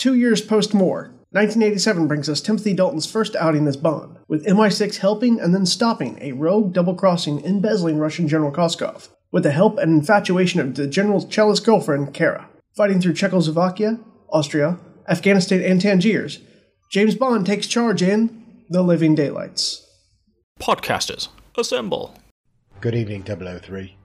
Two 0.00 0.14
years 0.14 0.40
post 0.40 0.72
Moore, 0.72 1.12
1987 1.32 2.08
brings 2.08 2.30
us 2.30 2.40
Timothy 2.40 2.72
Dalton's 2.72 3.04
first 3.04 3.36
outing 3.36 3.66
as 3.66 3.76
Bond, 3.76 4.16
with 4.28 4.46
MI6 4.46 4.96
helping 4.96 5.38
and 5.38 5.54
then 5.54 5.66
stopping 5.66 6.16
a 6.22 6.32
rogue 6.32 6.72
double 6.72 6.94
crossing 6.94 7.44
embezzling 7.44 7.98
Russian 7.98 8.26
General 8.26 8.50
Koskov, 8.50 9.10
with 9.30 9.42
the 9.42 9.50
help 9.50 9.76
and 9.76 9.92
infatuation 9.92 10.58
of 10.58 10.74
the 10.74 10.86
general's 10.86 11.26
cellist 11.26 11.66
girlfriend, 11.66 12.14
Kara. 12.14 12.48
Fighting 12.74 12.98
through 12.98 13.12
Czechoslovakia, 13.12 14.00
Austria, 14.30 14.78
Afghanistan, 15.06 15.60
and 15.62 15.82
Tangiers, 15.82 16.38
James 16.90 17.14
Bond 17.14 17.44
takes 17.44 17.66
charge 17.66 18.00
in 18.00 18.62
The 18.70 18.80
Living 18.80 19.14
Daylights. 19.14 19.86
Podcasters, 20.58 21.28
assemble. 21.58 22.14
Good 22.80 22.94
evening, 22.94 23.22
003. 23.24 23.96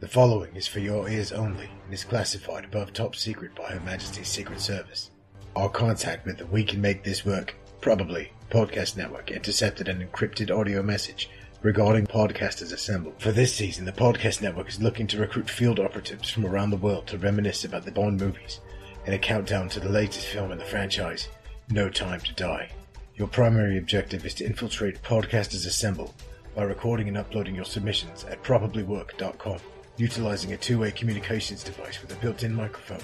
The 0.00 0.08
following 0.08 0.56
is 0.56 0.66
for 0.66 0.80
your 0.80 1.10
ears 1.10 1.30
only 1.30 1.68
and 1.84 1.92
is 1.92 2.04
classified 2.04 2.64
above 2.64 2.94
top 2.94 3.14
secret 3.14 3.54
by 3.54 3.64
Her 3.64 3.80
Majesty's 3.80 4.28
Secret 4.28 4.62
Service. 4.62 5.10
Our 5.56 5.70
contact 5.70 6.26
with 6.26 6.36
the 6.36 6.44
We 6.44 6.64
Can 6.64 6.82
Make 6.82 7.02
This 7.02 7.24
Work, 7.24 7.54
probably, 7.80 8.30
podcast 8.50 8.94
network 8.98 9.30
intercepted 9.30 9.88
an 9.88 10.06
encrypted 10.06 10.54
audio 10.54 10.82
message 10.82 11.30
regarding 11.62 12.06
Podcasters 12.06 12.74
Assemble. 12.74 13.14
For 13.20 13.32
this 13.32 13.54
season, 13.54 13.86
the 13.86 13.92
podcast 13.92 14.42
network 14.42 14.68
is 14.68 14.82
looking 14.82 15.06
to 15.06 15.18
recruit 15.18 15.48
field 15.48 15.80
operatives 15.80 16.28
from 16.28 16.44
around 16.44 16.68
the 16.68 16.76
world 16.76 17.06
to 17.06 17.16
reminisce 17.16 17.64
about 17.64 17.86
the 17.86 17.90
Bond 17.90 18.20
movies 18.20 18.60
in 19.06 19.14
a 19.14 19.18
countdown 19.18 19.70
to 19.70 19.80
the 19.80 19.88
latest 19.88 20.26
film 20.26 20.52
in 20.52 20.58
the 20.58 20.64
franchise, 20.66 21.30
No 21.70 21.88
Time 21.88 22.20
to 22.20 22.34
Die. 22.34 22.70
Your 23.14 23.28
primary 23.28 23.78
objective 23.78 24.26
is 24.26 24.34
to 24.34 24.44
infiltrate 24.44 25.02
Podcasters 25.02 25.66
Assemble 25.66 26.14
by 26.54 26.64
recording 26.64 27.08
and 27.08 27.16
uploading 27.16 27.54
your 27.54 27.64
submissions 27.64 28.24
at 28.24 28.42
probablywork.com, 28.42 29.60
utilizing 29.96 30.52
a 30.52 30.58
two-way 30.58 30.90
communications 30.90 31.64
device 31.64 32.02
with 32.02 32.12
a 32.12 32.20
built-in 32.20 32.54
microphone, 32.54 33.00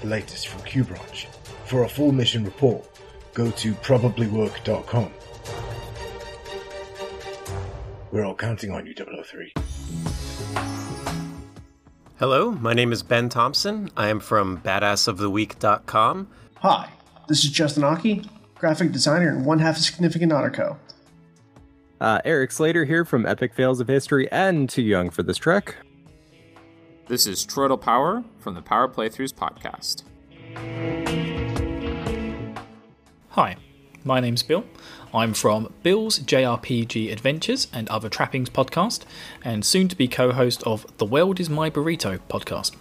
the 0.00 0.08
latest 0.08 0.48
from 0.48 0.62
QBranch. 0.62 1.26
For 1.72 1.84
a 1.84 1.88
full 1.88 2.12
mission 2.12 2.44
report, 2.44 2.86
go 3.32 3.50
to 3.50 3.72
probablywork.com. 3.72 5.10
We're 8.10 8.26
all 8.26 8.34
counting 8.34 8.72
on 8.72 8.84
you, 8.84 8.92
003. 8.94 9.54
Hello, 12.18 12.50
my 12.50 12.74
name 12.74 12.92
is 12.92 13.02
Ben 13.02 13.30
Thompson. 13.30 13.88
I 13.96 14.08
am 14.08 14.20
from 14.20 14.60
badassoftheweek.com. 14.60 16.28
Hi, 16.56 16.90
this 17.26 17.42
is 17.42 17.50
Justin 17.50 17.84
Ache, 17.84 18.22
graphic 18.54 18.92
designer 18.92 19.30
and 19.30 19.46
one 19.46 19.58
half 19.58 19.78
of 19.78 19.82
Significant 19.82 20.30
Otter 20.30 20.50
Co. 20.50 20.76
Uh, 22.02 22.20
Erik 22.26 22.50
Slader 22.50 22.84
here 22.86 23.06
from 23.06 23.24
Epik 23.24 23.54
Fails 23.54 23.80
of 23.80 23.88
History 23.88 24.30
and 24.30 24.68
Too 24.68 24.82
Young 24.82 25.08
for 25.08 25.22
This 25.22 25.38
Trek. 25.38 25.76
This 27.08 27.26
is 27.26 27.46
Troytle 27.46 27.80
Power 27.80 28.22
from 28.40 28.52
the 28.52 28.60
Power 28.60 28.88
Playthroughs 28.88 29.32
podcast. 29.32 30.02
Hi, 33.30 33.56
my 34.04 34.20
name's 34.20 34.42
Bill. 34.42 34.64
I'm 35.14 35.34
from 35.34 35.72
Bill's 35.82 36.18
JRPG 36.18 37.10
Adventures 37.12 37.68
and 37.72 37.88
Other 37.88 38.08
Trappings 38.08 38.50
podcast, 38.50 39.04
and 39.42 39.64
soon 39.64 39.88
to 39.88 39.96
be 39.96 40.08
co 40.08 40.32
host 40.32 40.62
of 40.64 40.86
The 40.98 41.06
World 41.06 41.40
is 41.40 41.48
My 41.48 41.70
Burrito 41.70 42.18
podcast. 42.28 42.74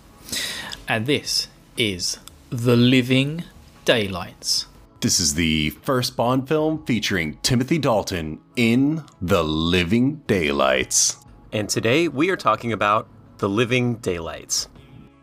And 0.87 1.05
this 1.05 1.47
is 1.77 2.19
The 2.49 2.75
Living 2.75 3.43
Daylights. 3.85 4.67
This 5.01 5.19
is 5.19 5.33
the 5.33 5.71
first 5.71 6.15
Bond 6.15 6.47
film 6.47 6.85
featuring 6.85 7.37
Timothy 7.41 7.79
Dalton 7.79 8.39
in 8.55 9.03
The 9.21 9.43
Living 9.43 10.17
Daylights. 10.27 11.17
And 11.51 11.67
today 11.67 12.07
we 12.07 12.29
are 12.29 12.37
talking 12.37 12.71
about 12.71 13.07
The 13.39 13.49
Living 13.49 13.95
Daylights. 13.95 14.67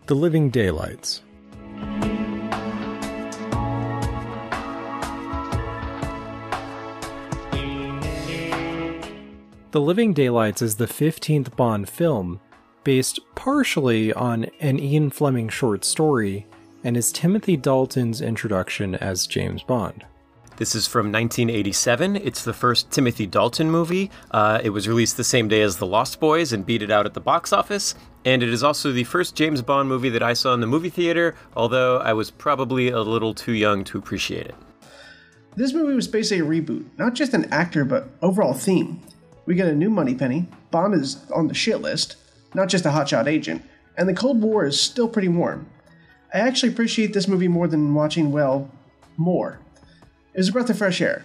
The 0.06 0.14
Living 0.14 0.50
Daylights. 0.50 1.22
The 9.70 9.82
Living 9.82 10.14
Daylights 10.14 10.62
is 10.62 10.76
the 10.76 10.86
15th 10.86 11.54
Bond 11.54 11.90
film, 11.90 12.40
based 12.84 13.20
partially 13.34 14.14
on 14.14 14.46
an 14.60 14.80
Ian 14.80 15.10
Fleming 15.10 15.50
short 15.50 15.84
story, 15.84 16.46
and 16.82 16.96
is 16.96 17.12
Timothy 17.12 17.54
Dalton's 17.54 18.22
introduction 18.22 18.94
as 18.94 19.26
James 19.26 19.62
Bond. 19.62 20.06
This 20.56 20.74
is 20.74 20.86
from 20.86 21.12
1987. 21.12 22.16
It's 22.16 22.44
the 22.44 22.54
first 22.54 22.90
Timothy 22.90 23.26
Dalton 23.26 23.70
movie. 23.70 24.10
Uh, 24.30 24.58
it 24.64 24.70
was 24.70 24.88
released 24.88 25.18
the 25.18 25.22
same 25.22 25.48
day 25.48 25.60
as 25.60 25.76
The 25.76 25.84
Lost 25.84 26.18
Boys 26.18 26.54
and 26.54 26.64
beat 26.64 26.82
it 26.82 26.90
out 26.90 27.04
at 27.04 27.12
the 27.12 27.20
box 27.20 27.52
office. 27.52 27.94
And 28.24 28.42
it 28.42 28.48
is 28.48 28.62
also 28.62 28.90
the 28.90 29.04
first 29.04 29.36
James 29.36 29.60
Bond 29.60 29.86
movie 29.86 30.08
that 30.08 30.22
I 30.22 30.32
saw 30.32 30.54
in 30.54 30.60
the 30.60 30.66
movie 30.66 30.88
theater, 30.88 31.34
although 31.54 31.98
I 31.98 32.14
was 32.14 32.30
probably 32.30 32.88
a 32.88 33.02
little 33.02 33.34
too 33.34 33.52
young 33.52 33.84
to 33.84 33.98
appreciate 33.98 34.46
it. 34.46 34.54
This 35.56 35.74
movie 35.74 35.94
was 35.94 36.08
basically 36.08 36.40
a 36.40 36.62
reboot, 36.62 36.86
not 36.96 37.12
just 37.12 37.34
an 37.34 37.52
actor, 37.52 37.84
but 37.84 38.08
overall 38.22 38.54
theme. 38.54 39.02
We 39.48 39.54
get 39.54 39.66
a 39.66 39.74
new 39.74 39.88
Moneypenny, 39.88 40.46
Bond 40.70 40.92
is 40.92 41.24
on 41.34 41.48
the 41.48 41.54
shit 41.54 41.80
list, 41.80 42.16
not 42.52 42.68
just 42.68 42.84
a 42.84 42.90
hotshot 42.90 43.26
agent, 43.26 43.62
and 43.96 44.06
the 44.06 44.12
Cold 44.12 44.42
War 44.42 44.66
is 44.66 44.78
still 44.78 45.08
pretty 45.08 45.28
warm. 45.28 45.70
I 46.34 46.40
actually 46.40 46.70
appreciate 46.70 47.14
this 47.14 47.26
movie 47.26 47.48
more 47.48 47.66
than 47.66 47.94
watching, 47.94 48.30
well, 48.30 48.70
more. 49.16 49.58
It 50.34 50.36
was 50.40 50.50
a 50.50 50.52
breath 50.52 50.68
of 50.68 50.76
fresh 50.76 51.00
air. 51.00 51.24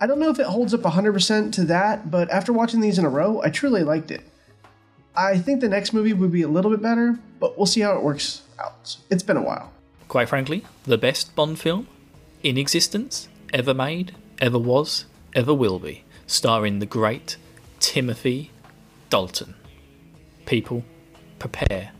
I 0.00 0.06
don't 0.06 0.18
know 0.18 0.30
if 0.30 0.38
it 0.38 0.46
holds 0.46 0.72
up 0.72 0.80
100% 0.80 1.52
to 1.52 1.64
that, 1.64 2.10
but 2.10 2.30
after 2.30 2.50
watching 2.50 2.80
these 2.80 2.98
in 2.98 3.04
a 3.04 3.10
row, 3.10 3.42
I 3.44 3.50
truly 3.50 3.84
liked 3.84 4.10
it. 4.10 4.22
I 5.14 5.36
think 5.36 5.60
the 5.60 5.68
next 5.68 5.92
movie 5.92 6.14
would 6.14 6.32
be 6.32 6.40
a 6.40 6.48
little 6.48 6.70
bit 6.70 6.80
better, 6.80 7.18
but 7.40 7.58
we'll 7.58 7.66
see 7.66 7.82
how 7.82 7.94
it 7.94 8.02
works 8.02 8.40
out. 8.58 8.96
It's 9.10 9.22
been 9.22 9.36
a 9.36 9.42
while. 9.42 9.70
Quite 10.08 10.30
frankly, 10.30 10.64
the 10.84 10.96
best 10.96 11.36
Bond 11.36 11.58
film 11.58 11.88
in 12.42 12.56
existence, 12.56 13.28
ever 13.52 13.74
made, 13.74 14.16
ever 14.38 14.58
was, 14.58 15.04
ever 15.34 15.52
will 15.52 15.78
be, 15.78 16.04
starring 16.26 16.78
the 16.78 16.86
great 16.86 17.36
Timothy 17.80 18.50
Dalton. 19.08 19.54
People, 20.46 20.84
prepare 21.38 21.92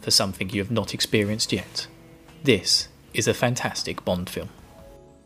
for 0.00 0.10
something 0.10 0.48
you 0.50 0.62
have 0.62 0.70
not 0.70 0.94
experienced 0.94 1.52
yet. 1.52 1.88
This 2.44 2.88
is 3.12 3.26
a 3.26 3.34
fantastic 3.34 4.04
Bond 4.04 4.30
film. 4.30 4.48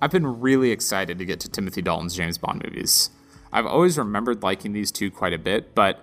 I've 0.01 0.11
been 0.11 0.41
really 0.41 0.71
excited 0.71 1.19
to 1.19 1.25
get 1.25 1.39
to 1.41 1.51
Timothy 1.51 1.83
Dalton's 1.83 2.17
James 2.17 2.39
Bond 2.39 2.63
movies. 2.65 3.11
I've 3.53 3.67
always 3.67 3.99
remembered 3.99 4.43
liking 4.43 4.73
these 4.73 4.91
two 4.91 5.11
quite 5.11 5.33
a 5.33 5.39
bit, 5.39 5.75
but 5.75 6.03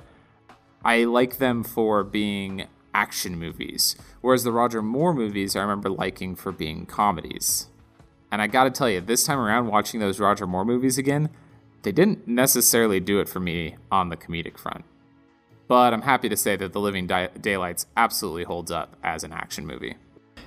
I 0.84 1.06
like 1.06 1.38
them 1.38 1.64
for 1.64 2.04
being 2.04 2.68
action 2.94 3.38
movies, 3.38 3.96
whereas 4.22 4.44
the 4.44 4.52
Roger 4.52 4.82
Moore 4.82 5.14
movies 5.14 5.56
I 5.56 5.62
remember 5.62 5.90
liking 5.90 6.36
for 6.36 6.52
being 6.52 6.86
comedies. 6.86 7.68
And 8.32 8.42
I 8.42 8.48
gotta 8.48 8.72
tell 8.72 8.90
you, 8.90 9.02
this 9.02 9.26
time 9.26 9.40
around, 9.40 9.68
watching 9.68 10.00
those 10.00 10.20
Roger 10.20 10.46
Moore 10.46 10.66
movies 10.66 10.98
again, 10.98 11.30
they 11.86 11.92
didn't 11.92 12.28
necessarily 12.28 13.00
do 13.00 13.20
it 13.20 13.30
for 13.30 13.40
me 13.40 13.78
on 13.92 14.10
the 14.10 14.18
comedic 14.18 14.58
front. 14.58 14.84
But 15.68 15.94
I'm 15.94 16.02
happy 16.02 16.28
to 16.30 16.36
say 16.36 16.56
that 16.58 16.74
The 16.74 16.80
Living 16.80 17.08
Di- 17.08 17.30
Daylights 17.40 17.86
absolutely 17.96 18.44
holds 18.44 18.72
up 18.72 18.96
as 19.04 19.24
an 19.24 19.32
action 19.32 19.66
movie. 19.66 19.96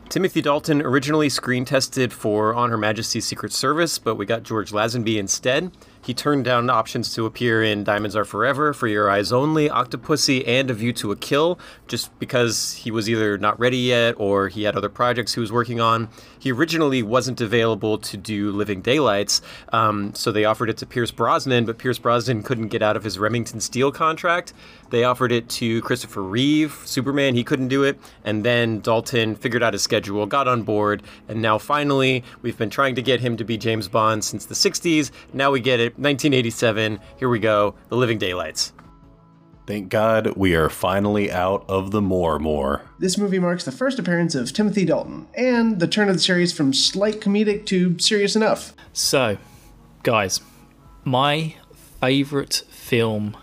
Timothy 0.08 0.40
Dalton 0.40 0.80
originally 0.80 1.28
screen 1.28 1.66
tested 1.66 2.14
for 2.14 2.54
On 2.54 2.70
Her 2.70 2.78
Majesty's 2.78 3.26
Secret 3.26 3.52
Service, 3.52 3.98
but 3.98 4.14
we 4.14 4.24
got 4.24 4.42
George 4.42 4.72
Lazenby 4.72 5.18
instead. 5.18 5.70
He 6.02 6.14
turned 6.14 6.46
down 6.46 6.70
options 6.70 7.12
to 7.14 7.26
appear 7.26 7.62
in 7.62 7.84
Diamonds 7.84 8.16
Are 8.16 8.24
Forever, 8.24 8.72
For 8.72 8.88
Your 8.88 9.10
Eyes 9.10 9.32
Only, 9.32 9.68
Octopussy, 9.68 10.42
and 10.48 10.70
A 10.70 10.74
View 10.74 10.94
to 10.94 11.12
a 11.12 11.16
Kill, 11.16 11.58
just 11.88 12.18
because 12.18 12.72
he 12.72 12.90
was 12.90 13.10
either 13.10 13.36
not 13.36 13.60
ready 13.60 13.76
yet 13.76 14.14
or 14.16 14.48
he 14.48 14.62
had 14.62 14.76
other 14.76 14.88
projects 14.88 15.34
he 15.34 15.40
was 15.40 15.52
working 15.52 15.78
on. 15.78 16.08
He 16.38 16.52
originally 16.52 17.02
wasn't 17.02 17.40
available 17.40 17.98
to 17.98 18.16
do 18.16 18.50
Living 18.52 18.80
Daylights, 18.80 19.42
um, 19.72 20.14
so 20.14 20.30
they 20.30 20.44
offered 20.44 20.70
it 20.70 20.76
to 20.78 20.86
Pierce 20.86 21.10
Brosnan, 21.10 21.64
but 21.64 21.78
Pierce 21.78 21.98
Brosnan 21.98 22.42
couldn't 22.42 22.68
get 22.68 22.82
out 22.82 22.96
of 22.96 23.04
his 23.04 23.18
Remington 23.18 23.60
Steele 23.60 23.92
contract. 23.92 24.52
They 24.90 25.04
offered 25.04 25.32
it 25.32 25.48
to 25.50 25.82
Christopher 25.82 26.22
Reeve, 26.22 26.80
Superman, 26.84 27.34
he 27.34 27.44
couldn't 27.44 27.68
do 27.68 27.82
it, 27.82 27.98
and 28.24 28.44
then 28.44 28.80
Dalton 28.80 29.34
figured 29.34 29.62
out 29.62 29.72
his 29.72 29.82
schedule, 29.82 30.26
got 30.26 30.48
on 30.48 30.62
board, 30.62 31.02
and 31.28 31.42
now 31.42 31.58
finally, 31.58 32.24
we've 32.42 32.56
been 32.56 32.70
trying 32.70 32.94
to 32.94 33.02
get 33.02 33.20
him 33.20 33.36
to 33.36 33.44
be 33.44 33.58
James 33.58 33.88
Bond 33.88 34.24
since 34.24 34.46
the 34.46 34.54
60s. 34.54 35.10
Now 35.32 35.50
we 35.50 35.60
get 35.60 35.80
it, 35.80 35.98
1987. 35.98 37.00
Here 37.16 37.28
we 37.28 37.38
go, 37.38 37.74
The 37.88 37.96
Living 37.96 38.18
Daylights. 38.18 38.72
Thank 39.68 39.90
God 39.90 40.34
we 40.34 40.54
are 40.54 40.70
finally 40.70 41.30
out 41.30 41.62
of 41.68 41.90
the 41.90 42.00
more 42.00 42.38
more. 42.38 42.86
This 42.98 43.18
movie 43.18 43.38
marks 43.38 43.64
the 43.64 43.70
first 43.70 43.98
appearance 43.98 44.34
of 44.34 44.50
Timothy 44.50 44.86
Dalton, 44.86 45.28
and 45.34 45.78
the 45.78 45.86
turn 45.86 46.08
of 46.08 46.14
the 46.14 46.22
series 46.22 46.54
from 46.54 46.72
slight 46.72 47.20
comedic 47.20 47.66
to 47.66 47.98
serious 47.98 48.34
enough. 48.34 48.72
So, 48.94 49.36
guys, 50.04 50.40
my 51.04 51.54
favourite 52.00 52.62
film 52.70 53.36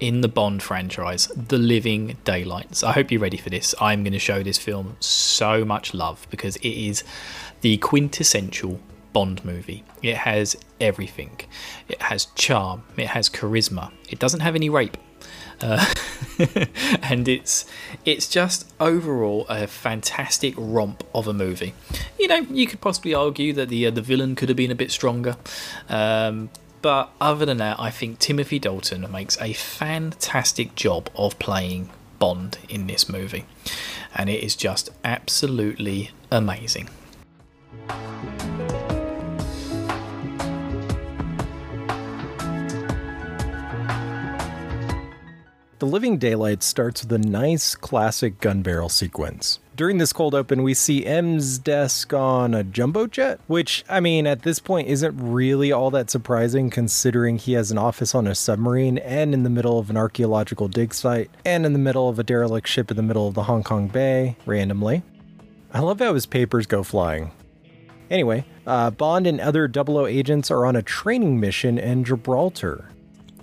in 0.00 0.22
the 0.22 0.28
Bond 0.28 0.60
franchise, 0.60 1.28
The 1.28 1.58
Living 1.58 2.16
Daylights. 2.24 2.82
I 2.82 2.90
hope 2.90 3.12
you're 3.12 3.20
ready 3.20 3.36
for 3.36 3.50
this. 3.50 3.76
I'm 3.80 4.02
going 4.02 4.12
to 4.12 4.18
show 4.18 4.42
this 4.42 4.58
film 4.58 4.96
so 4.98 5.64
much 5.64 5.94
love 5.94 6.26
because 6.30 6.56
it 6.56 6.68
is 6.68 7.04
the 7.60 7.76
quintessential 7.76 8.80
Bond 9.12 9.44
movie. 9.44 9.84
It 10.02 10.16
has 10.16 10.56
everything. 10.80 11.42
It 11.86 12.02
has 12.02 12.26
charm, 12.34 12.82
it 12.96 13.06
has 13.06 13.30
charisma. 13.30 13.92
It 14.10 14.18
doesn't 14.18 14.40
have 14.40 14.56
any 14.56 14.68
rape. 14.68 14.96
Uh, 15.60 15.84
and 17.02 17.28
it's 17.28 17.64
it's 18.04 18.28
just 18.28 18.72
overall 18.80 19.46
a 19.48 19.66
fantastic 19.66 20.54
romp 20.56 21.04
of 21.14 21.28
a 21.28 21.32
movie. 21.32 21.74
You 22.18 22.28
know, 22.28 22.46
you 22.50 22.66
could 22.66 22.80
possibly 22.80 23.14
argue 23.14 23.52
that 23.54 23.68
the 23.68 23.86
uh, 23.86 23.90
the 23.90 24.02
villain 24.02 24.34
could 24.34 24.48
have 24.48 24.56
been 24.56 24.70
a 24.70 24.76
bit 24.76 24.90
stronger, 24.90 25.36
um, 25.88 26.50
but 26.82 27.10
other 27.20 27.46
than 27.46 27.58
that, 27.58 27.78
I 27.78 27.90
think 27.90 28.18
Timothy 28.18 28.58
Dalton 28.58 29.10
makes 29.10 29.40
a 29.40 29.52
fantastic 29.52 30.74
job 30.74 31.08
of 31.14 31.38
playing 31.38 31.90
Bond 32.18 32.58
in 32.68 32.86
this 32.86 33.08
movie, 33.08 33.44
and 34.14 34.28
it 34.28 34.42
is 34.42 34.56
just 34.56 34.90
absolutely 35.04 36.10
amazing. 36.30 36.88
The 45.80 45.86
Living 45.86 46.18
Daylight 46.18 46.62
starts 46.62 47.02
with 47.02 47.10
a 47.12 47.18
nice 47.18 47.74
classic 47.74 48.40
gun 48.40 48.62
barrel 48.62 48.88
sequence. 48.88 49.58
During 49.74 49.98
this 49.98 50.12
cold 50.12 50.32
open, 50.32 50.62
we 50.62 50.72
see 50.72 51.04
M's 51.04 51.58
desk 51.58 52.14
on 52.14 52.54
a 52.54 52.62
jumbo 52.62 53.08
jet, 53.08 53.40
which, 53.48 53.84
I 53.88 53.98
mean, 53.98 54.24
at 54.24 54.42
this 54.42 54.60
point 54.60 54.86
isn't 54.86 55.18
really 55.18 55.72
all 55.72 55.90
that 55.90 56.10
surprising 56.10 56.70
considering 56.70 57.38
he 57.38 57.54
has 57.54 57.72
an 57.72 57.78
office 57.78 58.14
on 58.14 58.28
a 58.28 58.36
submarine 58.36 58.98
and 58.98 59.34
in 59.34 59.42
the 59.42 59.50
middle 59.50 59.80
of 59.80 59.90
an 59.90 59.96
archaeological 59.96 60.68
dig 60.68 60.94
site 60.94 61.28
and 61.44 61.66
in 61.66 61.72
the 61.72 61.80
middle 61.80 62.08
of 62.08 62.20
a 62.20 62.24
derelict 62.24 62.68
ship 62.68 62.92
in 62.92 62.96
the 62.96 63.02
middle 63.02 63.26
of 63.26 63.34
the 63.34 63.42
Hong 63.42 63.64
Kong 63.64 63.88
Bay, 63.88 64.36
randomly. 64.46 65.02
I 65.72 65.80
love 65.80 65.98
how 65.98 66.14
his 66.14 66.24
papers 66.24 66.66
go 66.66 66.84
flying. 66.84 67.32
Anyway, 68.10 68.44
uh, 68.64 68.90
Bond 68.90 69.26
and 69.26 69.40
other 69.40 69.68
00 69.70 70.06
agents 70.06 70.52
are 70.52 70.66
on 70.66 70.76
a 70.76 70.82
training 70.82 71.40
mission 71.40 71.78
in 71.78 72.04
Gibraltar. 72.04 72.90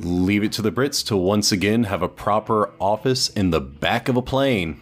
Leave 0.03 0.43
it 0.43 0.51
to 0.53 0.63
the 0.63 0.71
Brits 0.71 1.05
to 1.05 1.15
once 1.15 1.51
again 1.51 1.83
have 1.83 2.01
a 2.01 2.09
proper 2.09 2.71
office 2.79 3.29
in 3.29 3.51
the 3.51 3.61
back 3.61 4.09
of 4.09 4.17
a 4.17 4.21
plane. 4.21 4.81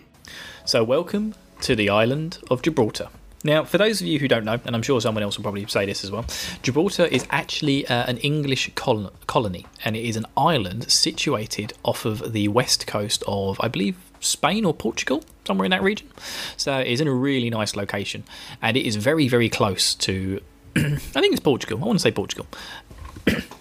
So, 0.64 0.82
welcome 0.82 1.36
to 1.60 1.76
the 1.76 1.90
island 1.90 2.38
of 2.50 2.62
Gibraltar. 2.62 3.10
Now, 3.44 3.66
for 3.66 3.78
those 3.78 4.00
of 4.00 4.08
you 4.08 4.20
who 4.20 4.30
don't 4.30 4.46
know, 4.46 4.62
and 4.64 4.74
I'm 4.74 4.82
sure 4.82 5.02
someone 5.02 5.22
else 5.22 5.38
will 5.38 5.44
probably 5.44 5.66
say 5.66 5.86
this 5.86 6.06
as 6.06 6.12
well, 6.12 6.26
Gibraltar 6.62 7.04
is 7.04 7.26
actually 7.32 7.86
uh, 7.88 8.06
an 8.06 8.18
English 8.20 8.72
col- 8.76 9.12
colony, 9.28 9.66
and 9.84 9.98
it 9.98 10.06
is 10.06 10.16
an 10.16 10.26
island 10.38 10.90
situated 10.90 11.74
off 11.84 12.06
of 12.06 12.32
the 12.32 12.48
west 12.48 12.88
coast 12.88 13.22
of, 13.28 13.60
I 13.60 13.68
believe, 13.68 13.98
Spain 14.22 14.64
or 14.64 14.74
Portugal, 14.74 15.26
somewhere 15.46 15.66
in 15.66 15.72
that 15.72 15.84
region. 15.84 16.08
So 16.56 16.80
it 16.80 16.88
is 16.88 17.02
in 17.02 17.10
a 17.10 17.14
really 17.14 17.50
nice 17.50 17.76
location, 17.76 18.24
and 18.62 18.78
it 18.78 18.86
is 18.86 18.96
very, 18.96 19.28
very 19.28 19.50
close 19.50 19.96
to. 19.96 20.40
I 20.78 20.96
think 20.96 21.34
it's 21.34 21.42
Portugal. 21.42 21.78
I 21.82 21.88
want 21.88 22.00
to 22.00 22.04
say 22.04 22.12
Portugal. 22.12 22.48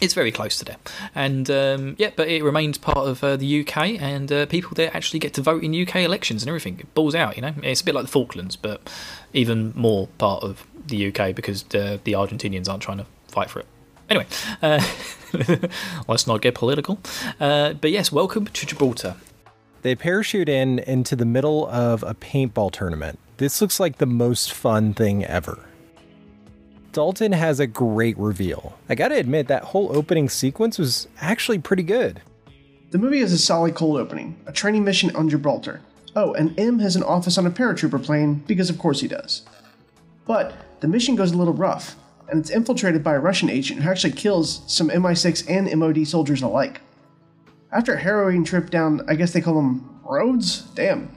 it's 0.00 0.14
very 0.14 0.32
close 0.32 0.58
to 0.58 0.64
there, 0.64 0.76
and 1.14 1.50
um, 1.50 1.96
yeah, 1.98 2.10
but 2.14 2.28
it 2.28 2.42
remains 2.42 2.78
part 2.78 3.06
of 3.06 3.22
uh, 3.22 3.36
the 3.36 3.60
UK, 3.60 4.00
and 4.00 4.30
uh, 4.32 4.46
people 4.46 4.72
there 4.74 4.94
actually 4.96 5.18
get 5.18 5.34
to 5.34 5.42
vote 5.42 5.62
in 5.62 5.74
UK 5.74 5.96
elections 5.96 6.42
and 6.42 6.48
everything. 6.48 6.78
It 6.80 6.94
balls 6.94 7.14
out, 7.14 7.36
you 7.36 7.42
know. 7.42 7.54
It's 7.62 7.80
a 7.80 7.84
bit 7.84 7.94
like 7.94 8.04
the 8.04 8.10
Falklands, 8.10 8.56
but 8.56 8.90
even 9.32 9.72
more 9.76 10.08
part 10.18 10.42
of 10.42 10.66
the 10.86 11.08
UK 11.08 11.34
because 11.34 11.62
the, 11.64 12.00
the 12.04 12.12
Argentinians 12.12 12.68
aren't 12.68 12.82
trying 12.82 12.98
to 12.98 13.06
fight 13.28 13.50
for 13.50 13.60
it. 13.60 13.66
Anyway, 14.08 14.26
uh, 14.60 14.84
let's 16.08 16.26
not 16.26 16.42
get 16.42 16.54
political. 16.54 16.98
Uh, 17.38 17.74
but 17.74 17.90
yes, 17.90 18.10
welcome 18.10 18.46
to 18.46 18.66
Gibraltar. 18.66 19.16
They 19.82 19.94
parachute 19.94 20.48
in 20.48 20.80
into 20.80 21.16
the 21.16 21.24
middle 21.24 21.66
of 21.68 22.02
a 22.02 22.14
paintball 22.14 22.72
tournament. 22.72 23.18
This 23.38 23.60
looks 23.60 23.80
like 23.80 23.98
the 23.98 24.06
most 24.06 24.52
fun 24.52 24.92
thing 24.92 25.24
ever. 25.24 25.64
Dalton 26.92 27.32
has 27.32 27.60
a 27.60 27.66
great 27.66 28.18
reveal. 28.18 28.76
I 28.88 28.94
gotta 28.94 29.16
admit, 29.16 29.48
that 29.48 29.64
whole 29.64 29.94
opening 29.96 30.28
sequence 30.28 30.78
was 30.78 31.06
actually 31.20 31.58
pretty 31.58 31.82
good. 31.84 32.20
The 32.90 32.98
movie 32.98 33.20
has 33.20 33.32
a 33.32 33.38
solid 33.38 33.74
cold 33.76 33.98
opening, 33.98 34.40
a 34.46 34.52
training 34.52 34.82
mission 34.84 35.14
on 35.14 35.28
Gibraltar. 35.28 35.80
Oh, 36.16 36.32
and 36.34 36.58
M 36.58 36.80
has 36.80 36.96
an 36.96 37.04
office 37.04 37.38
on 37.38 37.46
a 37.46 37.50
paratrooper 37.50 38.02
plane, 38.02 38.42
because 38.46 38.68
of 38.68 38.78
course 38.78 39.00
he 39.00 39.06
does. 39.06 39.42
But 40.26 40.52
the 40.80 40.88
mission 40.88 41.14
goes 41.14 41.30
a 41.30 41.36
little 41.36 41.54
rough, 41.54 41.94
and 42.28 42.40
it's 42.40 42.50
infiltrated 42.50 43.04
by 43.04 43.14
a 43.14 43.20
Russian 43.20 43.48
agent 43.48 43.82
who 43.82 43.90
actually 43.90 44.12
kills 44.12 44.62
some 44.66 44.90
MI6 44.90 45.48
and 45.48 45.72
MOD 45.78 46.06
soldiers 46.06 46.42
alike. 46.42 46.80
After 47.70 47.94
a 47.94 48.00
harrowing 48.00 48.44
trip 48.44 48.70
down, 48.70 49.02
I 49.08 49.14
guess 49.14 49.32
they 49.32 49.40
call 49.40 49.54
them 49.54 50.00
roads? 50.04 50.62
Damn. 50.74 51.10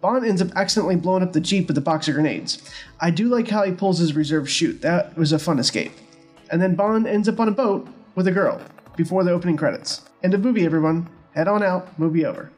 Bond 0.00 0.24
ends 0.24 0.40
up 0.40 0.48
accidentally 0.56 0.96
blowing 0.96 1.22
up 1.22 1.32
the 1.32 1.40
Jeep 1.40 1.68
with 1.68 1.76
a 1.76 1.82
box 1.82 2.08
of 2.08 2.14
grenades. 2.14 2.62
I 3.00 3.10
do 3.10 3.28
like 3.28 3.48
how 3.48 3.64
he 3.64 3.72
pulls 3.72 3.98
his 3.98 4.16
reserve 4.16 4.48
chute, 4.48 4.80
that 4.80 5.16
was 5.16 5.32
a 5.32 5.38
fun 5.38 5.58
escape. 5.58 5.92
And 6.50 6.60
then 6.60 6.74
Bond 6.74 7.06
ends 7.06 7.28
up 7.28 7.38
on 7.38 7.48
a 7.48 7.52
boat 7.52 7.86
with 8.14 8.26
a 8.26 8.32
girl 8.32 8.60
before 8.96 9.24
the 9.24 9.30
opening 9.30 9.56
credits. 9.56 10.02
End 10.22 10.34
of 10.34 10.40
movie, 10.40 10.64
everyone. 10.64 11.08
Head 11.34 11.48
on 11.48 11.62
out, 11.62 11.98
movie 11.98 12.24
over. 12.24 12.50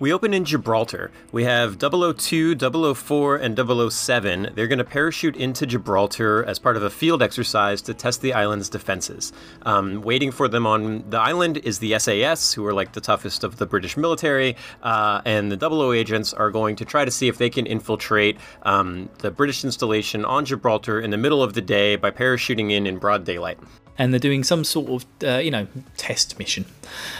We 0.00 0.14
open 0.14 0.32
in 0.32 0.46
Gibraltar. 0.46 1.10
We 1.30 1.44
have 1.44 1.76
002, 1.78 2.56
004, 2.56 3.36
and 3.36 3.92
007. 3.92 4.52
They're 4.54 4.66
going 4.66 4.78
to 4.78 4.84
parachute 4.84 5.36
into 5.36 5.66
Gibraltar 5.66 6.42
as 6.42 6.58
part 6.58 6.78
of 6.78 6.82
a 6.82 6.88
field 6.88 7.20
exercise 7.22 7.82
to 7.82 7.92
test 7.92 8.22
the 8.22 8.32
island's 8.32 8.70
defenses. 8.70 9.30
Um, 9.66 10.00
waiting 10.00 10.30
for 10.30 10.48
them 10.48 10.66
on 10.66 11.04
the 11.10 11.18
island 11.18 11.58
is 11.58 11.80
the 11.80 11.98
SAS, 11.98 12.54
who 12.54 12.64
are 12.64 12.72
like 12.72 12.94
the 12.94 13.02
toughest 13.02 13.44
of 13.44 13.58
the 13.58 13.66
British 13.66 13.98
military, 13.98 14.56
uh, 14.82 15.20
and 15.26 15.52
the 15.52 15.58
00 15.60 15.92
agents 15.92 16.32
are 16.32 16.50
going 16.50 16.76
to 16.76 16.86
try 16.86 17.04
to 17.04 17.10
see 17.10 17.28
if 17.28 17.36
they 17.36 17.50
can 17.50 17.66
infiltrate 17.66 18.38
um, 18.62 19.10
the 19.18 19.30
British 19.30 19.64
installation 19.64 20.24
on 20.24 20.46
Gibraltar 20.46 20.98
in 20.98 21.10
the 21.10 21.18
middle 21.18 21.42
of 21.42 21.52
the 21.52 21.60
day 21.60 21.96
by 21.96 22.10
parachuting 22.10 22.72
in 22.72 22.86
in 22.86 22.96
broad 22.96 23.24
daylight 23.24 23.58
and 24.00 24.14
they're 24.14 24.18
doing 24.18 24.42
some 24.42 24.64
sort 24.64 24.88
of 24.90 25.06
uh, 25.22 25.38
you 25.38 25.50
know 25.50 25.66
test 25.98 26.38
mission 26.38 26.64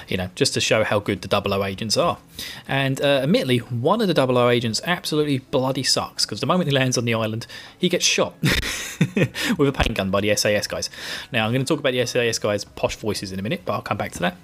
you 0.08 0.16
know 0.16 0.30
just 0.34 0.54
to 0.54 0.60
show 0.60 0.82
how 0.82 0.98
good 0.98 1.20
the 1.20 1.28
double 1.28 1.52
O 1.52 1.62
agents 1.62 1.96
are. 1.96 2.18
And 2.66 3.00
uh, 3.02 3.20
admittedly 3.22 3.58
one 3.58 4.00
of 4.00 4.08
the 4.08 4.14
double 4.14 4.38
O 4.38 4.48
agents 4.48 4.80
absolutely 4.84 5.38
bloody 5.38 5.82
sucks 5.82 6.24
because 6.24 6.40
the 6.40 6.46
moment 6.46 6.70
he 6.70 6.74
lands 6.74 6.96
on 6.96 7.04
the 7.04 7.12
island 7.12 7.46
he 7.78 7.90
gets 7.90 8.04
shot 8.06 8.34
with 8.42 9.68
a 9.68 9.72
paint 9.72 9.94
gun 9.94 10.10
by 10.10 10.22
the 10.22 10.34
SAS 10.34 10.66
guys. 10.66 10.88
Now 11.30 11.44
I'm 11.44 11.52
going 11.52 11.64
to 11.64 11.68
talk 11.68 11.78
about 11.78 11.92
the 11.92 12.04
SAS 12.06 12.38
guys 12.38 12.64
posh 12.64 12.96
voices 12.96 13.30
in 13.30 13.38
a 13.38 13.42
minute 13.42 13.60
but 13.66 13.74
I'll 13.74 13.82
come 13.82 13.98
back 13.98 14.12
to 14.12 14.20
that. 14.20 14.36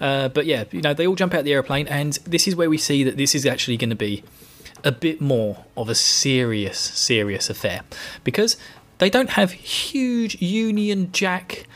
Uh, 0.00 0.28
but 0.28 0.46
yeah 0.46 0.64
you 0.70 0.80
know 0.80 0.94
they 0.94 1.08
all 1.08 1.16
jump 1.16 1.34
out 1.34 1.42
the 1.42 1.52
airplane 1.52 1.88
and 1.88 2.14
this 2.24 2.46
is 2.46 2.54
where 2.54 2.70
we 2.70 2.78
see 2.78 3.02
that 3.02 3.16
this 3.16 3.34
is 3.34 3.44
actually 3.44 3.76
going 3.76 3.90
to 3.90 3.96
be 3.96 4.22
a 4.84 4.92
bit 4.92 5.20
more 5.20 5.64
of 5.76 5.88
a 5.88 5.94
serious 5.94 6.78
serious 6.78 7.50
affair. 7.50 7.82
Because 8.22 8.56
they 9.00 9.10
don't 9.10 9.30
have 9.30 9.50
huge 9.52 10.40
Union 10.40 11.10
Jack 11.10 11.66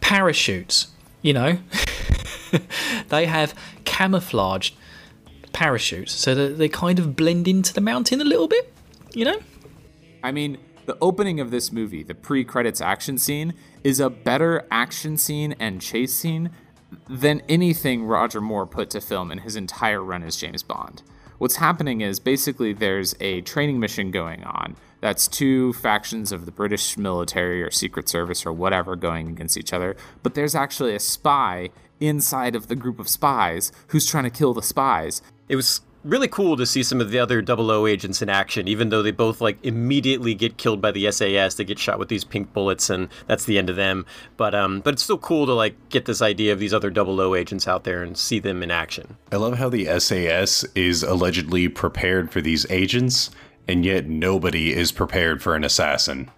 parachutes, 0.00 0.88
you 1.22 1.32
know. 1.32 1.58
they 3.08 3.26
have 3.26 3.54
camouflaged 3.84 4.74
parachutes 5.52 6.12
so 6.12 6.34
that 6.34 6.58
they 6.58 6.68
kind 6.68 6.98
of 6.98 7.16
blend 7.16 7.48
into 7.48 7.72
the 7.72 7.80
mountain 7.80 8.20
a 8.20 8.24
little 8.24 8.48
bit, 8.48 8.72
you 9.14 9.24
know? 9.24 9.38
I 10.22 10.32
mean, 10.32 10.58
the 10.86 10.98
opening 11.00 11.38
of 11.38 11.52
this 11.52 11.70
movie, 11.70 12.02
the 12.02 12.14
pre 12.14 12.44
credits 12.44 12.80
action 12.80 13.16
scene, 13.16 13.54
is 13.84 14.00
a 14.00 14.10
better 14.10 14.66
action 14.70 15.16
scene 15.16 15.54
and 15.60 15.80
chase 15.80 16.12
scene 16.12 16.50
than 17.08 17.42
anything 17.48 18.04
Roger 18.04 18.40
Moore 18.40 18.66
put 18.66 18.90
to 18.90 19.00
film 19.00 19.30
in 19.30 19.38
his 19.38 19.54
entire 19.54 20.02
run 20.02 20.24
as 20.24 20.36
James 20.36 20.64
Bond. 20.64 21.02
What's 21.38 21.56
happening 21.56 22.00
is 22.00 22.18
basically 22.18 22.72
there's 22.72 23.14
a 23.20 23.40
training 23.42 23.78
mission 23.78 24.10
going 24.10 24.42
on 24.42 24.76
that's 25.00 25.28
two 25.28 25.72
factions 25.74 26.32
of 26.32 26.46
the 26.46 26.52
British 26.52 26.96
military 26.96 27.62
or 27.62 27.70
Secret 27.70 28.08
Service 28.08 28.44
or 28.44 28.52
whatever 28.52 28.96
going 28.96 29.28
against 29.28 29.56
each 29.56 29.72
other. 29.72 29.96
But 30.22 30.34
there's 30.34 30.54
actually 30.54 30.94
a 30.94 31.00
spy 31.00 31.70
inside 32.00 32.54
of 32.54 32.68
the 32.68 32.76
group 32.76 32.98
of 32.98 33.08
spies 33.08 33.72
who's 33.88 34.06
trying 34.06 34.24
to 34.24 34.30
kill 34.30 34.54
the 34.54 34.62
spies. 34.62 35.22
It 35.48 35.56
was 35.56 35.82
really 36.04 36.28
cool 36.28 36.56
to 36.56 36.64
see 36.64 36.82
some 36.82 37.00
of 37.00 37.10
the 37.10 37.18
other 37.18 37.44
00 37.44 37.86
agents 37.86 38.22
in 38.22 38.28
action, 38.28 38.68
even 38.68 38.88
though 38.88 39.02
they 39.02 39.10
both 39.10 39.40
like 39.40 39.58
immediately 39.64 40.34
get 40.34 40.56
killed 40.56 40.80
by 40.80 40.90
the 40.90 41.10
SAS. 41.10 41.54
They 41.54 41.64
get 41.64 41.78
shot 41.78 41.98
with 41.98 42.08
these 42.08 42.24
pink 42.24 42.52
bullets, 42.52 42.90
and 42.90 43.08
that's 43.26 43.44
the 43.44 43.58
end 43.58 43.70
of 43.70 43.76
them. 43.76 44.06
But 44.36 44.54
um, 44.54 44.80
but 44.80 44.94
it's 44.94 45.02
still 45.02 45.18
cool 45.18 45.46
to 45.46 45.52
like 45.52 45.76
get 45.88 46.06
this 46.06 46.22
idea 46.22 46.52
of 46.52 46.58
these 46.58 46.74
other 46.74 46.92
00 46.92 47.34
agents 47.34 47.68
out 47.68 47.84
there 47.84 48.02
and 48.02 48.16
see 48.16 48.38
them 48.38 48.62
in 48.62 48.70
action. 48.70 49.16
I 49.32 49.36
love 49.36 49.58
how 49.58 49.68
the 49.68 49.86
SAS 50.00 50.64
is 50.74 51.02
allegedly 51.02 51.68
prepared 51.68 52.30
for 52.30 52.40
these 52.40 52.66
agents, 52.70 53.30
and 53.70 53.84
yet 53.84 54.06
nobody 54.06 54.72
is 54.72 54.90
prepared 54.90 55.42
for 55.42 55.54
an 55.54 55.62
assassin. 55.62 56.28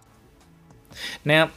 Now, 1.25 1.49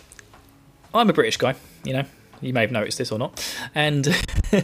I'm 0.95 1.11
a 1.11 1.13
British 1.13 1.37
guy, 1.37 1.55
you 1.85 1.93
know, 1.93 2.05
you 2.41 2.55
may 2.55 2.63
have 2.63 2.73
noticed 2.73 2.97
this 2.97 3.13
or 3.13 3.19
not. 3.19 3.57
And 3.75 4.09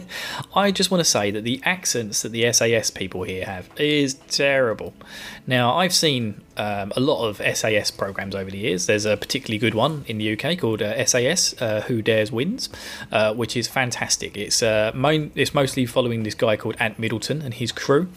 I 0.55 0.71
just 0.71 0.89
want 0.89 0.99
to 0.99 1.09
say 1.09 1.29
that 1.29 1.43
the 1.43 1.61
accents 1.63 2.23
that 2.23 2.29
the 2.29 2.51
SAS 2.51 2.89
people 2.89 3.23
here 3.23 3.45
have 3.45 3.69
is 3.77 4.15
terrible. 4.15 4.93
Now, 5.45 5.75
I've 5.75 5.93
seen 5.93 6.41
um, 6.57 6.93
a 6.95 6.99
lot 6.99 7.27
of 7.27 7.37
SAS 7.57 7.91
programs 7.91 8.35
over 8.35 8.49
the 8.49 8.57
years. 8.57 8.85
There's 8.85 9.05
a 9.05 9.17
particularly 9.17 9.57
good 9.59 9.73
one 9.73 10.05
in 10.07 10.17
the 10.17 10.33
UK 10.33 10.57
called 10.57 10.81
uh, 10.81 11.05
SAS 11.05 11.59
uh, 11.61 11.81
Who 11.87 12.01
Dares 12.01 12.31
Wins, 12.31 12.69
uh, 13.11 13.33
which 13.33 13.57
is 13.57 13.67
fantastic. 13.67 14.37
It's 14.37 14.61
uh, 14.61 14.91
main, 14.93 15.31
it's 15.35 15.53
mostly 15.53 15.85
following 15.85 16.23
this 16.23 16.35
guy 16.35 16.55
called 16.57 16.75
Ant 16.79 16.99
Middleton 16.99 17.41
and 17.41 17.53
his 17.53 17.71
crew, 17.71 18.07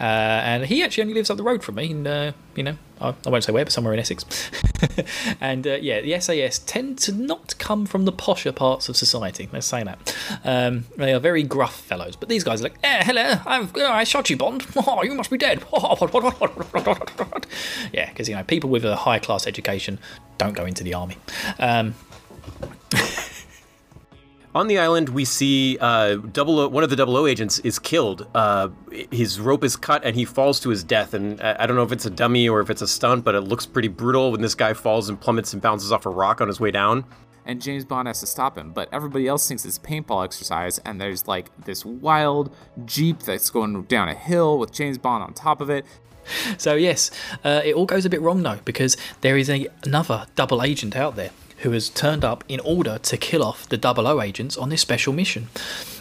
uh, 0.00 0.02
and 0.02 0.66
he 0.66 0.82
actually 0.82 1.02
only 1.02 1.14
lives 1.14 1.30
up 1.30 1.36
the 1.36 1.42
road 1.42 1.62
from 1.62 1.76
me. 1.76 1.90
And 1.90 2.06
uh, 2.06 2.32
you 2.54 2.62
know, 2.62 2.76
I, 3.00 3.14
I 3.26 3.30
won't 3.30 3.44
say 3.44 3.52
where, 3.52 3.64
but 3.64 3.72
somewhere 3.72 3.92
in 3.92 3.98
Essex. 3.98 4.24
and 5.40 5.66
yeah, 5.66 6.00
the 6.00 6.18
SAS 6.20 6.58
tend 6.60 6.98
to 6.98 7.12
not 7.12 7.56
come 7.58 7.86
from 7.86 8.04
the 8.04 8.12
posher 8.12 8.54
parts 8.54 8.88
of 8.88 8.96
society. 8.96 9.48
Let's 9.52 9.66
say 9.66 9.82
that. 9.84 10.16
Um, 10.44 10.84
they 10.96 11.12
are 11.12 11.20
very 11.20 11.42
gruff 11.42 11.80
fellows, 11.80 12.16
but 12.16 12.28
these 12.28 12.44
guys 12.44 12.60
are 12.60 12.64
like, 12.64 12.78
eh, 12.82 13.04
hello, 13.04 13.40
I've, 13.46 13.76
I 13.76 14.04
shot 14.04 14.30
you, 14.30 14.36
Bond. 14.36 14.64
Oh, 14.86 15.02
you 15.02 15.14
must 15.14 15.30
be 15.30 15.38
dead. 15.38 15.64
yeah, 17.92 18.08
because 18.08 18.28
you 18.28 18.34
know 18.34 18.44
people 18.44 18.70
with 18.70 18.84
a 18.84 18.96
high 18.96 19.18
class 19.18 19.46
education 19.46 19.98
don't 20.38 20.54
go 20.54 20.64
into 20.64 20.82
the 20.84 20.94
army. 20.94 21.16
Um, 21.58 21.94
On 24.54 24.68
the 24.68 24.78
island, 24.78 25.08
we 25.08 25.24
see 25.24 25.76
uh, 25.80 26.14
double 26.14 26.60
o, 26.60 26.68
one 26.68 26.84
of 26.84 26.90
the 26.90 26.94
double 26.94 27.16
O 27.16 27.26
agents 27.26 27.58
is 27.60 27.80
killed. 27.80 28.28
Uh, 28.36 28.68
his 29.10 29.40
rope 29.40 29.64
is 29.64 29.74
cut 29.74 30.04
and 30.04 30.14
he 30.14 30.24
falls 30.24 30.60
to 30.60 30.68
his 30.68 30.84
death. 30.84 31.12
And 31.12 31.40
I, 31.40 31.56
I 31.58 31.66
don't 31.66 31.74
know 31.74 31.82
if 31.82 31.90
it's 31.90 32.06
a 32.06 32.10
dummy 32.10 32.48
or 32.48 32.60
if 32.60 32.70
it's 32.70 32.80
a 32.80 32.86
stunt, 32.86 33.24
but 33.24 33.34
it 33.34 33.40
looks 33.40 33.66
pretty 33.66 33.88
brutal 33.88 34.30
when 34.30 34.42
this 34.42 34.54
guy 34.54 34.72
falls 34.72 35.08
and 35.08 35.20
plummets 35.20 35.52
and 35.52 35.60
bounces 35.60 35.90
off 35.90 36.06
a 36.06 36.10
rock 36.10 36.40
on 36.40 36.46
his 36.46 36.60
way 36.60 36.70
down. 36.70 37.04
and 37.44 37.60
James 37.60 37.84
Bond 37.84 38.06
has 38.06 38.20
to 38.20 38.26
stop 38.26 38.56
him. 38.56 38.70
But 38.70 38.88
everybody 38.92 39.26
else 39.26 39.48
thinks 39.48 39.64
it's 39.64 39.80
paintball 39.80 40.24
exercise, 40.24 40.78
and 40.84 41.00
there's 41.00 41.26
like 41.26 41.50
this 41.64 41.84
wild 41.84 42.54
jeep 42.84 43.24
that's 43.24 43.50
going 43.50 43.82
down 43.82 44.08
a 44.08 44.14
hill 44.14 44.56
with 44.60 44.72
James 44.72 44.98
Bond 44.98 45.24
on 45.24 45.34
top 45.34 45.60
of 45.60 45.68
it. 45.68 45.84
So 46.58 46.74
yes, 46.74 47.10
uh, 47.44 47.62
it 47.64 47.74
all 47.74 47.86
goes 47.86 48.04
a 48.04 48.10
bit 48.10 48.20
wrong 48.20 48.42
though 48.42 48.60
because 48.64 48.96
there 49.20 49.36
is 49.36 49.50
a, 49.50 49.66
another 49.82 50.26
double 50.36 50.62
agent 50.62 50.96
out 50.96 51.16
there 51.16 51.30
who 51.58 51.70
has 51.72 51.88
turned 51.88 52.24
up 52.24 52.44
in 52.48 52.60
order 52.60 52.98
to 52.98 53.16
kill 53.16 53.42
off 53.42 53.68
the 53.68 53.76
double 53.76 54.06
O 54.06 54.20
agents 54.20 54.56
on 54.56 54.68
this 54.68 54.80
special 54.80 55.12
mission, 55.12 55.48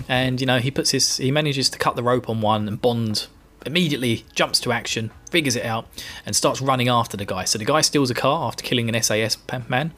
and 0.08 0.42
you 0.42 0.48
know 0.48 0.60
he 0.60 0.70
puts 0.70 0.92
his 0.92 1.18
he 1.18 1.32
manages 1.32 1.70
to 1.70 1.77
cut 1.77 1.96
the 1.96 2.03
rope 2.03 2.30
on 2.30 2.42
one 2.42 2.68
and 2.68 2.82
Bond 2.82 3.27
immediately 3.65 4.25
jumps 4.36 4.60
to 4.62 4.72
action, 4.72 5.12
figures 5.32 5.56
it 5.56 5.65
out, 5.65 5.88
and 6.25 6.36
starts 6.36 6.62
running 6.62 6.89
after 6.89 7.15
the 7.15 7.25
guy. 7.25 7.46
So 7.46 7.58
the 7.58 7.65
guy 7.65 7.82
steals 7.82 8.10
a 8.10 8.13
car 8.13 8.48
after 8.48 8.63
killing 8.63 8.94
an 8.94 9.01
SAS 9.01 9.38
man 9.70 9.94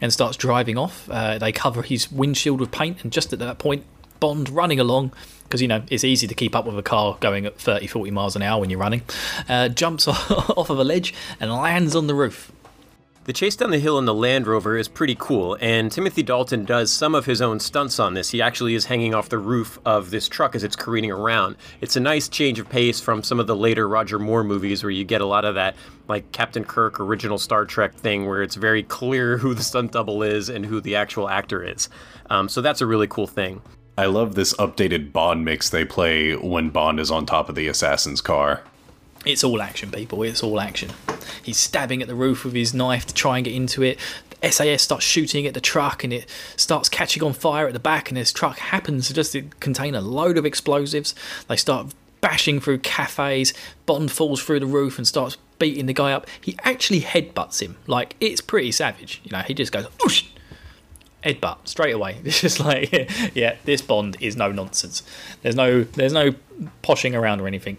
and 0.00 0.12
starts 0.12 0.36
driving 0.36 0.78
off. 0.78 1.08
Uh, 1.10 1.38
they 1.38 1.52
cover 1.52 1.82
his 1.82 2.10
windshield 2.10 2.60
with 2.60 2.70
paint, 2.70 3.02
and 3.02 3.12
just 3.12 3.32
at 3.32 3.38
that 3.40 3.58
point, 3.58 3.84
Bond 4.20 4.48
running 4.48 4.80
along 4.80 5.12
because 5.48 5.62
you 5.62 5.68
know 5.68 5.82
it's 5.90 6.04
easy 6.04 6.26
to 6.26 6.34
keep 6.34 6.54
up 6.54 6.66
with 6.66 6.78
a 6.78 6.82
car 6.82 7.16
going 7.20 7.46
at 7.46 7.58
30 7.58 7.86
40 7.86 8.10
miles 8.10 8.36
an 8.36 8.42
hour 8.42 8.60
when 8.60 8.70
you're 8.70 8.78
running 8.78 9.02
uh, 9.48 9.68
jumps 9.68 10.06
off 10.08 10.70
of 10.70 10.78
a 10.78 10.84
ledge 10.84 11.14
and 11.40 11.50
lands 11.52 11.96
on 11.96 12.06
the 12.06 12.14
roof 12.14 12.52
The 13.28 13.34
chase 13.34 13.56
down 13.56 13.70
the 13.70 13.78
hill 13.78 13.98
in 13.98 14.06
the 14.06 14.14
Land 14.14 14.46
Rover 14.46 14.78
is 14.78 14.88
pretty 14.88 15.14
cool, 15.14 15.58
and 15.60 15.92
Timothy 15.92 16.22
Dalton 16.22 16.64
does 16.64 16.90
some 16.90 17.14
of 17.14 17.26
his 17.26 17.42
own 17.42 17.60
stunts 17.60 17.98
on 18.00 18.14
this. 18.14 18.30
He 18.30 18.40
actually 18.40 18.74
is 18.74 18.86
hanging 18.86 19.14
off 19.14 19.28
the 19.28 19.36
roof 19.36 19.78
of 19.84 20.10
this 20.10 20.30
truck 20.30 20.54
as 20.54 20.64
it's 20.64 20.74
careening 20.74 21.10
around. 21.10 21.56
It's 21.82 21.94
a 21.94 22.00
nice 22.00 22.26
change 22.26 22.58
of 22.58 22.70
pace 22.70 23.00
from 23.00 23.22
some 23.22 23.38
of 23.38 23.46
the 23.46 23.54
later 23.54 23.86
Roger 23.86 24.18
Moore 24.18 24.44
movies 24.44 24.82
where 24.82 24.90
you 24.90 25.04
get 25.04 25.20
a 25.20 25.26
lot 25.26 25.44
of 25.44 25.56
that, 25.56 25.76
like 26.08 26.32
Captain 26.32 26.64
Kirk 26.64 27.00
original 27.00 27.36
Star 27.36 27.66
Trek 27.66 27.92
thing, 27.94 28.24
where 28.24 28.42
it's 28.42 28.54
very 28.54 28.82
clear 28.82 29.36
who 29.36 29.52
the 29.52 29.62
stunt 29.62 29.92
double 29.92 30.22
is 30.22 30.48
and 30.48 30.64
who 30.64 30.80
the 30.80 30.96
actual 30.96 31.28
actor 31.28 31.62
is. 31.62 31.90
Um, 32.30 32.48
so 32.48 32.62
that's 32.62 32.80
a 32.80 32.86
really 32.86 33.08
cool 33.08 33.26
thing. 33.26 33.60
I 33.98 34.06
love 34.06 34.36
this 34.36 34.54
updated 34.54 35.12
Bond 35.12 35.44
mix 35.44 35.68
they 35.68 35.84
play 35.84 36.36
when 36.36 36.70
Bond 36.70 37.00
is 37.00 37.10
on 37.10 37.26
top 37.26 37.48
of 37.48 37.56
the 37.56 37.66
assassin's 37.66 38.20
car. 38.20 38.62
it's 39.26 39.42
all 39.42 39.60
action 39.60 39.90
people. 39.90 40.22
It's 40.22 40.40
all 40.40 40.60
action. 40.60 40.92
He's 41.42 41.56
stabbing 41.56 42.00
at 42.00 42.06
the 42.06 42.14
roof 42.14 42.44
with 42.44 42.54
his 42.54 42.72
knife 42.72 43.06
to 43.06 43.14
try 43.14 43.38
and 43.38 43.44
get 43.44 43.56
into 43.56 43.82
it. 43.82 43.98
The 44.40 44.52
SAS 44.52 44.82
starts 44.82 45.04
shooting 45.04 45.48
at 45.48 45.54
the 45.54 45.60
truck 45.60 46.04
and 46.04 46.12
it 46.12 46.30
starts 46.54 46.88
catching 46.88 47.24
on 47.24 47.32
fire 47.32 47.66
at 47.66 47.72
the 47.72 47.80
back 47.80 48.08
and 48.08 48.16
this 48.16 48.32
truck 48.32 48.60
happens 48.60 49.08
to 49.08 49.14
just 49.14 49.36
contain 49.58 49.96
a 49.96 50.00
load 50.00 50.38
of 50.38 50.46
explosives. 50.46 51.12
They 51.48 51.56
start 51.56 51.92
bashing 52.20 52.60
through 52.60 52.78
cafes. 52.78 53.52
Bond 53.84 54.12
falls 54.12 54.40
through 54.40 54.60
the 54.60 54.66
roof 54.66 54.98
and 54.98 55.08
starts 55.08 55.38
beating 55.58 55.86
the 55.86 55.92
guy 55.92 56.12
up. 56.12 56.28
He 56.40 56.56
actually 56.62 57.00
headbutts 57.00 57.60
him. 57.60 57.76
Like 57.88 58.14
it's 58.20 58.42
pretty 58.42 58.70
savage. 58.70 59.20
You 59.24 59.32
know 59.32 59.40
he 59.40 59.54
just 59.54 59.72
goes 59.72 59.86
Oosh! 59.98 60.28
Headbutt 61.24 61.66
straight 61.66 61.94
away 61.94 62.18
it's 62.24 62.40
just 62.40 62.60
like 62.60 62.90
yeah 63.34 63.56
this 63.64 63.80
bond 63.82 64.16
is 64.20 64.36
no 64.36 64.52
nonsense 64.52 65.02
there's 65.42 65.56
no 65.56 65.82
there's 65.82 66.12
no 66.12 66.34
poshing 66.82 67.18
around 67.18 67.40
or 67.40 67.46
anything 67.46 67.76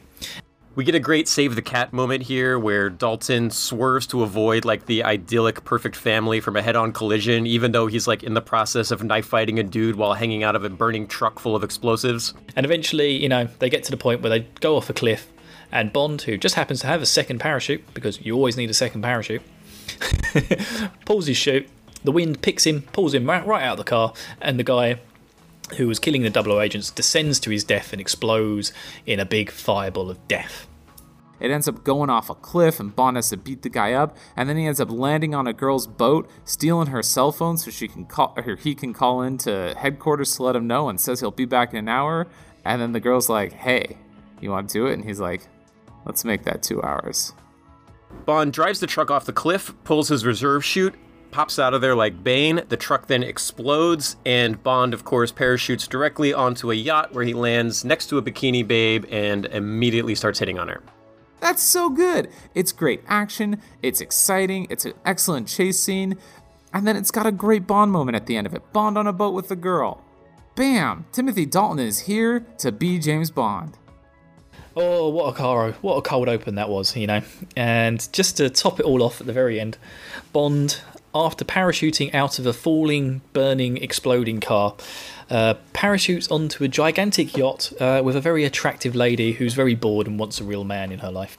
We 0.76 0.86
get 0.86 0.96
a 0.96 1.00
great 1.00 1.28
save 1.28 1.56
the 1.56 1.62
cat 1.62 1.92
moment 1.92 2.24
here 2.24 2.58
where 2.58 2.90
Dalton 2.90 3.50
swerves 3.50 4.08
to 4.08 4.24
avoid 4.24 4.64
like 4.64 4.86
the 4.86 5.04
idyllic 5.04 5.66
perfect 5.66 5.96
family 5.98 6.40
from 6.40 6.56
a 6.56 6.62
head-on 6.62 6.94
collision 6.94 7.46
even 7.46 7.74
though 7.74 7.88
he's 7.88 8.08
like 8.08 8.24
in 8.24 8.34
the 8.34 8.42
process 8.42 8.90
of 8.92 9.04
knife 9.04 9.26
fighting 9.26 9.60
a 9.60 9.64
dude 9.64 9.98
while 9.98 10.14
hanging 10.14 10.44
out 10.44 10.56
of 10.56 10.64
a 10.64 10.70
burning 10.70 11.06
truck 11.06 11.40
full 11.40 11.54
of 11.54 11.66
explosives. 11.66 12.34
And 12.56 12.66
eventually, 12.66 13.12
you 13.12 13.28
know, 13.28 13.50
they 13.60 13.70
get 13.70 13.84
to 13.86 13.92
the 13.92 13.98
point 13.98 14.22
where 14.22 14.30
they 14.30 14.48
go 14.62 14.78
off 14.78 14.90
a 14.90 14.94
cliff, 14.94 15.28
and 15.72 15.92
Bond, 15.92 16.22
who 16.22 16.38
just 16.38 16.56
happens 16.56 16.82
to 16.82 16.88
have 16.88 17.02
a 17.02 17.06
second 17.06 17.40
parachute, 17.40 17.84
because 17.94 18.22
you 18.22 18.36
always 18.36 18.56
need 18.56 18.70
a 18.70 18.74
second 18.74 19.02
parachute, 19.02 19.42
pulls 21.06 21.28
his 21.28 21.36
chute. 21.38 21.68
The 22.04 22.12
wind 22.12 22.42
picks 22.42 22.66
him, 22.66 22.84
pulls 22.94 23.14
him 23.14 23.30
right, 23.30 23.46
right 23.46 23.64
out 23.64 23.74
of 23.74 23.78
the 23.78 23.84
car, 23.84 24.14
and 24.42 24.58
the 24.58 24.64
guy 24.64 25.00
who 25.78 25.88
was 25.88 26.00
killing 26.00 26.24
the 26.24 26.30
double 26.30 26.54
O 26.54 26.62
agents 26.62 26.90
descends 26.90 27.40
to 27.42 27.52
his 27.52 27.64
death 27.64 27.92
and 27.92 28.02
explodes 28.02 28.74
in 29.06 29.20
a 29.20 29.26
big 29.26 29.52
fireball 29.52 30.10
of 30.10 30.28
death. 30.28 30.68
It 31.40 31.52
ends 31.52 31.68
up 31.68 31.84
going 31.84 32.10
off 32.10 32.30
a 32.30 32.36
cliff, 32.36 32.80
and 32.80 32.96
Bond 32.96 33.16
has 33.16 33.30
to 33.30 33.38
beat 33.38 33.62
the 33.62 33.70
guy 33.70 33.94
up, 33.94 34.18
and 34.36 34.50
then 34.50 34.58
he 34.58 34.66
ends 34.66 34.82
up 34.82 34.92
landing 34.92 35.34
on 35.34 35.48
a 35.48 35.54
girl's 35.54 35.88
boat, 35.88 36.30
stealing 36.44 36.88
her 36.88 37.02
cell 37.02 37.32
phone 37.32 37.58
so 37.58 37.72
she 37.72 37.88
can 37.88 38.06
call, 38.06 38.34
or 38.36 38.56
he 38.56 38.76
can 38.76 38.94
call 38.94 39.22
in 39.22 39.38
to 39.40 39.74
headquarters 39.78 40.36
to 40.36 40.44
let 40.44 40.56
him 40.56 40.68
know, 40.68 40.90
and 40.90 41.00
says 41.00 41.22
he'll 41.22 41.32
be 41.32 41.46
back 41.46 41.72
in 41.72 41.80
an 41.80 41.88
hour. 41.88 42.28
And 42.66 42.82
then 42.82 42.92
the 42.92 43.00
girl's 43.00 43.30
like, 43.30 43.54
"Hey, 43.54 43.98
you 44.42 44.52
want 44.52 44.70
to 44.70 44.74
do 44.74 44.88
it?" 44.88 44.94
And 44.94 45.06
he's 45.06 45.22
like, 45.22 45.48
"Let's 46.06 46.26
make 46.26 46.44
that 46.44 46.62
two 46.62 46.84
hours." 46.84 47.34
Bond 48.26 48.52
drives 48.52 48.82
the 48.82 48.88
truck 48.88 49.10
off 49.10 49.26
the 49.26 49.32
cliff, 49.32 49.74
pulls 49.86 50.10
his 50.10 50.26
reserve 50.26 50.66
chute, 50.66 50.96
pops 51.32 51.60
out 51.60 51.74
of 51.74 51.82
there 51.82 51.96
like 51.96 52.24
Bane. 52.24 52.62
The 52.70 52.78
truck 52.78 53.08
then 53.08 53.24
explodes, 53.24 54.16
and 54.26 54.62
Bond, 54.64 54.94
of 54.94 55.04
course, 55.04 55.32
parachutes 55.32 55.88
directly 55.88 56.34
onto 56.34 56.72
a 56.72 56.76
yacht 56.76 57.14
where 57.14 57.24
he 57.24 57.34
lands 57.34 57.86
next 57.86 58.08
to 58.08 58.18
a 58.18 58.22
bikini 58.22 58.68
babe 58.68 59.06
and 59.10 59.46
immediately 59.48 60.16
starts 60.16 60.40
hitting 60.40 60.60
on 60.60 60.68
her. 60.68 60.82
That's 61.40 61.64
so 61.64 61.90
good. 61.90 62.30
It's 62.54 62.72
great 62.72 63.02
action, 63.08 63.62
it's 63.82 64.02
exciting, 64.02 64.68
it's 64.70 64.86
an 64.86 64.94
excellent 65.06 65.48
chase 65.48 65.80
scene, 65.80 66.18
and 66.74 66.86
then 66.86 66.96
it's 66.96 67.12
got 67.12 67.26
a 67.26 67.32
great 67.32 67.66
Bond 67.66 67.92
moment 67.92 68.16
at 68.16 68.26
the 68.26 68.36
end 68.36 68.46
of 68.46 68.54
it. 68.54 68.74
Bond 68.74 68.98
on 68.98 69.08
a 69.08 69.14
boat 69.14 69.34
with 69.34 69.50
a 69.52 69.56
girl. 69.56 70.04
Bam! 70.56 71.06
Timothy 71.12 71.46
Dalton 71.46 71.80
is 71.80 72.00
here 72.00 72.42
to 72.58 72.72
be 72.72 73.00
James 73.00 73.32
Bond. 73.32 73.78
Oh, 74.76 75.10
what 75.10 75.34
a 75.34 75.38
car! 75.38 75.72
What 75.82 75.96
a 75.96 76.02
cold 76.02 76.30
open 76.30 76.56
that 76.56 76.70
was, 76.70 76.96
you 76.96 77.08
know. 77.08 77.22
And 77.56 78.08
just 78.14 78.38
to 78.38 78.50
top 78.50 78.80
it 78.80 78.86
all 78.86 79.02
off 79.02 79.20
at 79.20 79.28
the 79.28 79.34
very 79.34 79.60
end, 79.60 79.78
Bond, 80.32 80.80
after 81.14 81.44
parachuting 81.44 82.14
out 82.14 82.40
of 82.40 82.46
a 82.46 82.54
falling, 82.54 83.22
burning, 83.34 83.78
exploding 83.78 84.40
car, 84.40 84.76
uh, 85.30 85.56
parachutes 85.74 86.30
onto 86.30 86.64
a 86.64 86.68
gigantic 86.68 87.36
yacht 87.36 87.72
uh, 87.80 88.02
with 88.04 88.16
a 88.16 88.22
very 88.22 88.44
attractive 88.46 88.96
lady 88.96 89.34
who's 89.34 89.54
very 89.54 89.76
bored 89.76 90.08
and 90.08 90.20
wants 90.20 90.40
a 90.40 90.44
real 90.44 90.64
man 90.64 90.92
in 90.92 91.00
her 91.00 91.12
life. 91.12 91.38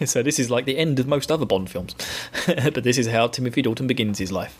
so 0.04 0.22
this 0.22 0.38
is 0.38 0.50
like 0.50 0.64
the 0.64 0.78
end 0.78 0.98
of 0.98 1.06
most 1.06 1.30
other 1.30 1.46
Bond 1.46 1.70
films, 1.70 1.94
but 2.46 2.82
this 2.82 2.98
is 2.98 3.06
how 3.06 3.26
Timothy 3.26 3.62
Dalton 3.62 3.86
begins 3.86 4.18
his 4.18 4.32
life. 4.32 4.56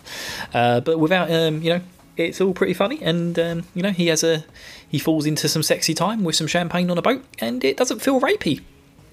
Uh, 0.52 0.80
but 0.80 0.98
without, 0.98 1.30
um, 1.30 1.62
you 1.62 1.70
know, 1.70 1.80
it's 2.16 2.40
all 2.40 2.52
pretty 2.52 2.74
funny, 2.74 3.00
and 3.02 3.38
um, 3.38 3.64
you 3.74 3.82
know, 3.82 3.90
he 3.90 4.08
has 4.08 4.22
a 4.22 4.44
he 4.88 4.98
falls 4.98 5.26
into 5.26 5.48
some 5.48 5.62
sexy 5.62 5.94
time 5.94 6.24
with 6.24 6.36
some 6.36 6.46
champagne 6.46 6.90
on 6.90 6.98
a 6.98 7.02
boat, 7.02 7.24
and 7.38 7.64
it 7.64 7.76
doesn't 7.76 8.00
feel 8.00 8.20
rapey. 8.20 8.62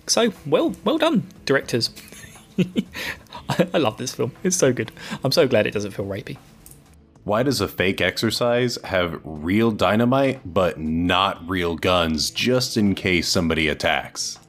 So 0.08 0.34
well, 0.46 0.76
well 0.84 0.98
done, 0.98 1.24
directors. 1.46 1.90
I, 3.50 3.68
I 3.76 3.78
love 3.78 3.98
this 3.98 4.14
film. 4.14 4.32
It's 4.44 4.56
so 4.56 4.74
good. 4.74 4.92
I'm 5.24 5.32
so 5.32 5.48
glad 5.48 5.68
it 5.68 5.72
doesn't 5.72 5.92
feel 5.92 6.06
rapey. 6.06 6.38
Why 7.24 7.44
does 7.44 7.60
a 7.60 7.68
fake 7.68 8.00
exercise 8.00 8.78
have 8.86 9.20
real 9.26 9.72
dynamite 9.72 10.42
but 10.46 10.80
not 10.80 11.48
real 11.48 11.76
guns 11.76 12.32
just 12.32 12.78
in 12.78 12.96
case 12.96 13.28
somebody 13.28 13.68
attacks? 13.68 14.40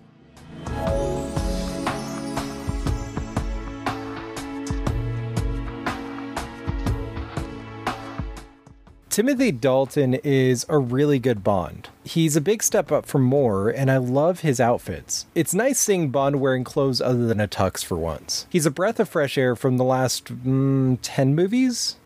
Timothy 9.11 9.51
Dalton 9.51 10.15
is 10.15 10.65
a 10.69 10.79
really 10.79 11.19
good 11.19 11.43
Bond. 11.43 11.89
He's 12.09 12.37
a 12.37 12.41
big 12.41 12.63
step 12.63 12.91
up 12.91 13.05
from 13.05 13.23
Moore, 13.25 13.69
and 13.69 13.91
I 13.91 13.99
love 13.99 14.41
his 14.41 14.61
outfits. 14.61 15.27
It's 15.35 15.53
nice 15.53 15.79
seeing 15.79 16.09
Bond 16.09 16.41
wearing 16.41 16.65
clothes 16.65 17.03
other 17.03 17.27
than 17.27 17.39
a 17.39 17.47
tux 17.47 17.85
for 17.85 17.99
once. 17.99 18.47
He's 18.49 18.65
a 18.65 18.71
breath 18.71 18.99
of 18.99 19.11
fresh 19.11 19.37
air 19.37 19.55
from 19.55 19.77
the 19.77 19.85
last 19.85 20.25
mm, 20.25 20.99
10 21.03 21.35
movies. 21.35 21.97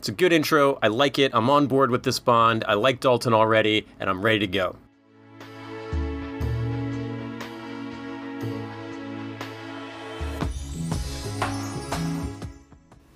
It's 0.00 0.08
a 0.08 0.12
good 0.12 0.32
intro. 0.32 0.80
I 0.82 0.88
like 0.88 1.16
it. 1.16 1.30
I'm 1.32 1.48
on 1.48 1.68
board 1.68 1.92
with 1.92 2.02
this 2.02 2.18
Bond. 2.18 2.64
I 2.66 2.74
like 2.74 2.98
Dalton 2.98 3.32
already, 3.32 3.86
and 4.00 4.10
I'm 4.10 4.20
ready 4.20 4.40
to 4.40 4.48
go. 4.48 4.74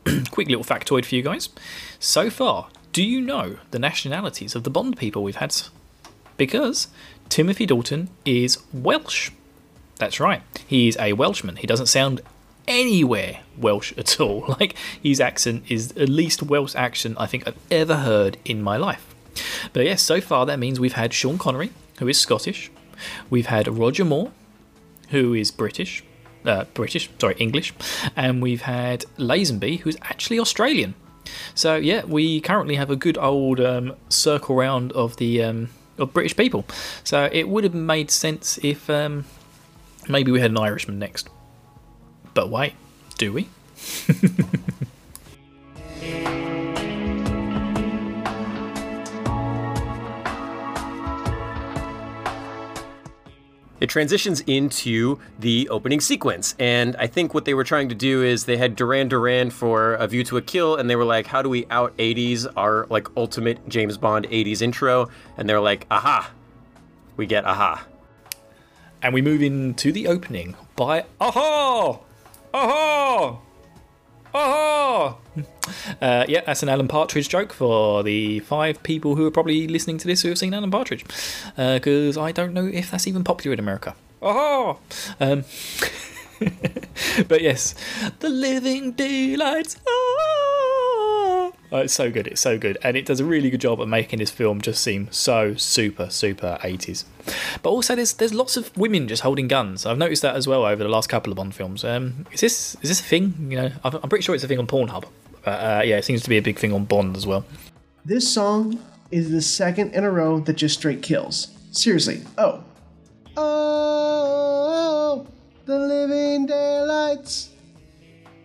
Quick 0.30 0.46
little 0.46 0.62
factoid 0.62 1.04
for 1.04 1.16
you 1.16 1.22
guys. 1.22 1.48
So 1.98 2.30
far, 2.30 2.68
do 2.92 3.02
you 3.02 3.20
know 3.20 3.56
the 3.72 3.80
nationalities 3.80 4.54
of 4.54 4.62
the 4.62 4.70
Bond 4.70 4.96
people 4.96 5.24
we've 5.24 5.34
had 5.34 5.50
because 6.36 6.88
Timothy 7.28 7.66
Dalton 7.66 8.08
is 8.24 8.58
Welsh. 8.72 9.30
That's 9.96 10.20
right. 10.20 10.42
He's 10.66 10.96
a 10.98 11.14
Welshman. 11.14 11.56
He 11.56 11.66
doesn't 11.66 11.86
sound 11.86 12.20
anywhere 12.68 13.40
Welsh 13.56 13.92
at 13.96 14.20
all. 14.20 14.44
Like 14.60 14.74
his 15.02 15.20
accent 15.20 15.64
is 15.68 15.88
the 15.88 16.06
least 16.06 16.42
Welsh 16.42 16.74
accent 16.74 17.16
I 17.18 17.26
think 17.26 17.46
I've 17.46 17.58
ever 17.70 17.96
heard 17.96 18.38
in 18.44 18.62
my 18.62 18.76
life. 18.76 19.14
But 19.72 19.84
yes, 19.84 20.02
so 20.02 20.20
far 20.20 20.46
that 20.46 20.58
means 20.58 20.80
we've 20.80 20.94
had 20.94 21.12
Sean 21.12 21.38
Connery, 21.38 21.70
who 21.98 22.08
is 22.08 22.18
Scottish. 22.18 22.70
We've 23.28 23.46
had 23.46 23.68
Roger 23.68 24.04
Moore, 24.04 24.32
who 25.10 25.34
is 25.34 25.50
British. 25.50 26.02
Uh, 26.44 26.64
British, 26.74 27.10
sorry, 27.18 27.34
English, 27.38 27.74
and 28.14 28.40
we've 28.40 28.62
had 28.62 29.04
Lazenby, 29.18 29.80
who's 29.80 29.96
actually 30.02 30.38
Australian. 30.38 30.94
So 31.56 31.74
yeah, 31.74 32.04
we 32.04 32.40
currently 32.40 32.76
have 32.76 32.88
a 32.88 32.94
good 32.94 33.18
old 33.18 33.58
um, 33.58 33.94
circle 34.08 34.54
round 34.54 34.92
of 34.92 35.16
the 35.16 35.42
um, 35.42 35.70
of 35.98 36.12
British 36.12 36.36
people. 36.36 36.64
So 37.04 37.28
it 37.32 37.48
would 37.48 37.64
have 37.64 37.74
made 37.74 38.10
sense 38.10 38.58
if 38.62 38.88
um, 38.90 39.24
maybe 40.08 40.30
we 40.32 40.40
had 40.40 40.50
an 40.50 40.58
Irishman 40.58 40.98
next. 40.98 41.28
But 42.34 42.50
wait, 42.50 42.74
do 43.18 43.32
we? 43.32 43.48
It 53.80 53.88
transitions 53.88 54.40
into 54.46 55.18
the 55.38 55.68
opening 55.68 56.00
sequence. 56.00 56.54
And 56.58 56.96
I 56.96 57.06
think 57.06 57.34
what 57.34 57.44
they 57.44 57.54
were 57.54 57.64
trying 57.64 57.88
to 57.90 57.94
do 57.94 58.22
is 58.22 58.44
they 58.44 58.56
had 58.56 58.76
Duran 58.76 59.08
Duran 59.08 59.50
for 59.50 59.94
A 59.94 60.06
View 60.06 60.24
to 60.24 60.36
a 60.36 60.42
Kill, 60.42 60.76
and 60.76 60.88
they 60.88 60.96
were 60.96 61.04
like, 61.04 61.26
how 61.26 61.42
do 61.42 61.48
we 61.48 61.66
out 61.70 61.96
80s 61.98 62.46
our 62.56 62.86
like 62.88 63.08
ultimate 63.16 63.68
James 63.68 63.98
Bond 63.98 64.28
80s 64.28 64.62
intro? 64.62 65.08
And 65.36 65.48
they're 65.48 65.60
like, 65.60 65.86
aha, 65.90 66.30
we 67.16 67.26
get 67.26 67.44
aha. 67.44 67.86
And 69.02 69.12
we 69.12 69.22
move 69.22 69.42
into 69.42 69.92
the 69.92 70.08
opening 70.08 70.56
by 70.74 71.04
Aha! 71.20 72.00
Aha! 72.52 73.38
Uh, 76.00 76.24
yeah, 76.28 76.42
that's 76.46 76.62
an 76.62 76.68
Alan 76.68 76.86
Partridge 76.86 77.28
joke 77.28 77.52
for 77.52 78.02
the 78.04 78.38
five 78.40 78.80
people 78.84 79.16
who 79.16 79.26
are 79.26 79.30
probably 79.32 79.66
listening 79.66 79.98
to 79.98 80.06
this 80.06 80.22
who 80.22 80.28
have 80.28 80.38
seen 80.38 80.54
Alan 80.54 80.70
Partridge. 80.70 81.04
Because 81.56 82.16
uh, 82.16 82.22
I 82.22 82.30
don't 82.32 82.52
know 82.54 82.66
if 82.66 82.90
that's 82.90 83.06
even 83.08 83.24
popular 83.24 83.54
in 83.54 83.58
America. 83.58 83.96
Aha! 84.22 84.76
Um, 85.18 85.44
but 87.28 87.40
yes, 87.42 87.74
the 88.20 88.28
living 88.28 88.92
daylights. 88.92 89.78
Oh, 89.86 90.25
it's 91.72 91.92
so 91.92 92.10
good. 92.10 92.26
It's 92.26 92.40
so 92.40 92.58
good, 92.58 92.78
and 92.82 92.96
it 92.96 93.06
does 93.06 93.20
a 93.20 93.24
really 93.24 93.50
good 93.50 93.60
job 93.60 93.80
of 93.80 93.88
making 93.88 94.18
this 94.20 94.30
film 94.30 94.60
just 94.60 94.82
seem 94.82 95.08
so 95.10 95.54
super, 95.54 96.10
super 96.10 96.58
80s. 96.62 97.04
But 97.62 97.70
also, 97.70 97.94
there's 97.96 98.12
there's 98.14 98.34
lots 98.34 98.56
of 98.56 98.76
women 98.76 99.08
just 99.08 99.22
holding 99.22 99.48
guns. 99.48 99.84
I've 99.84 99.98
noticed 99.98 100.22
that 100.22 100.36
as 100.36 100.46
well 100.46 100.64
over 100.64 100.82
the 100.82 100.88
last 100.88 101.08
couple 101.08 101.32
of 101.32 101.36
Bond 101.36 101.54
films. 101.54 101.84
Um, 101.84 102.26
is 102.32 102.40
this 102.40 102.76
is 102.82 102.88
this 102.88 103.00
a 103.00 103.04
thing? 103.04 103.34
You 103.50 103.56
know, 103.56 103.72
I'm 103.84 104.08
pretty 104.08 104.22
sure 104.22 104.34
it's 104.34 104.44
a 104.44 104.48
thing 104.48 104.58
on 104.58 104.66
Pornhub. 104.66 105.04
But 105.44 105.50
uh, 105.50 105.82
yeah, 105.84 105.96
it 105.96 106.04
seems 106.04 106.22
to 106.22 106.28
be 106.28 106.38
a 106.38 106.42
big 106.42 106.58
thing 106.58 106.72
on 106.72 106.84
Bond 106.84 107.16
as 107.16 107.26
well. 107.26 107.44
This 108.04 108.32
song 108.32 108.80
is 109.10 109.30
the 109.30 109.42
second 109.42 109.94
in 109.94 110.04
a 110.04 110.10
row 110.10 110.40
that 110.40 110.54
just 110.54 110.78
straight 110.78 111.02
kills. 111.02 111.48
Seriously. 111.72 112.22
Oh. 112.38 112.62
Oh, 113.36 115.26
the 115.66 115.78
living 115.78 116.46
daylights. 116.46 117.50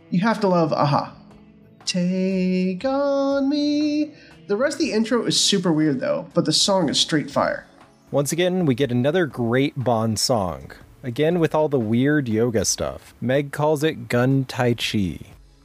You 0.10 0.20
have 0.22 0.40
to 0.42 0.48
love 0.48 0.74
Aha. 0.74 1.16
Take 1.92 2.86
on 2.86 3.50
me. 3.50 4.14
The 4.48 4.56
rest 4.56 4.76
of 4.76 4.80
the 4.80 4.94
intro 4.94 5.26
is 5.26 5.38
super 5.38 5.74
weird 5.74 6.00
though, 6.00 6.26
but 6.34 6.46
the 6.46 6.54
song 6.54 6.88
is 6.88 6.98
straight 6.98 7.30
fire. 7.30 7.68
Once 8.12 8.32
again, 8.32 8.66
we 8.66 8.74
get 8.74 8.94
another 8.94 9.26
great 9.26 9.74
Bond 9.76 10.18
song. 10.18 10.72
Again, 11.04 11.38
with 11.38 11.54
all 11.54 11.68
the 11.68 11.78
weird 11.78 12.30
yoga 12.30 12.64
stuff. 12.64 13.14
Meg 13.20 13.52
calls 13.52 13.84
it 13.84 14.08
Gun 14.08 14.46
Tai 14.46 14.76
Chi. 14.76 15.20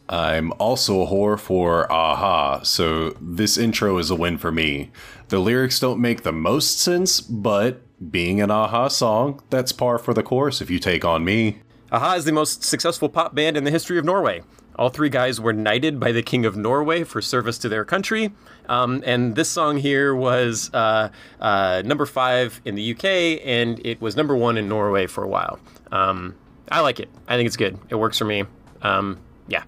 I'm 0.09 0.53
also 0.59 1.01
a 1.01 1.07
whore 1.07 1.39
for 1.39 1.91
Aha, 1.93 2.63
so 2.65 3.11
this 3.21 3.57
intro 3.57 3.97
is 3.99 4.11
a 4.11 4.17
win 4.17 4.37
for 4.37 4.51
me. 4.51 4.91
The 5.29 5.39
lyrics 5.39 5.79
don't 5.79 6.01
make 6.01 6.25
the 6.25 6.33
most 6.33 6.81
sense, 6.81 7.21
but 7.21 7.83
being 8.11 8.41
an 8.41 8.51
Aha 8.51 8.89
song, 8.89 9.45
that's 9.51 9.71
par 9.71 9.97
for 9.97 10.13
the 10.13 10.25
course 10.25 10.61
if 10.61 10.71
you 10.71 10.81
take 10.81 11.05
on 11.05 11.25
me. 11.25 11.61
Aha 11.93 12.15
is 12.15 12.25
the 12.25 12.33
most 12.33 12.65
successful 12.65 13.09
pop 13.09 13.33
band 13.33 13.57
in 13.57 13.63
the 13.63 13.71
history 13.71 13.97
of 13.97 14.05
Norway. 14.05 14.43
All 14.79 14.91
three 14.91 15.09
guys 15.09 15.41
were 15.41 15.55
knighted 15.55 15.99
by 15.99 16.13
the 16.13 16.23
King 16.23 16.45
of 16.45 16.55
Norway 16.55 17.03
for 17.03 17.23
service 17.23 17.57
to 17.59 17.69
their 17.69 17.85
country. 17.85 18.33
Um, 18.69 19.03
and 19.07 19.35
this 19.35 19.49
song 19.49 19.79
here 19.79 20.15
was 20.15 20.71
uh, 20.75 21.09
uh, 21.41 21.83
number 21.85 22.05
five 22.05 22.61
in 22.67 22.75
the 22.75 22.93
UK, 22.93 23.41
and 23.47 23.81
it 23.87 24.03
was 24.03 24.17
number 24.17 24.37
one 24.37 24.59
in 24.59 24.69
Norway 24.69 25.07
for 25.07 25.25
a 25.25 25.29
while. 25.29 25.59
Um, 25.93 26.35
I 26.71 26.81
like 26.81 27.01
it. 27.01 27.09
I 27.27 27.37
think 27.37 27.47
it's 27.47 27.57
good. 27.57 27.79
It 27.89 27.95
works 27.95 28.19
for 28.19 28.27
me. 28.27 28.45
Um, 28.83 29.19
yeah. 29.49 29.63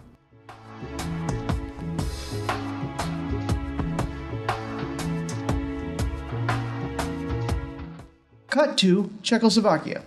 Cut 8.50 8.76
to 8.78 9.10
Czechoslovakia, 9.22 10.02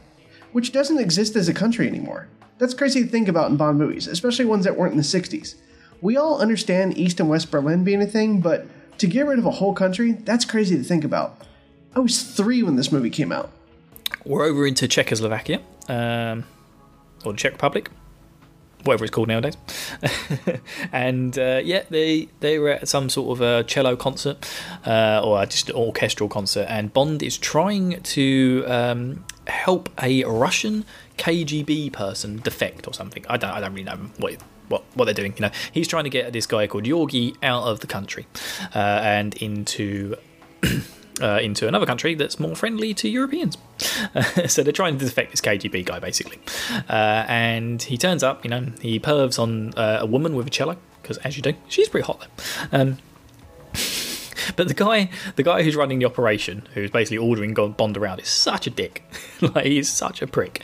which 0.52 0.72
doesn't 0.72 1.00
exist 1.00 1.36
as 1.36 1.48
a 1.48 1.54
country 1.56 1.88
anymore. 1.88 2.28
That's 2.62 2.76
crazy 2.76 3.02
to 3.02 3.10
think 3.10 3.28
about 3.28 3.50
in 3.50 3.58
Bond 3.58 3.80
movies, 3.80 4.06
especially 4.06 4.45
ones 4.45 4.65
that 4.65 4.78
weren't 4.78 4.91
in 4.91 4.97
the 4.97 5.04
60s. 5.04 5.56
We 6.00 6.15
all 6.15 6.39
understand 6.39 6.95
East 6.95 7.19
and 7.19 7.28
West 7.28 7.50
Berlin 7.50 7.84
being 7.84 8.04
a 8.04 8.06
thing, 8.06 8.39
but 8.39 8.67
to 9.00 9.08
get 9.08 9.26
rid 9.26 9.39
of 9.39 9.47
a 9.47 9.50
whole 9.50 9.74
country, 9.74 10.12
that's 10.12 10.45
crazy 10.45 10.78
to 10.78 10.84
think 10.84 11.04
about. 11.04 11.41
I 11.95 12.00
was 12.02 12.21
three 12.21 12.62
when 12.62 12.76
this 12.76 12.91
movie 12.91 13.10
came 13.10 13.32
out. 13.32 13.50
We're 14.26 14.45
over 14.45 14.67
into 14.67 14.88
Czechoslovakia, 14.88 15.62
um, 15.89 16.43
or 17.26 17.32
the 17.32 17.38
Czech 17.39 17.54
Republic, 17.54 17.89
whatever 18.84 19.06
it's 19.06 19.12
called 19.12 19.30
nowadays. 19.30 19.58
and 20.91 21.39
uh, 21.39 21.62
yeah, 21.63 21.82
they 21.89 22.28
they 22.41 22.60
were 22.60 22.69
at 22.69 22.88
some 22.88 23.10
sort 23.10 23.39
of 23.39 23.41
a 23.41 23.63
cello 23.63 23.95
concert 23.95 24.47
uh, 24.86 25.19
or 25.24 25.43
just 25.47 25.71
an 25.71 25.76
orchestral 25.76 26.30
concert, 26.30 26.67
and 26.69 26.93
Bond 26.93 27.24
is 27.24 27.39
trying 27.39 28.04
to 28.04 28.63
um, 28.67 29.26
help 29.47 29.89
a 30.01 30.23
Russian 30.23 30.86
KGB 31.17 31.91
person 31.93 32.38
defect 32.38 32.88
or 32.88 32.93
something. 32.93 33.25
I 33.30 33.38
don't 33.38 33.51
I 33.51 33.60
don't 33.60 33.73
really 33.73 33.84
know 33.84 33.97
what. 34.17 34.38
What, 34.67 34.86
what 34.93 35.04
they're 35.04 35.13
doing, 35.13 35.34
you 35.36 35.41
know, 35.41 35.51
he's 35.73 35.86
trying 35.86 36.06
to 36.06 36.10
get 36.10 36.32
this 36.32 36.45
guy 36.45 36.65
called 36.65 36.86
Yorgi 36.86 37.36
out 37.43 37.63
of 37.63 37.82
the 37.82 37.88
country 37.88 38.25
uh, 38.73 39.01
and 39.04 39.36
into 39.36 40.15
uh, 41.21 41.39
into 41.41 41.67
another 41.67 41.86
country 41.86 42.15
that's 42.15 42.39
more 42.39 42.56
friendly 42.56 42.93
to 42.95 43.10
Europeans. 43.10 43.58
so 44.47 44.63
they're 44.63 44.71
trying 44.71 44.97
to 44.97 45.06
defect 45.06 45.32
this 45.32 45.41
KGB 45.41 45.86
guy, 45.86 45.99
basically. 45.99 46.39
Uh, 46.89 47.25
and 47.27 47.82
he 47.82 47.97
turns 47.97 48.23
up, 48.23 48.43
you 48.43 48.49
know, 48.49 48.71
he 48.82 48.99
pervs 48.99 49.38
on 49.39 49.73
uh, 49.75 49.99
a 50.01 50.06
woman 50.06 50.36
with 50.36 50.47
a 50.47 50.49
cello, 50.49 50.77
because 51.01 51.17
as 51.19 51.38
you 51.38 51.43
do, 51.43 51.54
she's 51.67 51.89
pretty 51.89 52.06
hot. 52.06 52.27
Um, 52.71 52.97
but 54.56 54.67
the 54.67 54.73
guy, 54.73 55.10
the 55.36 55.43
guy 55.43 55.63
who's 55.63 55.75
running 55.75 55.99
the 55.99 56.06
operation, 56.06 56.67
who's 56.73 56.91
basically 56.91 57.17
ordering 57.17 57.54
Bond 57.54 57.97
around, 57.97 58.19
is 58.19 58.27
such 58.27 58.67
a 58.67 58.69
dick. 58.69 59.04
like 59.41 59.65
he's 59.65 59.89
such 59.89 60.21
a 60.21 60.27
prick. 60.27 60.63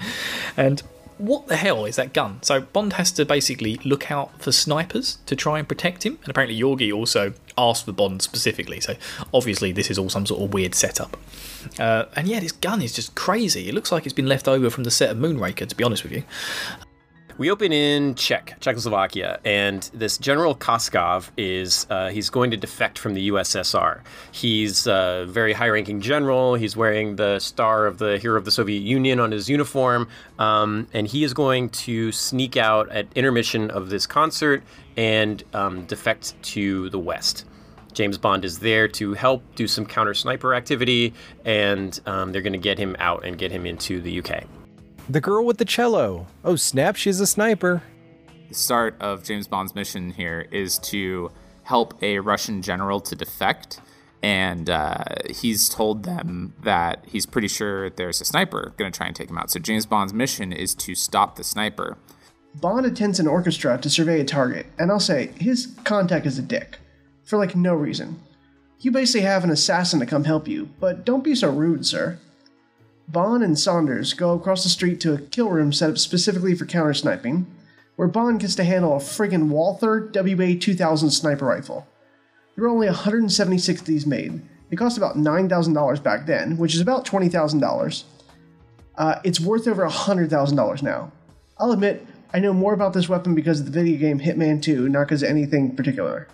And 0.56 0.82
what 1.18 1.48
the 1.48 1.56
hell 1.56 1.86
is 1.86 1.96
that 1.96 2.14
gun? 2.14 2.42
So 2.44 2.62
Bond 2.62 2.94
has 2.94 3.12
to 3.14 3.26
basically 3.26 3.76
look 3.84 4.12
out 4.12 4.42
for 4.42 4.52
snipers 4.52 5.18
to 5.26 5.36
try 5.36 5.60
and 5.60 5.68
protect 5.68 6.06
him, 6.06 6.20
and 6.22 6.30
apparently 6.30 6.60
Yorgi 6.60 6.94
also 6.94 7.34
asked 7.58 7.86
for 7.86 7.92
Bond 7.92 8.22
specifically. 8.22 8.80
So 8.80 8.96
obviously 9.34 9.72
this 9.72 9.90
is 9.90 9.98
all 9.98 10.10
some 10.10 10.26
sort 10.26 10.42
of 10.42 10.54
weird 10.54 10.76
setup. 10.76 11.18
Uh, 11.80 12.06
and 12.16 12.28
yeah, 12.28 12.40
this 12.40 12.52
gun 12.52 12.82
is 12.82 12.94
just 12.94 13.16
crazy. 13.16 13.68
It 13.68 13.74
looks 13.74 13.92
like 13.92 14.06
it's 14.06 14.14
been 14.14 14.28
left 14.28 14.48
over 14.48 14.70
from 14.70 14.84
the 14.84 14.92
set 14.92 15.10
of 15.10 15.18
Moonraker, 15.18 15.68
to 15.68 15.76
be 15.76 15.84
honest 15.84 16.04
with 16.04 16.14
you. 16.14 16.24
We 17.38 17.52
open 17.52 17.72
in 17.72 18.16
Czech, 18.16 18.58
Czechoslovakia, 18.62 19.40
and 19.46 19.84
this 19.94 20.18
General 20.18 20.56
Koskov 20.56 21.30
is 21.38 21.86
uh, 21.92 22.10
he's 22.10 22.32
going 22.32 22.50
to 22.50 22.58
defect 22.58 22.98
from 22.98 23.14
the 23.14 23.30
USSR. 23.30 24.02
He's 24.32 24.88
a 24.88 25.28
very 25.30 25.54
high-ranking 25.54 26.02
general. 26.02 26.56
He's 26.56 26.76
wearing 26.76 27.16
the 27.16 27.38
star 27.38 27.86
of 27.86 28.00
the 28.00 28.18
hero 28.18 28.40
of 28.40 28.46
the 28.46 28.50
Soviet 28.50 28.82
Union 28.82 29.20
on 29.20 29.30
his 29.30 29.48
uniform, 29.48 30.08
um, 30.40 30.88
and 30.94 31.06
he 31.06 31.24
is 31.24 31.36
going 31.36 31.70
to 31.70 32.12
sneak 32.12 32.58
out 32.58 32.90
at 32.90 33.06
intermission 33.14 33.70
of 33.70 33.92
this 33.92 34.08
concert 34.08 34.64
and 34.96 35.44
um, 35.54 35.86
defect 35.86 36.34
to 36.42 36.90
the 36.90 36.98
West. 36.98 37.46
James 37.94 38.18
Bond 38.18 38.46
is 38.46 38.58
there 38.58 38.88
to 38.88 39.14
help 39.14 39.44
do 39.54 39.68
some 39.68 39.86
counter 39.86 40.16
sniper 40.16 40.56
activity, 40.56 41.14
and 41.46 42.00
um, 42.08 42.32
they're 42.32 42.42
going 42.42 42.54
to 42.54 42.58
get 42.58 42.80
him 42.80 42.96
out 42.98 43.24
and 43.26 43.38
get 43.38 43.52
him 43.52 43.68
into 43.68 44.02
the 44.02 44.22
UK. 44.22 44.46
The 45.10 45.22
girl 45.22 45.46
with 45.46 45.58
the 45.58 45.66
cello. 45.66 46.28
Oh, 46.44 46.58
snap, 46.58 46.98
she's 46.98 47.22
a 47.22 47.28
sniper. 47.28 47.82
The 48.50 48.54
start 48.54 48.96
of 49.00 49.24
James 49.24 49.48
Bond's 49.48 49.74
mission 49.74 50.12
here 50.12 50.48
is 50.52 50.78
to 50.80 51.32
help 51.64 52.02
a 52.04 52.20
Russian 52.20 52.62
general 52.62 53.00
to 53.02 53.16
defect. 53.16 53.80
And 54.22 54.70
uh, 54.70 55.04
he's 55.30 55.70
told 55.70 56.04
them 56.04 56.54
that 56.64 57.06
he's 57.08 57.26
pretty 57.26 57.48
sure 57.48 57.90
there's 57.90 58.20
a 58.20 58.26
sniper 58.26 58.74
going 58.76 58.92
to 58.92 58.98
try 58.98 59.08
and 59.08 59.16
take 59.16 59.30
him 59.30 59.38
out. 59.38 59.50
So 59.50 59.60
James 59.60 59.86
Bond's 59.86 60.14
mission 60.14 60.52
is 60.52 60.76
to 60.76 60.94
stop 60.94 61.36
the 61.38 61.44
sniper. 61.44 61.98
Bond 62.56 62.86
attends 62.86 63.20
an 63.20 63.28
orchestra 63.28 63.78
to 63.78 63.90
survey 63.90 64.20
a 64.20 64.26
target, 64.26 64.66
and 64.80 64.92
I'll 64.92 65.00
say, 65.00 65.28
his 65.40 65.74
contact 65.84 66.26
is 66.26 66.40
a 66.40 66.42
dick. 66.42 66.80
For 67.24 67.38
like 67.38 67.56
no 67.56 67.76
reason. 67.76 68.20
You 68.80 68.92
basically 68.92 69.22
have 69.22 69.44
an 69.44 69.52
assassin 69.52 70.00
to 70.00 70.06
come 70.06 70.24
help 70.26 70.48
you, 70.48 70.70
but 70.80 71.06
don't 71.06 71.24
be 71.24 71.36
so 71.36 71.50
rude, 71.50 71.86
sir. 71.86 72.20
Bond 73.08 73.42
and 73.42 73.58
Saunders 73.58 74.14
go 74.14 74.34
across 74.34 74.64
the 74.64 74.70
street 74.70 75.00
to 75.02 75.14
a 75.14 75.18
kill 75.18 75.50
room 75.50 75.72
set 75.72 75.90
up 75.90 75.98
specifically 75.98 76.54
for 76.54 76.66
counter 76.66 76.94
sniping, 76.94 77.48
where 77.96 78.08
Bond 78.08 78.42
gets 78.42 78.56
to 78.56 78.66
handle 78.66 78.96
a 78.96 79.00
friggin' 79.00 79.48
Walther 79.48 80.12
WA 80.14 80.60
2000 80.60 81.12
sniper 81.12 81.46
rifle. 81.46 81.88
There 82.56 82.64
were 82.64 82.70
only 82.70 82.88
176 82.88 83.82
of 83.82 83.88
these 83.88 84.06
made. 84.06 84.42
They 84.70 84.76
cost 84.76 84.98
about 84.98 85.16
$9,000 85.16 86.04
back 86.04 86.26
then, 86.26 86.58
which 86.58 86.76
is 86.76 86.82
about 86.82 87.06
$20,000. 87.06 88.04
Uh, 88.98 89.20
it's 89.24 89.40
worth 89.40 89.68
over 89.68 89.88
$100,000 89.88 90.84
now. 90.84 91.12
I'll 91.60 91.72
admit, 91.72 92.06
I 92.34 92.40
know 92.40 92.52
more 92.52 92.74
about 92.74 92.92
this 92.92 93.08
weapon 93.08 93.36
because 93.36 93.62
of 93.62 93.68
the 93.68 93.72
video 93.72 93.98
game 93.98 94.20
Hitman 94.20 94.62
2, 94.62 94.90
not 94.90 95.06
because 95.06 95.24
of 95.24 95.30
anything 95.30 95.76
particular. 95.78 96.28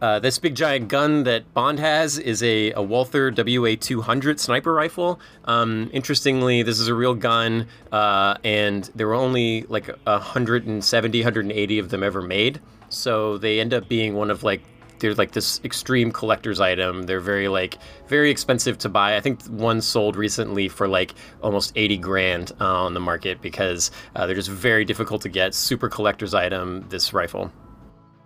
Uh, 0.00 0.18
this 0.18 0.38
big 0.38 0.54
giant 0.54 0.88
gun 0.88 1.24
that 1.24 1.52
Bond 1.52 1.78
has 1.78 2.18
is 2.18 2.42
a, 2.42 2.72
a 2.72 2.82
Walther 2.82 3.30
WA 3.36 3.74
200 3.78 4.40
sniper 4.40 4.72
rifle. 4.72 5.20
Um, 5.44 5.90
interestingly, 5.92 6.62
this 6.62 6.80
is 6.80 6.88
a 6.88 6.94
real 6.94 7.14
gun, 7.14 7.66
uh, 7.92 8.36
and 8.42 8.84
there 8.94 9.06
were 9.06 9.14
only 9.14 9.62
like 9.64 9.88
170, 10.04 11.18
180 11.20 11.78
of 11.78 11.90
them 11.90 12.02
ever 12.02 12.22
made. 12.22 12.60
So 12.88 13.36
they 13.36 13.60
end 13.60 13.74
up 13.74 13.88
being 13.88 14.14
one 14.14 14.30
of 14.30 14.42
like 14.42 14.62
they're 15.00 15.14
like 15.14 15.32
this 15.32 15.60
extreme 15.64 16.12
collector's 16.12 16.60
item. 16.60 17.04
They're 17.04 17.20
very 17.20 17.48
like 17.48 17.78
very 18.06 18.30
expensive 18.30 18.78
to 18.78 18.88
buy. 18.88 19.16
I 19.16 19.20
think 19.20 19.42
one 19.46 19.80
sold 19.80 20.16
recently 20.16 20.68
for 20.68 20.88
like 20.88 21.14
almost 21.42 21.72
80 21.76 21.96
grand 21.98 22.52
uh, 22.60 22.84
on 22.84 22.94
the 22.94 23.00
market 23.00 23.40
because 23.40 23.90
uh, 24.14 24.26
they're 24.26 24.34
just 24.34 24.50
very 24.50 24.84
difficult 24.84 25.22
to 25.22 25.28
get. 25.28 25.54
Super 25.54 25.88
collector's 25.88 26.34
item. 26.34 26.86
This 26.88 27.12
rifle. 27.12 27.52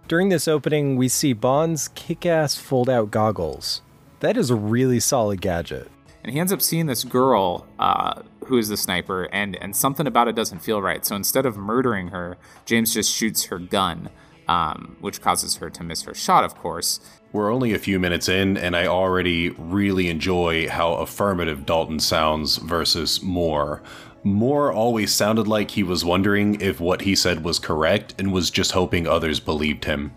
During 0.06 0.28
this 0.28 0.46
opening, 0.46 0.96
we 0.96 1.08
see 1.08 1.32
Bond's 1.32 1.88
kick 1.88 2.26
ass 2.26 2.56
fold 2.56 2.90
out 2.90 3.10
goggles. 3.10 3.80
That 4.20 4.36
is 4.36 4.50
a 4.50 4.54
really 4.54 5.00
solid 5.00 5.40
gadget. 5.40 5.90
And 6.22 6.30
he 6.30 6.38
ends 6.38 6.52
up 6.52 6.60
seeing 6.60 6.84
this 6.86 7.04
girl 7.04 7.66
uh, 7.78 8.20
who 8.44 8.58
is 8.58 8.68
the 8.68 8.76
sniper, 8.76 9.24
and, 9.32 9.56
and 9.56 9.74
something 9.74 10.06
about 10.06 10.28
it 10.28 10.36
doesn't 10.36 10.58
feel 10.58 10.82
right. 10.82 11.06
So 11.06 11.16
instead 11.16 11.46
of 11.46 11.56
murdering 11.56 12.08
her, 12.08 12.36
James 12.66 12.92
just 12.92 13.10
shoots 13.10 13.44
her 13.44 13.58
gun, 13.58 14.10
um, 14.46 14.98
which 15.00 15.22
causes 15.22 15.56
her 15.56 15.70
to 15.70 15.82
miss 15.82 16.02
her 16.02 16.14
shot, 16.14 16.44
of 16.44 16.54
course. 16.54 17.00
We're 17.32 17.50
only 17.50 17.72
a 17.72 17.78
few 17.78 17.98
minutes 17.98 18.28
in, 18.28 18.58
and 18.58 18.76
I 18.76 18.86
already 18.86 19.50
really 19.50 20.08
enjoy 20.10 20.68
how 20.68 20.94
affirmative 20.96 21.64
Dalton 21.64 21.98
sounds 21.98 22.58
versus 22.58 23.22
Moore. 23.22 23.82
Moore 24.24 24.72
always 24.72 25.12
sounded 25.12 25.46
like 25.46 25.70
he 25.70 25.82
was 25.82 26.02
wondering 26.02 26.58
if 26.58 26.80
what 26.80 27.02
he 27.02 27.14
said 27.14 27.44
was 27.44 27.58
correct 27.58 28.14
and 28.18 28.32
was 28.32 28.50
just 28.50 28.72
hoping 28.72 29.06
others 29.06 29.38
believed 29.38 29.84
him. 29.84 30.12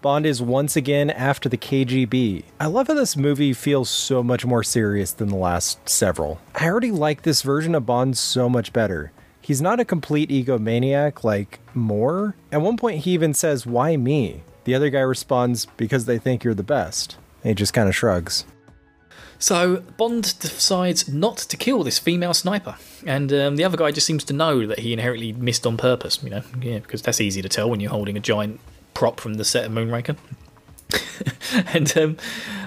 Bond 0.00 0.24
is 0.24 0.40
once 0.40 0.74
again 0.74 1.10
after 1.10 1.46
the 1.48 1.58
KGB. 1.58 2.44
I 2.58 2.66
love 2.66 2.86
how 2.86 2.94
this 2.94 3.14
movie 3.14 3.52
feels 3.52 3.90
so 3.90 4.22
much 4.22 4.46
more 4.46 4.62
serious 4.62 5.12
than 5.12 5.28
the 5.28 5.36
last 5.36 5.86
several. 5.86 6.40
I 6.54 6.66
already 6.66 6.90
like 6.90 7.22
this 7.22 7.42
version 7.42 7.74
of 7.74 7.84
Bond 7.84 8.16
so 8.16 8.48
much 8.48 8.72
better. 8.72 9.12
He's 9.42 9.60
not 9.60 9.80
a 9.80 9.84
complete 9.84 10.30
egomaniac 10.30 11.22
like 11.22 11.60
Moore. 11.74 12.36
At 12.50 12.62
one 12.62 12.78
point, 12.78 13.00
he 13.00 13.12
even 13.12 13.34
says, 13.34 13.66
Why 13.66 13.96
me? 13.96 14.44
The 14.64 14.74
other 14.74 14.88
guy 14.88 15.00
responds, 15.00 15.66
Because 15.76 16.06
they 16.06 16.18
think 16.18 16.42
you're 16.42 16.54
the 16.54 16.62
best. 16.62 17.16
And 17.44 17.50
he 17.50 17.54
just 17.54 17.74
kind 17.74 17.88
of 17.88 17.94
shrugs. 17.94 18.46
So 19.38 19.82
Bond 19.96 20.38
decides 20.38 21.08
not 21.08 21.36
to 21.38 21.56
kill 21.56 21.82
this 21.82 21.98
female 21.98 22.34
sniper, 22.34 22.76
and 23.06 23.32
um, 23.32 23.56
the 23.56 23.64
other 23.64 23.76
guy 23.76 23.90
just 23.90 24.06
seems 24.06 24.24
to 24.24 24.32
know 24.32 24.66
that 24.66 24.80
he 24.80 24.92
inherently 24.92 25.32
missed 25.32 25.66
on 25.66 25.76
purpose. 25.76 26.22
You 26.22 26.30
know, 26.30 26.42
yeah, 26.60 26.78
because 26.78 27.02
that's 27.02 27.20
easy 27.20 27.42
to 27.42 27.48
tell 27.48 27.68
when 27.68 27.80
you're 27.80 27.90
holding 27.90 28.16
a 28.16 28.20
giant 28.20 28.60
prop 28.94 29.20
from 29.20 29.34
the 29.34 29.44
set 29.44 29.64
of 29.64 29.72
Moonraker. 29.72 30.16
and 31.74 31.96
um, 31.98 32.16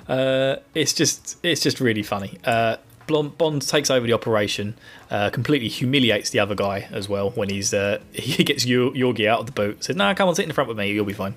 uh, 0.07 0.57
it's 0.75 0.93
just 0.93 1.37
it's 1.43 1.61
just 1.61 1.79
really 1.79 2.03
funny. 2.03 2.37
Uh, 2.43 2.77
Bond 3.09 3.67
takes 3.67 3.89
over 3.89 4.05
the 4.05 4.13
operation, 4.13 4.75
uh, 5.11 5.29
completely 5.29 5.67
humiliates 5.67 6.29
the 6.29 6.39
other 6.39 6.55
guy 6.55 6.87
as 6.91 7.09
well 7.09 7.31
when 7.31 7.49
he's 7.49 7.73
uh, 7.73 7.99
he 8.13 8.43
gets 8.43 8.65
Yorgi 8.65 9.27
out 9.27 9.41
of 9.41 9.45
the 9.45 9.51
boat. 9.51 9.83
Says, 9.83 9.95
"No, 9.95 10.13
come 10.15 10.29
on, 10.29 10.35
sit 10.35 10.43
in 10.43 10.49
the 10.49 10.53
front 10.53 10.67
with 10.67 10.77
me. 10.77 10.91
You'll 10.91 11.05
be 11.05 11.13
fine." 11.13 11.35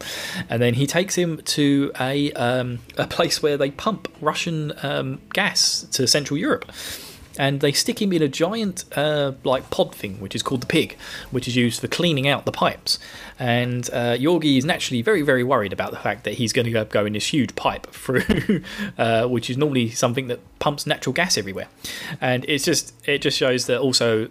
And 0.48 0.60
then 0.60 0.74
he 0.74 0.86
takes 0.86 1.14
him 1.14 1.38
to 1.42 1.92
a 2.00 2.32
um, 2.32 2.80
a 2.96 3.06
place 3.06 3.42
where 3.42 3.56
they 3.56 3.70
pump 3.70 4.08
Russian 4.20 4.72
um, 4.82 5.20
gas 5.32 5.86
to 5.92 6.06
Central 6.06 6.38
Europe 6.38 6.70
and 7.38 7.60
they 7.60 7.72
stick 7.72 8.00
him 8.00 8.12
in 8.12 8.22
a 8.22 8.28
giant 8.28 8.84
uh, 8.96 9.32
like 9.44 9.70
pod 9.70 9.94
thing, 9.94 10.20
which 10.20 10.34
is 10.34 10.42
called 10.42 10.62
the 10.62 10.66
pig, 10.66 10.96
which 11.30 11.48
is 11.48 11.56
used 11.56 11.80
for 11.80 11.88
cleaning 11.88 12.28
out 12.28 12.44
the 12.44 12.52
pipes. 12.52 12.98
And 13.38 13.88
uh, 13.92 14.16
Yorgi 14.16 14.58
is 14.58 14.64
naturally 14.64 15.02
very, 15.02 15.22
very 15.22 15.44
worried 15.44 15.72
about 15.72 15.90
the 15.90 15.98
fact 15.98 16.24
that 16.24 16.34
he's 16.34 16.52
going 16.52 16.72
to 16.72 16.84
go 16.84 17.06
in 17.06 17.12
this 17.12 17.26
huge 17.32 17.54
pipe 17.54 17.86
through, 17.92 18.62
uh, 18.98 19.26
which 19.26 19.50
is 19.50 19.56
normally 19.56 19.90
something 19.90 20.28
that 20.28 20.40
pumps 20.58 20.86
natural 20.86 21.12
gas 21.12 21.36
everywhere. 21.36 21.68
And 22.20 22.44
it's 22.48 22.64
just 22.64 22.94
it 23.06 23.18
just 23.18 23.36
shows 23.36 23.66
that 23.66 23.80
also 23.80 24.28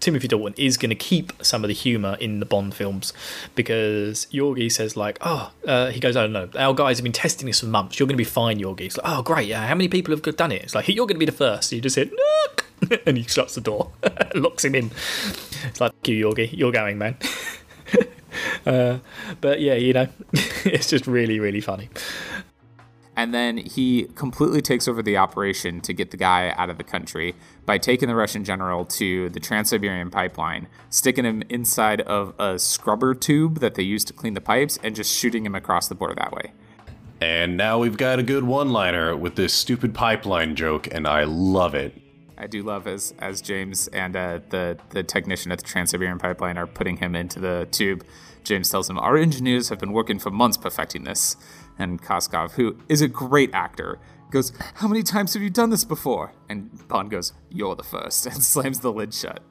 Timothy 0.00 0.28
Dalton 0.28 0.54
is 0.56 0.76
going 0.76 0.90
to 0.90 0.96
keep 0.96 1.32
some 1.44 1.64
of 1.64 1.68
the 1.68 1.74
humor 1.74 2.16
in 2.20 2.40
the 2.40 2.46
Bond 2.46 2.74
films 2.74 3.12
because 3.54 4.26
Yorgi 4.32 4.70
says 4.70 4.96
like, 4.96 5.18
oh, 5.20 5.52
uh, 5.66 5.90
he 5.90 6.00
goes, 6.00 6.16
I 6.16 6.22
don't 6.22 6.32
know, 6.32 6.48
our 6.58 6.74
guys 6.74 6.98
have 6.98 7.02
been 7.04 7.12
testing 7.12 7.46
this 7.46 7.60
for 7.60 7.66
months. 7.66 7.98
You're 7.98 8.06
going 8.06 8.14
to 8.14 8.18
be 8.18 8.24
fine, 8.24 8.58
Yorgi. 8.58 8.82
It's 8.82 8.96
like, 8.96 9.06
oh 9.08 9.22
great, 9.22 9.48
yeah. 9.48 9.66
How 9.66 9.74
many 9.74 9.88
people 9.88 10.14
have 10.14 10.22
done 10.36 10.52
it? 10.52 10.62
It's 10.62 10.74
like 10.74 10.88
you're 10.88 11.06
going 11.06 11.16
to 11.16 11.18
be 11.18 11.26
the 11.26 11.32
first. 11.32 11.72
You 11.72 11.80
just 11.80 11.96
hit, 11.96 12.12
Nook! 12.12 13.00
and 13.06 13.16
he 13.16 13.24
shuts 13.24 13.54
the 13.54 13.60
door, 13.60 13.90
locks 14.34 14.64
him 14.64 14.74
in. 14.74 14.90
It's 15.64 15.80
like, 15.80 15.92
you, 16.06 16.26
Yorgi, 16.28 16.56
you're 16.56 16.72
going, 16.72 16.98
man. 16.98 17.16
uh, 18.66 18.98
but 19.40 19.60
yeah, 19.60 19.74
you 19.74 19.92
know, 19.92 20.08
it's 20.64 20.88
just 20.88 21.06
really, 21.06 21.40
really 21.40 21.60
funny 21.60 21.88
and 23.16 23.32
then 23.32 23.56
he 23.56 24.04
completely 24.14 24.60
takes 24.60 24.86
over 24.86 25.02
the 25.02 25.16
operation 25.16 25.80
to 25.80 25.94
get 25.94 26.10
the 26.10 26.16
guy 26.18 26.54
out 26.56 26.68
of 26.68 26.76
the 26.76 26.84
country 26.84 27.34
by 27.64 27.78
taking 27.78 28.08
the 28.08 28.14
Russian 28.14 28.44
general 28.44 28.84
to 28.84 29.30
the 29.30 29.40
Trans 29.40 29.70
Siberian 29.70 30.10
pipeline, 30.10 30.68
sticking 30.90 31.24
him 31.24 31.42
inside 31.48 32.02
of 32.02 32.34
a 32.38 32.58
scrubber 32.58 33.14
tube 33.14 33.60
that 33.60 33.74
they 33.74 33.82
use 33.82 34.04
to 34.04 34.12
clean 34.12 34.34
the 34.34 34.40
pipes, 34.40 34.78
and 34.82 34.94
just 34.94 35.12
shooting 35.12 35.46
him 35.46 35.54
across 35.54 35.88
the 35.88 35.94
border 35.94 36.14
that 36.14 36.32
way. 36.32 36.52
And 37.20 37.56
now 37.56 37.78
we've 37.78 37.96
got 37.96 38.18
a 38.18 38.22
good 38.22 38.44
one 38.44 38.68
liner 38.68 39.16
with 39.16 39.36
this 39.36 39.54
stupid 39.54 39.94
pipeline 39.94 40.54
joke, 40.54 40.86
and 40.92 41.06
I 41.06 41.24
love 41.24 41.74
it. 41.74 41.94
I 42.38 42.46
do 42.46 42.62
love 42.62 42.86
as 42.86 43.14
as 43.18 43.40
James 43.40 43.88
and 43.88 44.14
uh, 44.14 44.40
the 44.50 44.78
the 44.90 45.02
technician 45.02 45.50
at 45.52 45.58
the 45.58 45.64
Trans 45.64 45.92
Siberian 45.92 46.18
pipeline 46.18 46.58
are 46.58 46.66
putting 46.66 46.98
him 46.98 47.16
into 47.16 47.40
the 47.40 47.66
tube. 47.70 48.04
James 48.44 48.68
tells 48.68 48.90
him, 48.90 48.98
"Our 48.98 49.16
engineers 49.16 49.70
have 49.70 49.78
been 49.78 49.92
working 49.92 50.18
for 50.18 50.30
months 50.30 50.58
perfecting 50.58 51.04
this." 51.04 51.36
And 51.78 52.02
Koskov, 52.02 52.52
who 52.52 52.76
is 52.88 53.02
a 53.02 53.08
great 53.08 53.50
actor, 53.52 53.98
goes, 54.30 54.52
How 54.74 54.88
many 54.88 55.02
times 55.02 55.34
have 55.34 55.42
you 55.42 55.50
done 55.50 55.70
this 55.70 55.84
before? 55.84 56.32
And 56.48 56.86
Bond 56.88 57.10
goes, 57.10 57.32
You're 57.50 57.76
the 57.76 57.82
first, 57.82 58.26
and 58.26 58.42
slams 58.42 58.80
the 58.80 58.92
lid 58.92 59.14
shut. 59.14 59.42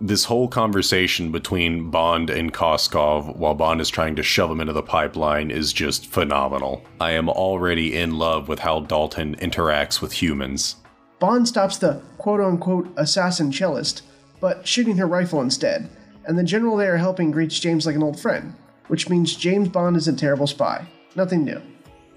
This 0.00 0.24
whole 0.24 0.48
conversation 0.48 1.30
between 1.30 1.90
Bond 1.90 2.28
and 2.28 2.52
Koskov 2.52 3.36
while 3.36 3.54
Bond 3.54 3.80
is 3.80 3.88
trying 3.88 4.16
to 4.16 4.22
shove 4.22 4.50
him 4.50 4.60
into 4.60 4.72
the 4.72 4.82
pipeline 4.82 5.52
is 5.52 5.72
just 5.72 6.06
phenomenal. 6.06 6.84
I 7.00 7.12
am 7.12 7.28
already 7.28 7.96
in 7.96 8.18
love 8.18 8.48
with 8.48 8.58
how 8.58 8.80
Dalton 8.80 9.36
interacts 9.36 10.00
with 10.00 10.20
humans. 10.20 10.76
Bond 11.20 11.46
stops 11.46 11.78
the 11.78 12.02
quote 12.18 12.40
unquote 12.40 12.92
assassin 12.96 13.52
cellist, 13.52 14.02
but 14.40 14.66
shooting 14.66 14.96
her 14.96 15.06
rifle 15.06 15.40
instead, 15.40 15.88
and 16.24 16.36
the 16.36 16.42
general 16.42 16.76
they 16.76 16.88
are 16.88 16.96
helping 16.96 17.30
greets 17.30 17.60
James 17.60 17.86
like 17.86 17.94
an 17.94 18.02
old 18.02 18.18
friend, 18.18 18.54
which 18.88 19.08
means 19.08 19.36
James 19.36 19.68
Bond 19.68 19.96
is 19.96 20.08
a 20.08 20.12
terrible 20.12 20.48
spy. 20.48 20.84
Nothing 21.14 21.44
new. 21.44 21.62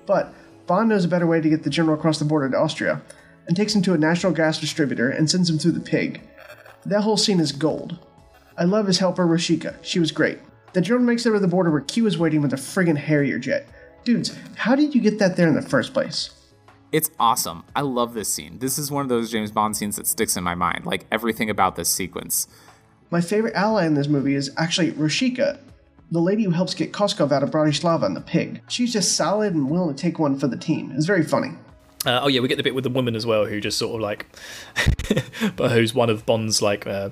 But 0.06 0.34
Bond 0.68 0.90
knows 0.90 1.06
a 1.06 1.10
better 1.10 1.28
way 1.28 1.42
to 1.42 1.50
get 1.50 1.64
the 1.64 1.70
general 1.70 1.98
across 1.98 2.20
the 2.20 2.26
border 2.26 2.50
to 2.50 2.58
Austria, 2.58 3.02
and 3.48 3.56
takes 3.56 3.76
him 3.76 3.82
to 3.84 3.94
a 3.94 3.98
national 3.98 4.34
gas 4.34 4.60
distributor 4.60 5.10
and 5.10 5.30
sends 5.30 5.50
him 5.50 5.60
through 5.60 5.74
the 5.74 5.80
pig. 5.80 6.22
That 6.86 7.02
whole 7.02 7.18
scene 7.18 7.40
is 7.40 7.52
gold. 7.52 8.00
I 8.58 8.64
love 8.64 8.88
his 8.88 9.00
helper 9.00 9.26
Rosika, 9.26 9.76
she 9.82 10.00
was 10.00 10.12
great. 10.12 10.40
The 10.74 10.82
general 10.82 11.06
makes 11.06 11.26
it 11.26 11.30
over 11.30 11.40
the 11.40 11.48
border 11.48 11.72
where 11.72 11.82
Q 11.82 12.06
is 12.08 12.18
waiting 12.18 12.42
with 12.42 12.54
a 12.54 12.58
friggin' 12.58 12.98
Harrier 12.98 13.40
jet. 13.40 13.68
Dudes, 14.04 14.38
how 14.56 14.76
did 14.76 14.94
you 14.94 15.02
get 15.02 15.20
that 15.20 15.36
there 15.36 15.48
in 15.48 15.56
the 15.56 15.62
first 15.62 15.94
place? 15.94 16.30
It's 16.92 17.12
awesome. 17.20 17.64
I 17.76 17.82
love 17.82 18.14
this 18.14 18.32
scene. 18.32 18.60
This 18.60 18.78
is 18.78 18.92
one 18.92 19.02
of 19.04 19.10
those 19.10 19.32
James 19.32 19.52
Bond 19.52 19.76
scenes 19.76 19.96
that 19.98 20.08
sticks 20.08 20.38
in 20.38 20.44
my 20.44 20.56
mind, 20.56 20.86
like 20.86 21.06
everything 21.12 21.50
about 21.50 21.76
this 21.76 21.90
sequence. 21.90 22.48
My 23.10 23.22
favorite 23.22 23.56
ally 23.56 23.86
in 23.86 23.96
this 23.96 24.08
movie 24.08 24.36
is 24.36 24.52
actually 24.58 24.92
Rosika, 24.92 25.60
the 26.12 26.20
lady 26.20 26.44
who 26.44 26.52
helps 26.52 26.74
get 26.74 26.92
Koskov 26.92 27.32
out 27.32 27.44
of 27.44 27.52
Bratislava 27.52 28.04
and 28.04 28.16
the 28.16 28.22
pig. 28.22 28.62
She's 28.68 28.94
just 28.94 29.16
solid 29.16 29.54
and 29.54 29.70
willing 29.70 29.96
to 29.96 30.02
take 30.02 30.20
one 30.20 30.38
for 30.38 30.48
the 30.48 30.58
team. 30.58 30.92
It's 30.96 31.06
very 31.06 31.24
funny. 31.24 31.52
Uh, 32.06 32.20
oh 32.24 32.28
yeah, 32.28 32.40
we 32.40 32.48
get 32.48 32.58
the 32.58 32.64
bit 32.64 32.76
with 32.76 32.84
the 32.84 32.90
woman 32.90 33.16
as 33.16 33.26
well, 33.26 33.46
who 33.46 33.60
just 33.60 33.78
sort 33.78 33.96
of 33.96 34.02
like, 34.02 34.28
but 35.56 35.72
who's 35.72 35.94
one 35.94 36.10
of 36.10 36.26
Bond's 36.26 36.62
like 36.62 36.86
uh, 36.86 37.10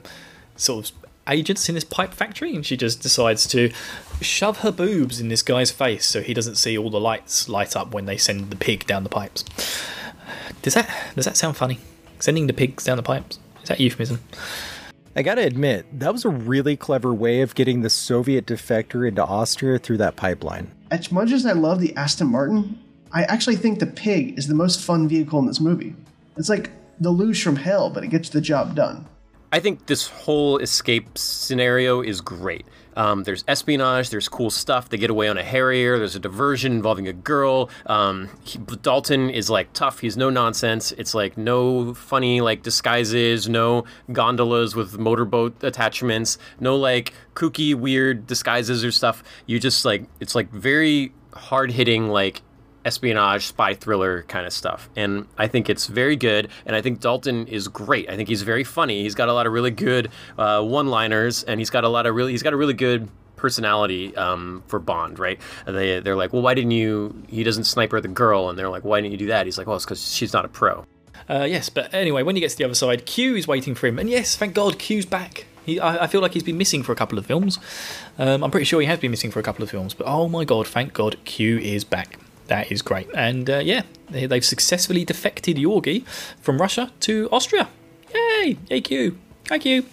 sort 0.55 0.85
of 0.85 0.95
agents 1.27 1.67
in 1.67 1.75
this 1.75 1.83
pipe 1.83 2.13
factory, 2.13 2.55
and 2.55 2.65
she 2.65 2.77
just 2.77 3.01
decides 3.01 3.47
to 3.47 3.71
shove 4.21 4.59
her 4.59 4.71
boobs 4.71 5.19
in 5.19 5.29
this 5.29 5.41
guy's 5.41 5.71
face 5.71 6.05
so 6.05 6.21
he 6.21 6.33
doesn't 6.33 6.55
see 6.55 6.77
all 6.77 6.89
the 6.89 6.99
lights 6.99 7.49
light 7.49 7.75
up 7.75 7.93
when 7.93 8.05
they 8.05 8.17
send 8.17 8.51
the 8.51 8.55
pig 8.55 8.85
down 8.85 9.03
the 9.03 9.09
pipes. 9.09 9.43
Does 10.61 10.75
that 10.75 10.89
does 11.15 11.25
that 11.25 11.37
sound 11.37 11.57
funny? 11.57 11.79
Sending 12.19 12.47
the 12.47 12.53
pigs 12.53 12.83
down 12.83 12.97
the 12.97 13.03
pipes 13.03 13.39
is 13.63 13.69
that 13.69 13.79
euphemism? 13.79 14.19
I 15.15 15.21
gotta 15.21 15.45
admit, 15.45 15.85
that 15.99 16.11
was 16.11 16.25
a 16.25 16.29
really 16.29 16.75
clever 16.75 17.13
way 17.13 17.41
of 17.41 17.53
getting 17.53 17.81
the 17.81 17.89
Soviet 17.89 18.47
defector 18.47 19.07
into 19.07 19.23
Austria 19.23 19.77
through 19.77 19.97
that 19.97 20.15
pipeline. 20.15 20.71
As 20.89 21.11
much 21.11 21.31
as 21.31 21.45
I 21.45 21.51
love 21.51 21.79
the 21.79 21.95
Aston 21.95 22.27
Martin, 22.27 22.79
I 23.11 23.23
actually 23.25 23.57
think 23.57 23.77
the 23.77 23.85
Pig 23.85 24.39
is 24.39 24.47
the 24.47 24.55
most 24.55 24.81
fun 24.81 25.07
vehicle 25.07 25.37
in 25.37 25.45
this 25.45 25.59
movie. 25.59 25.95
It's 26.35 26.49
like 26.49 26.71
the 26.99 27.11
luge 27.11 27.43
from 27.43 27.57
hell, 27.57 27.91
but 27.91 28.03
it 28.03 28.07
gets 28.07 28.29
the 28.29 28.41
job 28.41 28.75
done. 28.75 29.05
I 29.51 29.59
think 29.59 29.85
this 29.85 30.07
whole 30.07 30.57
escape 30.57 31.15
scenario 31.15 32.01
is 32.01 32.19
great. 32.19 32.65
Um, 32.95 33.23
there's 33.23 33.43
espionage, 33.47 34.09
there's 34.09 34.27
cool 34.27 34.49
stuff. 34.49 34.89
They 34.89 34.97
get 34.97 35.09
away 35.09 35.27
on 35.27 35.37
a 35.37 35.43
Harrier. 35.43 35.97
There's 35.97 36.15
a 36.15 36.19
diversion 36.19 36.71
involving 36.71 37.07
a 37.07 37.13
girl. 37.13 37.69
Um, 37.85 38.29
he, 38.43 38.57
Dalton 38.57 39.29
is 39.29 39.49
like 39.49 39.73
tough. 39.73 39.99
He's 39.99 40.17
no 40.17 40.29
nonsense. 40.29 40.91
It's 40.93 41.13
like 41.13 41.37
no 41.37 41.93
funny 41.93 42.41
like 42.41 42.63
disguises, 42.63 43.49
no 43.49 43.85
gondolas 44.11 44.75
with 44.75 44.97
motorboat 44.97 45.63
attachments, 45.63 46.37
no 46.59 46.75
like 46.75 47.13
kooky 47.35 47.73
weird 47.75 48.27
disguises 48.27 48.83
or 48.83 48.91
stuff. 48.91 49.23
You 49.45 49.59
just 49.59 49.85
like 49.85 50.05
it's 50.19 50.35
like 50.35 50.51
very 50.51 51.11
hard 51.33 51.71
hitting 51.71 52.09
like 52.09 52.41
espionage, 52.85 53.47
spy 53.47 53.73
thriller 53.73 54.23
kind 54.23 54.45
of 54.45 54.53
stuff. 54.53 54.89
And 54.95 55.25
I 55.37 55.47
think 55.47 55.69
it's 55.69 55.87
very 55.87 56.15
good. 56.15 56.49
And 56.65 56.75
I 56.75 56.81
think 56.81 56.99
Dalton 56.99 57.47
is 57.47 57.67
great. 57.67 58.09
I 58.09 58.15
think 58.15 58.29
he's 58.29 58.41
very 58.41 58.63
funny. 58.63 59.03
He's 59.03 59.15
got 59.15 59.29
a 59.29 59.33
lot 59.33 59.47
of 59.47 59.53
really 59.53 59.71
good 59.71 60.09
uh, 60.37 60.63
one-liners, 60.63 61.43
and 61.43 61.59
he's 61.59 61.69
got 61.69 61.83
a 61.83 61.89
lot 61.89 62.05
of 62.05 62.15
really 62.15 62.31
he's 62.31 62.43
got 62.43 62.53
a 62.53 62.57
really 62.57 62.73
good 62.73 63.07
personality 63.35 64.15
um, 64.15 64.63
for 64.67 64.79
Bond, 64.79 65.19
right? 65.19 65.39
They 65.65 65.99
they're 65.99 66.15
like, 66.15 66.31
well, 66.33 66.41
why 66.41 66.53
didn't 66.53 66.71
you? 66.71 67.23
He 67.27 67.43
doesn't 67.43 67.65
sniper 67.65 67.99
the 67.99 68.07
girl, 68.07 68.49
and 68.49 68.57
they're 68.57 68.69
like, 68.69 68.83
why 68.83 69.01
didn't 69.01 69.11
you 69.11 69.17
do 69.17 69.27
that? 69.27 69.45
He's 69.45 69.57
like, 69.57 69.67
well, 69.67 69.75
it's 69.75 69.85
because 69.85 70.13
she's 70.13 70.33
not 70.33 70.45
a 70.45 70.47
pro. 70.47 70.85
Uh, 71.29 71.43
yes, 71.43 71.69
but 71.69 71.93
anyway, 71.93 72.23
when 72.23 72.35
he 72.35 72.41
gets 72.41 72.53
to 72.55 72.57
the 72.59 72.65
other 72.65 72.75
side, 72.75 73.05
Q 73.05 73.35
is 73.35 73.47
waiting 73.47 73.75
for 73.75 73.87
him, 73.87 73.99
and 73.99 74.09
yes, 74.09 74.35
thank 74.35 74.53
God, 74.53 74.77
Q's 74.77 75.05
back. 75.05 75.45
He, 75.65 75.79
I, 75.79 76.03
I 76.03 76.07
feel 76.07 76.19
like 76.19 76.33
he's 76.33 76.43
been 76.43 76.57
missing 76.57 76.83
for 76.83 76.91
a 76.91 76.95
couple 76.95 77.17
of 77.17 77.25
films. 77.25 77.59
Um, 78.17 78.43
I'm 78.43 78.51
pretty 78.51 78.65
sure 78.65 78.81
he 78.81 78.87
has 78.87 78.99
been 78.99 79.11
missing 79.11 79.31
for 79.31 79.39
a 79.39 79.43
couple 79.43 79.63
of 79.63 79.69
films, 79.69 79.93
but 79.93 80.05
oh 80.05 80.27
my 80.27 80.43
God, 80.43 80.67
thank 80.67 80.93
God, 80.93 81.17
Q 81.23 81.57
is 81.59 81.85
back. 81.85 82.19
That 82.47 82.71
is 82.71 82.81
great. 82.81 83.09
And 83.15 83.49
uh, 83.49 83.59
yeah, 83.59 83.83
they, 84.09 84.27
have 84.27 84.45
successfully 84.45 85.05
defected 85.05 85.57
Yorgi 85.57 86.05
from 86.41 86.57
Russia 86.59 86.91
to 87.01 87.29
Austria. 87.31 87.69
Yay! 88.13 88.57
Yay, 88.69 88.81
Q. 88.81 89.17
Thank 89.45 89.65
you. 89.65 89.85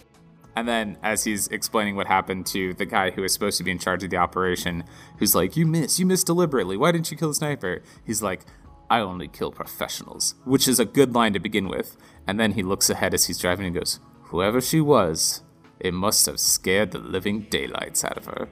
And 0.57 0.67
then, 0.67 0.99
as 1.03 1.25
he's 1.25 1.47
explaining 1.49 1.97
what 1.97 2.07
happened 2.07 2.45
to 2.47 2.75
the 2.75 2.85
guy 2.85 3.11
who 3.11 3.23
was 3.23 3.33
supposed 3.33 3.57
to 3.59 3.65
be 3.65 3.71
in 3.71 3.79
charge 3.79 4.03
of 4.03 4.11
the 4.11 4.17
operation, 4.17 4.85
who's 5.19 5.35
like, 5.35 5.57
You 5.57 5.65
missed, 5.65 5.99
you 5.99 6.07
missed 6.07 6.27
deliberately. 6.27 6.77
Why 6.77 6.93
didn't 6.93 7.11
you 7.11 7.17
kill 7.17 7.29
the 7.29 7.35
sniper? 7.35 7.83
He's 8.05 8.23
like, 8.23 8.43
I 8.91 8.99
only 8.99 9.29
kill 9.29 9.53
professionals, 9.53 10.35
which 10.45 10.67
is 10.67 10.81
a 10.81 10.85
good 10.85 11.15
line 11.15 11.33
to 11.35 11.39
begin 11.39 11.69
with. 11.69 11.97
And 12.27 12.41
then 12.41 12.53
he 12.53 12.63
looks 12.63 12.91
ahead 12.91 13.15
as 13.15 13.27
he's 13.27 13.39
driving 13.39 13.67
and 13.67 13.75
goes, 13.75 14.01
Whoever 14.25 14.61
she 14.61 14.81
was, 14.81 15.43
it 15.79 15.95
must 15.95 16.27
have 16.27 16.41
scared 16.41 16.91
the 16.91 16.99
living 16.99 17.43
daylights 17.51 18.05
out 18.05 18.17
of 18.17 18.27
her. 18.27 18.49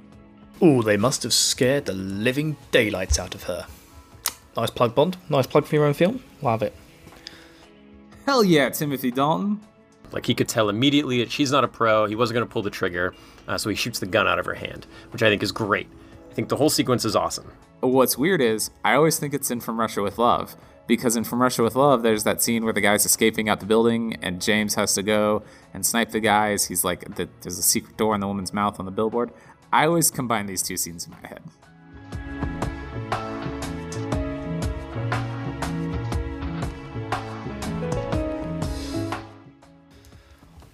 Oh, 0.61 0.83
they 0.83 0.97
must 0.97 1.25
have 1.25 1.33
scared 1.33 1.87
the 1.87 1.93
living 1.93 2.57
daylights 2.71 3.19
out 3.19 3.35
of 3.35 3.45
her. 3.45 3.67
Nice 4.59 4.71
plug, 4.71 4.93
Bond. 4.93 5.17
Nice 5.29 5.47
plug 5.47 5.67
for 5.67 5.77
your 5.77 5.85
own 5.85 5.95
film. 5.95 6.21
Love 6.43 6.65
it. 6.65 6.75
Hell 8.27 8.43
yeah, 8.43 8.69
Timothy 8.71 9.13
Dalton. 9.13 9.61
Like 10.11 10.27
he 10.27 10.35
could 10.35 10.49
tell 10.49 10.69
immediately 10.69 11.21
that 11.21 11.31
she's 11.31 11.53
not 11.53 11.63
a 11.63 11.69
pro. 11.69 12.07
He 12.07 12.17
wasn't 12.17 12.35
going 12.35 12.49
to 12.49 12.53
pull 12.53 12.63
the 12.63 12.71
trigger, 12.71 13.15
uh, 13.47 13.57
so 13.57 13.71
he 13.71 13.77
shoots 13.77 14.01
the 14.01 14.07
gun 14.07 14.27
out 14.27 14.41
of 14.41 14.47
her 14.47 14.55
hand, 14.55 14.89
which 15.13 15.23
I 15.23 15.31
think 15.31 15.45
is 15.45 15.53
great. 15.53 15.87
I 16.29 16.35
think 16.35 16.49
the 16.49 16.57
whole 16.57 16.71
sequence 16.71 17.05
is 17.05 17.15
awesome. 17.15 17.53
What's 17.79 18.19
weird 18.19 18.41
is 18.41 18.71
I 18.85 18.95
always 18.95 19.17
think 19.17 19.33
it's 19.33 19.53
in 19.53 19.61
From 19.61 19.79
Russia 19.79 20.03
with 20.03 20.19
Love 20.19 20.57
because 20.89 21.15
in 21.15 21.23
From 21.23 21.41
Russia 21.41 21.63
with 21.63 21.77
Love, 21.77 22.03
there's 22.03 22.25
that 22.25 22.43
scene 22.43 22.65
where 22.65 22.73
the 22.73 22.81
guy's 22.81 23.07
escaping 23.07 23.49
out 23.49 23.61
the 23.61 23.67
building 23.67 24.17
and 24.23 24.43
James 24.43 24.75
has 24.75 24.93
to 24.95 25.05
go 25.05 25.45
and 25.73 25.87
snipe 25.87 26.11
the 26.11 26.19
guys. 26.19 26.65
He's 26.65 26.83
like, 26.83 27.15
there's 27.15 27.59
a 27.59 27.63
secret 27.63 27.97
door 27.97 28.13
in 28.17 28.21
the 28.21 28.27
woman's 28.27 28.53
mouth 28.53 28.81
on 28.81 28.87
the 28.87 28.91
billboard. 28.91 29.31
I 29.73 29.87
always 29.87 30.11
combine 30.11 30.47
these 30.47 30.65
two 30.65 30.77
scenes 30.77 31.07
in 31.07 31.13
my 31.13 31.29
head. 31.29 31.43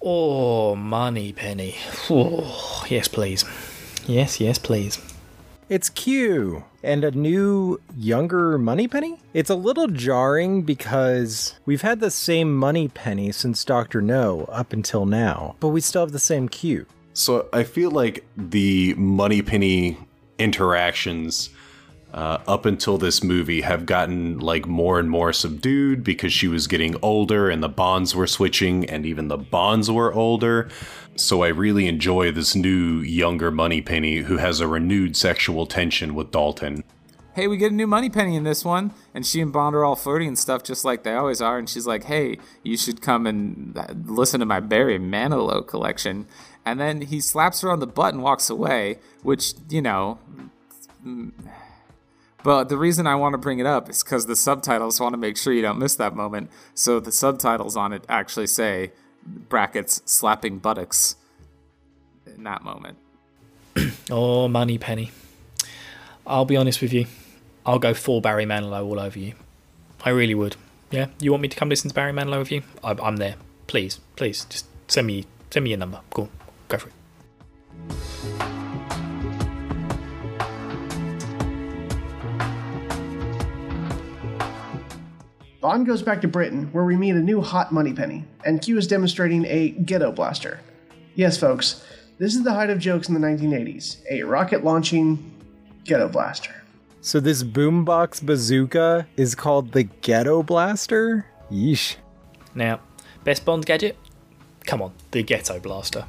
Oh, 0.07 0.75
Moneypenny. 0.75 1.75
Oh, 2.11 2.85
yes, 2.87 3.07
please. 3.07 3.43
Yes, 4.05 4.39
yes, 4.39 4.59
please. 4.59 5.01
It's 5.67 5.89
Q 5.89 6.63
and 6.83 7.03
a 7.03 7.09
new, 7.09 7.81
younger 7.97 8.59
money 8.59 8.87
penny. 8.87 9.17
It's 9.33 9.49
a 9.49 9.55
little 9.55 9.87
jarring 9.87 10.61
because 10.61 11.55
we've 11.65 11.81
had 11.81 12.01
the 12.01 12.11
same 12.11 12.55
money 12.55 12.87
penny 12.87 13.31
since 13.31 13.65
Dr. 13.65 13.99
No 13.99 14.45
up 14.51 14.73
until 14.73 15.07
now, 15.07 15.55
but 15.59 15.69
we 15.69 15.81
still 15.81 16.03
have 16.03 16.11
the 16.11 16.19
same 16.19 16.49
Q. 16.49 16.85
So 17.13 17.49
I 17.51 17.63
feel 17.63 17.89
like 17.89 18.27
the 18.37 18.93
money 18.99 19.41
penny 19.41 19.97
interactions 20.37 21.49
uh, 22.15 22.39
up 22.47 22.65
until 22.65 22.97
this 22.97 23.21
movie 23.21 23.61
have 23.61 23.85
gotten 23.85 24.39
like 24.39 24.65
more 24.65 24.99
and 24.99 25.09
more 25.09 25.33
subdued 25.33 26.01
because 26.01 26.31
she 26.31 26.47
was 26.47 26.65
getting 26.65 26.95
older 27.01 27.49
and 27.49 27.61
the 27.61 27.69
bonds 27.69 28.15
were 28.15 28.25
switching 28.25 28.89
and 28.89 29.05
even 29.05 29.27
the 29.27 29.37
bonds 29.37 29.91
were 29.91 30.13
older. 30.13 30.69
So 31.17 31.43
I 31.43 31.49
really 31.49 31.87
enjoy 31.87 32.31
this 32.31 32.55
new 32.55 32.99
younger 33.01 33.51
Moneypenny 33.51 34.19
who 34.19 34.37
has 34.37 34.61
a 34.61 34.67
renewed 34.67 35.17
sexual 35.17 35.67
tension 35.67 36.15
with 36.15 36.31
Dalton. 36.31 36.85
Hey, 37.33 37.47
we 37.47 37.57
get 37.57 37.73
a 37.73 37.75
new 37.75 37.85
Moneypenny 37.87 38.37
in 38.37 38.45
this 38.45 38.63
one, 38.63 38.93
and 39.13 39.25
she 39.25 39.41
and 39.41 39.51
Bond 39.51 39.75
are 39.75 39.83
all 39.83 39.97
flirty 39.97 40.25
and 40.25 40.39
stuff, 40.39 40.63
just 40.63 40.85
like 40.85 41.03
they 41.03 41.15
always 41.15 41.41
are. 41.41 41.57
And 41.57 41.69
she's 41.69 41.85
like, 41.85 42.05
"Hey, 42.05 42.37
you 42.63 42.77
should 42.77 43.01
come 43.01 43.27
and 43.27 43.77
uh, 43.77 43.87
listen 44.05 44.39
to 44.39 44.45
my 44.45 44.61
Barry 44.61 44.97
Manilow 44.97 45.67
collection." 45.67 46.27
And 46.65 46.79
then 46.79 47.01
he 47.01 47.19
slaps 47.19 47.59
her 47.59 47.69
on 47.69 47.81
the 47.81 47.87
butt 47.87 48.13
and 48.13 48.23
walks 48.23 48.49
away, 48.49 48.99
which 49.21 49.53
you 49.67 49.81
know 49.81 50.17
but 52.45 52.69
the 52.69 52.77
reason 52.77 53.07
I 53.07 53.15
want 53.15 53.33
to 53.33 53.39
bring 53.39 53.57
it 53.57 53.65
up 53.65 53.89
is 53.89 54.03
because 54.03 54.27
the 54.27 54.35
subtitles 54.35 54.99
want 54.99 55.13
to 55.13 55.17
make 55.17 55.35
sure 55.35 55.51
you 55.51 55.63
don't 55.63 55.79
miss 55.79 55.95
that 55.95 56.15
moment. 56.15 56.51
So 56.75 56.99
the 56.99 57.11
subtitles 57.11 57.75
on 57.75 57.91
it 57.91 58.05
actually 58.07 58.45
say 58.45 58.91
brackets 59.25 60.03
slapping 60.05 60.59
buttocks 60.59 61.15
in 62.27 62.43
that 62.43 62.63
moment. 62.63 62.99
oh, 64.11 64.47
money 64.47 64.77
penny. 64.77 65.09
I'll 66.27 66.45
be 66.45 66.55
honest 66.55 66.83
with 66.83 66.93
you. 66.93 67.07
I'll 67.65 67.79
go 67.79 67.95
full 67.95 68.21
Barry 68.21 68.45
Manilow 68.45 68.85
all 68.85 68.99
over 68.99 69.17
you. 69.17 69.33
I 70.03 70.11
really 70.11 70.35
would. 70.35 70.55
Yeah, 70.91 71.07
you 71.19 71.31
want 71.31 71.41
me 71.41 71.47
to 71.47 71.57
come 71.57 71.69
listen 71.69 71.89
to 71.89 71.95
Barry 71.95 72.11
Manilow 72.11 72.37
with 72.37 72.51
you? 72.51 72.61
I, 72.83 72.95
am 73.07 73.17
there. 73.17 73.37
Please, 73.65 73.99
please, 74.15 74.45
just 74.45 74.67
send 74.87 75.07
me 75.07 75.25
send 75.49 75.63
me 75.63 75.71
your 75.71 75.79
number. 75.79 76.01
Cool, 76.11 76.29
go 76.67 76.77
for 76.77 76.89
it. 76.89 76.94
Bond 85.65 85.87
goes 85.87 86.03
back 86.03 86.21
to 86.21 86.27
Britain, 86.27 86.69
where 86.73 86.83
we 86.83 86.95
meet 86.95 87.15
a 87.15 87.19
new 87.19 87.41
hot 87.41 87.71
Moneypenny, 87.71 88.23
and 88.45 88.61
Q 88.61 88.77
is 88.77 88.85
demonstrating 88.85 89.45
a 89.47 89.69
ghetto 89.69 90.11
blaster. 90.11 90.59
Yes, 91.15 91.39
folks, 91.39 91.83
this 92.19 92.35
is 92.35 92.43
the 92.43 92.53
height 92.53 92.69
of 92.69 92.77
jokes 92.77 93.09
in 93.09 93.15
the 93.15 93.19
1980s 93.19 93.97
a 94.11 94.21
rocket 94.21 94.63
launching 94.63 95.33
ghetto 95.83 96.07
blaster. 96.07 96.53
So, 97.01 97.19
this 97.19 97.41
boombox 97.41 98.23
bazooka 98.23 99.07
is 99.17 99.33
called 99.33 99.71
the 99.71 99.85
Ghetto 99.85 100.43
Blaster? 100.43 101.25
Yeesh. 101.51 101.95
Now, 102.53 102.79
best 103.23 103.43
Bond 103.43 103.65
gadget? 103.65 103.97
Come 104.67 104.83
on, 104.83 104.93
the 105.09 105.23
Ghetto 105.23 105.59
Blaster. 105.59 106.05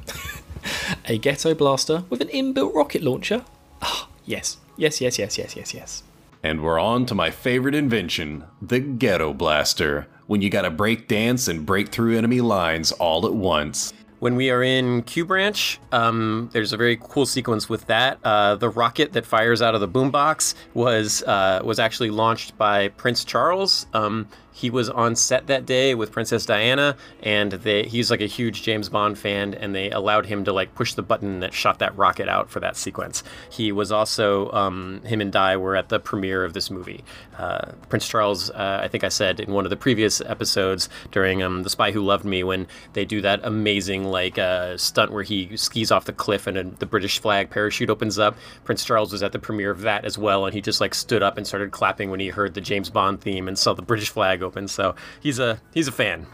a 1.05 1.17
Ghetto 1.17 1.55
Blaster 1.55 2.03
with 2.11 2.21
an 2.21 2.27
inbuilt 2.27 2.75
rocket 2.75 3.01
launcher? 3.01 3.43
Ah, 3.81 4.07
yes, 4.23 4.57
yes, 4.75 5.01
yes, 5.01 5.17
yes, 5.17 5.35
yes, 5.35 5.55
yes, 5.55 5.73
yes. 5.73 6.03
And 6.43 6.61
we're 6.61 6.79
on 6.79 7.05
to 7.07 7.15
my 7.15 7.31
favorite 7.31 7.75
invention, 7.75 8.45
the 8.61 8.79
Ghetto 8.79 9.33
Blaster, 9.33 10.07
when 10.27 10.41
you 10.41 10.49
gotta 10.49 10.69
break 10.69 11.07
dance 11.07 11.47
and 11.47 11.65
break 11.65 11.89
through 11.89 12.17
enemy 12.17 12.41
lines 12.41 12.91
all 12.93 13.25
at 13.25 13.33
once. 13.33 13.93
When 14.19 14.35
we 14.35 14.49
are 14.49 14.63
in 14.63 15.03
Q 15.03 15.25
Branch, 15.25 15.79
um, 15.91 16.49
there's 16.51 16.73
a 16.73 16.77
very 16.77 16.97
cool 16.99 17.27
sequence 17.27 17.69
with 17.69 17.85
that. 17.85 18.17
Uh, 18.23 18.55
the 18.55 18.69
rocket 18.69 19.13
that 19.13 19.27
fires 19.27 19.61
out 19.61 19.75
of 19.75 19.81
the 19.81 19.87
boombox 19.87 20.55
was 20.73 21.21
uh, 21.23 21.61
was 21.63 21.77
actually 21.77 22.09
launched 22.09 22.57
by 22.57 22.87
Prince 22.89 23.23
Charles. 23.23 23.85
Um, 23.93 24.27
he 24.57 24.71
was 24.71 24.89
on 24.89 25.15
set 25.15 25.45
that 25.45 25.67
day 25.67 25.93
with 25.93 26.11
Princess 26.11 26.43
Diana, 26.43 26.97
and 27.21 27.51
they, 27.51 27.83
he's 27.83 28.09
like 28.09 28.21
a 28.21 28.25
huge 28.25 28.63
James 28.63 28.89
Bond 28.89 29.15
fan, 29.15 29.53
and 29.53 29.75
they 29.75 29.91
allowed 29.91 30.25
him 30.25 30.43
to 30.45 30.51
like 30.51 30.73
push 30.73 30.95
the 30.95 31.03
button 31.03 31.41
that 31.41 31.53
shot 31.53 31.77
that 31.77 31.95
rocket 31.95 32.27
out 32.27 32.49
for 32.49 32.59
that 32.59 32.75
sequence. 32.75 33.23
He 33.51 33.71
was 33.71 33.91
also 33.91 34.51
um, 34.53 35.01
him 35.05 35.21
and 35.21 35.31
Di 35.31 35.57
were 35.57 35.75
at 35.75 35.89
the 35.89 35.99
premiere 35.99 36.43
of 36.43 36.53
this 36.53 36.71
movie. 36.71 37.03
Uh, 37.37 37.73
Prince 37.89 38.07
Charles, 38.07 38.49
uh, 38.49 38.79
I 38.81 38.87
think 38.87 39.03
I 39.03 39.09
said 39.09 39.39
in 39.39 39.53
one 39.53 39.63
of 39.63 39.69
the 39.69 39.77
previous 39.77 40.21
episodes 40.21 40.89
during 41.11 41.43
um, 41.43 41.61
The 41.61 41.69
Spy 41.69 41.91
Who 41.91 42.01
Loved 42.01 42.25
Me, 42.25 42.43
when 42.43 42.65
they 42.93 43.05
do 43.05 43.21
that 43.21 43.41
amazing 43.43 44.05
like 44.05 44.39
uh, 44.39 44.75
stunt 44.75 45.11
where 45.11 45.21
he 45.21 45.55
skis 45.55 45.91
off 45.91 46.05
the 46.05 46.13
cliff 46.13 46.47
and 46.47 46.57
a, 46.57 46.63
the 46.63 46.87
British 46.87 47.19
flag 47.19 47.51
parachute 47.51 47.91
opens 47.91 48.17
up. 48.17 48.35
Prince 48.63 48.83
Charles 48.83 49.11
was 49.11 49.21
at 49.21 49.33
the 49.33 49.39
premiere 49.39 49.69
of 49.69 49.81
that 49.81 50.03
as 50.03 50.17
well, 50.17 50.45
and 50.45 50.55
he 50.55 50.61
just 50.61 50.81
like 50.81 50.95
stood 50.95 51.21
up 51.21 51.37
and 51.37 51.45
started 51.45 51.69
clapping 51.69 52.09
when 52.09 52.19
he 52.19 52.29
heard 52.29 52.55
the 52.55 52.61
James 52.61 52.89
Bond 52.89 53.21
theme 53.21 53.47
and 53.47 53.55
saw 53.59 53.75
the 53.75 53.83
British 53.83 54.09
flag 54.09 54.46
open. 54.47 54.67
So 54.67 54.95
he's 55.19 55.37
a 55.37 55.61
he's 55.73 55.87
a 55.87 55.91
fan. 55.91 56.25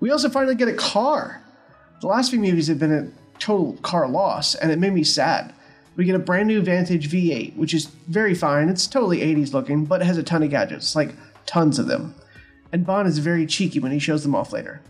We 0.00 0.10
also 0.10 0.30
finally 0.30 0.54
get 0.54 0.68
a 0.68 0.74
car. 0.74 1.42
The 2.00 2.06
last 2.06 2.30
few 2.30 2.40
movies 2.40 2.68
have 2.68 2.78
been 2.78 2.92
a 2.92 3.38
total 3.38 3.74
car 3.82 4.08
loss, 4.08 4.54
and 4.54 4.72
it 4.72 4.78
made 4.78 4.94
me 4.94 5.04
sad. 5.04 5.52
We 5.96 6.06
get 6.06 6.14
a 6.14 6.20
brand 6.20 6.48
new 6.48 6.62
Vantage 6.62 7.10
V8, 7.10 7.56
which 7.56 7.74
is 7.74 7.86
very 8.08 8.34
fine. 8.34 8.70
It's 8.70 8.86
totally 8.86 9.18
80s 9.18 9.52
looking, 9.52 9.84
but 9.84 10.00
it 10.00 10.06
has 10.06 10.16
a 10.16 10.22
ton 10.22 10.42
of 10.42 10.48
gadgets, 10.48 10.96
like 10.96 11.10
tons 11.44 11.78
of 11.78 11.88
them. 11.88 12.14
And 12.72 12.86
Bond 12.86 13.08
is 13.08 13.18
very 13.18 13.44
cheeky 13.44 13.80
when 13.80 13.92
he 13.92 13.98
shows 13.98 14.22
them 14.22 14.34
off 14.34 14.52
later. 14.52 14.80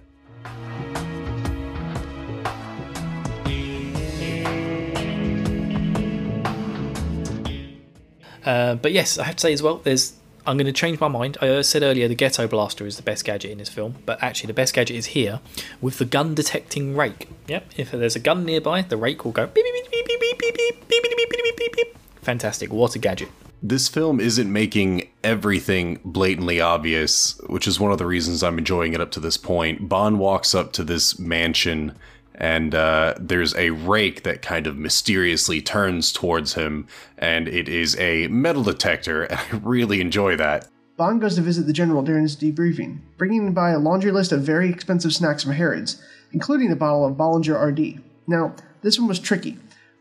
Uh, 8.44 8.74
but 8.76 8.92
yes, 8.92 9.18
I 9.18 9.24
have 9.24 9.36
to 9.36 9.40
say 9.40 9.52
as 9.52 9.62
well, 9.62 9.78
there's. 9.78 10.14
I'm 10.46 10.56
going 10.56 10.66
to 10.66 10.72
change 10.72 11.00
my 11.00 11.08
mind. 11.08 11.36
I 11.40 11.60
said 11.62 11.82
earlier 11.82 12.08
the 12.08 12.14
Ghetto 12.14 12.46
Blaster 12.46 12.86
is 12.86 12.96
the 12.96 13.02
best 13.02 13.24
gadget 13.24 13.50
in 13.50 13.58
this 13.58 13.68
film, 13.68 13.96
but 14.06 14.22
actually 14.22 14.48
the 14.48 14.54
best 14.54 14.74
gadget 14.74 14.96
is 14.96 15.06
here 15.06 15.40
with 15.80 15.98
the 15.98 16.04
gun 16.04 16.34
detecting 16.34 16.96
rake. 16.96 17.28
Yep, 17.48 17.66
if 17.76 17.90
there's 17.90 18.16
a 18.16 18.20
gun 18.20 18.44
nearby, 18.44 18.82
the 18.82 18.96
rake 18.96 19.24
will 19.24 19.32
go 19.32 19.46
beep 19.46 19.64
beep 19.64 19.90
beep 19.90 20.06
beep 20.08 20.20
beep 20.20 20.38
beep 20.38 20.56
beep 20.56 20.88
beep 20.88 21.02
beep 21.02 21.16
beep 21.16 21.44
beep 21.44 21.56
beep 21.56 21.76
beep. 21.76 21.98
Fantastic! 22.22 22.72
What 22.72 22.94
a 22.94 22.98
gadget! 22.98 23.28
This 23.62 23.88
film 23.88 24.20
isn't 24.20 24.50
making 24.50 25.10
everything 25.22 26.00
blatantly 26.04 26.62
obvious, 26.62 27.38
which 27.46 27.68
is 27.68 27.78
one 27.78 27.92
of 27.92 27.98
the 27.98 28.06
reasons 28.06 28.42
I'm 28.42 28.56
enjoying 28.56 28.94
it 28.94 29.02
up 29.02 29.10
to 29.12 29.20
this 29.20 29.36
point. 29.36 29.88
Bond 29.88 30.18
walks 30.18 30.54
up 30.54 30.72
to 30.72 30.84
this 30.84 31.18
mansion 31.18 31.94
and 32.40 32.74
uh, 32.74 33.14
there's 33.20 33.54
a 33.54 33.70
rake 33.70 34.22
that 34.22 34.40
kind 34.40 34.66
of 34.66 34.76
mysteriously 34.76 35.60
turns 35.60 36.10
towards 36.10 36.54
him, 36.54 36.88
and 37.18 37.46
it 37.46 37.68
is 37.68 37.96
a 37.98 38.26
metal 38.28 38.62
detector, 38.62 39.24
and 39.24 39.38
I 39.38 39.56
really 39.62 40.00
enjoy 40.00 40.36
that. 40.36 40.66
Bond 40.96 41.20
goes 41.20 41.36
to 41.36 41.42
visit 41.42 41.66
the 41.66 41.72
general 41.72 42.02
during 42.02 42.22
his 42.22 42.36
debriefing, 42.36 42.98
bringing 43.16 43.52
by 43.52 43.70
a 43.70 43.78
laundry 43.78 44.10
list 44.10 44.32
of 44.32 44.42
very 44.42 44.68
expensive 44.68 45.12
snacks 45.12 45.44
from 45.44 45.52
Harrods, 45.52 46.02
including 46.32 46.72
a 46.72 46.76
bottle 46.76 47.06
of 47.06 47.16
Bollinger 47.16 47.58
RD. 47.58 48.02
Now, 48.26 48.54
this 48.82 48.98
one 48.98 49.08
was 49.08 49.20
tricky. 49.20 49.58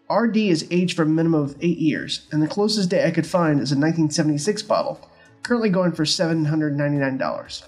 RD 0.10 0.38
is 0.38 0.67
aged 0.71 0.95
for 0.95 1.04
a 1.04 1.06
minimum 1.06 1.43
of 1.43 1.56
8 1.62 1.78
years, 1.78 2.28
and 2.32 2.41
the 2.41 2.47
closest 2.47 2.89
date 2.89 3.06
I 3.06 3.12
could 3.12 3.28
find 3.28 3.62
is 3.62 3.71
a 3.71 3.75
1976 3.75 4.63
bottle, 4.63 5.10
currently 5.43 5.69
going 5.69 5.91
for 5.91 6.04
$799. 6.04 7.63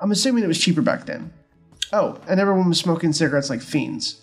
I'm 0.00 0.10
assuming 0.10 0.44
it 0.44 0.48
was 0.48 0.58
cheaper 0.58 0.82
back 0.82 1.06
then. 1.06 1.32
Oh, 1.92 2.18
and 2.28 2.40
everyone 2.40 2.68
was 2.68 2.78
smoking 2.78 3.12
cigarettes 3.12 3.50
like 3.50 3.62
fiends. 3.62 4.20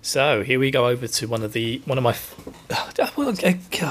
So 0.00 0.42
here 0.42 0.60
we 0.60 0.70
go 0.70 0.86
over 0.86 1.06
to 1.08 1.26
one 1.26 1.42
of 1.42 1.52
the 1.52 1.82
one 1.84 1.98
of 1.98 2.04
my. 2.04 2.16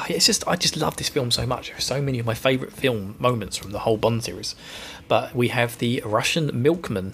It's 0.10 0.26
just 0.26 0.48
I 0.48 0.56
just 0.56 0.78
love 0.78 0.96
this 0.96 1.10
film 1.10 1.32
so 1.32 1.46
much. 1.46 1.74
So 1.82 2.02
many 2.02 2.20
of 2.20 2.26
my 2.26 2.34
favourite 2.34 2.74
film 2.74 3.16
moments 3.20 3.58
from 3.58 3.72
the 3.72 3.80
whole 3.80 3.98
Bond 3.98 4.24
series, 4.24 4.56
but 5.08 5.36
we 5.36 5.50
have 5.50 5.78
the 5.80 6.02
Russian 6.06 6.50
milkman 6.54 7.14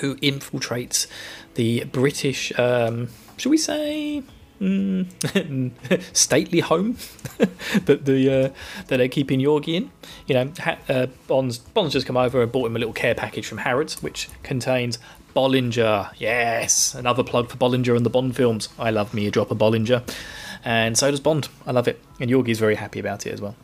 who 0.00 0.16
infiltrates 0.16 1.06
the 1.54 1.84
British. 1.84 2.56
Um, 2.58 3.08
should 3.36 3.50
we 3.50 3.58
say? 3.58 4.22
Mm, 4.62 5.72
stately 6.16 6.60
home 6.60 6.96
that 7.84 8.04
the 8.04 8.30
uh, 8.30 8.48
that 8.86 8.98
they're 8.98 9.08
keeping 9.08 9.40
Yorgi 9.40 9.74
in. 9.74 9.90
You 10.28 10.34
know, 10.36 10.52
uh, 10.88 11.06
Bond's 11.26 11.58
Bond's 11.58 11.92
just 11.92 12.06
come 12.06 12.16
over 12.16 12.40
and 12.40 12.52
bought 12.52 12.66
him 12.66 12.76
a 12.76 12.78
little 12.78 12.94
care 12.94 13.16
package 13.16 13.44
from 13.44 13.58
Harrods, 13.58 14.00
which 14.04 14.28
contains 14.44 15.00
Bollinger. 15.34 16.12
Yes, 16.16 16.94
another 16.94 17.24
plug 17.24 17.50
for 17.50 17.56
Bollinger 17.56 17.96
and 17.96 18.06
the 18.06 18.10
Bond 18.10 18.36
films. 18.36 18.68
I 18.78 18.90
love 18.90 19.12
me 19.12 19.26
a 19.26 19.32
drop 19.32 19.50
of 19.50 19.58
Bollinger, 19.58 20.08
and 20.64 20.96
so 20.96 21.10
does 21.10 21.18
Bond. 21.18 21.48
I 21.66 21.72
love 21.72 21.88
it, 21.88 22.00
and 22.20 22.30
Yorgi's 22.30 22.60
very 22.60 22.76
happy 22.76 23.00
about 23.00 23.26
it 23.26 23.32
as 23.32 23.40
well. 23.40 23.56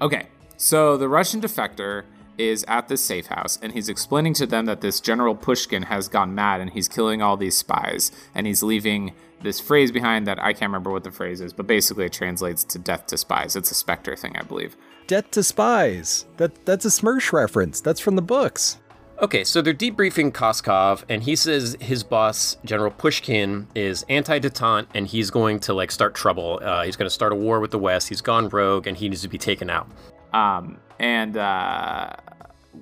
Okay, 0.00 0.28
so 0.56 0.96
the 0.96 1.08
Russian 1.08 1.42
defector 1.42 2.04
is 2.38 2.64
at 2.66 2.88
this 2.88 3.00
safe 3.00 3.26
house 3.26 3.60
and 3.62 3.72
he's 3.72 3.88
explaining 3.88 4.34
to 4.34 4.44
them 4.44 4.66
that 4.66 4.80
this 4.80 4.98
General 5.00 5.36
Pushkin 5.36 5.84
has 5.84 6.08
gone 6.08 6.34
mad 6.34 6.60
and 6.60 6.70
he's 6.70 6.88
killing 6.88 7.22
all 7.22 7.36
these 7.36 7.56
spies 7.56 8.10
and 8.34 8.44
he's 8.44 8.60
leaving 8.60 9.12
this 9.44 9.60
phrase 9.60 9.92
behind 9.92 10.26
that 10.26 10.42
I 10.42 10.52
can't 10.52 10.70
remember 10.70 10.90
what 10.90 11.04
the 11.04 11.12
phrase 11.12 11.40
is, 11.40 11.52
but 11.52 11.66
basically 11.66 12.06
it 12.06 12.12
translates 12.12 12.64
to 12.64 12.78
death 12.78 13.06
to 13.06 13.16
spies. 13.16 13.54
It's 13.54 13.70
a 13.70 13.74
Spectre 13.74 14.16
thing, 14.16 14.36
I 14.36 14.42
believe. 14.42 14.76
Death 15.06 15.30
to 15.32 15.42
spies. 15.42 16.24
That 16.38 16.64
that's 16.64 16.84
a 16.84 16.88
Smersh 16.88 17.32
reference. 17.32 17.80
That's 17.80 18.00
from 18.00 18.16
the 18.16 18.22
books. 18.22 18.78
Okay, 19.20 19.44
so 19.44 19.62
they're 19.62 19.72
debriefing 19.72 20.32
Koskov, 20.32 21.04
and 21.08 21.22
he 21.22 21.36
says 21.36 21.76
his 21.80 22.02
boss, 22.02 22.56
General 22.64 22.90
Pushkin, 22.90 23.68
is 23.76 24.04
anti-detente, 24.08 24.88
and 24.92 25.06
he's 25.06 25.30
going 25.30 25.60
to 25.60 25.72
like 25.72 25.92
start 25.92 26.16
trouble. 26.16 26.58
Uh, 26.60 26.82
he's 26.82 26.96
going 26.96 27.06
to 27.06 27.14
start 27.14 27.32
a 27.32 27.36
war 27.36 27.60
with 27.60 27.70
the 27.70 27.78
West. 27.78 28.08
He's 28.08 28.20
gone 28.20 28.48
rogue, 28.48 28.88
and 28.88 28.96
he 28.96 29.08
needs 29.08 29.22
to 29.22 29.28
be 29.28 29.38
taken 29.38 29.70
out. 29.70 29.88
Um, 30.32 30.78
and 30.98 31.36
uh, 31.36 32.10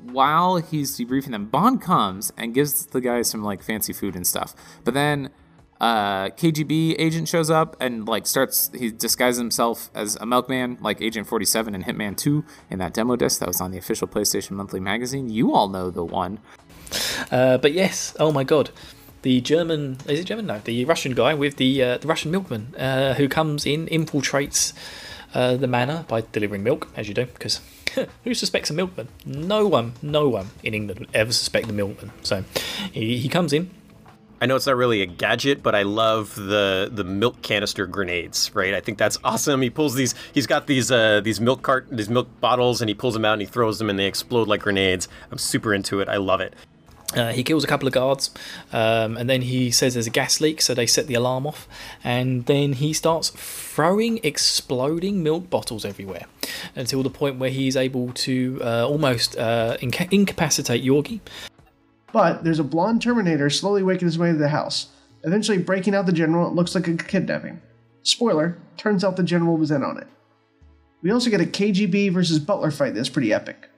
while 0.04 0.56
he's 0.56 0.98
debriefing 0.98 1.32
them, 1.32 1.46
Bond 1.46 1.82
comes 1.82 2.32
and 2.38 2.54
gives 2.54 2.86
the 2.86 3.02
guys 3.02 3.28
some 3.28 3.44
like 3.44 3.62
fancy 3.62 3.92
food 3.92 4.16
and 4.16 4.26
stuff. 4.26 4.54
But 4.84 4.94
then 4.94 5.28
uh, 5.82 6.30
KGB 6.30 6.94
agent 6.96 7.28
shows 7.28 7.50
up 7.50 7.76
and 7.80 8.06
like 8.06 8.24
starts 8.28 8.70
he 8.72 8.92
disguises 8.92 9.38
himself 9.38 9.90
as 9.94 10.14
a 10.16 10.24
milkman 10.24 10.78
like 10.80 11.02
Agent 11.02 11.26
47 11.26 11.74
and 11.74 11.84
Hitman 11.84 12.16
2 12.16 12.44
in 12.70 12.78
that 12.78 12.94
demo 12.94 13.16
disc 13.16 13.40
that 13.40 13.48
was 13.48 13.60
on 13.60 13.72
the 13.72 13.78
official 13.78 14.06
PlayStation 14.06 14.52
Monthly 14.52 14.78
magazine. 14.78 15.28
You 15.28 15.52
all 15.52 15.68
know 15.68 15.90
the 15.90 16.04
one. 16.04 16.38
Uh, 17.32 17.58
but 17.58 17.72
yes, 17.72 18.14
oh 18.20 18.30
my 18.30 18.44
god. 18.44 18.70
The 19.22 19.40
German 19.40 19.98
is 20.06 20.20
it 20.20 20.24
German? 20.24 20.46
No, 20.46 20.60
the 20.60 20.84
Russian 20.84 21.14
guy 21.14 21.34
with 21.34 21.56
the 21.56 21.82
uh, 21.82 21.98
the 21.98 22.06
Russian 22.06 22.30
milkman 22.30 22.74
uh, 22.76 23.14
who 23.14 23.28
comes 23.28 23.66
in, 23.66 23.86
infiltrates 23.86 24.72
uh, 25.34 25.56
the 25.56 25.66
manor 25.66 26.04
by 26.08 26.22
delivering 26.32 26.62
milk, 26.62 26.88
as 26.96 27.08
you 27.08 27.14
do, 27.14 27.26
because 27.26 27.60
who 28.24 28.34
suspects 28.34 28.70
a 28.70 28.74
milkman? 28.74 29.08
No 29.24 29.66
one, 29.66 29.94
no 30.02 30.28
one 30.28 30.50
in 30.62 30.74
England 30.74 31.00
would 31.00 31.08
ever 31.14 31.32
suspect 31.32 31.66
the 31.66 31.72
milkman. 31.72 32.12
So 32.22 32.44
he, 32.92 33.18
he 33.18 33.28
comes 33.28 33.52
in, 33.52 33.70
I 34.42 34.46
know 34.46 34.56
it's 34.56 34.66
not 34.66 34.74
really 34.74 35.02
a 35.02 35.06
gadget, 35.06 35.62
but 35.62 35.76
I 35.76 35.82
love 35.82 36.34
the 36.34 36.90
the 36.92 37.04
milk 37.04 37.42
canister 37.42 37.86
grenades. 37.86 38.52
Right, 38.56 38.74
I 38.74 38.80
think 38.80 38.98
that's 38.98 39.16
awesome. 39.24 39.62
He 39.62 39.70
pulls 39.70 39.94
these. 39.94 40.16
He's 40.34 40.48
got 40.48 40.66
these 40.66 40.90
uh, 40.90 41.20
these 41.20 41.40
milk 41.40 41.62
cart 41.62 41.86
these 41.92 42.08
milk 42.10 42.28
bottles, 42.40 42.82
and 42.82 42.88
he 42.88 42.94
pulls 42.94 43.14
them 43.14 43.24
out 43.24 43.34
and 43.34 43.42
he 43.42 43.46
throws 43.46 43.78
them, 43.78 43.88
and 43.88 43.96
they 43.96 44.06
explode 44.06 44.48
like 44.48 44.62
grenades. 44.62 45.06
I'm 45.30 45.38
super 45.38 45.72
into 45.72 46.00
it. 46.00 46.08
I 46.08 46.16
love 46.16 46.40
it. 46.40 46.54
Uh, 47.14 47.30
he 47.30 47.44
kills 47.44 47.62
a 47.62 47.68
couple 47.68 47.86
of 47.86 47.94
guards, 47.94 48.30
um, 48.72 49.16
and 49.16 49.30
then 49.30 49.42
he 49.42 49.70
says 49.70 49.94
there's 49.94 50.08
a 50.08 50.10
gas 50.10 50.40
leak, 50.40 50.60
so 50.60 50.74
they 50.74 50.86
set 50.86 51.06
the 51.06 51.14
alarm 51.14 51.46
off, 51.46 51.68
and 52.02 52.46
then 52.46 52.72
he 52.72 52.92
starts 52.92 53.28
throwing 53.28 54.18
exploding 54.24 55.22
milk 55.22 55.50
bottles 55.50 55.84
everywhere 55.84 56.24
until 56.74 57.02
the 57.02 57.10
point 57.10 57.36
where 57.38 57.50
he's 57.50 57.76
able 57.76 58.12
to 58.14 58.58
uh, 58.64 58.88
almost 58.88 59.36
uh, 59.36 59.76
inca- 59.80 60.08
incapacitate 60.10 60.82
Yorgi. 60.82 61.20
But 62.12 62.44
there's 62.44 62.58
a 62.58 62.64
blonde 62.64 63.02
Terminator 63.02 63.48
slowly 63.50 63.82
waking 63.82 64.06
his 64.06 64.18
way 64.18 64.32
to 64.32 64.38
the 64.38 64.48
house, 64.48 64.88
eventually 65.24 65.58
breaking 65.58 65.94
out 65.94 66.06
the 66.06 66.12
general. 66.12 66.46
It 66.48 66.54
looks 66.54 66.74
like 66.74 66.88
a 66.88 66.96
kidnapping. 66.96 67.60
Spoiler: 68.02 68.58
turns 68.76 69.04
out 69.04 69.16
the 69.16 69.22
general 69.22 69.56
was 69.56 69.70
in 69.70 69.82
on 69.82 69.98
it. 69.98 70.06
We 71.02 71.10
also 71.10 71.30
get 71.30 71.40
a 71.40 71.44
KGB 71.44 72.12
versus 72.12 72.38
Butler 72.38 72.70
fight 72.70 72.94
that's 72.94 73.08
pretty 73.08 73.32
epic. 73.32 73.68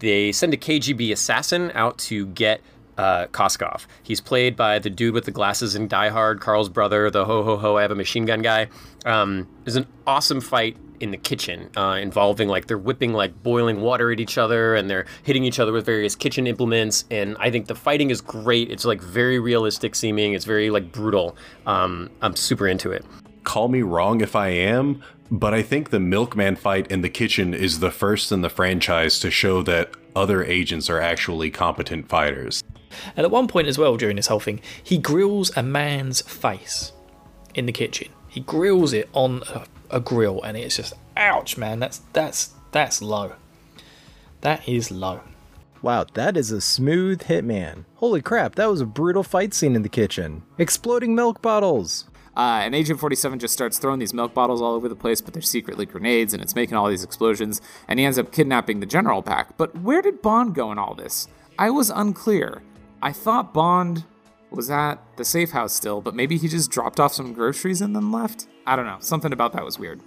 They 0.00 0.32
send 0.32 0.54
a 0.54 0.56
KGB 0.56 1.12
assassin 1.12 1.72
out 1.74 1.98
to 1.98 2.26
get 2.26 2.60
uh, 2.98 3.26
Koskov. 3.28 3.86
He's 4.02 4.20
played 4.20 4.56
by 4.56 4.78
the 4.78 4.90
dude 4.90 5.14
with 5.14 5.24
the 5.24 5.30
glasses 5.30 5.74
in 5.74 5.88
Die 5.88 6.08
Hard, 6.08 6.40
Carl's 6.40 6.68
brother, 6.68 7.10
the 7.10 7.24
ho 7.24 7.42
ho 7.42 7.56
ho, 7.56 7.76
I 7.76 7.82
have 7.82 7.90
a 7.90 7.96
machine 7.96 8.26
gun 8.26 8.42
guy. 8.42 8.68
Um, 9.06 9.48
there's 9.64 9.76
an 9.76 9.86
awesome 10.06 10.40
fight 10.40 10.76
in 11.00 11.10
the 11.10 11.16
kitchen 11.16 11.70
uh, 11.76 11.98
involving 12.00 12.48
like 12.48 12.66
they're 12.66 12.78
whipping 12.78 13.12
like 13.12 13.42
boiling 13.42 13.80
water 13.80 14.10
at 14.12 14.20
each 14.20 14.38
other 14.38 14.74
and 14.74 14.88
they're 14.88 15.06
hitting 15.22 15.44
each 15.44 15.58
other 15.58 15.72
with 15.72 15.86
various 15.86 16.14
kitchen 16.14 16.46
implements. 16.46 17.04
And 17.10 17.36
I 17.38 17.50
think 17.50 17.66
the 17.66 17.74
fighting 17.74 18.10
is 18.10 18.20
great. 18.20 18.70
It's 18.70 18.84
like 18.84 19.00
very 19.00 19.38
realistic 19.38 19.94
seeming, 19.94 20.32
it's 20.32 20.44
very 20.44 20.70
like 20.70 20.92
brutal. 20.92 21.36
Um, 21.66 22.10
I'm 22.22 22.36
super 22.36 22.68
into 22.68 22.92
it. 22.92 23.04
Call 23.44 23.68
me 23.68 23.82
wrong 23.82 24.20
if 24.20 24.36
I 24.36 24.48
am, 24.48 25.02
but 25.30 25.54
I 25.54 25.62
think 25.62 25.90
the 25.90 26.00
milkman 26.00 26.56
fight 26.56 26.90
in 26.90 27.02
the 27.02 27.08
kitchen 27.08 27.54
is 27.54 27.80
the 27.80 27.90
first 27.90 28.32
in 28.32 28.42
the 28.42 28.50
franchise 28.50 29.18
to 29.20 29.30
show 29.30 29.62
that 29.62 29.90
other 30.14 30.44
agents 30.44 30.90
are 30.90 31.00
actually 31.00 31.50
competent 31.50 32.08
fighters. 32.08 32.62
And 33.16 33.24
at 33.24 33.30
one 33.30 33.48
point 33.48 33.68
as 33.68 33.78
well 33.78 33.96
during 33.96 34.16
this 34.16 34.26
whole 34.26 34.40
thing, 34.40 34.60
he 34.82 34.98
grills 34.98 35.54
a 35.56 35.62
man's 35.62 36.20
face 36.22 36.92
in 37.54 37.66
the 37.66 37.72
kitchen. 37.72 38.08
He 38.28 38.40
grills 38.40 38.92
it 38.92 39.08
on 39.12 39.42
a, 39.48 39.64
a 39.90 40.00
grill, 40.00 40.42
and 40.42 40.56
it's 40.56 40.76
just 40.76 40.94
ouch, 41.16 41.56
man. 41.56 41.80
That's 41.80 41.98
that's 42.12 42.54
that's 42.72 43.02
low. 43.02 43.34
That 44.40 44.68
is 44.68 44.90
low. 44.90 45.20
Wow, 45.80 46.06
that 46.14 46.36
is 46.36 46.50
a 46.50 46.60
smooth 46.60 47.22
hitman. 47.22 47.84
Holy 47.96 48.20
crap, 48.20 48.56
that 48.56 48.66
was 48.66 48.80
a 48.80 48.86
brutal 48.86 49.22
fight 49.22 49.54
scene 49.54 49.76
in 49.76 49.82
the 49.82 49.88
kitchen. 49.88 50.42
Exploding 50.58 51.14
milk 51.14 51.40
bottles. 51.40 52.04
Uh, 52.36 52.60
and 52.62 52.74
Agent 52.74 53.00
47 53.00 53.40
just 53.40 53.52
starts 53.52 53.78
throwing 53.78 53.98
these 53.98 54.14
milk 54.14 54.32
bottles 54.32 54.62
all 54.62 54.74
over 54.74 54.88
the 54.88 54.94
place, 54.94 55.20
but 55.20 55.34
they're 55.34 55.42
secretly 55.42 55.86
grenades, 55.86 56.32
and 56.32 56.42
it's 56.42 56.54
making 56.54 56.76
all 56.76 56.88
these 56.88 57.02
explosions. 57.02 57.60
And 57.88 57.98
he 57.98 58.04
ends 58.04 58.18
up 58.18 58.32
kidnapping 58.32 58.78
the 58.78 58.86
general 58.86 59.22
Pack. 59.22 59.56
But 59.56 59.76
where 59.78 60.02
did 60.02 60.22
Bond 60.22 60.54
go 60.54 60.70
in 60.70 60.78
all 60.78 60.94
this? 60.94 61.26
I 61.58 61.70
was 61.70 61.90
unclear. 61.90 62.62
I 63.02 63.12
thought 63.12 63.52
Bond 63.52 64.04
was 64.50 64.70
at 64.70 64.96
the 65.16 65.24
safe 65.24 65.50
house 65.50 65.72
still, 65.72 66.00
but 66.00 66.14
maybe 66.14 66.36
he 66.38 66.48
just 66.48 66.70
dropped 66.70 67.00
off 67.00 67.12
some 67.12 67.32
groceries 67.32 67.80
and 67.80 67.94
then 67.94 68.12
left? 68.12 68.46
I 68.68 68.76
don't 68.76 68.84
know. 68.84 68.98
Something 69.00 69.32
about 69.32 69.54
that 69.54 69.64
was 69.64 69.78
weird. 69.78 70.00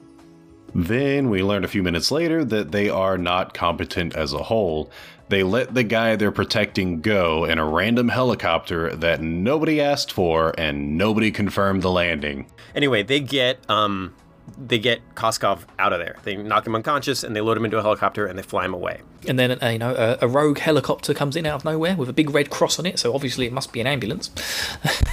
Then 0.75 1.31
we 1.31 1.41
learn 1.41 1.63
a 1.65 1.67
few 1.67 1.81
minutes 1.81 2.11
later 2.11 2.45
that 2.45 2.71
they 2.71 2.89
are 2.89 3.17
not 3.17 3.55
competent 3.55 4.15
as 4.15 4.33
a 4.33 4.43
whole. 4.43 4.91
They 5.29 5.41
let 5.43 5.73
the 5.73 5.83
guy 5.83 6.15
they're 6.15 6.31
protecting 6.31 7.01
go 7.01 7.43
in 7.45 7.57
a 7.57 7.65
random 7.65 8.09
helicopter 8.09 8.95
that 8.95 9.19
nobody 9.19 9.81
asked 9.81 10.11
for 10.11 10.53
and 10.59 10.97
nobody 10.97 11.31
confirmed 11.31 11.81
the 11.81 11.89
landing. 11.89 12.45
Anyway, 12.75 13.01
they 13.01 13.19
get 13.19 13.59
um, 13.67 14.13
they 14.57 14.79
get 14.79 15.01
Koskov 15.15 15.61
out 15.79 15.93
of 15.93 15.99
there. 15.99 16.17
They 16.23 16.35
knock 16.35 16.67
him 16.67 16.75
unconscious 16.75 17.23
and 17.23 17.35
they 17.35 17.41
load 17.41 17.57
him 17.57 17.65
into 17.65 17.77
a 17.77 17.81
helicopter 17.81 18.25
and 18.25 18.37
they 18.37 18.43
fly 18.43 18.65
him 18.65 18.73
away. 18.73 19.01
And 19.27 19.37
then 19.37 19.61
uh, 19.61 19.67
you 19.67 19.79
know 19.79 19.95
a, 19.95 20.25
a 20.25 20.27
rogue 20.27 20.57
helicopter 20.57 21.13
comes 21.13 21.35
in 21.35 21.45
out 21.45 21.55
of 21.55 21.65
nowhere 21.65 21.95
with 21.95 22.09
a 22.09 22.13
big 22.13 22.31
red 22.31 22.49
cross 22.49 22.79
on 22.79 22.85
it, 22.85 22.99
so 22.99 23.13
obviously 23.13 23.45
it 23.45 23.53
must 23.53 23.71
be 23.71 23.79
an 23.79 23.87
ambulance. 23.87 24.31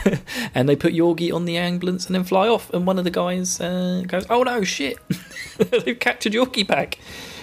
and 0.55 0.68
they 0.68 0.76
put 0.76 0.95
Yorgi 0.95 1.33
on 1.33 1.45
the 1.45 1.57
ambulance 1.57 2.07
and 2.07 2.14
then 2.14 2.24
fly 2.24 2.49
off. 2.49 2.72
And 2.72 2.87
one 2.87 2.99
of 2.99 3.05
the 3.05 3.11
guys 3.11 3.61
uh, 3.61 4.03
goes, 4.07 4.26
"Oh 4.31 4.43
no, 4.43 4.64
shit! 4.64 4.99
They've 5.59 5.99
captured 5.99 6.33
Yorgi 6.33 6.66
back 6.66 6.99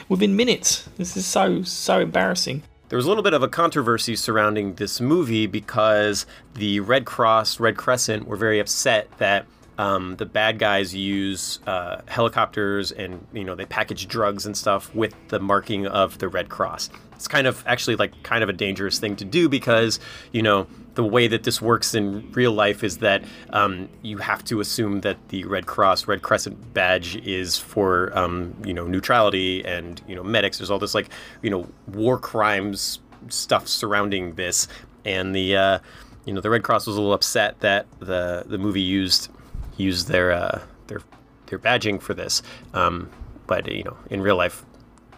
within 0.09 0.35
minutes. 0.35 0.89
This 0.97 1.15
is 1.15 1.25
so 1.25 1.61
so 1.63 1.99
embarrassing." 1.99 2.63
There 2.89 2.97
was 2.97 3.05
a 3.05 3.09
little 3.09 3.23
bit 3.23 3.33
of 3.33 3.41
a 3.41 3.47
controversy 3.47 4.15
surrounding 4.15 4.75
this 4.75 5.01
movie 5.01 5.47
because 5.47 6.27
the 6.53 6.81
Red 6.81 7.05
Cross, 7.05 7.59
Red 7.59 7.77
Crescent 7.77 8.27
were 8.27 8.37
very 8.37 8.59
upset 8.59 9.09
that 9.17 9.47
um, 9.77 10.15
the 10.17 10.25
bad 10.25 10.59
guys 10.59 10.95
use 10.95 11.59
uh, 11.67 12.01
helicopters 12.07 12.91
and 12.91 13.25
you 13.33 13.43
know 13.43 13.55
they 13.55 13.65
package 13.65 14.07
drugs 14.07 14.45
and 14.45 14.55
stuff 14.55 14.93
with 14.95 15.13
the 15.29 15.39
marking 15.39 15.87
of 15.87 16.17
the 16.19 16.27
Red 16.27 16.49
Cross. 16.49 16.89
It's 17.13 17.27
kind 17.27 17.47
of 17.47 17.63
actually 17.65 17.95
like 17.95 18.23
kind 18.23 18.43
of 18.43 18.49
a 18.49 18.53
dangerous 18.53 18.99
thing 18.99 19.15
to 19.17 19.25
do 19.25 19.49
because 19.49 19.99
you 20.31 20.41
know 20.41 20.67
the 20.95 21.03
way 21.03 21.27
that 21.27 21.43
this 21.43 21.61
works 21.61 21.93
in 21.93 22.31
real 22.31 22.53
life 22.53 22.83
is 22.83 22.99
that 22.99 23.23
um, 23.49 23.89
you 24.01 24.17
have 24.17 24.43
to 24.45 24.61
assume 24.61 25.01
that 25.01 25.17
the 25.29 25.43
Red 25.43 25.65
Cross, 25.65 26.07
Red 26.07 26.21
Crescent 26.21 26.73
badge 26.73 27.17
is 27.17 27.57
for 27.57 28.17
um, 28.17 28.55
you 28.65 28.73
know 28.73 28.87
neutrality 28.87 29.63
and 29.65 30.01
you 30.07 30.15
know 30.15 30.23
medics. 30.23 30.57
There's 30.57 30.71
all 30.71 30.79
this 30.79 30.95
like 30.95 31.09
you 31.41 31.49
know 31.49 31.67
war 31.87 32.17
crimes 32.17 32.99
stuff 33.27 33.67
surrounding 33.67 34.35
this, 34.35 34.67
and 35.03 35.35
the 35.35 35.55
uh, 35.55 35.79
you 36.25 36.33
know 36.33 36.41
the 36.41 36.49
Red 36.49 36.63
Cross 36.63 36.87
was 36.87 36.95
a 36.95 36.99
little 36.99 37.13
upset 37.13 37.59
that 37.59 37.87
the 37.99 38.43
the 38.45 38.57
movie 38.57 38.81
used 38.81 39.29
use 39.77 40.05
their 40.05 40.31
uh, 40.31 40.61
their 40.87 41.01
their 41.47 41.59
badging 41.59 42.01
for 42.01 42.13
this. 42.13 42.41
Um, 42.73 43.09
but 43.47 43.71
you 43.71 43.83
know, 43.83 43.97
in 44.09 44.21
real 44.21 44.35
life, 44.35 44.65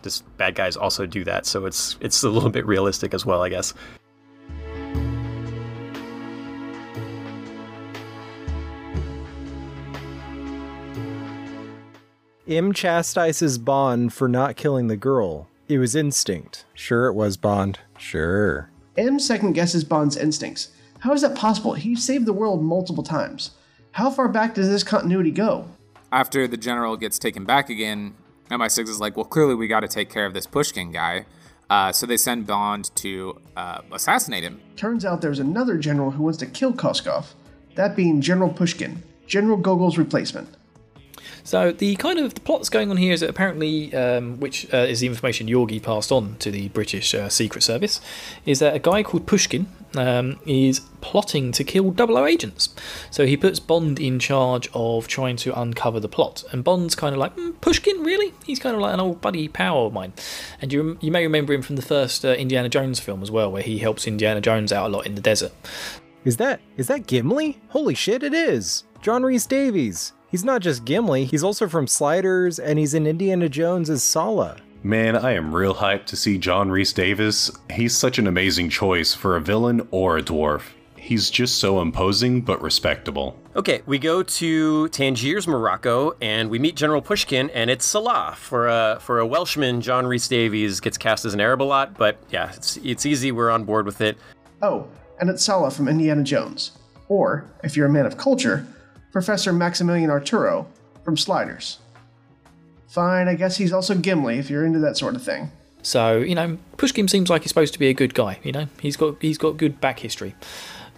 this 0.01 0.21
bad 0.21 0.55
guys 0.55 0.75
also 0.77 1.05
do 1.05 1.23
that, 1.23 1.45
so 1.45 1.65
it's 1.65 1.97
it's 2.01 2.23
a 2.23 2.29
little 2.29 2.49
bit 2.49 2.65
realistic 2.65 3.13
as 3.13 3.25
well, 3.25 3.41
I 3.43 3.49
guess. 3.49 3.73
M 12.47 12.71
chastises 12.71 13.57
Bond 13.57 14.13
for 14.13 14.29
not 14.29 14.55
killing 14.55 14.87
the 14.87 14.95
girl. 14.95 15.49
It 15.67 15.79
was 15.79 15.95
instinct. 15.95 16.63
Sure, 16.73 17.07
it 17.07 17.13
was 17.13 17.35
Bond. 17.35 17.79
Sure. 17.97 18.69
M 18.95 19.19
second 19.19 19.51
guesses 19.51 19.83
Bond's 19.83 20.15
instincts. 20.15 20.69
How 20.99 21.11
is 21.11 21.21
that 21.21 21.35
possible? 21.35 21.73
He 21.73 21.93
saved 21.95 22.25
the 22.25 22.31
world 22.31 22.63
multiple 22.63 23.03
times. 23.03 23.51
How 23.97 24.11
far 24.11 24.27
back 24.27 24.53
does 24.53 24.69
this 24.69 24.83
continuity 24.83 25.31
go? 25.31 25.67
After 26.11 26.47
the 26.47 26.55
general 26.55 26.97
gets 26.97 27.17
taken 27.17 27.45
back 27.45 27.71
again, 27.71 28.13
MI6 28.51 28.89
is 28.89 28.99
like, 28.99 29.17
well, 29.17 29.25
clearly 29.25 29.55
we 29.55 29.67
got 29.67 29.79
to 29.79 29.87
take 29.87 30.07
care 30.11 30.27
of 30.27 30.35
this 30.35 30.45
Pushkin 30.45 30.91
guy. 30.91 31.25
Uh, 31.67 31.91
so 31.91 32.05
they 32.05 32.15
send 32.15 32.45
Bond 32.45 32.95
to 32.97 33.41
uh, 33.55 33.81
assassinate 33.91 34.43
him. 34.43 34.61
Turns 34.75 35.03
out 35.03 35.21
there's 35.21 35.39
another 35.39 35.79
general 35.79 36.11
who 36.11 36.21
wants 36.21 36.37
to 36.37 36.45
kill 36.45 36.73
Koskov, 36.73 37.33
that 37.73 37.95
being 37.95 38.21
General 38.21 38.53
Pushkin, 38.53 39.01
General 39.25 39.57
Gogol's 39.57 39.97
replacement. 39.97 40.47
So 41.43 41.71
the 41.71 41.95
kind 41.95 42.19
of 42.19 42.33
the 42.33 42.41
plot 42.41 42.59
that's 42.59 42.69
going 42.69 42.89
on 42.89 42.97
here 42.97 43.13
is 43.13 43.21
that 43.21 43.29
apparently, 43.29 43.93
um, 43.93 44.39
which 44.39 44.71
uh, 44.73 44.77
is 44.77 44.99
the 44.99 45.07
information 45.07 45.47
Yorgi 45.47 45.81
passed 45.81 46.11
on 46.11 46.35
to 46.37 46.51
the 46.51 46.69
British 46.69 47.13
uh, 47.13 47.29
Secret 47.29 47.61
Service, 47.61 48.01
is 48.45 48.59
that 48.59 48.75
a 48.75 48.79
guy 48.79 49.03
called 49.03 49.25
Pushkin 49.25 49.67
um, 49.95 50.39
is 50.45 50.81
plotting 51.01 51.51
to 51.53 51.63
kill 51.63 51.91
double 51.91 52.17
O 52.17 52.25
agents. 52.25 52.73
So 53.11 53.25
he 53.25 53.37
puts 53.37 53.59
Bond 53.59 53.99
in 53.99 54.19
charge 54.19 54.69
of 54.73 55.07
trying 55.07 55.37
to 55.37 55.59
uncover 55.59 55.99
the 55.99 56.09
plot, 56.09 56.43
and 56.51 56.63
Bond's 56.63 56.95
kind 56.95 57.13
of 57.13 57.19
like 57.19 57.35
mm, 57.35 57.59
Pushkin, 57.61 58.03
really? 58.03 58.33
He's 58.45 58.59
kind 58.59 58.75
of 58.75 58.81
like 58.81 58.93
an 58.93 58.99
old 58.99 59.21
buddy 59.21 59.47
pal 59.47 59.87
of 59.87 59.93
mine. 59.93 60.13
And 60.61 60.73
you 60.73 60.97
you 61.01 61.11
may 61.11 61.23
remember 61.23 61.53
him 61.53 61.61
from 61.61 61.75
the 61.75 61.81
first 61.81 62.25
uh, 62.25 62.29
Indiana 62.29 62.69
Jones 62.69 62.99
film 62.99 63.23
as 63.23 63.31
well, 63.31 63.51
where 63.51 63.63
he 63.63 63.79
helps 63.79 64.07
Indiana 64.07 64.41
Jones 64.41 64.71
out 64.71 64.87
a 64.87 64.89
lot 64.89 65.05
in 65.05 65.15
the 65.15 65.21
desert. 65.21 65.53
Is 66.25 66.37
that 66.37 66.59
is 66.75 66.87
that 66.87 67.07
Gimli? 67.07 67.59
Holy 67.69 67.95
shit, 67.95 68.23
it 68.23 68.33
is. 68.33 68.83
John 69.01 69.23
Rhys 69.23 69.45
Davies. 69.45 70.13
He's 70.29 70.43
not 70.43 70.61
just 70.61 70.83
Gimli, 70.83 71.23
he's 71.23 71.43
also 71.43 71.69
from 71.69 71.87
Sliders 71.87 72.59
and 72.59 72.77
he's 72.77 72.93
in 72.93 73.07
Indiana 73.07 73.47
Jones 73.47 73.89
as 73.89 74.03
Sallah. 74.03 74.57
Man, 74.83 75.15
I 75.15 75.31
am 75.31 75.55
real 75.55 75.75
hyped 75.75 76.05
to 76.07 76.17
see 76.17 76.37
John 76.37 76.69
Rhys 76.69 76.91
Davies. 76.91 77.49
He's 77.71 77.95
such 77.95 78.19
an 78.19 78.27
amazing 78.27 78.69
choice 78.69 79.13
for 79.13 79.37
a 79.37 79.41
villain 79.41 79.87
or 79.89 80.17
a 80.17 80.21
dwarf. 80.21 80.63
He's 80.97 81.29
just 81.29 81.59
so 81.59 81.79
imposing 81.79 82.41
but 82.41 82.61
respectable. 82.61 83.39
Okay, 83.55 83.81
we 83.85 83.97
go 83.97 84.21
to 84.21 84.89
Tangiers, 84.89 85.47
Morocco, 85.47 86.17
and 86.19 86.49
we 86.49 86.59
meet 86.59 86.75
General 86.75 87.01
Pushkin, 87.01 87.49
and 87.51 87.69
it's 87.69 87.85
Sallah. 87.85 88.35
For 88.35 88.67
a 88.67 88.97
for 88.99 89.19
a 89.19 89.25
Welshman, 89.25 89.79
John 89.79 90.05
Rhys 90.05 90.27
Davies 90.27 90.81
gets 90.81 90.97
cast 90.97 91.23
as 91.23 91.33
an 91.33 91.39
Arab 91.39 91.61
a 91.61 91.63
lot, 91.63 91.97
but 91.97 92.17
yeah, 92.29 92.51
it's 92.53 92.75
it's 92.77 93.05
easy. 93.05 93.31
We're 93.31 93.49
on 93.49 93.63
board 93.63 93.85
with 93.85 94.01
it. 94.01 94.17
Oh, 94.61 94.87
and 95.21 95.29
it's 95.29 95.43
Sallah 95.45 95.71
from 95.71 95.87
Indiana 95.87 96.23
Jones. 96.23 96.71
Or, 97.07 97.49
if 97.63 97.77
you're 97.77 97.87
a 97.87 97.91
man 97.91 98.05
of 98.05 98.17
culture, 98.17 98.67
Professor 99.17 99.51
Maximilian 99.51 100.11
Arturo 100.11 100.67
from 101.03 101.17
Sliders. 101.17 101.79
Fine, 102.87 103.27
I 103.27 103.33
guess 103.33 103.57
he's 103.57 103.73
also 103.73 103.95
Gimli 103.95 104.37
if 104.37 104.47
you're 104.47 104.63
into 104.63 104.77
that 104.77 104.95
sort 104.95 105.15
of 105.15 105.23
thing. 105.23 105.49
So 105.81 106.19
you 106.19 106.35
know, 106.35 106.59
Pushkin 106.77 107.07
seems 107.07 107.27
like 107.27 107.41
he's 107.41 107.49
supposed 107.49 107.73
to 107.73 107.79
be 107.79 107.87
a 107.87 107.95
good 107.95 108.13
guy. 108.13 108.37
You 108.43 108.51
know, 108.51 108.67
he's 108.79 108.95
got 108.95 109.19
he's 109.19 109.39
got 109.39 109.57
good 109.57 109.81
back 109.81 110.01
history 110.01 110.35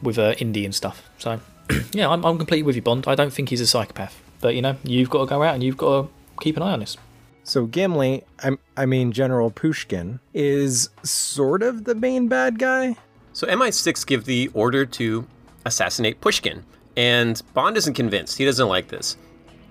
with 0.01 0.19
uh, 0.19 0.35
Indy 0.37 0.65
and 0.65 0.75
stuff. 0.75 1.09
So 1.17 1.39
yeah, 1.93 2.09
I'm, 2.09 2.25
I'm 2.25 2.37
completely 2.37 2.63
with 2.63 2.75
you, 2.75 2.81
Bond. 2.81 3.07
I 3.07 3.15
don't 3.15 3.31
think 3.31 3.47
he's 3.47 3.61
a 3.61 3.67
psychopath, 3.67 4.21
but 4.41 4.53
you 4.53 4.61
know, 4.61 4.75
you've 4.83 5.09
got 5.09 5.19
to 5.19 5.25
go 5.27 5.41
out 5.41 5.53
and 5.53 5.63
you've 5.63 5.77
got 5.77 6.01
to 6.01 6.09
keep 6.41 6.57
an 6.57 6.63
eye 6.63 6.73
on 6.73 6.81
this. 6.81 6.97
So 7.45 7.67
Gimli, 7.67 8.25
I, 8.43 8.57
I 8.75 8.85
mean 8.85 9.13
General 9.13 9.49
Pushkin, 9.49 10.19
is 10.33 10.89
sort 11.03 11.63
of 11.63 11.85
the 11.85 11.95
main 11.95 12.27
bad 12.27 12.59
guy. 12.59 12.97
So 13.31 13.47
MI6 13.47 14.05
give 14.05 14.25
the 14.25 14.49
order 14.53 14.85
to 14.85 15.25
assassinate 15.65 16.19
Pushkin, 16.19 16.65
and 16.99 17.41
Bond 17.53 17.77
isn't 17.77 17.93
convinced. 17.93 18.37
He 18.37 18.43
doesn't 18.43 18.67
like 18.67 18.89
this. 18.89 19.15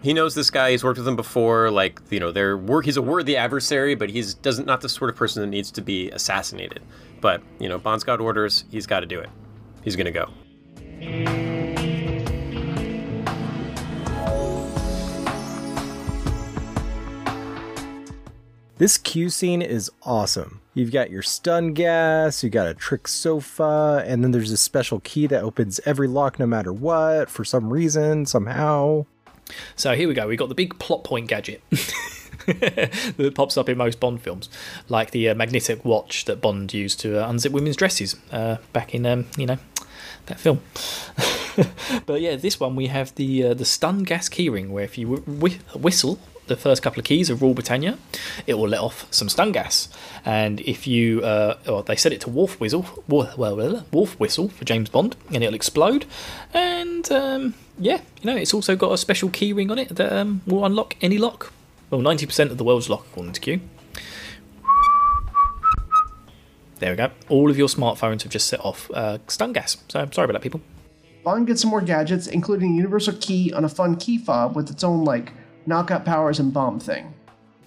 He 0.02 0.14
knows 0.14 0.34
this 0.34 0.48
guy. 0.48 0.70
He's 0.70 0.82
worked 0.82 0.96
with 0.96 1.06
him 1.06 1.14
before. 1.14 1.70
Like 1.70 2.00
you 2.08 2.18
know, 2.18 2.32
they're 2.32 2.56
work. 2.56 2.86
He's 2.86 2.96
a 2.96 3.02
worthy 3.02 3.36
adversary, 3.36 3.94
but 3.94 4.08
he's 4.08 4.32
doesn't 4.32 4.64
not 4.64 4.80
the 4.80 4.88
sort 4.88 5.10
of 5.10 5.16
person 5.16 5.42
that 5.42 5.48
needs 5.48 5.70
to 5.72 5.82
be 5.82 6.10
assassinated. 6.10 6.80
But 7.20 7.42
you 7.58 7.68
know, 7.68 7.76
Bond's 7.76 8.02
got 8.02 8.20
orders. 8.20 8.64
He's 8.70 8.86
got 8.86 9.00
to 9.00 9.06
do 9.06 9.20
it. 9.20 9.28
He's 9.82 9.94
gonna 9.94 10.10
go. 10.10 10.30
This 18.78 18.96
Q 18.96 19.28
scene 19.28 19.60
is 19.60 19.90
awesome. 20.02 20.62
You've 20.78 20.92
got 20.92 21.10
your 21.10 21.22
stun 21.22 21.72
gas, 21.72 22.44
you 22.44 22.50
got 22.50 22.68
a 22.68 22.72
trick 22.72 23.08
sofa, 23.08 24.04
and 24.06 24.22
then 24.22 24.30
there's 24.30 24.52
a 24.52 24.56
special 24.56 25.00
key 25.00 25.26
that 25.26 25.42
opens 25.42 25.80
every 25.84 26.06
lock 26.06 26.38
no 26.38 26.46
matter 26.46 26.72
what 26.72 27.28
for 27.28 27.44
some 27.44 27.72
reason, 27.72 28.26
somehow. 28.26 29.04
So 29.74 29.96
here 29.96 30.06
we 30.06 30.14
go. 30.14 30.28
We 30.28 30.36
got 30.36 30.48
the 30.48 30.54
big 30.54 30.78
plot 30.78 31.02
point 31.02 31.26
gadget 31.26 31.64
that 32.46 33.32
pops 33.34 33.56
up 33.56 33.68
in 33.68 33.76
most 33.76 33.98
Bond 33.98 34.22
films, 34.22 34.48
like 34.88 35.10
the 35.10 35.30
uh, 35.30 35.34
magnetic 35.34 35.84
watch 35.84 36.26
that 36.26 36.40
Bond 36.40 36.72
used 36.72 37.00
to 37.00 37.20
uh, 37.20 37.28
unzip 37.28 37.50
women's 37.50 37.74
dresses 37.74 38.14
uh, 38.30 38.58
back 38.72 38.94
in, 38.94 39.04
um, 39.04 39.26
you 39.36 39.46
know, 39.46 39.58
that 40.26 40.38
film. 40.38 40.60
but 42.06 42.20
yeah, 42.20 42.36
this 42.36 42.60
one 42.60 42.76
we 42.76 42.86
have 42.86 43.12
the 43.16 43.46
uh, 43.46 43.54
the 43.54 43.64
stun 43.64 44.04
gas 44.04 44.28
keyring, 44.28 44.68
where 44.68 44.84
if 44.84 44.96
you 44.96 45.16
wh- 45.16 45.76
whistle 45.76 46.20
the 46.48 46.56
first 46.56 46.82
couple 46.82 46.98
of 46.98 47.04
keys 47.04 47.30
of 47.30 47.40
Rule 47.40 47.54
Britannia, 47.54 47.98
it 48.46 48.54
will 48.54 48.68
let 48.68 48.80
off 48.80 49.06
some 49.12 49.28
stun 49.28 49.52
gas. 49.52 49.88
And 50.24 50.60
if 50.60 50.86
you, 50.86 51.22
uh, 51.22 51.58
well, 51.66 51.82
they 51.82 51.96
set 51.96 52.12
it 52.12 52.20
to 52.22 52.30
Wolf 52.30 52.58
Whistle, 52.60 52.86
well, 53.06 53.32
well, 53.36 53.84
Wolf 53.92 54.18
Whistle 54.18 54.48
for 54.48 54.64
James 54.64 54.88
Bond, 54.88 55.16
and 55.32 55.42
it'll 55.42 55.54
explode. 55.54 56.06
And 56.52 57.10
um, 57.12 57.54
yeah, 57.78 58.00
you 58.20 58.30
know, 58.30 58.36
it's 58.36 58.52
also 58.52 58.74
got 58.76 58.92
a 58.92 58.98
special 58.98 59.30
key 59.30 59.52
ring 59.52 59.70
on 59.70 59.78
it 59.78 59.94
that 59.96 60.12
um, 60.12 60.42
will 60.46 60.64
unlock 60.64 60.96
any 61.00 61.18
lock. 61.18 61.52
Well, 61.90 62.00
90% 62.00 62.50
of 62.50 62.58
the 62.58 62.64
world's 62.64 62.90
lock, 62.90 63.06
according 63.10 63.32
to 63.32 63.40
Q. 63.40 63.60
There 66.78 66.90
we 66.92 66.96
go. 66.96 67.10
All 67.28 67.50
of 67.50 67.58
your 67.58 67.68
smartphones 67.68 68.22
have 68.22 68.30
just 68.30 68.46
set 68.46 68.60
off 68.60 68.90
uh, 68.92 69.18
stun 69.26 69.52
gas. 69.52 69.76
So 69.88 70.00
I'm 70.00 70.12
sorry 70.12 70.26
about 70.26 70.34
that, 70.34 70.42
people. 70.42 70.60
Bond 71.24 71.46
gets 71.46 71.62
some 71.62 71.70
more 71.70 71.80
gadgets, 71.80 72.26
including 72.26 72.72
a 72.72 72.76
universal 72.76 73.14
key 73.20 73.52
on 73.52 73.64
a 73.64 73.68
fun 73.68 73.96
key 73.96 74.18
fob 74.18 74.54
with 74.54 74.70
its 74.70 74.84
own, 74.84 75.04
like, 75.04 75.32
knockout 75.68 76.04
powers 76.04 76.40
and 76.40 76.52
bomb 76.52 76.80
thing. 76.80 77.14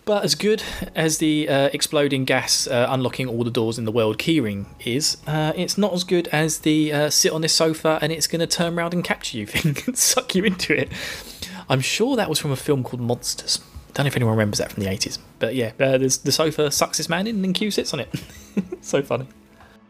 But 0.04 0.24
as 0.24 0.34
good 0.34 0.64
as 0.95 1.20
the 1.20 1.47
uh, 1.47 1.70
exploding 1.72 2.26
gas 2.26 2.66
uh, 2.68 2.88
unlocking 2.89 3.28
all 3.28 3.43
the 3.43 3.52
doors 3.52 3.78
in 3.78 3.86
the 3.86 3.91
world 3.91 4.18
keyring 4.18 4.66
is, 4.84 5.18
uh, 5.28 5.54
it's 5.56 5.78
not 5.78 5.93
as 5.93 6.04
good 6.04 6.28
as 6.30 6.60
the 6.60 6.91
uh, 6.91 7.10
sit 7.12 7.32
on 7.32 7.41
this 7.41 7.54
sofa 7.54 7.99
and 8.02 8.12
it's 8.12 8.26
going 8.26 8.39
to 8.39 8.47
turn 8.47 8.78
around 8.78 8.93
and 8.95 9.04
capture 9.04 9.38
you 9.38 9.45
thing 9.47 9.78
and 9.86 9.97
suck 9.97 10.34
you 10.34 10.43
into 10.43 10.74
it. 10.74 10.91
I'm 11.70 11.82
sure 11.82 12.16
that 12.16 12.28
was 12.28 12.39
from 12.39 12.52
a 12.52 12.56
film 12.56 12.84
called 12.84 12.99
Monsters. 12.99 13.60
Don't 13.93 14.06
know 14.06 14.08
if 14.08 14.16
anyone 14.16 14.34
remembers 14.34 14.58
that 14.58 14.72
from 14.72 14.84
the 14.84 14.89
80s. 14.89 15.20
But 15.38 15.54
yeah, 15.54 15.72
uh, 15.80 15.97
there's 15.97 16.18
the 16.18 16.32
sofa 16.32 16.72
sucks 16.72 16.97
this 16.97 17.08
man 17.08 17.28
in 17.28 17.36
and 17.36 17.43
then 17.43 17.54
Q 17.54 17.70
sits 17.70 17.93
on 17.93 17.99
it. 17.99 18.10
so 18.82 19.04
funny. 19.04 19.28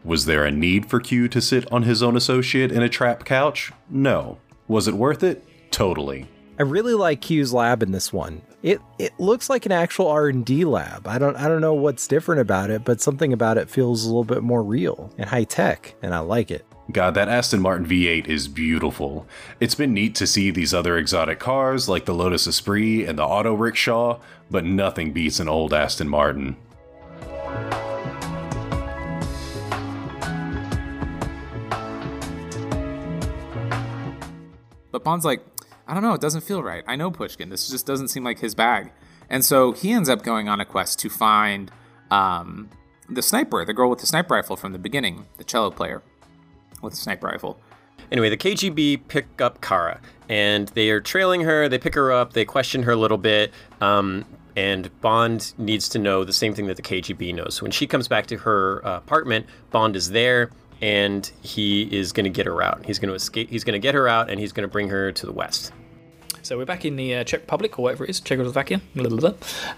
Was 0.04 0.26
there 0.26 0.44
a 0.44 0.50
need 0.50 0.86
for 0.86 1.00
Q 1.00 1.28
to 1.28 1.40
sit 1.40 1.70
on 1.72 1.84
his 1.84 2.02
own 2.02 2.16
associate 2.16 2.70
in 2.70 2.82
a 2.82 2.88
trap 2.88 3.24
couch? 3.24 3.72
No. 3.88 4.38
Was 4.68 4.88
it 4.88 4.94
worth 4.94 5.22
it? 5.22 5.44
Totally. 5.70 6.28
I 6.62 6.64
really 6.64 6.94
like 6.94 7.20
Q's 7.20 7.52
lab 7.52 7.82
in 7.82 7.90
this 7.90 8.12
one. 8.12 8.40
It 8.62 8.80
it 8.96 9.12
looks 9.18 9.50
like 9.50 9.66
an 9.66 9.72
actual 9.72 10.06
R&D 10.06 10.64
lab. 10.64 11.08
I 11.08 11.18
don't 11.18 11.34
I 11.34 11.48
don't 11.48 11.60
know 11.60 11.74
what's 11.74 12.06
different 12.06 12.40
about 12.40 12.70
it, 12.70 12.84
but 12.84 13.00
something 13.00 13.32
about 13.32 13.58
it 13.58 13.68
feels 13.68 14.04
a 14.04 14.06
little 14.06 14.22
bit 14.22 14.44
more 14.44 14.62
real 14.62 15.12
and 15.18 15.28
high 15.28 15.42
tech, 15.42 15.96
and 16.02 16.14
I 16.14 16.20
like 16.20 16.52
it. 16.52 16.64
God, 16.92 17.14
that 17.14 17.28
Aston 17.28 17.60
Martin 17.60 17.84
V8 17.84 18.28
is 18.28 18.46
beautiful. 18.46 19.26
It's 19.58 19.74
been 19.74 19.92
neat 19.92 20.14
to 20.14 20.24
see 20.24 20.52
these 20.52 20.72
other 20.72 20.96
exotic 20.96 21.40
cars 21.40 21.88
like 21.88 22.04
the 22.04 22.14
Lotus 22.14 22.46
Esprit 22.46 23.06
and 23.08 23.18
the 23.18 23.24
Auto 23.24 23.54
Rickshaw, 23.54 24.20
but 24.48 24.64
nothing 24.64 25.12
beats 25.12 25.40
an 25.40 25.48
old 25.48 25.74
Aston 25.74 26.08
Martin. 26.08 26.54
But 34.92 35.02
Bond's 35.02 35.24
like, 35.24 35.42
I 35.92 35.94
don't 35.94 36.04
know, 36.04 36.14
it 36.14 36.22
doesn't 36.22 36.40
feel 36.40 36.62
right. 36.62 36.82
I 36.86 36.96
know 36.96 37.10
Pushkin. 37.10 37.50
This 37.50 37.68
just 37.68 37.84
doesn't 37.84 38.08
seem 38.08 38.24
like 38.24 38.38
his 38.38 38.54
bag. 38.54 38.92
And 39.28 39.44
so 39.44 39.72
he 39.72 39.92
ends 39.92 40.08
up 40.08 40.22
going 40.22 40.48
on 40.48 40.58
a 40.58 40.64
quest 40.64 40.98
to 41.00 41.10
find 41.10 41.70
um, 42.10 42.70
the 43.10 43.20
sniper, 43.20 43.62
the 43.66 43.74
girl 43.74 43.90
with 43.90 43.98
the 43.98 44.06
sniper 44.06 44.32
rifle 44.32 44.56
from 44.56 44.72
the 44.72 44.78
beginning, 44.78 45.26
the 45.36 45.44
cello 45.44 45.70
player 45.70 46.02
with 46.80 46.94
a 46.94 46.96
sniper 46.96 47.26
rifle. 47.26 47.60
Anyway, 48.10 48.30
the 48.30 48.38
KGB 48.38 49.06
pick 49.06 49.42
up 49.42 49.60
Kara, 49.60 50.00
and 50.30 50.68
they 50.68 50.88
are 50.88 51.02
trailing 51.02 51.42
her. 51.42 51.68
They 51.68 51.78
pick 51.78 51.94
her 51.94 52.10
up. 52.10 52.32
They 52.32 52.46
question 52.46 52.84
her 52.84 52.92
a 52.92 52.96
little 52.96 53.18
bit. 53.18 53.52
Um, 53.82 54.24
and 54.56 54.90
Bond 55.02 55.52
needs 55.58 55.90
to 55.90 55.98
know 55.98 56.24
the 56.24 56.32
same 56.32 56.54
thing 56.54 56.68
that 56.68 56.76
the 56.76 56.82
KGB 56.82 57.34
knows. 57.34 57.56
So 57.56 57.64
when 57.64 57.70
she 57.70 57.86
comes 57.86 58.08
back 58.08 58.24
to 58.28 58.38
her 58.38 58.80
uh, 58.86 58.96
apartment, 58.96 59.44
Bond 59.70 59.94
is 59.94 60.08
there, 60.08 60.52
and 60.80 61.30
he 61.42 61.82
is 61.94 62.12
going 62.12 62.24
to 62.24 62.30
get 62.30 62.46
her 62.46 62.62
out. 62.62 62.82
He's 62.86 62.98
going 62.98 63.10
to 63.10 63.14
escape. 63.14 63.50
He's 63.50 63.62
going 63.62 63.74
to 63.74 63.78
get 63.78 63.94
her 63.94 64.08
out, 64.08 64.30
and 64.30 64.40
he's 64.40 64.52
going 64.52 64.66
to 64.66 64.72
bring 64.72 64.88
her 64.88 65.12
to 65.12 65.26
the 65.26 65.32
west. 65.32 65.70
So 66.52 66.58
we're 66.58 66.66
back 66.66 66.84
in 66.84 66.96
the 66.96 67.14
uh, 67.14 67.24
Czech 67.24 67.40
Republic, 67.40 67.78
or 67.78 67.82
whatever 67.84 68.04
it 68.04 68.10
is, 68.10 68.20
Czechoslovakia, 68.20 68.82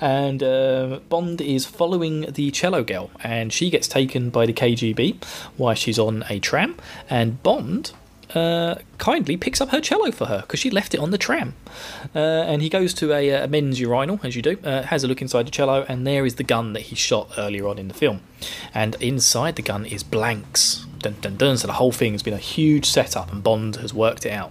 and 0.01 0.43
uh, 0.43 0.99
Bond 1.09 1.41
is 1.41 1.64
following 1.66 2.22
the 2.33 2.51
cello 2.51 2.83
girl, 2.83 3.12
and 3.22 3.53
she 3.53 3.70
gets 3.70 3.87
taken 3.87 4.29
by 4.29 4.45
the 4.45 4.53
KGB 4.53 5.22
while 5.57 5.77
she's 5.77 6.01
on 6.01 6.25
a 6.29 6.41
tram, 6.41 6.75
and 7.09 7.41
Bond 7.45 7.93
uh, 8.35 8.75
kindly 8.99 9.37
picks 9.37 9.61
up 9.61 9.68
her 9.68 9.81
cello 9.81 10.11
for 10.11 10.27
her 10.27 10.41
because 10.41 10.59
she 10.59 10.68
left 10.68 10.95
it 10.95 10.99
on 10.99 11.12
the 11.12 11.16
tram. 11.16 11.55
Uh, 12.12 12.18
and 12.18 12.61
he 12.61 12.68
goes 12.68 12.93
to 12.95 13.12
a, 13.12 13.45
a, 13.45 13.47
men's 13.47 13.79
urinal, 13.79 14.18
as 14.25 14.35
you 14.35 14.43
do, 14.43 14.59
uh, 14.64 14.83
has 14.83 15.05
a 15.05 15.07
look 15.07 15.22
inside 15.22 15.47
the 15.47 15.53
cello, 15.53 15.87
and 15.89 16.05
there 16.05 16.27
is 16.27 16.35
the 16.35 16.43
gun 16.43 16.72
that 16.72 16.83
he 16.83 16.97
shot 16.97 17.31
earlier 17.39 17.68
on 17.68 17.79
in 17.79 17.87
the 17.87 17.95
film. 17.95 18.20
And 18.75 18.97
inside 19.01 19.55
the 19.55 19.62
gun 19.62 19.87
is 19.87 20.03
blanks. 20.03 20.87
Dun, 20.99 21.14
dun, 21.20 21.37
dun. 21.37 21.57
So 21.57 21.68
the 21.68 21.75
whole 21.75 21.93
thing 21.93 22.11
has 22.14 22.25
been 22.25 22.35
a 22.35 22.39
huge 22.39 22.87
setup, 22.87 23.31
and 23.31 23.45
Bond 23.45 23.77
has 23.77 23.95
worked 23.95 24.27
it 24.27 24.33
out. 24.33 24.51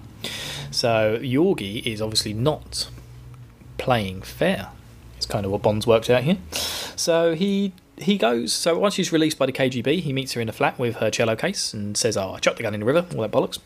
So 0.74 1.20
Yorgi 1.20 1.86
is 1.86 2.02
obviously 2.02 2.34
not 2.34 2.90
playing 3.78 4.22
fair. 4.22 4.70
It's 5.18 5.26
kind 5.26 5.46
of 5.46 5.52
what 5.52 5.62
Bond's 5.62 5.88
worked 5.88 6.10
out 6.10 6.24
here. 6.24 6.38
So 6.96 7.36
he 7.36 7.74
he 7.98 8.18
goes. 8.18 8.52
So 8.52 8.78
once 8.78 8.96
she's 8.96 9.12
released 9.12 9.38
by 9.38 9.46
the 9.46 9.52
KGB, 9.52 10.02
he 10.02 10.12
meets 10.14 10.34
her 10.34 10.42
in 10.42 10.50
a 10.50 10.52
flat 10.52 10.78
with 10.80 10.98
her 10.98 11.10
cello 11.10 11.36
case 11.36 11.74
and 11.74 11.96
says, 11.96 12.18
"Oh, 12.18 12.34
I 12.34 12.40
chucked 12.40 12.58
the 12.58 12.64
gun 12.64 12.74
in 12.74 12.80
the 12.80 12.86
river." 12.86 13.06
All 13.16 13.22
that 13.22 13.32
bollocks. 13.32 13.60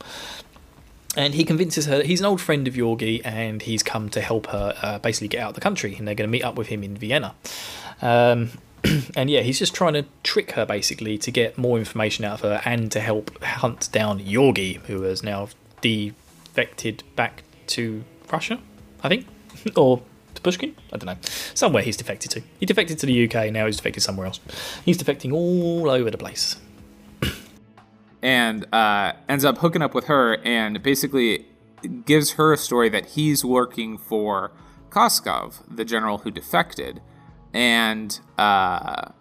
And 1.16 1.34
he 1.34 1.44
convinces 1.44 1.88
her 1.88 1.98
that 1.98 2.06
he's 2.06 2.20
an 2.20 2.28
old 2.28 2.40
friend 2.40 2.68
of 2.68 2.76
Yorgi 2.76 3.22
and 3.26 3.64
he's 3.64 3.82
come 3.82 4.08
to 4.10 4.22
help 4.22 4.48
her 4.48 4.76
uh, 4.84 5.00
basically 5.00 5.30
get 5.30 5.42
out 5.42 5.50
of 5.50 5.56
the 5.56 5.62
country. 5.62 5.96
And 5.98 6.08
they're 6.08 6.14
going 6.14 6.28
to 6.28 6.32
meet 6.32 6.44
up 6.44 6.56
with 6.56 6.68
him 6.68 6.84
in 6.84 6.96
Vienna. 6.96 7.34
Um, 8.04 8.52
and 9.16 9.28
yeah, 9.28 9.42
he's 9.42 9.58
just 9.58 9.74
trying 9.74 9.94
to 9.94 10.06
trick 10.22 10.52
her 10.52 10.64
basically 10.64 11.18
to 11.18 11.32
get 11.32 11.58
more 11.58 11.80
information 11.80 12.24
out 12.24 12.36
of 12.36 12.42
her 12.42 12.62
and 12.66 12.92
to 12.92 13.00
help 13.00 13.42
hunt 13.42 13.90
down 13.92 14.20
Yorgi, 14.20 14.76
who 14.86 15.02
has 15.04 15.24
now 15.24 15.50
defected 16.58 17.04
back 17.16 17.44
to 17.68 18.04
Russia, 18.32 18.60
I 19.04 19.10
think, 19.10 19.28
or 19.76 20.02
to 20.34 20.42
Pushkin. 20.42 20.76
I 20.92 20.98
don't 20.98 21.06
know. 21.06 21.18
Somewhere 21.54 21.84
he's 21.84 21.98
defected 21.98 22.32
to. 22.32 22.42
He 22.60 22.66
defected 22.66 22.98
to 23.00 23.06
the 23.06 23.30
UK. 23.30 23.52
Now 23.52 23.68
he's 23.68 23.78
defected 23.78 24.02
somewhere 24.02 24.26
else. 24.26 24.40
He's 24.84 24.98
defecting 24.98 25.32
all 25.34 25.88
over 25.88 26.10
the 26.10 26.18
place 26.18 26.56
and 28.24 28.66
uh, 28.74 29.14
ends 29.30 29.46
up 29.46 29.60
hooking 29.60 29.84
up 29.84 29.94
with 29.94 30.06
her 30.06 30.40
and 30.44 30.82
basically 30.82 31.46
gives 32.06 32.32
her 32.32 32.54
a 32.54 32.58
story 32.58 32.90
that 32.90 33.06
he's 33.10 33.46
working 33.46 34.00
for 34.00 34.52
Koskov, 34.90 35.62
the 35.70 35.86
general 35.86 36.20
who 36.20 36.32
defected, 36.32 37.02
and 37.54 38.20
uh, 38.40 39.12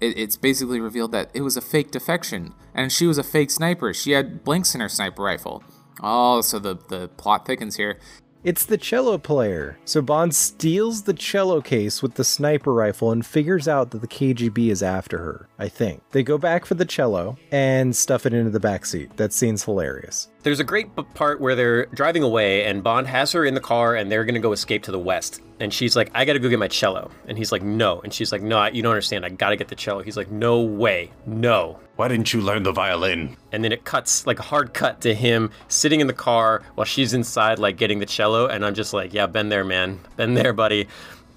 it, 0.00 0.16
it's 0.16 0.36
basically 0.38 0.80
revealed 0.80 1.12
that 1.12 1.30
it 1.34 1.42
was 1.42 1.58
a 1.58 1.60
fake 1.60 1.90
defection, 1.90 2.54
and 2.72 2.90
she 2.90 3.06
was 3.06 3.18
a 3.18 3.22
fake 3.22 3.50
sniper. 3.50 3.92
She 3.92 4.12
had 4.12 4.42
blanks 4.42 4.74
in 4.74 4.80
her 4.80 4.88
sniper 4.88 5.22
rifle. 5.22 5.62
Oh, 6.02 6.40
so 6.40 6.58
the 6.58 6.78
the 6.88 7.08
plot 7.16 7.46
thickens 7.46 7.76
here. 7.76 7.98
It's 8.42 8.64
the 8.64 8.78
cello 8.78 9.18
player. 9.18 9.78
So 9.84 10.00
Bond 10.00 10.34
steals 10.34 11.02
the 11.02 11.12
cello 11.12 11.60
case 11.60 12.02
with 12.02 12.14
the 12.14 12.24
sniper 12.24 12.72
rifle 12.72 13.12
and 13.12 13.24
figures 13.24 13.68
out 13.68 13.90
that 13.90 14.00
the 14.00 14.08
KGB 14.08 14.70
is 14.70 14.82
after 14.82 15.18
her, 15.18 15.46
I 15.58 15.68
think. 15.68 16.02
They 16.12 16.22
go 16.22 16.38
back 16.38 16.64
for 16.64 16.72
the 16.72 16.86
cello 16.86 17.36
and 17.52 17.94
stuff 17.94 18.24
it 18.24 18.32
into 18.32 18.50
the 18.50 18.58
backseat. 18.58 19.16
That 19.16 19.34
scene's 19.34 19.64
hilarious. 19.64 20.28
There's 20.42 20.60
a 20.60 20.64
great 20.64 20.88
part 21.14 21.38
where 21.38 21.54
they're 21.54 21.86
driving 21.86 22.22
away 22.22 22.64
and 22.64 22.82
Bond 22.82 23.06
has 23.06 23.32
her 23.32 23.44
in 23.44 23.52
the 23.52 23.60
car 23.60 23.94
and 23.94 24.10
they're 24.10 24.24
going 24.24 24.36
to 24.36 24.40
go 24.40 24.52
escape 24.52 24.82
to 24.84 24.90
the 24.90 24.98
west. 24.98 25.42
And 25.60 25.72
she's 25.72 25.94
like, 25.94 26.10
I 26.14 26.24
got 26.24 26.32
to 26.32 26.38
go 26.38 26.48
get 26.48 26.58
my 26.58 26.68
cello. 26.68 27.10
And 27.28 27.36
he's 27.36 27.52
like, 27.52 27.62
no. 27.62 28.00
And 28.00 28.14
she's 28.14 28.32
like, 28.32 28.40
no, 28.40 28.64
you 28.66 28.82
don't 28.82 28.92
understand. 28.92 29.26
I 29.26 29.28
got 29.28 29.50
to 29.50 29.56
get 29.56 29.68
the 29.68 29.74
cello. 29.74 30.02
He's 30.02 30.16
like, 30.16 30.30
no 30.30 30.62
way. 30.62 31.10
No. 31.26 31.78
Why 31.96 32.08
didn't 32.08 32.32
you 32.32 32.40
learn 32.40 32.62
the 32.62 32.72
violin? 32.72 33.36
And 33.52 33.62
then 33.62 33.70
it 33.70 33.84
cuts, 33.84 34.26
like 34.26 34.38
a 34.38 34.42
hard 34.42 34.72
cut 34.72 35.02
to 35.02 35.14
him 35.14 35.50
sitting 35.68 36.00
in 36.00 36.06
the 36.06 36.14
car 36.14 36.62
while 36.74 36.86
she's 36.86 37.12
inside, 37.12 37.58
like 37.58 37.76
getting 37.76 37.98
the 37.98 38.06
cello. 38.06 38.46
And 38.46 38.64
I'm 38.64 38.74
just 38.74 38.94
like, 38.94 39.12
yeah, 39.12 39.26
been 39.26 39.50
there, 39.50 39.64
man. 39.64 40.00
Been 40.16 40.32
there, 40.32 40.54
buddy. 40.54 40.88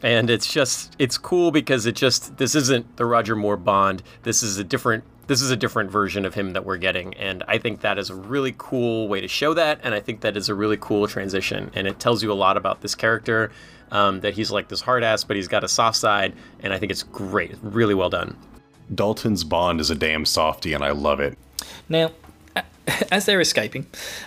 And 0.01 0.30
it's 0.30 0.51
just, 0.51 0.95
it's 0.99 1.18
cool 1.18 1.51
because 1.51 1.86
it 1.86 1.95
just, 1.97 2.38
this 2.38 2.56
isn't 2.56 2.95
the 2.95 3.06
Roger 3.06 3.36
Moore 3.36 3.58
Bond. 3.58 4.04
This 4.24 4.43
is 4.43 4.58
a 4.58 4.64
different 4.64 5.04
this 5.28 5.41
is 5.41 5.51
a 5.51 5.55
different 5.55 5.89
version 5.89 6.26
of 6.26 6.34
him 6.34 6.53
that 6.53 6.65
we're 6.65 6.78
getting 6.78 7.13
and 7.15 7.43
i 7.47 7.57
think 7.57 7.82
that 7.82 7.97
is 7.97 8.09
a 8.09 8.15
really 8.15 8.53
cool 8.57 9.07
way 9.07 9.21
to 9.21 9.28
show 9.28 9.53
that 9.53 9.80
and 9.84 9.93
i 9.93 9.99
think 9.99 10.21
that 10.21 10.36
is 10.36 10.49
a 10.49 10.55
really 10.55 10.78
cool 10.80 11.07
transition 11.07 11.71
and 11.76 11.88
it 11.88 11.99
tells 11.99 12.24
you 12.24 12.32
a 12.32 12.34
lot 12.34 12.57
about 12.57 12.82
this 12.82 12.95
character 12.95 13.51
um, 13.91 14.21
that 14.21 14.34
he's 14.34 14.51
like 14.51 14.67
this 14.67 14.82
hard 14.82 15.03
ass 15.03 15.24
but 15.24 15.36
he's 15.36 15.47
got 15.47 15.63
a 15.63 15.67
soft 15.67 15.97
side 15.97 16.34
and 16.61 16.74
i 16.74 16.78
think 16.78 16.91
it's 16.91 17.03
great 17.03 17.55
really 17.61 17.93
well 17.93 18.09
done. 18.09 18.36
Dalton's 18.93 19.43
bond 19.43 19.80
is 19.80 19.89
a 19.89 19.95
damn 19.95 20.26
softy 20.26 20.74
and 20.74 20.84
i 20.84 20.91
love 20.91 21.19
it. 21.19 21.38
Now 21.89 22.11
as 23.12 23.26
they're 23.26 23.42
escaping, 23.42 23.86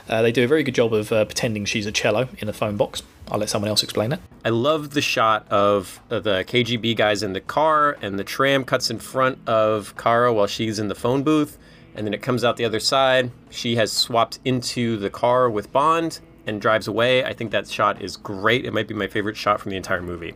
uh, 0.09 0.23
they 0.23 0.33
do 0.33 0.45
a 0.45 0.47
very 0.47 0.63
good 0.63 0.75
job 0.75 0.93
of 0.95 1.13
uh, 1.13 1.25
pretending 1.25 1.65
she's 1.65 1.87
a 1.87 1.93
cello 1.93 2.29
in 2.39 2.49
a 2.49 2.53
phone 2.53 2.77
box. 2.77 3.03
I'll 3.29 3.39
let 3.39 3.49
someone 3.49 3.69
else 3.69 3.83
explain 3.83 4.11
that. 4.11 4.21
I 4.45 4.51
love 4.51 4.91
the 4.91 5.03
shot 5.03 5.47
of 5.51 6.01
uh, 6.11 6.21
the 6.21 6.45
KGB 6.45 6.97
guys 6.97 7.23
in 7.23 7.33
the 7.33 7.41
car, 7.41 7.97
and 8.01 8.19
the 8.19 8.25
tram 8.25 8.65
cuts 8.65 8.91
in 8.91 8.99
front 8.99 9.39
of 9.49 9.97
Kara 9.97 10.33
while 10.33 10.47
she's 10.47 10.79
in 10.79 10.89
the 10.89 10.95
phone 10.95 11.23
booth, 11.23 11.59
and 11.95 12.07
then 12.07 12.15
it 12.15 12.23
comes 12.23 12.45
out 12.45 12.57
the 12.57 12.65
other 12.65 12.81
side. 12.81 13.31
She 13.51 13.77
has 13.77 13.93
swapped 13.93 14.39
into 14.45 14.97
the 14.97 15.11
car 15.11 15.51
with 15.51 15.73
Bond 15.73 16.21
and 16.47 16.61
drives 16.61 16.87
away. 16.87 17.25
I 17.25 17.33
think 17.33 17.51
that 17.51 17.69
shot 17.69 18.01
is 18.01 18.17
great. 18.17 18.65
It 18.65 18.73
might 18.73 18.87
be 18.87 18.95
my 18.95 19.09
favorite 19.09 19.37
shot 19.37 19.61
from 19.61 19.71
the 19.71 19.77
entire 19.77 20.03
movie 20.03 20.35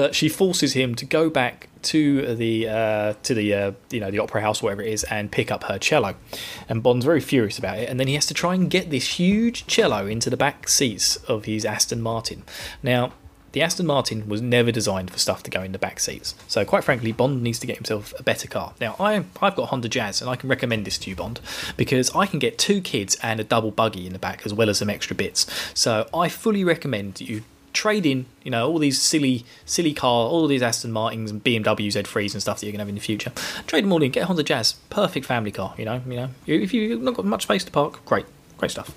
but 0.00 0.14
she 0.14 0.30
forces 0.30 0.72
him 0.72 0.94
to 0.94 1.04
go 1.04 1.28
back 1.28 1.68
to 1.82 2.34
the 2.34 2.66
uh, 2.66 3.12
to 3.22 3.34
the 3.34 3.52
uh, 3.52 3.72
you 3.90 4.00
know 4.00 4.10
the 4.10 4.18
opera 4.18 4.40
house, 4.40 4.62
wherever 4.62 4.80
it 4.80 4.90
is, 4.90 5.04
and 5.04 5.30
pick 5.30 5.50
up 5.50 5.64
her 5.64 5.78
cello. 5.78 6.14
And 6.70 6.82
Bond's 6.82 7.04
very 7.04 7.20
furious 7.20 7.58
about 7.58 7.76
it, 7.76 7.86
and 7.86 8.00
then 8.00 8.08
he 8.08 8.14
has 8.14 8.24
to 8.28 8.32
try 8.32 8.54
and 8.54 8.70
get 8.70 8.88
this 8.88 9.18
huge 9.18 9.66
cello 9.66 10.06
into 10.06 10.30
the 10.30 10.38
back 10.38 10.70
seats 10.70 11.16
of 11.28 11.44
his 11.44 11.66
Aston 11.66 12.00
Martin. 12.00 12.44
Now. 12.82 13.12
The 13.52 13.62
Aston 13.62 13.86
Martin 13.86 14.28
was 14.28 14.40
never 14.40 14.70
designed 14.70 15.10
for 15.10 15.18
stuff 15.18 15.42
to 15.42 15.50
go 15.50 15.60
in 15.60 15.72
the 15.72 15.78
back 15.78 15.98
seats. 15.98 16.36
So, 16.46 16.64
quite 16.64 16.84
frankly, 16.84 17.10
Bond 17.10 17.42
needs 17.42 17.58
to 17.58 17.66
get 17.66 17.78
himself 17.78 18.14
a 18.16 18.22
better 18.22 18.46
car. 18.46 18.74
Now, 18.80 18.94
I, 19.00 19.24
I've 19.42 19.56
got 19.56 19.70
Honda 19.70 19.88
Jazz, 19.88 20.20
and 20.20 20.30
I 20.30 20.36
can 20.36 20.48
recommend 20.48 20.84
this 20.84 20.96
to 20.98 21.10
you, 21.10 21.16
Bond, 21.16 21.40
because 21.76 22.14
I 22.14 22.26
can 22.26 22.38
get 22.38 22.58
two 22.58 22.80
kids 22.80 23.16
and 23.24 23.40
a 23.40 23.42
double 23.42 23.72
buggy 23.72 24.06
in 24.06 24.12
the 24.12 24.20
back, 24.20 24.46
as 24.46 24.54
well 24.54 24.70
as 24.70 24.78
some 24.78 24.88
extra 24.88 25.16
bits. 25.16 25.48
So, 25.74 26.08
I 26.14 26.28
fully 26.28 26.62
recommend 26.62 27.20
you 27.20 27.42
trade 27.72 28.06
in, 28.06 28.26
you 28.42 28.50
know, 28.50 28.68
all 28.68 28.78
these 28.78 29.00
silly, 29.00 29.44
silly 29.64 29.92
car, 29.92 30.28
all 30.28 30.46
these 30.46 30.62
Aston 30.62 30.92
Martins 30.92 31.30
and 31.30 31.42
BMW 31.42 31.88
Z3s 31.88 32.32
and 32.32 32.42
stuff 32.42 32.60
that 32.60 32.66
you're 32.66 32.72
gonna 32.72 32.82
have 32.82 32.88
in 32.88 32.94
the 32.94 33.00
future. 33.00 33.32
Trade 33.66 33.84
them 33.84 33.92
all 33.92 34.02
in, 34.02 34.10
get 34.10 34.24
a 34.24 34.26
Honda 34.26 34.42
Jazz, 34.42 34.74
perfect 34.90 35.26
family 35.26 35.50
car. 35.50 35.74
You 35.78 35.84
know, 35.84 36.02
you 36.06 36.16
know, 36.16 36.28
if 36.46 36.74
you've 36.74 37.02
not 37.02 37.14
got 37.14 37.24
much 37.24 37.44
space 37.44 37.64
to 37.64 37.70
park, 37.70 38.04
great, 38.04 38.26
great 38.58 38.70
stuff. 38.70 38.92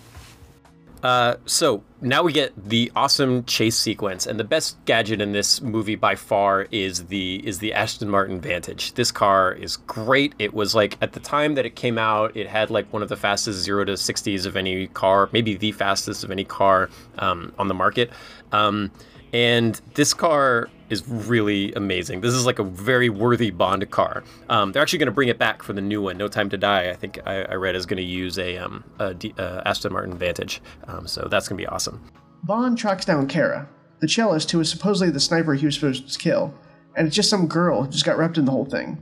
Uh, 1.04 1.36
so 1.46 1.84
now 2.02 2.24
we 2.24 2.32
get 2.32 2.52
the 2.70 2.92
awesome 2.96 3.44
chase 3.44 3.78
sequence, 3.78 4.26
and 4.26 4.40
the 4.40 4.44
best 4.44 4.78
gadget 4.86 5.22
in 5.22 5.34
this 5.34 5.62
movie 5.62 5.96
by 5.96 6.16
far 6.16 6.66
is 6.72 7.06
the 7.08 7.46
is 7.46 7.60
the 7.60 7.74
Aston 7.74 8.10
Martin 8.10 8.40
Vantage. 8.40 8.94
This 8.94 9.12
car 9.12 9.52
is 9.52 9.78
great. 9.78 10.34
It 10.40 10.54
was 10.54 10.74
like 10.74 10.98
at 11.02 11.12
the 11.12 11.20
time 11.20 11.56
that 11.56 11.66
it 11.66 11.76
came 11.76 11.98
out, 11.98 12.36
it 12.36 12.48
had 12.48 12.70
like 12.70 12.92
one 12.94 13.04
of 13.04 13.10
the 13.10 13.18
fastest 13.18 13.60
zero 13.60 13.84
to 13.86 13.98
sixties 13.98 14.46
of 14.46 14.56
any 14.56 14.88
car, 14.88 15.30
maybe 15.34 15.56
the 15.56 15.74
fastest 15.74 16.24
of 16.24 16.32
any 16.32 16.46
car 16.46 16.90
um, 17.20 17.52
on 17.60 17.68
the 17.68 17.76
market. 17.76 18.10
Um, 18.52 18.90
And 19.34 19.82
this 19.96 20.14
car 20.14 20.70
is 20.94 21.08
really 21.08 21.74
amazing. 21.74 22.22
This 22.22 22.34
is 22.34 22.46
like 22.46 22.60
a 22.60 22.64
very 22.64 23.10
worthy 23.10 23.52
Bond 23.52 23.90
car. 23.92 24.24
Um, 24.48 24.72
they're 24.72 24.82
actually 24.82 25.00
going 25.00 25.08
to 25.08 25.14
bring 25.14 25.28
it 25.28 25.38
back 25.38 25.62
for 25.62 25.74
the 25.74 25.82
new 25.82 26.02
one, 26.02 26.18
No 26.18 26.30
Time 26.30 26.50
to 26.52 26.58
Die. 26.58 26.90
I 26.90 26.94
think 26.94 27.20
I, 27.26 27.44
I 27.44 27.56
read 27.56 27.76
is 27.76 27.86
going 27.86 27.98
to 27.98 28.04
use 28.04 28.40
a, 28.40 28.58
um, 28.58 28.86
a 29.00 29.14
D, 29.14 29.34
uh, 29.38 29.64
Aston 29.66 29.92
Martin 29.92 30.18
Vantage, 30.18 30.62
um, 30.88 31.06
so 31.08 31.28
that's 31.30 31.50
going 31.50 31.58
to 31.58 31.62
be 31.62 31.68
awesome. 31.68 32.02
Bond 32.44 32.78
tracks 32.78 33.04
down 33.06 33.28
Kara, 33.28 33.68
the 34.00 34.08
cellist 34.08 34.52
who 34.52 34.60
was 34.60 34.70
supposedly 34.70 35.12
the 35.12 35.20
sniper 35.20 35.56
he 35.56 35.66
was 35.66 35.76
supposed 35.76 36.10
to 36.10 36.20
kill, 36.20 36.54
and 36.96 37.08
it's 37.08 37.16
just 37.16 37.30
some 37.30 37.48
girl 37.48 37.84
who 37.84 37.92
just 37.92 38.06
got 38.06 38.18
wrapped 38.18 38.38
in 38.38 38.46
the 38.46 38.52
whole 38.52 38.66
thing, 38.66 39.02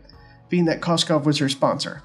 being 0.50 0.66
that 0.66 0.82
Koskov 0.82 1.26
was 1.26 1.38
her 1.38 1.50
sponsor. 1.50 2.02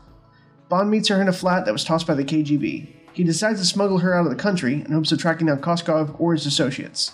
Bond 0.68 0.90
meets 0.90 1.08
her 1.08 1.20
in 1.20 1.28
a 1.28 1.32
flat 1.32 1.64
that 1.64 1.72
was 1.72 1.84
tossed 1.84 2.06
by 2.06 2.14
the 2.14 2.24
KGB. 2.24 2.88
He 3.12 3.24
decides 3.24 3.60
to 3.60 3.66
smuggle 3.66 3.98
her 3.98 4.14
out 4.14 4.26
of 4.26 4.30
the 4.30 4.42
country 4.42 4.74
in 4.74 4.92
hopes 4.92 5.12
of 5.12 5.18
tracking 5.18 5.46
down 5.46 5.60
Koskov 5.60 6.20
or 6.20 6.32
his 6.32 6.44
associates. 6.44 7.12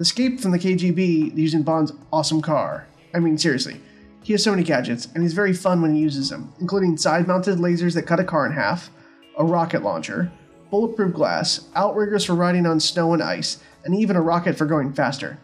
Escape 0.00 0.40
from 0.40 0.50
the 0.50 0.58
KGB 0.58 1.36
using 1.36 1.62
Bond's 1.62 1.92
awesome 2.10 2.40
car. 2.40 2.86
I 3.14 3.18
mean, 3.18 3.36
seriously, 3.36 3.82
he 4.22 4.32
has 4.32 4.42
so 4.42 4.50
many 4.50 4.62
gadgets, 4.62 5.08
and 5.14 5.22
he's 5.22 5.34
very 5.34 5.52
fun 5.52 5.82
when 5.82 5.94
he 5.94 6.00
uses 6.00 6.30
them, 6.30 6.54
including 6.58 6.96
side 6.96 7.28
mounted 7.28 7.58
lasers 7.58 7.94
that 7.94 8.06
cut 8.06 8.18
a 8.18 8.24
car 8.24 8.46
in 8.46 8.52
half, 8.52 8.88
a 9.36 9.44
rocket 9.44 9.82
launcher, 9.82 10.32
bulletproof 10.70 11.12
glass, 11.12 11.68
outriggers 11.74 12.24
for 12.24 12.34
riding 12.34 12.64
on 12.64 12.80
snow 12.80 13.12
and 13.12 13.22
ice, 13.22 13.62
and 13.84 13.94
even 13.94 14.16
a 14.16 14.22
rocket 14.22 14.56
for 14.56 14.64
going 14.64 14.90
faster. 14.90 15.38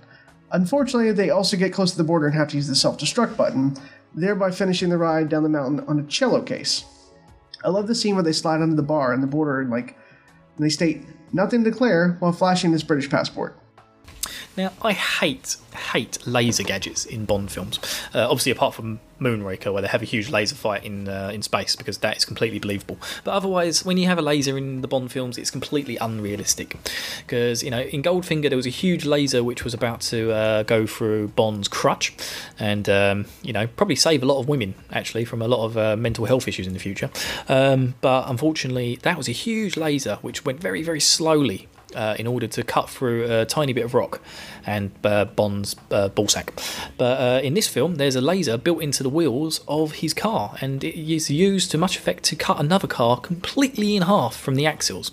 Unfortunately, 0.52 1.12
they 1.12 1.28
also 1.28 1.59
get 1.59 1.74
close 1.74 1.90
to 1.90 1.98
the 1.98 2.04
border 2.04 2.26
and 2.26 2.34
have 2.34 2.48
to 2.48 2.57
use 2.57 2.66
the 2.66 2.74
self 2.74 2.96
destruct 2.96 3.36
button, 3.36 3.76
thereby 4.14 4.50
finishing 4.50 4.88
the 4.88 4.96
ride 4.96 5.28
down 5.28 5.42
the 5.42 5.50
mountain 5.50 5.80
on 5.86 6.00
a 6.00 6.04
cello 6.04 6.40
case. 6.40 6.86
I 7.62 7.68
love 7.68 7.88
the 7.88 7.94
scene 7.94 8.14
where 8.14 8.24
they 8.24 8.32
slide 8.32 8.62
under 8.62 8.76
the 8.76 8.82
bar 8.82 9.12
on 9.12 9.20
the 9.20 9.26
border 9.26 9.61
and 9.61 9.70
like 9.70 9.98
and 10.57 10.64
they 10.64 10.70
state 10.70 11.02
nothing 11.34 11.62
to 11.62 11.70
declare 11.70 12.16
while 12.20 12.32
flashing 12.32 12.72
his 12.72 12.82
British 12.82 13.11
passport. 13.11 13.59
Now, 14.56 14.72
I 14.82 14.92
hate, 14.92 15.56
hate 15.92 16.18
laser 16.26 16.62
gadgets 16.62 17.04
in 17.04 17.24
Bond 17.24 17.50
films. 17.50 17.78
Uh, 18.14 18.24
obviously, 18.24 18.52
apart 18.52 18.74
from 18.74 19.00
Moonraker, 19.20 19.72
where 19.72 19.82
they 19.82 19.88
have 19.88 20.02
a 20.02 20.06
huge 20.06 20.28
laser 20.28 20.54
fight 20.54 20.84
in 20.84 21.08
uh, 21.08 21.30
in 21.32 21.42
space, 21.42 21.74
because 21.76 21.98
that 21.98 22.16
is 22.16 22.24
completely 22.24 22.58
believable. 22.58 22.98
But 23.24 23.32
otherwise, 23.32 23.84
when 23.84 23.96
you 23.96 24.06
have 24.06 24.18
a 24.18 24.22
laser 24.22 24.58
in 24.58 24.82
the 24.82 24.88
Bond 24.88 25.10
films, 25.10 25.38
it's 25.38 25.50
completely 25.50 25.96
unrealistic. 25.96 26.76
Because 27.18 27.62
you 27.62 27.70
know, 27.70 27.80
in 27.80 28.02
Goldfinger, 28.02 28.48
there 28.48 28.56
was 28.56 28.66
a 28.66 28.70
huge 28.70 29.04
laser 29.04 29.42
which 29.42 29.64
was 29.64 29.74
about 29.74 30.00
to 30.02 30.32
uh, 30.32 30.62
go 30.64 30.86
through 30.86 31.28
Bond's 31.28 31.68
crutch, 31.68 32.14
and 32.58 32.88
um, 32.88 33.26
you 33.42 33.52
know, 33.52 33.66
probably 33.66 33.96
save 33.96 34.22
a 34.22 34.26
lot 34.26 34.38
of 34.38 34.48
women 34.48 34.74
actually 34.92 35.24
from 35.24 35.40
a 35.40 35.48
lot 35.48 35.64
of 35.64 35.78
uh, 35.78 35.96
mental 35.96 36.26
health 36.26 36.46
issues 36.46 36.66
in 36.66 36.72
the 36.72 36.78
future. 36.80 37.10
Um, 37.48 37.94
but 38.00 38.28
unfortunately, 38.28 38.98
that 39.02 39.16
was 39.16 39.28
a 39.28 39.32
huge 39.32 39.76
laser 39.76 40.16
which 40.16 40.44
went 40.44 40.60
very, 40.60 40.82
very 40.82 41.00
slowly 41.00 41.68
uh, 41.95 42.16
in 42.18 42.26
order 42.26 42.47
to 42.47 42.62
cut 42.62 42.91
through 42.91 43.24
a 43.30 43.45
tiny 43.45 43.72
bit 43.72 43.84
of 43.84 43.95
rock 43.95 44.20
and 44.66 44.91
uh, 45.05 45.24
Bond's 45.24 45.76
uh, 45.91 46.09
ballsack. 46.09 46.51
But 46.99 47.20
uh, 47.20 47.41
in 47.43 47.55
this 47.55 47.68
film, 47.68 47.97
there's 47.97 48.16
a 48.16 48.20
laser 48.20 48.57
built 48.57 48.82
into 48.82 49.03
the 49.03 49.09
wheels 49.09 49.61
of 49.68 49.93
his 49.93 50.12
car, 50.12 50.57
and 50.61 50.82
it 50.82 50.99
is 50.99 51.30
used 51.30 51.70
to 51.70 51.78
much 51.78 51.97
effect 51.97 52.24
to 52.24 52.37
cut 52.37 52.59
another 52.59 52.89
car 52.89 53.20
completely 53.20 53.97
in 53.97 54.03
half 54.03 54.37
from 54.37 54.57
the 54.57 54.66
axles. 54.66 55.12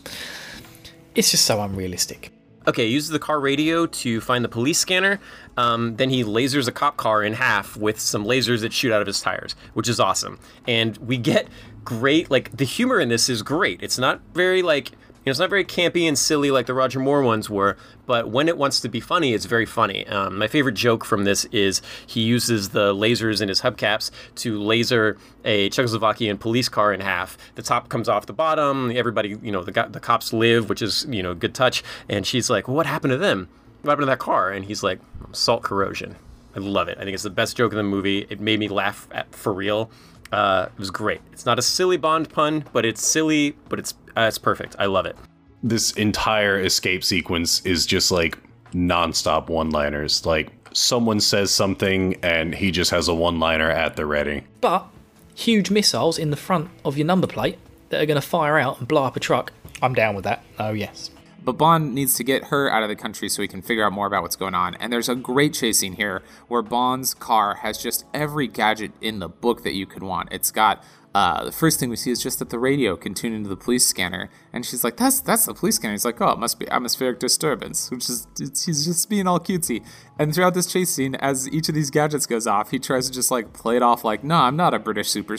It's 1.15 1.31
just 1.31 1.45
so 1.45 1.61
unrealistic. 1.61 2.31
Okay, 2.65 2.87
uses 2.87 3.09
the 3.09 3.19
car 3.19 3.41
radio 3.41 3.85
to 3.85 4.21
find 4.21 4.43
the 4.43 4.49
police 4.49 4.79
scanner. 4.79 5.19
Um, 5.57 5.97
then 5.97 6.09
he 6.09 6.23
lasers 6.23 6.65
a 6.67 6.71
cop 6.71 6.95
car 6.95 7.21
in 7.21 7.33
half 7.33 7.75
with 7.75 7.99
some 7.99 8.23
lasers 8.23 8.61
that 8.61 8.71
shoot 8.71 8.93
out 8.93 9.01
of 9.01 9.07
his 9.07 9.19
tires, 9.19 9.53
which 9.73 9.89
is 9.89 9.99
awesome. 9.99 10.39
And 10.65 10.95
we 10.97 11.17
get 11.17 11.49
great, 11.83 12.31
like, 12.31 12.55
the 12.55 12.63
humor 12.63 13.01
in 13.01 13.09
this 13.09 13.27
is 13.27 13.41
great. 13.41 13.83
It's 13.83 13.97
not 13.97 14.21
very, 14.33 14.61
like, 14.61 14.91
know, 15.25 15.31
it's 15.31 15.39
not 15.39 15.49
very 15.49 15.65
campy 15.65 16.07
and 16.07 16.17
silly 16.17 16.51
like 16.51 16.65
the 16.65 16.73
Roger 16.73 16.99
Moore 16.99 17.21
ones 17.21 17.49
were, 17.49 17.77
but 18.05 18.29
when 18.29 18.47
it 18.47 18.57
wants 18.57 18.79
to 18.81 18.89
be 18.89 18.99
funny, 18.99 19.33
it's 19.33 19.45
very 19.45 19.65
funny. 19.65 20.05
Um, 20.07 20.37
my 20.37 20.47
favorite 20.47 20.75
joke 20.75 21.05
from 21.05 21.23
this 21.23 21.45
is 21.45 21.81
he 22.05 22.21
uses 22.21 22.69
the 22.69 22.93
lasers 22.93 23.41
in 23.41 23.49
his 23.49 23.61
hubcaps 23.61 24.11
to 24.35 24.61
laser 24.61 25.17
a 25.45 25.69
Czechoslovakian 25.69 26.39
police 26.39 26.69
car 26.69 26.93
in 26.93 26.99
half. 26.99 27.37
The 27.55 27.61
top 27.61 27.89
comes 27.89 28.09
off 28.09 28.25
the 28.25 28.33
bottom. 28.33 28.91
Everybody, 28.91 29.37
you 29.41 29.51
know, 29.51 29.63
the 29.63 29.71
the 29.89 29.99
cops 29.99 30.33
live, 30.33 30.69
which 30.69 30.81
is 30.81 31.05
you 31.09 31.23
know 31.23 31.33
good 31.33 31.53
touch. 31.53 31.83
And 32.09 32.25
she's 32.25 32.49
like, 32.49 32.67
well, 32.67 32.75
"What 32.75 32.85
happened 32.85 33.11
to 33.11 33.17
them? 33.17 33.49
What 33.81 33.91
happened 33.91 34.03
to 34.03 34.11
that 34.11 34.19
car?" 34.19 34.51
And 34.51 34.65
he's 34.65 34.83
like, 34.83 34.99
"Salt 35.31 35.63
corrosion." 35.63 36.15
I 36.55 36.59
love 36.59 36.87
it. 36.87 36.97
I 36.99 37.03
think 37.03 37.13
it's 37.13 37.23
the 37.23 37.29
best 37.29 37.57
joke 37.57 37.71
in 37.71 37.77
the 37.77 37.83
movie. 37.83 38.27
It 38.29 38.39
made 38.39 38.59
me 38.59 38.67
laugh 38.67 39.07
at, 39.11 39.33
for 39.33 39.51
real. 39.51 39.89
Uh, 40.31 40.67
it 40.71 40.79
was 40.79 40.91
great. 40.91 41.21
It's 41.31 41.45
not 41.45 41.59
a 41.59 41.61
silly 41.61 41.97
Bond 41.97 42.29
pun, 42.29 42.65
but 42.73 42.85
it's 42.85 43.05
silly, 43.05 43.55
but 43.69 43.79
it's 43.79 43.93
uh, 44.15 44.21
it's 44.21 44.37
perfect. 44.37 44.75
I 44.79 44.85
love 44.85 45.05
it. 45.05 45.15
This 45.61 45.91
entire 45.93 46.59
escape 46.59 47.03
sequence 47.03 47.65
is 47.65 47.85
just 47.85 48.11
like 48.11 48.37
nonstop 48.73 49.49
one-liners. 49.49 50.25
Like 50.25 50.51
someone 50.73 51.19
says 51.19 51.51
something 51.51 52.15
and 52.23 52.53
he 52.55 52.71
just 52.71 52.91
has 52.91 53.07
a 53.07 53.13
one-liner 53.13 53.69
at 53.69 53.95
the 53.95 54.05
ready. 54.05 54.43
But 54.61 54.87
huge 55.35 55.71
missiles 55.71 56.17
in 56.17 56.29
the 56.29 56.37
front 56.37 56.69
of 56.83 56.97
your 56.97 57.07
number 57.07 57.27
plate 57.27 57.57
that 57.89 58.01
are 58.01 58.05
going 58.05 58.19
to 58.19 58.27
fire 58.27 58.57
out 58.57 58.79
and 58.79 58.87
blow 58.87 59.03
up 59.03 59.15
a 59.15 59.19
truck. 59.19 59.51
I'm 59.81 59.93
down 59.93 60.15
with 60.15 60.23
that. 60.25 60.43
Oh 60.59 60.71
yes. 60.71 61.11
But 61.45 61.53
Bond 61.53 61.93
needs 61.93 62.13
to 62.15 62.23
get 62.23 62.45
her 62.45 62.71
out 62.71 62.83
of 62.83 62.89
the 62.89 62.95
country 62.95 63.27
so 63.27 63.41
he 63.41 63.49
can 63.49 63.61
figure 63.61 63.85
out 63.85 63.91
more 63.91 64.07
about 64.07 64.21
what's 64.21 64.37
going 64.37 64.55
on. 64.55 64.75
And 64.75 64.93
there's 64.93 65.09
a 65.09 65.15
great 65.15 65.53
chase 65.53 65.79
scene 65.79 65.93
here 65.93 66.23
where 66.47 66.61
Bond's 66.61 67.13
car 67.13 67.55
has 67.55 67.77
just 67.77 68.05
every 68.13 68.47
gadget 68.47 68.93
in 69.01 69.19
the 69.19 69.27
book 69.27 69.63
that 69.63 69.73
you 69.73 69.85
could 69.85 70.03
want. 70.03 70.29
It's 70.31 70.51
got 70.51 70.81
uh, 71.13 71.45
the 71.45 71.51
first 71.51 71.79
thing 71.79 71.89
we 71.89 71.95
see 71.95 72.09
is 72.09 72.21
just 72.21 72.39
that 72.39 72.49
the 72.49 72.57
radio 72.57 72.95
can 72.95 73.13
tune 73.13 73.33
into 73.33 73.47
the 73.47 73.55
police 73.55 73.85
scanner, 73.85 74.29
and 74.51 74.65
she's 74.65 74.83
like, 74.83 74.97
"That's 74.97 75.19
that's 75.21 75.45
the 75.45 75.53
police 75.53 75.75
scanner." 75.75 75.93
He's 75.93 76.05
like, 76.05 76.19
"Oh, 76.19 76.29
it 76.29 76.39
must 76.39 76.59
be 76.59 76.67
atmospheric 76.69 77.19
disturbance," 77.19 77.91
which 77.91 78.09
is 78.09 78.27
he's 78.39 78.85
just 78.85 79.09
being 79.09 79.27
all 79.27 79.39
cutesy. 79.39 79.85
And 80.17 80.33
throughout 80.33 80.55
this 80.55 80.65
chase 80.65 80.89
scene, 80.89 81.13
as 81.15 81.47
each 81.49 81.69
of 81.69 81.75
these 81.75 81.91
gadgets 81.91 82.25
goes 82.25 82.47
off, 82.47 82.71
he 82.71 82.79
tries 82.79 83.07
to 83.07 83.13
just 83.13 83.29
like 83.29 83.53
play 83.53 83.75
it 83.75 83.83
off 83.83 84.03
like, 84.03 84.23
"No, 84.23 84.37
I'm 84.37 84.55
not 84.55 84.73
a 84.73 84.79
British 84.79 85.09
super, 85.09 85.37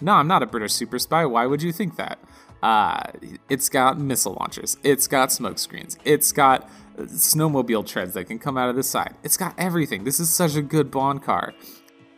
no, 0.00 0.12
I'm 0.12 0.28
not 0.28 0.42
a 0.42 0.46
British 0.46 0.74
super 0.74 0.98
spy. 0.98 1.24
Why 1.24 1.46
would 1.46 1.62
you 1.62 1.72
think 1.72 1.96
that?" 1.96 2.18
Uh, 2.62 3.00
it's 3.48 3.68
got 3.68 3.98
missile 3.98 4.36
launchers. 4.40 4.76
It's 4.82 5.06
got 5.06 5.32
smoke 5.32 5.58
screens. 5.58 5.96
It's 6.04 6.32
got 6.32 6.68
snowmobile 6.98 7.86
treads 7.86 8.14
that 8.14 8.24
can 8.24 8.38
come 8.38 8.56
out 8.56 8.68
of 8.68 8.76
the 8.76 8.82
side. 8.82 9.14
It's 9.22 9.36
got 9.36 9.54
everything. 9.58 10.04
This 10.04 10.18
is 10.18 10.32
such 10.32 10.56
a 10.56 10.62
good 10.62 10.90
Bond 10.90 11.22
car. 11.22 11.54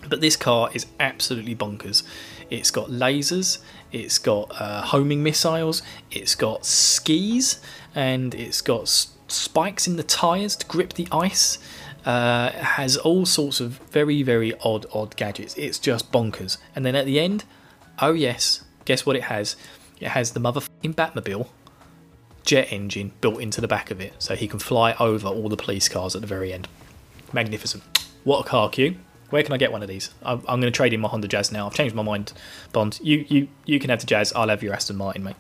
But 0.09 0.21
this 0.21 0.37
car 0.37 0.71
is 0.73 0.87
absolutely 1.01 1.55
bonkers. 1.55 2.03
It's 2.51 2.71
got 2.71 2.89
lasers, 2.89 3.59
it's 3.93 4.19
got 4.19 4.53
uh, 4.61 4.83
homing 4.83 5.23
missiles, 5.23 5.83
it's 6.11 6.35
got 6.35 6.65
skis, 6.65 7.61
and 7.95 8.35
it's 8.35 8.61
got 8.61 8.83
s- 8.83 9.13
spikes 9.29 9.87
in 9.87 9.97
the 9.97 10.03
tyres 10.03 10.57
to 10.57 10.67
grip 10.67 10.95
the 10.95 11.09
ice. 11.11 11.59
Uh, 12.07 12.51
has 12.53 12.97
all 12.97 13.27
sorts 13.27 13.61
of 13.61 13.73
very, 13.91 14.23
very 14.23 14.55
odd, 14.61 14.87
odd 14.95 15.15
gadgets. 15.17 15.55
It's 15.59 15.79
just 15.79 16.11
bonkers. 16.11 16.57
And 16.75 16.87
then 16.87 16.95
at 16.95 17.05
the 17.05 17.21
end, 17.21 17.45
oh 18.01 18.13
yes, 18.13 18.65
guess 18.87 19.05
what 19.05 19.15
it 19.17 19.25
has? 19.25 19.57
It 20.01 20.09
has 20.09 20.31
the 20.31 20.41
motherfucking 20.41 20.95
Batmobile 20.95 21.49
jet 22.47 22.73
engine 22.73 23.13
built 23.21 23.43
into 23.43 23.61
the 23.61 23.69
back 23.69 23.91
of 23.91 24.01
it, 24.01 24.15
so 24.19 24.35
he 24.35 24.49
can 24.49 24.59
fly 24.59 24.95
over 24.99 25.29
all 25.29 25.51
the 25.51 25.57
police 25.57 25.87
cars 25.87 26.15
at 26.15 26.23
the 26.23 26.27
very 26.27 26.51
end. 26.51 26.67
Magnificent. 27.31 27.83
What 28.25 28.47
a 28.47 28.49
car, 28.49 28.71
Q. 28.71 28.97
Where 29.31 29.43
can 29.43 29.53
I 29.53 29.59
get 29.59 29.73
one 29.73 29.83
of 29.83 29.89
these? 29.89 30.11
I'm, 30.23 30.39
I'm 30.49 30.61
going 30.61 30.73
to 30.73 30.77
trade 30.77 30.93
in 30.93 31.01
my 31.01 31.09
Honda 31.09 31.29
Jazz 31.29 31.53
now. 31.53 31.67
I've 31.67 31.75
changed 31.75 31.95
my 31.95 32.03
mind, 32.03 32.33
Bond. 32.73 32.99
You 33.03 33.25
you 33.29 33.49
you 33.67 33.79
can 33.79 33.91
have 33.91 34.01
the 34.01 34.07
Jazz. 34.07 34.33
I'll 34.33 34.49
have 34.49 34.63
your 34.63 34.75
Aston 34.75 34.97
Martin, 34.97 35.25
mate. 35.25 35.37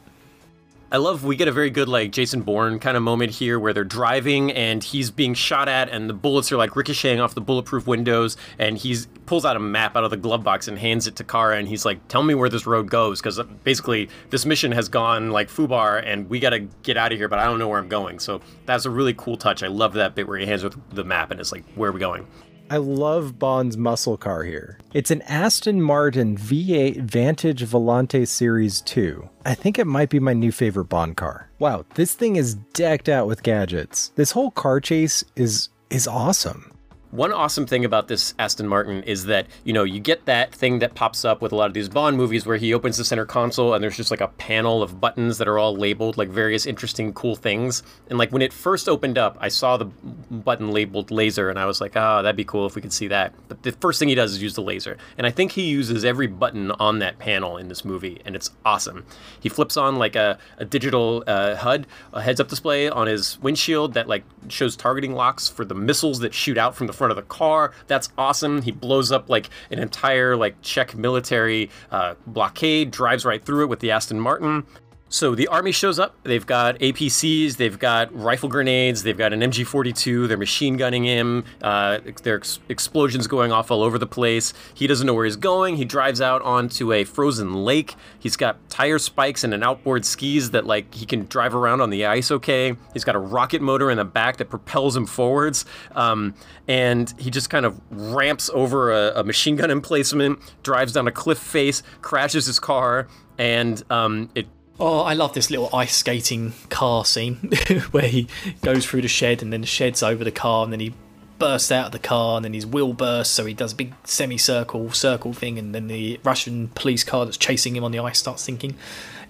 I 0.91 0.97
love 0.97 1.22
we 1.22 1.36
get 1.36 1.49
a 1.49 1.53
very 1.53 1.68
good 1.68 1.86
like 1.86 2.12
Jason 2.12 2.41
Bourne 2.41 2.78
kind 2.78 2.97
of 2.97 3.03
moment 3.03 3.32
here 3.32 3.59
where 3.59 3.74
they're 3.74 3.84
driving 3.84 4.51
and 4.53 4.82
he's 4.82 5.11
being 5.11 5.34
shot 5.34 5.68
at 5.68 5.91
and 5.91 6.09
the 6.09 6.14
bullets 6.14 6.51
are 6.51 6.57
like 6.57 6.76
ricocheting 6.76 7.20
off 7.20 7.34
the 7.34 7.43
bulletproof 7.43 7.86
windows 7.86 8.39
and 8.59 8.78
he's 8.78 9.07
pulls 9.26 9.45
out 9.45 9.55
a 9.55 9.61
map 9.61 9.97
out 9.97 10.05
of 10.05 10.11
the 10.11 10.16
glove 10.16 10.43
box 10.43 10.66
and 10.66 10.78
hands 10.78 11.07
it 11.07 11.14
to 11.16 11.24
Kara 11.24 11.59
and 11.59 11.68
he's 11.68 11.84
like 11.84 12.09
tell 12.09 12.22
me 12.22 12.34
where 12.34 12.49
this 12.49 12.66
road 12.66 12.89
goes 12.89 13.20
because 13.20 13.39
uh, 13.39 13.43
basically 13.64 14.09
this 14.30 14.47
mission 14.47 14.72
has 14.72 14.89
gone 14.89 15.30
like 15.30 15.49
foobar 15.49 16.03
and 16.07 16.30
we 16.30 16.41
got 16.41 16.51
to 16.51 16.61
get 16.61 16.97
out 16.97 17.12
of 17.12 17.18
here 17.18 17.28
but 17.28 17.39
I 17.39 17.45
don't 17.45 17.59
know 17.59 17.68
where 17.68 17.78
I'm 17.78 17.91
going 17.91 18.18
so 18.18 18.41
that's 18.64 18.86
a 18.86 18.91
really 18.91 19.12
cool 19.12 19.36
touch 19.36 19.62
I 19.62 19.66
love 19.66 19.93
that 19.93 20.14
bit 20.14 20.26
where 20.26 20.39
he 20.39 20.47
hands 20.47 20.62
her 20.62 20.70
the 20.89 21.05
map 21.05 21.30
and 21.30 21.39
it's 21.39 21.53
like 21.53 21.64
where 21.74 21.91
are 21.91 21.93
we 21.93 22.01
going 22.01 22.26
I 22.71 22.77
love 22.77 23.39
Bond's 23.39 23.79
muscle 23.79 24.19
car 24.19 24.45
here. 24.45 24.79
It's 24.93 25.11
an 25.11 25.23
Aston 25.23 25.81
Martin 25.81 26.37
V8 26.37 27.01
Vantage 27.01 27.64
Volante 27.64 28.29
Series 28.29 28.83
2. 28.83 29.29
I 29.47 29.55
think 29.55 29.79
it 29.79 29.87
might 29.87 30.11
be 30.11 30.21
my 30.21 30.35
new 30.35 30.53
favorite 30.53 30.87
Bond 30.87 31.16
car. 31.16 31.49
Wow, 31.59 31.87
this 31.95 32.14
thing 32.14 32.37
is 32.37 32.55
decked 32.75 33.09
out 33.09 33.27
with 33.27 33.43
gadgets. 33.43 34.11
This 34.16 34.33
whole 34.33 34.51
car 34.51 34.81
chase 34.81 35.25
is 35.35 35.71
is 35.91 36.07
awesome. 36.07 36.71
One 37.11 37.33
awesome 37.33 37.67
thing 37.67 37.87
about 37.87 38.09
this 38.09 38.35
Aston 38.39 38.69
Martin 38.69 39.03
is 39.05 39.25
that, 39.25 39.47
you 39.65 39.73
know, 39.73 39.83
you 39.83 39.99
get 39.99 40.27
that 40.27 40.55
thing 40.55 40.81
that 40.81 40.95
pops 40.95 41.25
up 41.25 41.41
with 41.41 41.53
a 41.53 41.57
lot 41.57 41.65
of 41.65 41.73
these 41.73 41.89
Bond 41.89 42.19
movies 42.19 42.45
where 42.45 42.59
he 42.59 42.75
opens 42.75 42.99
the 42.99 43.05
center 43.05 43.25
console 43.25 43.73
and 43.73 43.83
there's 43.83 43.97
just 43.97 44.11
like 44.11 44.21
a 44.21 44.29
panel 44.29 44.83
of 44.83 45.01
buttons 45.01 45.39
that 45.39 45.49
are 45.49 45.59
all 45.59 45.75
labeled 45.75 46.19
like 46.19 46.29
various 46.29 46.67
interesting, 46.67 47.15
cool 47.15 47.35
things. 47.35 47.83
And 48.11 48.19
like 48.19 48.31
when 48.31 48.43
it 48.43 48.53
first 48.53 48.91
opened 48.91 49.17
up, 49.17 49.39
I 49.41 49.49
saw 49.49 49.79
the 49.79 49.87
button 49.87 50.71
labeled 50.71 51.11
laser 51.11 51.49
and 51.49 51.59
I 51.59 51.65
was 51.65 51.81
like, 51.81 51.93
oh, 51.97 52.23
that'd 52.23 52.37
be 52.37 52.45
cool 52.45 52.67
if 52.67 52.75
we 52.75 52.83
could 52.83 52.93
see 52.93 53.09
that. 53.09 53.33
But 53.49 53.63
the 53.63 53.73
first 53.73 53.99
thing 53.99 54.11
he 54.11 54.15
does 54.15 54.33
is 54.33 54.43
use 54.43 54.55
the 54.55 54.61
laser. 54.61 54.99
And 55.17 55.27
I 55.27 55.31
think 55.31 55.53
he 55.53 55.63
uses 55.63 56.05
every 56.05 56.27
button 56.27 56.73
on 56.73 56.99
that 56.99 57.19
panel 57.19 57.57
in 57.57 57.69
this 57.69 57.87
movie 57.87 58.21
and 58.27 58.37
it's 58.37 58.51
awesome. 58.67 59.07
He 59.41 59.49
flips 59.49 59.79
on 59.79 59.97
like 59.97 60.15
a, 60.15 60.39
a 60.59 60.67
digital 60.67 61.25
uh, 61.27 61.57
HUD, 61.57 61.87
a 62.13 62.21
heads 62.21 62.39
up 62.39 62.49
display 62.49 62.91
on 62.91 63.07
his 63.07 63.41
windshield 63.41 63.95
that 63.95 64.09
like 64.09 64.25
shows 64.49 64.77
targeting 64.77 65.15
locks 65.15 65.49
for 65.49 65.65
the 65.65 65.75
missiles 65.75 66.19
that 66.19 66.35
shoot 66.35 66.59
out 66.59 66.75
from 66.75 66.87
the 66.87 66.98
front 66.99 67.11
of 67.11 67.17
the 67.17 67.23
car. 67.23 67.73
That's 67.87 68.11
awesome. 68.19 68.63
He 68.63 68.71
blows 68.71 69.11
up 69.11 69.31
like 69.31 69.49
an 69.71 69.79
entire 69.79 70.37
like 70.37 70.61
Czech 70.63 70.95
military 70.95 71.71
uh, 71.91 72.17
blockade, 72.27 72.91
drives 72.91 73.25
right 73.25 73.43
through 73.43 73.65
it 73.65 73.69
with 73.69 73.81
the 73.81 73.91
Aston 73.91 74.21
Martin. 74.21 74.67
So 75.11 75.35
the 75.35 75.49
army 75.49 75.73
shows 75.73 75.99
up. 75.99 76.17
They've 76.23 76.45
got 76.45 76.79
APCs, 76.81 77.57
they've 77.57 77.79
got 77.79 78.15
rifle 78.15 78.49
grenades, 78.49 79.03
they've 79.03 79.17
got 79.17 79.33
an 79.33 79.41
MG42. 79.41 80.29
They're 80.29 80.37
machine 80.37 80.77
gunning 80.77 81.05
him. 81.05 81.45
Uh, 81.63 81.99
there 82.23 82.35
are 82.35 82.39
ex- 82.39 82.61
explosions 82.69 83.27
going 83.27 83.51
off 83.51 83.71
all 83.71 83.83
over 83.83 83.99
the 83.99 84.07
place. 84.07 84.53
He 84.75 84.87
doesn't 84.87 85.07
know 85.07 85.15
where 85.15 85.25
he's 85.25 85.37
going. 85.37 85.77
He 85.77 85.87
drives 85.87 86.21
out 86.21 86.43
onto 86.43 86.93
a 86.93 87.05
frozen 87.05 87.65
lake. 87.65 87.95
He's 88.19 88.37
got 88.37 88.59
tire 88.69 88.99
spikes 88.99 89.45
and 89.45 89.55
an 89.55 89.63
outboard 89.63 90.05
skis 90.05 90.51
that 90.51 90.67
like 90.67 90.95
he 90.95 91.07
can 91.07 91.27
drive 91.27 91.55
around 91.55 91.81
on 91.81 91.89
the 91.89 92.05
ice. 92.05 92.31
Okay. 92.31 92.77
He's 92.93 93.05
got 93.05 93.17
a 93.17 93.21
rocket 93.21 93.63
motor 93.63 93.91
in 93.91 93.97
the 93.97 94.05
back 94.05 94.37
that 94.37 94.51
propels 94.51 94.95
him 94.95 95.07
forwards. 95.07 95.65
Um, 95.93 96.35
and 96.67 97.13
he 97.19 97.31
just 97.31 97.49
kind 97.49 97.65
of 97.65 97.81
ramps 97.91 98.51
over 98.53 98.93
a, 98.93 99.21
a 99.21 99.25
machine 99.25 99.57
gun 99.57 99.71
emplacement, 99.79 100.39
drives 100.63 100.93
down 100.93 101.09
a 101.09 101.13
cliff 101.13 101.39
face, 101.39 101.83
crashes 102.03 102.45
his 102.45 102.61
car, 102.61 103.09
and 103.39 103.83
um, 103.91 104.29
it 104.35 104.49
Oh, 104.81 105.01
I 105.01 105.14
love 105.14 105.35
this 105.35 105.51
little 105.51 105.68
ice 105.74 105.97
skating 105.97 106.53
car 106.70 107.05
scene 107.05 107.37
where 107.91 108.07
he 108.07 108.29
goes 108.62 108.87
through 108.87 109.03
the 109.03 109.09
shed 109.09 109.43
and 109.43 109.53
then 109.53 109.62
the 109.62 109.66
shed's 109.66 110.03
over 110.05 110.22
the 110.22 110.31
car 110.31 110.62
and 110.62 110.72
then 110.72 110.79
he 110.81 110.95
bursts 111.41 111.72
out 111.72 111.87
of 111.87 111.93
the 111.93 111.99
car 111.99 112.37
and 112.37 112.45
then 112.45 112.53
his 112.53 112.66
wheel 112.66 112.93
bursts 112.93 113.35
so 113.35 113.45
he 113.45 113.55
does 113.55 113.72
a 113.72 113.76
big 113.76 113.93
semicircle 114.05 114.91
circle 114.93 115.33
thing 115.33 115.59
and 115.59 115.74
then 115.74 115.89
the 115.89 116.20
Russian 116.22 116.68
police 116.74 117.03
car 117.03 117.24
that's 117.24 117.37
chasing 117.37 117.74
him 117.74 117.83
on 117.83 117.91
the 117.91 117.99
ice 117.99 118.18
starts 118.20 118.43
sinking. 118.43 118.76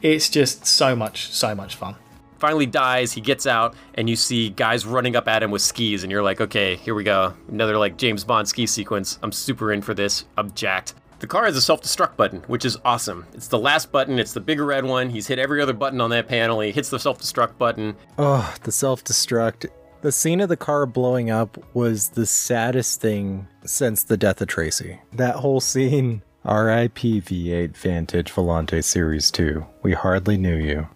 It's 0.02 0.28
just 0.28 0.66
so 0.66 0.94
much, 0.94 1.30
so 1.32 1.54
much 1.54 1.76
fun. 1.76 1.96
finally 2.38 2.66
dies. 2.66 3.12
He 3.12 3.20
gets 3.20 3.46
out, 3.46 3.74
and 3.94 4.08
you 4.08 4.16
see 4.16 4.50
guys 4.50 4.86
running 4.86 5.16
up 5.16 5.26
at 5.28 5.42
him 5.42 5.50
with 5.50 5.62
skis, 5.62 6.04
and 6.04 6.12
you're 6.12 6.22
like, 6.22 6.40
okay, 6.40 6.76
here 6.76 6.94
we 6.94 7.02
go. 7.04 7.34
Another 7.48 7.76
like 7.76 7.96
James 7.96 8.22
Bond 8.22 8.48
ski 8.48 8.66
sequence. 8.66 9.18
I'm 9.22 9.32
super 9.32 9.72
in 9.72 9.82
for 9.82 9.94
this. 9.94 10.24
I'm 10.36 10.52
jacked. 10.52 10.94
The 11.20 11.26
car 11.26 11.46
has 11.46 11.56
a 11.56 11.60
self 11.60 11.82
destruct 11.82 12.16
button, 12.16 12.42
which 12.46 12.64
is 12.64 12.76
awesome. 12.84 13.26
It's 13.34 13.48
the 13.48 13.58
last 13.58 13.90
button, 13.90 14.18
it's 14.18 14.32
the 14.32 14.40
bigger 14.40 14.64
red 14.64 14.84
one. 14.84 15.10
He's 15.10 15.26
hit 15.26 15.38
every 15.38 15.60
other 15.60 15.72
button 15.72 16.00
on 16.00 16.10
that 16.10 16.28
panel. 16.28 16.60
He 16.60 16.70
hits 16.70 16.90
the 16.90 16.98
self 16.98 17.20
destruct 17.20 17.58
button. 17.58 17.96
Oh, 18.18 18.54
the 18.62 18.72
self 18.72 19.02
destruct. 19.02 19.66
The 20.00 20.12
scene 20.12 20.40
of 20.40 20.48
the 20.48 20.56
car 20.56 20.86
blowing 20.86 21.28
up 21.28 21.58
was 21.74 22.10
the 22.10 22.24
saddest 22.26 23.00
thing 23.00 23.48
since 23.64 24.04
the 24.04 24.16
death 24.16 24.40
of 24.40 24.46
Tracy. 24.46 25.00
That 25.12 25.36
whole 25.36 25.60
scene. 25.60 26.22
RIP 26.44 26.94
V8 26.94 27.76
Vantage 27.76 28.32
Volante 28.32 28.82
Series 28.82 29.30
2. 29.32 29.66
We 29.82 29.92
hardly 29.92 30.38
knew 30.38 30.56
you. 30.56 30.88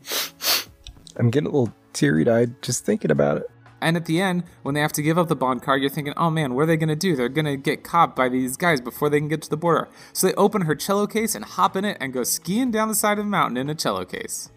I'm 1.16 1.31
getting 1.31 1.49
a 1.49 1.51
little 1.51 1.75
teary 1.93 2.27
eyed 2.31 2.62
just 2.62 2.87
thinking 2.87 3.11
about 3.11 3.39
it. 3.39 3.51
And 3.83 3.97
at 3.97 4.07
the 4.07 4.20
end, 4.20 4.45
when 4.62 4.74
they 4.74 4.80
have 4.80 4.93
to 4.93 5.03
give 5.03 5.18
up 5.18 5.26
the 5.26 5.35
Bond 5.37 5.61
card, 5.61 5.80
you're 5.80 5.91
thinking, 5.91 6.14
oh 6.16 6.30
man, 6.30 6.55
what 6.55 6.62
are 6.62 6.66
they 6.66 6.76
going 6.76 6.89
to 6.89 6.97
do? 6.97 7.16
They're 7.16 7.28
going 7.28 7.47
to 7.47 7.57
get 7.57 7.83
caught 7.83 8.14
by 8.14 8.28
these 8.28 8.57
guys 8.57 8.80
before 8.80 9.11
they 9.11 9.18
can 9.18 9.28
get 9.28 9.43
to 9.43 9.51
the 9.51 9.57
border. 9.57 9.89
So 10.12 10.28
they 10.28 10.35
open 10.35 10.62
her 10.62 10.76
cello 10.76 11.09
case 11.09 11.35
and 11.35 11.45
hop 11.45 11.76
in 11.76 11.85
it 11.85 11.97
and 12.01 12.12
go 12.12 12.22
skiing 12.22 12.70
down 12.70 12.89
the 12.89 12.95
side 12.95 13.18
of 13.18 13.24
the 13.24 13.30
mountain 13.30 13.57
in 13.57 13.68
a 13.68 13.74
cello 13.74 14.05
case. 14.05 14.51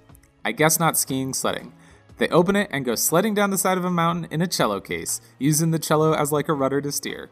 I 0.46 0.52
guess 0.52 0.80
not 0.80 0.96
skiing, 0.96 1.34
sledding. 1.34 1.74
They 2.18 2.30
open 2.30 2.56
it 2.56 2.70
and 2.72 2.86
go 2.86 2.94
sledding 2.96 3.34
down 3.34 3.50
the 3.50 3.58
side 3.58 3.80
of 3.80 3.84
a 3.84 3.92
mountain 3.92 4.28
in 4.30 4.42
a 4.42 4.48
cello 4.48 4.80
case, 4.80 5.20
using 5.40 5.72
the 5.72 5.80
cello 5.80 6.14
as 6.14 6.32
like 6.32 6.48
a 6.48 6.54
rudder 6.54 6.80
to 6.82 6.92
steer. 6.92 7.32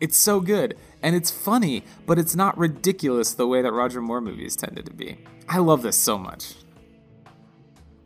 It's 0.00 0.16
so 0.16 0.40
good, 0.40 0.76
and 1.02 1.14
it's 1.14 1.30
funny, 1.30 1.84
but 2.06 2.18
it's 2.18 2.34
not 2.34 2.56
ridiculous 2.56 3.34
the 3.34 3.46
way 3.46 3.62
that 3.62 3.72
Roger 3.72 4.00
Moore 4.00 4.20
movies 4.20 4.56
tended 4.56 4.86
to 4.86 4.92
be. 4.92 5.18
I 5.48 5.58
love 5.58 5.82
this 5.82 5.98
so 5.98 6.16
much. 6.18 6.54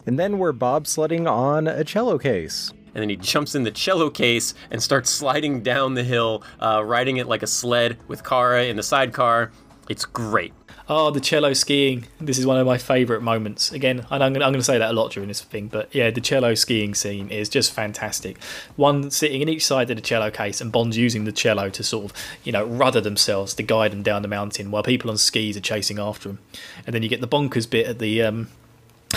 And 0.06 0.18
then 0.18 0.38
we're 0.38 0.52
bobsledding 0.52 1.30
on 1.30 1.66
a 1.66 1.84
cello 1.84 2.18
case. 2.18 2.72
And 2.96 3.02
then 3.02 3.10
he 3.10 3.16
jumps 3.16 3.54
in 3.54 3.64
the 3.64 3.70
cello 3.70 4.08
case 4.08 4.54
and 4.70 4.82
starts 4.82 5.10
sliding 5.10 5.62
down 5.62 5.92
the 5.92 6.02
hill, 6.02 6.42
uh, 6.58 6.82
riding 6.82 7.18
it 7.18 7.28
like 7.28 7.42
a 7.42 7.46
sled 7.46 7.98
with 8.08 8.24
Kara 8.24 8.64
in 8.64 8.76
the 8.76 8.82
sidecar. 8.82 9.52
It's 9.86 10.06
great. 10.06 10.54
Oh, 10.88 11.10
the 11.10 11.20
cello 11.20 11.52
skiing. 11.52 12.06
This 12.18 12.38
is 12.38 12.46
one 12.46 12.58
of 12.58 12.66
my 12.66 12.78
favourite 12.78 13.20
moments. 13.20 13.70
Again, 13.70 14.06
I'm 14.10 14.32
going 14.32 14.52
to 14.54 14.62
say 14.62 14.78
that 14.78 14.92
a 14.92 14.94
lot 14.94 15.12
during 15.12 15.28
this 15.28 15.42
thing, 15.42 15.66
but 15.68 15.94
yeah, 15.94 16.10
the 16.10 16.22
cello 16.22 16.54
skiing 16.54 16.94
scene 16.94 17.28
is 17.28 17.50
just 17.50 17.70
fantastic. 17.70 18.42
One 18.76 19.10
sitting 19.10 19.42
in 19.42 19.48
each 19.50 19.66
side 19.66 19.90
of 19.90 19.96
the 19.96 20.02
cello 20.02 20.30
case, 20.30 20.62
and 20.62 20.72
Bond's 20.72 20.96
using 20.96 21.24
the 21.24 21.32
cello 21.32 21.68
to 21.68 21.82
sort 21.82 22.06
of, 22.06 22.16
you 22.44 22.52
know, 22.52 22.64
rudder 22.64 23.02
themselves 23.02 23.52
to 23.54 23.62
guide 23.62 23.92
them 23.92 24.02
down 24.02 24.22
the 24.22 24.28
mountain 24.28 24.70
while 24.70 24.82
people 24.82 25.10
on 25.10 25.18
skis 25.18 25.54
are 25.54 25.60
chasing 25.60 25.98
after 25.98 26.30
them. 26.30 26.38
And 26.86 26.94
then 26.94 27.02
you 27.02 27.10
get 27.10 27.20
the 27.20 27.28
bonkers 27.28 27.68
bit 27.68 27.86
at 27.86 27.98
the. 27.98 28.22
Um, 28.22 28.48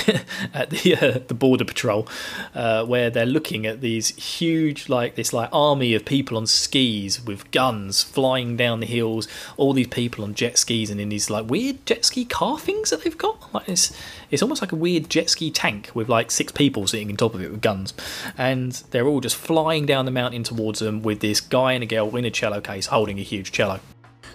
at 0.53 0.69
the 0.69 0.95
uh, 0.95 1.19
the 1.27 1.33
border 1.33 1.65
patrol, 1.65 2.07
uh, 2.53 2.85
where 2.85 3.09
they're 3.09 3.25
looking 3.25 3.65
at 3.65 3.81
these 3.81 4.09
huge, 4.15 4.89
like 4.89 5.15
this, 5.15 5.33
like 5.33 5.49
army 5.51 5.93
of 5.93 6.05
people 6.05 6.37
on 6.37 6.47
skis 6.47 7.23
with 7.25 7.49
guns 7.51 8.03
flying 8.03 8.55
down 8.55 8.79
the 8.79 8.85
hills. 8.85 9.27
All 9.57 9.73
these 9.73 9.87
people 9.87 10.23
on 10.23 10.33
jet 10.33 10.57
skis 10.57 10.89
and 10.89 10.99
in 10.99 11.09
these 11.09 11.29
like 11.29 11.49
weird 11.49 11.85
jet 11.85 12.05
ski 12.05 12.25
car 12.25 12.59
things 12.59 12.89
that 12.89 13.03
they've 13.03 13.17
got. 13.17 13.53
Like 13.53 13.67
it's 13.67 13.95
it's 14.29 14.41
almost 14.41 14.61
like 14.61 14.71
a 14.71 14.75
weird 14.75 15.09
jet 15.09 15.29
ski 15.29 15.51
tank 15.51 15.89
with 15.93 16.09
like 16.09 16.31
six 16.31 16.51
people 16.51 16.87
sitting 16.87 17.09
on 17.09 17.17
top 17.17 17.33
of 17.33 17.41
it 17.41 17.51
with 17.51 17.61
guns, 17.61 17.93
and 18.37 18.71
they're 18.91 19.07
all 19.07 19.21
just 19.21 19.35
flying 19.35 19.85
down 19.85 20.05
the 20.05 20.11
mountain 20.11 20.43
towards 20.43 20.79
them 20.79 21.01
with 21.01 21.19
this 21.19 21.41
guy 21.41 21.73
and 21.73 21.83
a 21.83 21.87
girl 21.87 22.15
in 22.15 22.25
a 22.25 22.31
cello 22.31 22.61
case 22.61 22.87
holding 22.87 23.19
a 23.19 23.23
huge 23.23 23.51
cello. 23.51 23.79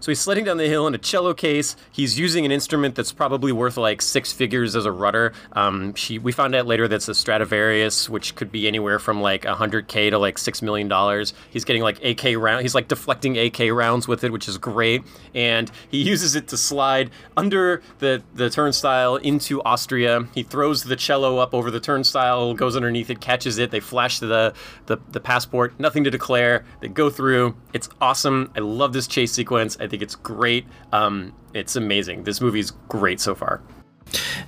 So 0.04 0.10
he's 0.10 0.20
sledding 0.20 0.44
down 0.44 0.58
the 0.58 0.68
hill 0.68 0.86
in 0.86 0.94
a 0.94 0.98
cello 0.98 1.32
case. 1.32 1.76
He's 1.90 2.18
using 2.18 2.44
an 2.44 2.52
instrument 2.52 2.94
that's 2.94 3.10
probably 3.10 3.52
worth 3.52 3.78
like 3.78 4.02
six 4.02 4.34
figures 4.34 4.76
as 4.76 4.84
a 4.84 4.92
rudder. 4.92 5.32
Um, 5.52 5.94
she, 5.94 6.18
we 6.18 6.30
found 6.30 6.54
out 6.54 6.66
later 6.66 6.86
that's 6.86 7.08
a 7.08 7.14
Stradivarius, 7.14 8.10
which 8.10 8.34
could 8.34 8.52
be 8.52 8.68
anywhere 8.68 8.98
from 8.98 9.22
like 9.22 9.44
100k 9.44 10.10
to 10.10 10.18
like 10.18 10.36
six 10.36 10.60
million 10.60 10.88
dollars. 10.88 11.32
He's 11.50 11.64
getting 11.64 11.80
like 11.80 12.04
AK 12.04 12.36
round. 12.36 12.60
He's 12.60 12.74
like 12.74 12.86
deflecting 12.86 13.38
AK 13.38 13.72
rounds 13.72 14.06
with 14.06 14.24
it, 14.24 14.30
which 14.30 14.46
is 14.46 14.58
great. 14.58 15.02
And 15.34 15.70
he 15.88 16.02
uses 16.10 16.34
it 16.34 16.48
to 16.48 16.58
slide 16.58 17.10
under 17.34 17.80
the 18.00 18.22
the 18.34 18.50
turnstile 18.50 19.16
into 19.16 19.62
Austria. 19.62 20.28
He 20.34 20.42
throws 20.42 20.84
the 20.84 20.96
cello 20.96 21.38
up 21.38 21.54
over 21.54 21.70
the 21.70 21.80
turnstile, 21.80 22.52
goes 22.52 22.76
underneath 22.76 23.08
it, 23.08 23.22
catches 23.22 23.56
it. 23.56 23.70
They 23.70 23.80
flash 23.80 24.18
the 24.18 24.52
the, 24.84 24.98
the 25.12 25.20
passport. 25.20 25.80
Nothing 25.80 26.04
to 26.04 26.10
declare. 26.10 26.66
They 26.80 26.88
go 26.88 27.08
through. 27.08 27.56
It's 27.72 27.88
awesome. 28.02 28.52
I 28.54 28.60
love 28.60 28.92
this 28.92 29.06
chase 29.06 29.32
sequence. 29.32 29.78
I 29.80 29.86
think 29.86 29.93
it's 30.02 30.14
great. 30.14 30.66
Um, 30.92 31.32
it's 31.52 31.76
amazing. 31.76 32.24
This 32.24 32.40
movie's 32.40 32.70
great 32.88 33.20
so 33.20 33.34
far. 33.34 33.62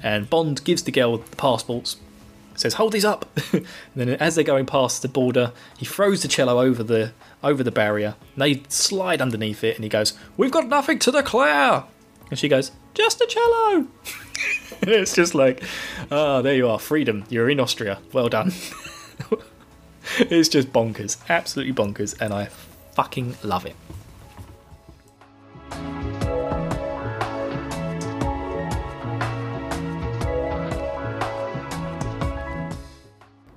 And 0.02 0.28
Bond 0.28 0.62
gives 0.64 0.82
the 0.82 0.92
girl 0.92 1.18
the 1.18 1.36
passports, 1.36 1.96
says, 2.54 2.74
"Hold 2.74 2.92
these 2.92 3.04
up." 3.04 3.28
and 3.52 3.66
then, 3.94 4.08
as 4.10 4.34
they're 4.34 4.44
going 4.44 4.66
past 4.66 5.02
the 5.02 5.08
border, 5.08 5.52
he 5.76 5.86
throws 5.86 6.22
the 6.22 6.28
cello 6.28 6.60
over 6.60 6.82
the 6.82 7.12
over 7.42 7.62
the 7.62 7.70
barrier. 7.70 8.14
They 8.36 8.62
slide 8.68 9.20
underneath 9.20 9.64
it, 9.64 9.76
and 9.76 9.84
he 9.84 9.88
goes, 9.88 10.12
"We've 10.36 10.50
got 10.50 10.68
nothing 10.68 10.98
to 11.00 11.12
declare." 11.12 11.84
And 12.30 12.38
she 12.38 12.48
goes, 12.48 12.72
"Just 12.94 13.20
a 13.20 13.26
cello." 13.26 13.86
it's 14.82 15.14
just 15.14 15.34
like, 15.34 15.62
ah, 16.10 16.38
oh, 16.38 16.42
there 16.42 16.54
you 16.54 16.68
are, 16.68 16.78
freedom. 16.78 17.24
You're 17.28 17.50
in 17.50 17.60
Austria. 17.60 17.98
Well 18.12 18.28
done. 18.28 18.52
it's 20.18 20.48
just 20.48 20.72
bonkers, 20.72 21.18
absolutely 21.28 21.74
bonkers, 21.74 22.20
and 22.20 22.32
I 22.32 22.46
fucking 22.94 23.36
love 23.42 23.66
it. 23.66 23.76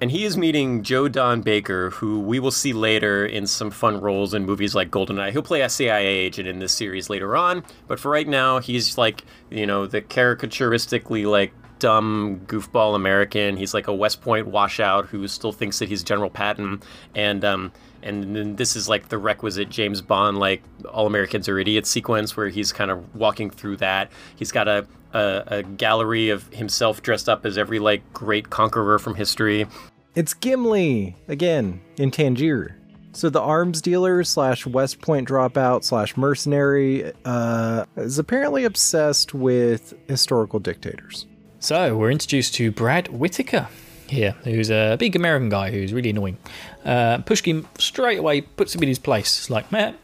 And 0.01 0.09
he 0.09 0.23
is 0.23 0.37
meeting 0.37 0.81
Joe 0.81 1.09
Don 1.09 1.41
Baker, 1.41 1.89
who 1.89 2.21
we 2.21 2.39
will 2.39 2.51
see 2.51 2.71
later 2.71 3.25
in 3.25 3.45
some 3.45 3.69
fun 3.69 3.99
roles 3.99 4.33
in 4.33 4.45
movies 4.45 4.73
like 4.73 4.89
GoldenEye. 4.89 5.31
He'll 5.31 5.41
play 5.41 5.61
a 5.61 5.69
CIA 5.69 6.07
agent 6.07 6.47
in 6.47 6.59
this 6.59 6.71
series 6.71 7.09
later 7.09 7.35
on, 7.35 7.63
but 7.87 7.99
for 7.99 8.09
right 8.09 8.27
now, 8.27 8.59
he's 8.59 8.97
like, 8.97 9.25
you 9.49 9.67
know, 9.67 9.87
the 9.87 10.01
caricaturistically 10.01 11.29
like 11.29 11.51
dumb 11.79 12.41
goofball 12.45 12.95
American. 12.95 13.57
He's 13.57 13.73
like 13.73 13.87
a 13.87 13.93
West 13.93 14.21
Point 14.21 14.47
washout 14.47 15.07
who 15.07 15.27
still 15.27 15.51
thinks 15.51 15.79
that 15.79 15.89
he's 15.89 16.01
General 16.01 16.29
Patton, 16.29 16.81
and 17.13 17.43
um, 17.43 17.71
and 18.03 18.35
then 18.35 18.55
this 18.55 18.75
is 18.75 18.87
like 18.87 19.09
the 19.09 19.17
requisite 19.17 19.69
James 19.69 20.01
Bond 20.01 20.37
like 20.37 20.63
all 20.89 21.07
Americans 21.07 21.49
are 21.49 21.59
idiots 21.59 21.89
sequence 21.89 22.35
where 22.35 22.49
he's 22.49 22.71
kind 22.71 22.91
of 22.91 23.15
walking 23.15 23.49
through 23.49 23.77
that. 23.77 24.11
He's 24.35 24.51
got 24.51 24.67
a, 24.67 24.87
a, 25.13 25.43
a 25.47 25.63
gallery 25.63 26.29
of 26.29 26.47
himself 26.53 27.01
dressed 27.01 27.29
up 27.29 27.45
as 27.45 27.57
every 27.57 27.79
like 27.79 28.01
great 28.13 28.49
conqueror 28.49 28.99
from 28.99 29.15
history. 29.15 29.67
It's 30.15 30.33
Gimli 30.33 31.15
again 31.27 31.81
in 31.97 32.11
Tangier. 32.11 32.75
So 33.11 33.29
the 33.29 33.41
arms 33.41 33.81
dealer 33.81 34.23
slash 34.23 34.65
West 34.65 35.01
Point 35.01 35.27
dropout 35.27 35.83
slash 35.83 36.15
mercenary 36.15 37.11
uh, 37.25 37.85
is 37.95 38.19
apparently 38.19 38.65
obsessed 38.65 39.33
with 39.33 39.93
historical 40.07 40.59
dictators. 40.59 41.25
So 41.59 41.97
we're 41.97 42.11
introduced 42.11 42.53
to 42.55 42.71
Brad 42.71 43.07
Whitaker 43.09 43.67
here, 44.09 44.31
who's 44.43 44.69
a 44.69 44.97
big 44.99 45.15
American 45.15 45.49
guy 45.49 45.71
who's 45.71 45.93
really 45.93 46.09
annoying. 46.09 46.37
Uh, 46.83 47.19
Pushkin 47.19 47.67
straight 47.77 48.19
away 48.19 48.41
puts 48.41 48.75
him 48.75 48.83
in 48.83 48.89
his 48.89 48.99
place. 48.99 49.39
It's 49.39 49.49
like, 49.49 49.71
Matt, 49.71 49.95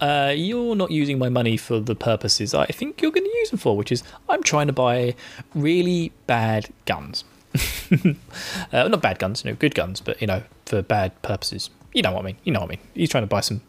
uh, 0.00 0.32
you're 0.36 0.76
not 0.76 0.90
using 0.90 1.18
my 1.18 1.28
money 1.28 1.56
for 1.56 1.80
the 1.80 1.94
purposes 1.94 2.52
I 2.52 2.66
think 2.66 3.00
you're 3.00 3.10
going 3.10 3.24
to 3.24 3.38
use 3.38 3.50
them 3.50 3.58
for, 3.58 3.76
which 3.76 3.90
is 3.90 4.02
I'm 4.28 4.42
trying 4.42 4.66
to 4.66 4.72
buy 4.72 5.14
really 5.54 6.12
bad 6.26 6.68
guns. 6.84 7.24
uh, 8.72 8.88
not 8.88 9.00
bad 9.00 9.18
guns, 9.18 9.44
no, 9.44 9.54
good 9.54 9.74
guns, 9.74 10.00
but 10.00 10.20
you 10.20 10.26
know, 10.26 10.42
for 10.66 10.82
bad 10.82 11.20
purposes. 11.22 11.70
You 11.94 12.02
know 12.02 12.12
what 12.12 12.20
I 12.20 12.26
mean. 12.26 12.36
You 12.44 12.52
know 12.52 12.60
what 12.60 12.66
I 12.66 12.70
mean. 12.70 12.80
He's 12.94 13.08
trying 13.08 13.22
to 13.22 13.28
buy 13.28 13.40
some, 13.40 13.62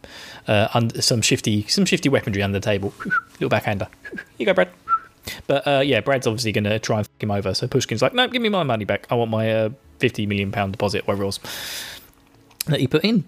uh, 0.50 0.68
under, 0.74 1.02
some 1.02 1.22
shifty, 1.22 1.66
some 1.68 1.86
shifty 1.86 2.10
weaponry 2.10 2.44
under 2.44 2.60
the 2.60 2.66
table. 2.66 2.94
Little 3.34 3.48
backhander. 3.48 3.88
Here 4.12 4.22
you 4.40 4.46
go, 4.46 4.54
Brad. 4.54 4.70
But 5.48 5.68
uh, 5.68 5.82
yeah, 5.86 6.02
Brad's 6.02 6.28
obviously 6.28 6.52
going 6.52 6.64
to 6.66 6.80
try 6.80 7.00
and 7.00 7.08
fuck 7.08 7.24
him 7.24 7.32
over. 7.32 7.54
So 7.54 7.68
Pushkin's 7.68 8.02
like, 8.02 8.14
no, 8.14 8.28
give 8.28 8.42
me 8.42 8.50
my 8.50 8.64
money 8.64 8.86
back. 8.86 9.08
I 9.10 9.16
want 9.16 9.32
my 9.32 9.52
uh, 9.52 9.70
fifty 10.00 10.26
million 10.26 10.52
pound 10.52 10.74
deposit, 10.74 11.08
whatever 11.08 11.24
it 11.24 11.28
was 11.28 11.40
that 12.66 12.80
he 12.80 12.88
put 12.88 13.04
in. 13.04 13.24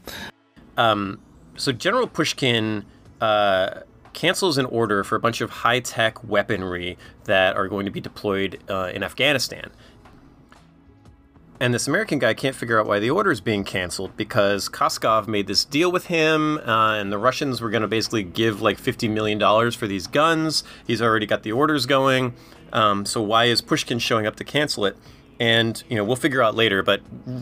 Um, 0.78 1.20
so 1.56 1.72
General 1.72 2.08
Pushkin 2.08 2.86
uh, 3.22 3.82
cancels 4.14 4.58
an 4.58 4.66
order 4.66 5.04
for 5.04 5.16
a 5.16 5.20
bunch 5.20 5.42
of 5.42 5.50
high 5.50 5.80
tech 5.80 6.24
weaponry 6.24 6.98
that 7.26 7.56
are 7.56 7.68
going 7.68 7.86
to 7.86 7.92
be 7.92 8.02
deployed 8.02 8.60
uh, 8.70 8.92
in 8.94 9.04
Afghanistan. 9.04 9.72
And 11.62 11.74
this 11.74 11.90
American 11.90 12.20
guy 12.20 12.34
can't 12.34 12.56
figure 12.56 12.80
out 12.80 12.86
why 12.86 13.00
the 13.00 13.10
order 13.10 13.32
is 13.32 13.42
being 13.42 13.66
canceled 13.66 14.16
because 14.16 14.70
Koskov 14.70 15.28
made 15.28 15.48
this 15.48 15.66
deal 15.66 15.92
with 15.92 16.06
him, 16.06 16.58
uh, 16.60 16.96
and 16.96 17.12
the 17.12 17.18
Russians 17.18 17.60
were 17.60 17.70
going 17.70 17.82
to 17.82 17.88
basically 17.88 18.24
give 18.24 18.62
like 18.62 18.80
$50 18.80 19.10
million 19.10 19.72
for 19.72 19.86
these 19.86 20.08
guns. 20.08 20.64
He's 20.88 21.02
already 21.02 21.26
got 21.26 21.44
the 21.44 21.52
orders 21.52 21.86
going. 21.86 22.34
Um, 22.72 23.06
so 23.06 23.22
why 23.22 23.46
is 23.46 23.62
Pushkin 23.62 24.00
showing 24.00 24.26
up 24.26 24.38
to 24.38 24.46
cancel 24.46 24.86
it? 24.86 24.96
And, 25.38 25.84
you 25.90 25.98
know, 25.98 26.06
we'll 26.06 26.16
figure 26.16 26.42
out 26.42 26.56
later, 26.56 26.82
but 26.82 27.02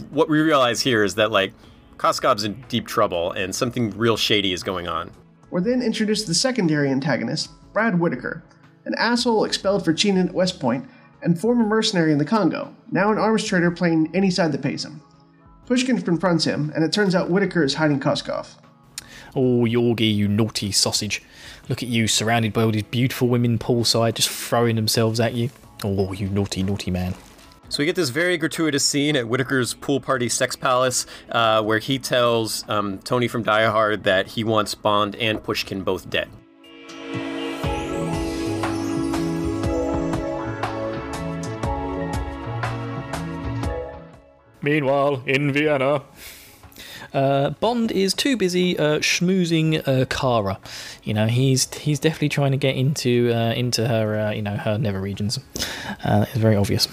what 0.10 0.30
we 0.30 0.40
realize 0.40 0.82
here 0.82 1.04
is 1.04 1.16
that, 1.16 1.32
like, 1.32 1.54
Koskov's 1.98 2.44
in 2.44 2.64
deep 2.70 2.88
trouble 2.88 3.32
and 3.32 3.54
something 3.54 3.96
real 3.98 4.18
shady 4.18 4.54
is 4.54 4.64
going 4.64 4.88
on. 4.88 5.12
We're 5.50 5.62
then 5.62 5.82
introduced 5.82 6.24
to 6.24 6.30
the 6.30 6.36
secondary 6.36 6.90
antagonist, 6.90 7.50
Brad 7.74 8.00
Whitaker, 8.00 8.44
an 8.86 8.96
asshole 8.98 9.46
expelled 9.46 9.86
for 9.86 9.94
cheating 9.94 10.20
at 10.20 10.34
West 10.34 10.60
Point 10.60 10.88
and 11.28 11.38
former 11.38 11.66
mercenary 11.66 12.14
in 12.14 12.18
the 12.18 12.24
Congo, 12.24 12.74
now 12.90 13.12
an 13.12 13.18
arms 13.18 13.44
trader 13.44 13.70
playing 13.70 14.10
any 14.14 14.32
side 14.32 14.54
that 14.54 14.62
pays 14.62 14.86
him. 14.86 15.02
Pushkin 15.66 16.02
confronts 16.02 16.46
him, 16.46 16.72
and 16.74 16.86
it 16.86 16.94
turns 16.94 17.14
out 17.16 17.30
Whitaker 17.30 17.66
is 17.66 17.74
hiding 17.74 18.00
Koskov. 18.00 18.48
Oh, 19.36 19.66
Yorgi, 19.66 20.16
you 20.16 20.30
naughty 20.30 20.72
sausage. 20.72 21.22
Look 21.68 21.84
at 21.84 21.90
you, 21.90 22.08
surrounded 22.08 22.54
by 22.54 22.64
all 22.64 22.72
these 22.72 22.84
beautiful 22.84 23.28
women 23.28 23.60
poolside, 23.60 24.14
just 24.14 24.30
throwing 24.30 24.78
themselves 24.78 25.20
at 25.20 25.34
you. 25.34 25.50
Oh, 25.84 26.14
you 26.14 26.30
naughty, 26.30 26.64
naughty 26.64 26.92
man. 26.92 27.14
So 27.68 27.80
we 27.80 27.86
get 27.86 27.98
this 27.98 28.08
very 28.08 28.38
gratuitous 28.38 28.86
scene 28.86 29.18
at 29.18 29.26
Whitaker's 29.26 29.74
pool 29.74 30.00
party 30.00 30.30
sex 30.30 30.56
palace, 30.56 31.06
uh, 31.30 31.62
where 31.62 31.80
he 31.80 32.00
tells 32.00 32.64
um, 32.70 33.00
Tony 33.00 33.28
from 33.28 33.44
Die 33.44 33.66
Hard 33.66 34.06
that 34.06 34.28
he 34.28 34.46
wants 34.46 34.76
Bond 34.76 35.18
and 35.18 35.44
Pushkin 35.44 35.82
both 35.84 36.10
dead. 36.10 36.30
Meanwhile, 44.68 45.24
in 45.26 45.54
Vienna, 45.54 46.02
uh, 47.14 47.52
Bond 47.52 47.90
is 47.90 48.14
too 48.14 48.36
busy 48.36 48.78
uh, 48.78 49.00
schmoozing 49.00 49.82
uh, 49.88 50.04
Kara. 50.08 50.60
You 51.04 51.14
know, 51.14 51.28
he's 51.28 51.74
he's 51.74 52.02
definitely 52.02 52.28
trying 52.28 52.52
to 52.52 52.58
get 52.58 52.76
into 52.76 53.32
uh, 53.34 53.54
into 53.54 53.88
her 53.88 54.20
uh, 54.20 54.32
you 54.32 54.42
know 54.42 54.58
her 54.58 54.78
nether 54.78 55.00
regions. 55.00 55.40
Uh, 56.04 56.26
it's 56.28 56.36
very 56.36 56.58
obvious. 56.58 56.86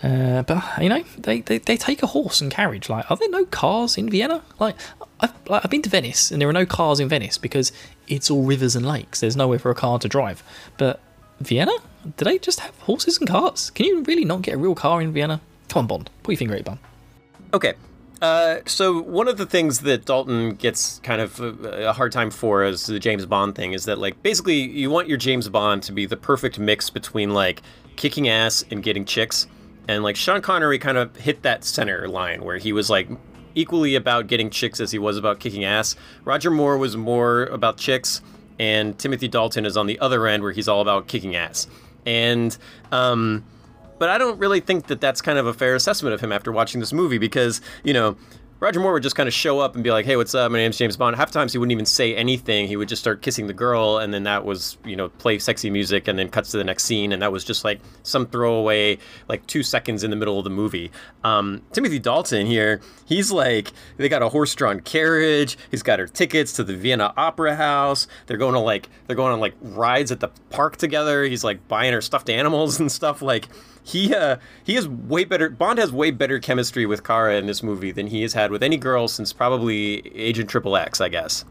But 0.00 0.64
you 0.80 0.88
know, 0.88 1.04
they, 1.18 1.42
they, 1.42 1.58
they 1.58 1.76
take 1.76 2.02
a 2.02 2.06
horse 2.06 2.40
and 2.40 2.50
carriage. 2.50 2.88
Like, 2.88 3.10
are 3.10 3.18
there 3.18 3.28
no 3.28 3.44
cars 3.44 3.98
in 3.98 4.08
Vienna? 4.08 4.42
Like, 4.58 4.76
I've 5.20 5.34
like, 5.46 5.62
I've 5.66 5.70
been 5.70 5.82
to 5.82 5.90
Venice, 5.90 6.30
and 6.30 6.40
there 6.40 6.48
are 6.48 6.54
no 6.54 6.64
cars 6.64 7.00
in 7.00 7.08
Venice 7.10 7.36
because 7.36 7.70
it's 8.06 8.30
all 8.30 8.44
rivers 8.44 8.74
and 8.74 8.86
lakes. 8.86 9.20
There's 9.20 9.36
nowhere 9.36 9.58
for 9.58 9.70
a 9.70 9.74
car 9.74 9.98
to 9.98 10.08
drive. 10.08 10.42
But 10.78 11.00
Vienna, 11.38 11.76
do 12.16 12.24
they 12.24 12.38
just 12.38 12.60
have 12.60 12.74
horses 12.78 13.18
and 13.18 13.28
carts? 13.28 13.68
Can 13.68 13.84
you 13.84 14.02
really 14.04 14.24
not 14.24 14.40
get 14.40 14.54
a 14.54 14.58
real 14.58 14.74
car 14.74 15.02
in 15.02 15.12
Vienna? 15.12 15.42
Come 15.68 15.80
on, 15.80 15.86
Bond, 15.86 16.10
put 16.22 16.32
your 16.32 16.38
finger 16.38 16.54
it, 16.54 16.64
Bond. 16.64 16.78
Okay. 17.52 17.74
Uh, 18.20 18.58
so 18.66 19.00
one 19.00 19.28
of 19.28 19.36
the 19.36 19.46
things 19.46 19.80
that 19.80 20.04
Dalton 20.04 20.54
gets 20.54 20.98
kind 21.04 21.20
of 21.20 21.38
a, 21.38 21.88
a 21.88 21.92
hard 21.92 22.10
time 22.10 22.30
for 22.30 22.64
as 22.64 22.86
the 22.86 22.98
James 22.98 23.24
Bond 23.26 23.54
thing 23.54 23.72
is 23.72 23.84
that 23.84 23.98
like 23.98 24.20
basically 24.24 24.56
you 24.56 24.90
want 24.90 25.06
your 25.06 25.18
James 25.18 25.48
Bond 25.48 25.84
to 25.84 25.92
be 25.92 26.04
the 26.04 26.16
perfect 26.16 26.58
mix 26.58 26.90
between 26.90 27.32
like 27.32 27.62
kicking 27.94 28.28
ass 28.28 28.64
and 28.70 28.82
getting 28.82 29.04
chicks, 29.04 29.46
and 29.86 30.02
like 30.02 30.16
Sean 30.16 30.42
Connery 30.42 30.78
kind 30.80 30.98
of 30.98 31.14
hit 31.16 31.42
that 31.42 31.64
center 31.64 32.08
line 32.08 32.44
where 32.44 32.58
he 32.58 32.72
was 32.72 32.90
like 32.90 33.08
equally 33.54 33.94
about 33.94 34.26
getting 34.26 34.50
chicks 34.50 34.80
as 34.80 34.90
he 34.90 34.98
was 34.98 35.16
about 35.16 35.38
kicking 35.38 35.64
ass. 35.64 35.94
Roger 36.24 36.50
Moore 36.50 36.76
was 36.76 36.96
more 36.96 37.44
about 37.46 37.76
chicks, 37.76 38.20
and 38.58 38.98
Timothy 38.98 39.28
Dalton 39.28 39.64
is 39.64 39.76
on 39.76 39.86
the 39.86 39.98
other 40.00 40.26
end 40.26 40.42
where 40.42 40.52
he's 40.52 40.68
all 40.68 40.80
about 40.80 41.06
kicking 41.06 41.36
ass. 41.36 41.68
And 42.04 42.56
um, 42.90 43.44
but 43.98 44.08
I 44.08 44.18
don't 44.18 44.38
really 44.38 44.60
think 44.60 44.86
that 44.86 45.00
that's 45.00 45.20
kind 45.20 45.38
of 45.38 45.46
a 45.46 45.54
fair 45.54 45.74
assessment 45.74 46.14
of 46.14 46.20
him 46.20 46.32
after 46.32 46.52
watching 46.52 46.80
this 46.80 46.92
movie 46.92 47.18
because, 47.18 47.60
you 47.84 47.92
know, 47.92 48.16
Roger 48.60 48.80
Moore 48.80 48.94
would 48.94 49.04
just 49.04 49.14
kind 49.14 49.28
of 49.28 49.32
show 49.32 49.60
up 49.60 49.76
and 49.76 49.84
be 49.84 49.92
like, 49.92 50.04
"Hey, 50.04 50.16
what's 50.16 50.34
up? 50.34 50.50
My 50.50 50.58
name's 50.58 50.76
James 50.76 50.96
Bond." 50.96 51.14
Half 51.14 51.30
times 51.30 51.52
he 51.52 51.58
wouldn't 51.58 51.70
even 51.70 51.86
say 51.86 52.16
anything. 52.16 52.66
He 52.66 52.76
would 52.76 52.88
just 52.88 53.00
start 53.00 53.22
kissing 53.22 53.46
the 53.46 53.52
girl, 53.52 53.98
and 53.98 54.12
then 54.12 54.24
that 54.24 54.44
was, 54.44 54.78
you 54.84 54.96
know, 54.96 55.10
play 55.10 55.38
sexy 55.38 55.70
music, 55.70 56.08
and 56.08 56.18
then 56.18 56.28
cuts 56.28 56.50
to 56.50 56.56
the 56.56 56.64
next 56.64 56.84
scene, 56.84 57.12
and 57.12 57.22
that 57.22 57.30
was 57.30 57.44
just 57.44 57.64
like 57.64 57.80
some 58.02 58.26
throwaway, 58.26 58.98
like 59.28 59.46
two 59.46 59.62
seconds 59.62 60.02
in 60.02 60.10
the 60.10 60.16
middle 60.16 60.38
of 60.38 60.44
the 60.44 60.50
movie. 60.50 60.90
Um, 61.22 61.62
Timothy 61.70 62.00
Dalton 62.00 62.46
here, 62.46 62.80
he's 63.04 63.30
like, 63.30 63.72
they 63.96 64.08
got 64.08 64.22
a 64.22 64.28
horse-drawn 64.28 64.80
carriage. 64.80 65.56
He's 65.70 65.84
got 65.84 66.00
her 66.00 66.08
tickets 66.08 66.52
to 66.54 66.64
the 66.64 66.74
Vienna 66.74 67.14
Opera 67.16 67.54
House. 67.54 68.08
They're 68.26 68.38
going 68.38 68.54
to 68.54 68.60
like, 68.60 68.88
they're 69.06 69.16
going 69.16 69.32
on 69.32 69.38
like 69.38 69.54
rides 69.60 70.10
at 70.10 70.18
the 70.18 70.28
park 70.50 70.78
together. 70.78 71.22
He's 71.22 71.44
like 71.44 71.68
buying 71.68 71.92
her 71.92 72.00
stuffed 72.00 72.28
animals 72.28 72.80
and 72.80 72.90
stuff. 72.90 73.22
Like, 73.22 73.46
he 73.84 74.14
uh, 74.14 74.36
he 74.64 74.74
has 74.74 74.86
way 74.86 75.24
better. 75.24 75.48
Bond 75.48 75.78
has 75.78 75.90
way 75.90 76.10
better 76.10 76.38
chemistry 76.40 76.84
with 76.84 77.02
Kara 77.02 77.36
in 77.36 77.46
this 77.46 77.62
movie 77.62 77.90
than 77.90 78.08
he 78.08 78.20
has 78.20 78.34
had 78.34 78.47
with 78.50 78.62
any 78.62 78.76
girl 78.76 79.08
since 79.08 79.32
probably 79.32 80.06
Agent 80.16 80.48
Triple 80.48 80.76
X, 80.76 81.00
I 81.00 81.08
guess. 81.08 81.44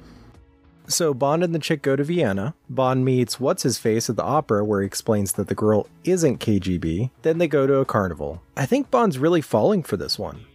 So 0.90 1.14
Bond 1.14 1.44
and 1.44 1.54
the 1.54 1.60
chick 1.60 1.82
go 1.82 1.98
to 1.98 2.04
Vienna. 2.04 2.56
Bond 2.70 3.04
meets 3.04 3.42
what's 3.42 3.64
his 3.64 3.78
face 3.78 4.10
at 4.10 4.16
the 4.16 4.24
opera 4.24 4.64
where 4.64 4.82
he 4.82 4.88
explains 4.88 5.34
that 5.34 5.50
the 5.50 5.56
girl 5.56 5.88
isn't 6.06 6.40
KGB. 6.40 7.10
Then 7.24 7.40
they 7.40 7.48
go 7.48 7.68
to 7.68 7.76
a 7.80 7.86
carnival. 7.86 8.42
I 8.56 8.66
think 8.66 8.90
Bond's 8.90 9.20
really 9.20 9.42
falling 9.42 9.84
for 9.84 9.98
this 9.98 10.18
one. 10.18 10.46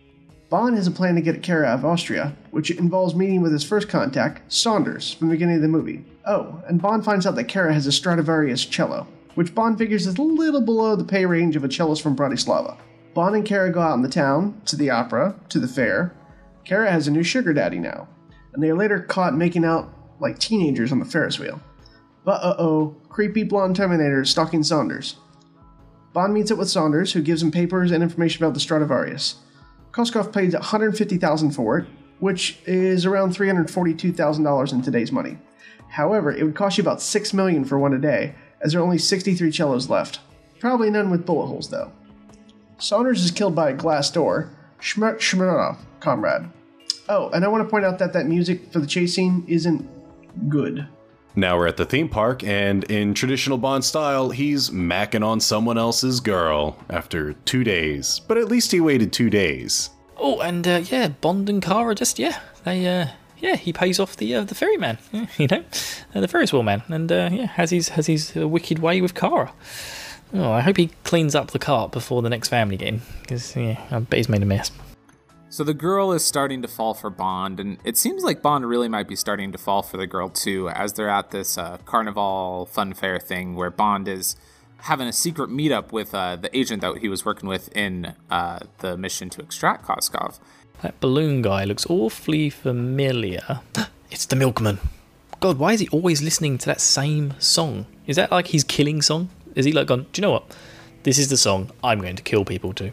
Bond 0.48 0.76
has 0.76 0.86
a 0.86 0.90
plan 0.90 1.14
to 1.14 1.22
get 1.22 1.42
Kara 1.42 1.66
out 1.66 1.78
of 1.78 1.84
Austria, 1.84 2.34
which 2.50 2.70
involves 2.70 3.14
meeting 3.14 3.40
with 3.40 3.52
his 3.52 3.64
first 3.64 3.88
contact, 3.88 4.52
Saunders, 4.52 5.14
from 5.14 5.28
the 5.28 5.34
beginning 5.34 5.56
of 5.56 5.62
the 5.62 5.68
movie. 5.68 6.04
Oh, 6.26 6.62
and 6.66 6.80
Bond 6.80 7.04
finds 7.04 7.26
out 7.26 7.36
that 7.36 7.44
Kara 7.44 7.72
has 7.72 7.86
a 7.86 7.92
Stradivarius 7.92 8.64
cello, 8.66 9.06
which 9.34 9.54
Bond 9.54 9.78
figures 9.78 10.06
is 10.06 10.16
a 10.16 10.22
little 10.22 10.60
below 10.60 10.94
the 10.94 11.04
pay 11.04 11.24
range 11.24 11.56
of 11.56 11.64
a 11.64 11.68
cellist 11.68 12.02
from 12.02 12.16
Bratislava. 12.16 12.76
Bond 13.14 13.34
and 13.34 13.44
Kara 13.44 13.70
go 13.70 13.80
out 13.80 13.94
in 13.94 14.02
the 14.02 14.08
town, 14.08 14.60
to 14.66 14.76
the 14.76 14.90
opera, 14.90 15.34
to 15.50 15.58
the 15.58 15.68
fair. 15.68 16.14
Kara 16.64 16.90
has 16.90 17.08
a 17.08 17.10
new 17.10 17.22
sugar 17.22 17.52
daddy 17.52 17.78
now, 17.78 18.08
and 18.52 18.62
they 18.62 18.70
are 18.70 18.76
later 18.76 19.00
caught 19.00 19.34
making 19.34 19.64
out 19.64 19.92
like 20.20 20.38
teenagers 20.38 20.92
on 20.92 20.98
the 20.98 21.04
Ferris 21.04 21.38
wheel. 21.38 21.60
But 22.24 22.42
uh 22.42 22.54
oh, 22.58 22.96
creepy 23.08 23.42
blonde 23.42 23.76
Terminator 23.76 24.22
is 24.22 24.30
stalking 24.30 24.62
Saunders. 24.62 25.16
Bond 26.12 26.34
meets 26.34 26.50
up 26.50 26.58
with 26.58 26.70
Saunders, 26.70 27.12
who 27.12 27.22
gives 27.22 27.42
him 27.42 27.50
papers 27.50 27.90
and 27.90 28.02
information 28.02 28.44
about 28.44 28.54
the 28.54 28.60
Stradivarius. 28.60 29.36
Koskov 29.92 30.32
paid 30.32 30.52
150,000 30.52 31.50
for 31.50 31.78
it, 31.78 31.86
which 32.20 32.58
is 32.66 33.04
around 33.06 33.34
$342,000 33.34 34.72
in 34.72 34.82
today's 34.82 35.10
money. 35.10 35.38
However, 35.88 36.30
it 36.30 36.44
would 36.44 36.54
cost 36.54 36.78
you 36.78 36.82
about 36.82 37.02
6 37.02 37.34
million 37.34 37.64
for 37.64 37.78
one 37.78 37.92
a 37.92 37.98
day, 37.98 38.34
as 38.60 38.72
there 38.72 38.80
are 38.80 38.84
only 38.84 38.98
63 38.98 39.50
cellos 39.50 39.90
left. 39.90 40.20
Probably 40.60 40.90
none 40.90 41.10
with 41.10 41.26
bullet 41.26 41.48
holes 41.48 41.68
though. 41.70 41.92
Saunders 42.78 43.24
is 43.24 43.30
killed 43.30 43.54
by 43.54 43.70
a 43.70 43.74
glass 43.74 44.10
door. 44.10 44.50
Shmert 44.80 45.18
Shmurov, 45.18 45.78
comrade. 46.02 46.48
Oh, 47.08 47.30
and 47.30 47.44
I 47.44 47.48
want 47.48 47.64
to 47.64 47.70
point 47.70 47.84
out 47.84 47.98
that 47.98 48.12
that 48.12 48.26
music 48.26 48.72
for 48.72 48.78
the 48.78 48.86
chase 48.86 49.14
scene 49.14 49.44
isn't 49.48 49.88
good. 50.48 50.86
Now 51.34 51.56
we're 51.56 51.66
at 51.66 51.78
the 51.78 51.86
theme 51.86 52.10
park, 52.10 52.44
and 52.44 52.84
in 52.84 53.14
traditional 53.14 53.56
Bond 53.56 53.84
style, 53.84 54.30
he's 54.30 54.68
macking 54.68 55.24
on 55.24 55.40
someone 55.40 55.78
else's 55.78 56.20
girl 56.20 56.76
after 56.90 57.32
two 57.32 57.64
days. 57.64 58.20
But 58.28 58.36
at 58.36 58.48
least 58.48 58.70
he 58.70 58.80
waited 58.80 59.12
two 59.12 59.30
days. 59.30 59.90
Oh, 60.18 60.40
and 60.40 60.68
uh, 60.68 60.82
yeah, 60.90 61.08
Bond 61.08 61.48
and 61.48 61.62
Kara 61.62 61.94
just 61.94 62.18
yeah, 62.18 62.38
they 62.64 62.86
uh, 62.86 63.06
yeah, 63.38 63.56
he 63.56 63.72
pays 63.72 63.98
off 63.98 64.16
the 64.16 64.34
uh, 64.34 64.44
the 64.44 64.54
ferryman, 64.54 64.98
you 65.38 65.46
know, 65.46 65.64
uh, 66.14 66.20
the 66.20 66.28
Ferris 66.28 66.52
wheel 66.52 66.62
man, 66.62 66.82
and 66.88 67.10
uh, 67.10 67.30
yeah, 67.32 67.46
has 67.46 67.70
his 67.70 67.90
has 67.90 68.06
his 68.06 68.36
uh, 68.36 68.46
wicked 68.46 68.78
way 68.78 69.00
with 69.00 69.14
Kara. 69.14 69.52
Oh, 70.34 70.52
I 70.52 70.60
hope 70.60 70.76
he 70.76 70.90
cleans 71.04 71.34
up 71.34 71.50
the 71.50 71.58
cart 71.58 71.92
before 71.92 72.22
the 72.22 72.30
next 72.30 72.48
family 72.48 72.76
game, 72.76 73.02
because 73.22 73.56
yeah, 73.56 73.82
I 73.90 74.00
bet 74.00 74.18
he's 74.18 74.28
made 74.28 74.42
a 74.42 74.46
mess. 74.46 74.70
So 75.52 75.64
the 75.64 75.74
girl 75.74 76.12
is 76.12 76.24
starting 76.24 76.62
to 76.62 76.66
fall 76.66 76.94
for 76.94 77.10
Bond, 77.10 77.60
and 77.60 77.76
it 77.84 77.98
seems 77.98 78.24
like 78.24 78.40
Bond 78.40 78.66
really 78.66 78.88
might 78.88 79.06
be 79.06 79.14
starting 79.14 79.52
to 79.52 79.58
fall 79.58 79.82
for 79.82 79.98
the 79.98 80.06
girl 80.06 80.30
too, 80.30 80.70
as 80.70 80.94
they're 80.94 81.10
at 81.10 81.30
this 81.30 81.58
uh, 81.58 81.76
carnival 81.84 82.70
fun 82.72 82.94
fair 82.94 83.18
thing 83.18 83.54
where 83.54 83.68
Bond 83.68 84.08
is 84.08 84.34
having 84.78 85.06
a 85.06 85.12
secret 85.12 85.50
meetup 85.50 85.92
with 85.92 86.14
uh, 86.14 86.36
the 86.36 86.48
agent 86.56 86.80
that 86.80 86.96
he 86.96 87.08
was 87.10 87.26
working 87.26 87.50
with 87.50 87.68
in 87.76 88.14
uh, 88.30 88.60
the 88.78 88.96
mission 88.96 89.28
to 89.28 89.42
extract 89.42 89.84
Koskov. 89.84 90.38
That 90.80 90.98
balloon 91.00 91.42
guy 91.42 91.64
looks 91.64 91.84
awfully 91.84 92.48
familiar. 92.48 93.60
it's 94.10 94.24
the 94.24 94.36
milkman. 94.36 94.78
God, 95.40 95.58
why 95.58 95.74
is 95.74 95.80
he 95.80 95.88
always 95.88 96.22
listening 96.22 96.56
to 96.56 96.66
that 96.66 96.80
same 96.80 97.34
song? 97.38 97.84
Is 98.06 98.16
that 98.16 98.32
like 98.32 98.46
his 98.46 98.64
killing 98.64 99.02
song? 99.02 99.28
Is 99.54 99.66
he 99.66 99.72
like 99.72 99.88
gone, 99.88 100.06
do 100.14 100.22
you 100.22 100.22
know 100.22 100.32
what? 100.32 100.56
This 101.02 101.18
is 101.18 101.28
the 101.28 101.36
song 101.36 101.70
I'm 101.84 102.00
going 102.00 102.16
to 102.16 102.22
kill 102.22 102.46
people 102.46 102.72
to. 102.72 102.90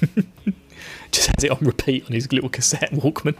Just 1.10 1.28
has 1.34 1.44
it 1.44 1.50
on 1.50 1.58
repeat 1.60 2.06
on 2.06 2.12
his 2.12 2.32
little 2.32 2.48
cassette 2.48 2.90
Walkman. 2.92 3.36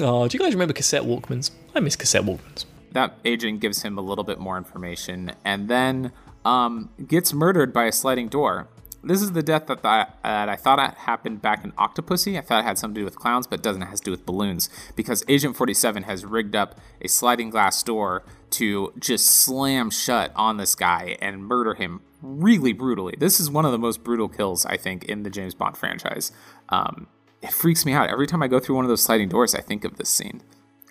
Oh, 0.00 0.28
do 0.28 0.36
you 0.36 0.42
guys 0.42 0.54
remember 0.54 0.74
cassette 0.74 1.02
Walkmans? 1.02 1.50
I 1.74 1.80
miss 1.80 1.96
cassette 1.96 2.22
Walkmans. 2.22 2.64
That 2.92 3.14
agent 3.24 3.60
gives 3.60 3.82
him 3.82 3.98
a 3.98 4.00
little 4.00 4.24
bit 4.24 4.38
more 4.38 4.56
information 4.58 5.32
and 5.44 5.68
then 5.68 6.12
um, 6.44 6.90
gets 7.06 7.32
murdered 7.32 7.72
by 7.72 7.84
a 7.84 7.92
sliding 7.92 8.28
door. 8.28 8.68
This 9.02 9.22
is 9.22 9.32
the 9.32 9.42
death 9.42 9.66
that, 9.66 9.82
that 9.82 10.18
I 10.22 10.56
thought 10.56 10.94
happened 10.94 11.40
back 11.40 11.64
in 11.64 11.72
Octopussy. 11.72 12.36
I 12.36 12.42
thought 12.42 12.60
it 12.60 12.66
had 12.66 12.78
something 12.78 12.96
to 12.96 13.00
do 13.00 13.04
with 13.06 13.16
clowns, 13.16 13.46
but 13.46 13.60
it 13.60 13.62
doesn't. 13.62 13.82
It 13.82 13.86
has 13.86 14.00
to 14.00 14.04
do 14.06 14.10
with 14.10 14.26
balloons 14.26 14.68
because 14.94 15.24
Agent 15.26 15.56
47 15.56 16.02
has 16.02 16.24
rigged 16.24 16.54
up 16.54 16.78
a 17.00 17.08
sliding 17.08 17.48
glass 17.48 17.82
door 17.82 18.24
to 18.50 18.92
just 18.98 19.26
slam 19.26 19.90
shut 19.90 20.32
on 20.36 20.58
this 20.58 20.74
guy 20.74 21.16
and 21.22 21.44
murder 21.44 21.74
him 21.74 22.00
really 22.22 22.72
brutally. 22.72 23.14
This 23.18 23.40
is 23.40 23.50
one 23.50 23.64
of 23.64 23.72
the 23.72 23.78
most 23.78 24.04
brutal 24.04 24.28
kills, 24.28 24.66
I 24.66 24.76
think, 24.76 25.04
in 25.04 25.22
the 25.22 25.30
James 25.30 25.54
Bond 25.54 25.76
franchise. 25.76 26.32
Um, 26.68 27.06
it 27.42 27.52
freaks 27.52 27.86
me 27.86 27.92
out. 27.92 28.10
Every 28.10 28.26
time 28.26 28.42
I 28.42 28.48
go 28.48 28.60
through 28.60 28.76
one 28.76 28.84
of 28.84 28.88
those 28.88 29.02
sliding 29.02 29.28
doors, 29.28 29.54
I 29.54 29.60
think 29.60 29.84
of 29.84 29.96
this 29.96 30.10
scene. 30.10 30.42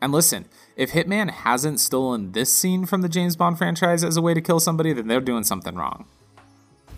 And 0.01 0.11
listen, 0.11 0.45
if 0.75 0.91
Hitman 0.91 1.30
hasn't 1.30 1.80
stolen 1.80 2.32
this 2.32 2.51
scene 2.51 2.86
from 2.86 3.01
the 3.01 3.09
James 3.09 3.36
Bond 3.36 3.57
franchise 3.57 4.03
as 4.03 4.17
a 4.17 4.21
way 4.21 4.34
to 4.34 4.41
kill 4.41 4.59
somebody, 4.59 4.93
then 4.93 5.07
they're 5.07 5.19
doing 5.19 5.43
something 5.43 5.75
wrong. 5.75 6.05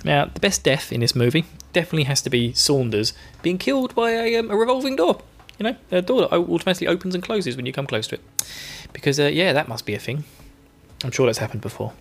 Now, 0.04 0.26
the 0.26 0.40
best 0.40 0.64
death 0.64 0.92
in 0.92 1.02
this 1.02 1.16
movie 1.16 1.46
definitely 1.74 2.06
has 2.06 2.22
to 2.24 2.30
be 2.30 2.54
Saunders 2.54 3.14
being 3.42 3.58
killed 3.58 3.94
by 3.96 4.12
a, 4.12 4.36
um, 4.36 4.50
a 4.50 4.56
revolving 4.56 4.96
door. 4.96 5.22
You 5.58 5.64
know, 5.66 5.76
a 5.92 6.02
door 6.02 6.22
that 6.22 6.34
automatically 6.34 6.88
opens 6.88 7.14
and 7.14 7.24
closes 7.24 7.56
when 7.56 7.66
you 7.66 7.74
come 7.74 7.86
close 7.86 8.08
to 8.08 8.16
it. 8.16 8.22
Because, 8.94 9.20
uh, 9.20 9.26
yeah, 9.26 9.54
that 9.54 9.68
must 9.68 9.86
be 9.86 9.94
a 9.94 10.00
thing. 10.00 10.24
I'm 11.04 11.12
sure 11.12 11.26
that's 11.28 11.38
happened 11.38 11.62
before. 11.62 11.94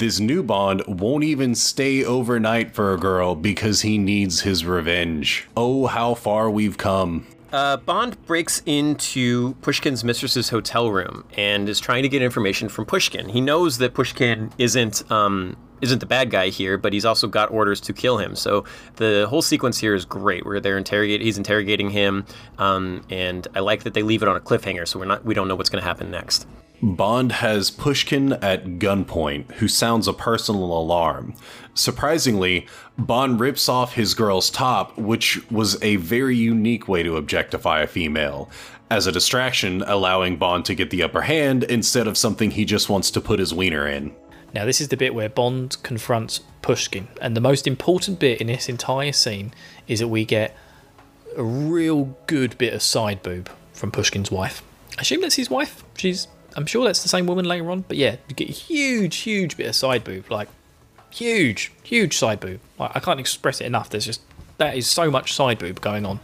This 0.00 0.18
new 0.18 0.42
Bond 0.42 0.82
won't 0.86 1.24
even 1.24 1.54
stay 1.54 2.02
overnight 2.02 2.72
for 2.72 2.94
a 2.94 2.98
girl 2.98 3.34
because 3.34 3.82
he 3.82 3.98
needs 3.98 4.40
his 4.40 4.64
revenge. 4.64 5.46
Oh, 5.54 5.88
how 5.88 6.14
far 6.14 6.50
we've 6.50 6.78
come. 6.78 7.26
Uh, 7.52 7.76
Bond 7.76 8.16
breaks 8.24 8.62
into 8.64 9.52
Pushkin's 9.60 10.02
mistress's 10.02 10.48
hotel 10.48 10.90
room 10.90 11.24
and 11.36 11.68
is 11.68 11.78
trying 11.78 12.02
to 12.02 12.08
get 12.08 12.22
information 12.22 12.70
from 12.70 12.86
Pushkin. 12.86 13.28
He 13.28 13.42
knows 13.42 13.76
that 13.76 13.92
Pushkin 13.92 14.50
isn't 14.56 15.02
um, 15.12 15.54
isn't 15.82 15.98
the 15.98 16.06
bad 16.06 16.30
guy 16.30 16.48
here, 16.48 16.78
but 16.78 16.94
he's 16.94 17.04
also 17.04 17.28
got 17.28 17.50
orders 17.50 17.78
to 17.82 17.92
kill 17.92 18.16
him. 18.16 18.34
So 18.36 18.64
the 18.96 19.26
whole 19.28 19.42
sequence 19.42 19.76
here 19.76 19.94
is 19.94 20.06
great. 20.06 20.46
Where 20.46 20.60
they're 20.60 20.78
interrogate, 20.78 21.20
he's 21.20 21.36
interrogating 21.36 21.90
him, 21.90 22.24
um, 22.56 23.04
and 23.10 23.46
I 23.54 23.60
like 23.60 23.82
that 23.82 23.92
they 23.92 24.02
leave 24.02 24.22
it 24.22 24.30
on 24.30 24.36
a 24.36 24.40
cliffhanger, 24.40 24.88
so 24.88 24.98
we're 24.98 25.04
not 25.04 25.26
we 25.26 25.34
don't 25.34 25.46
know 25.46 25.56
what's 25.56 25.68
going 25.68 25.82
to 25.82 25.86
happen 25.86 26.10
next. 26.10 26.46
Bond 26.82 27.32
has 27.32 27.70
Pushkin 27.70 28.32
at 28.34 28.78
gunpoint, 28.78 29.52
who 29.52 29.68
sounds 29.68 30.08
a 30.08 30.14
personal 30.14 30.72
alarm. 30.72 31.34
Surprisingly, 31.74 32.66
Bond 32.96 33.38
rips 33.38 33.68
off 33.68 33.94
his 33.94 34.14
girl's 34.14 34.48
top, 34.48 34.96
which 34.96 35.50
was 35.50 35.82
a 35.82 35.96
very 35.96 36.36
unique 36.36 36.88
way 36.88 37.02
to 37.02 37.16
objectify 37.16 37.82
a 37.82 37.86
female, 37.86 38.50
as 38.90 39.06
a 39.06 39.12
distraction, 39.12 39.82
allowing 39.86 40.36
Bond 40.36 40.64
to 40.64 40.74
get 40.74 40.90
the 40.90 41.02
upper 41.02 41.22
hand 41.22 41.64
instead 41.64 42.06
of 42.06 42.16
something 42.16 42.50
he 42.50 42.64
just 42.64 42.88
wants 42.88 43.10
to 43.10 43.20
put 43.20 43.38
his 43.38 43.52
wiener 43.52 43.86
in. 43.86 44.14
Now, 44.54 44.64
this 44.64 44.80
is 44.80 44.88
the 44.88 44.96
bit 44.96 45.14
where 45.14 45.28
Bond 45.28 45.76
confronts 45.82 46.40
Pushkin, 46.62 47.08
and 47.20 47.36
the 47.36 47.40
most 47.40 47.66
important 47.66 48.18
bit 48.18 48.40
in 48.40 48.46
this 48.46 48.68
entire 48.68 49.12
scene 49.12 49.52
is 49.86 50.00
that 50.00 50.08
we 50.08 50.24
get 50.24 50.56
a 51.36 51.44
real 51.44 52.16
good 52.26 52.56
bit 52.58 52.72
of 52.72 52.82
side 52.82 53.22
boob 53.22 53.50
from 53.72 53.90
Pushkin's 53.90 54.30
wife. 54.30 54.62
I 54.98 55.02
assume 55.02 55.20
that's 55.20 55.36
his 55.36 55.48
wife. 55.48 55.84
She's 55.96 56.26
I'm 56.56 56.66
sure 56.66 56.84
that's 56.84 57.02
the 57.02 57.08
same 57.08 57.26
woman 57.26 57.44
later 57.44 57.70
on, 57.70 57.82
but 57.82 57.96
yeah, 57.96 58.16
you 58.28 58.34
get 58.34 58.48
a 58.48 58.52
huge, 58.52 59.16
huge 59.18 59.56
bit 59.56 59.66
of 59.66 59.74
side 59.74 60.04
boob, 60.04 60.30
like 60.30 60.48
huge, 61.10 61.72
huge 61.82 62.16
side 62.16 62.40
boob. 62.40 62.60
Like, 62.78 62.92
I 62.94 63.00
can't 63.00 63.20
express 63.20 63.60
it 63.60 63.66
enough. 63.66 63.90
There's 63.90 64.06
just 64.06 64.20
that 64.58 64.76
is 64.76 64.86
so 64.86 65.10
much 65.10 65.32
side 65.32 65.58
boob 65.58 65.80
going 65.80 66.04
on, 66.06 66.20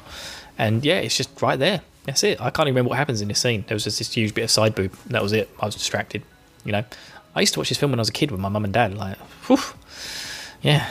and 0.59 0.85
yeah, 0.85 0.99
it's 0.99 1.17
just 1.17 1.41
right 1.43 1.59
there. 1.59 1.83
That's 2.05 2.23
it. 2.23 2.41
I 2.41 2.51
can't 2.51 2.69
even 2.69 2.75
remember 2.75 2.91
what 2.91 2.99
happens 2.99 3.21
in 3.21 3.29
this 3.29 3.41
scene. 3.41 3.65
There 3.67 3.75
was 3.75 3.85
just 3.85 3.99
this 3.99 4.13
huge 4.13 4.35
bit 4.35 4.45
of 4.45 4.51
side 4.51 4.75
boob. 4.75 4.93
That 5.07 5.23
was 5.23 5.33
it. 5.33 5.51
I 5.61 5.67
was 5.67 5.75
distracted. 5.75 6.23
You 6.65 6.73
know, 6.73 6.85
I 7.35 7.41
used 7.41 7.55
to 7.55 7.61
watch 7.61 7.69
this 7.69 7.79
film 7.79 7.93
when 7.93 7.99
I 7.99 8.03
was 8.03 8.09
a 8.09 8.13
kid 8.13 8.31
with 8.31 8.41
my 8.41 8.49
mum 8.49 8.65
and 8.65 8.73
dad. 8.73 8.95
Like, 8.95 9.19
whew, 9.47 9.59
yeah, 10.63 10.89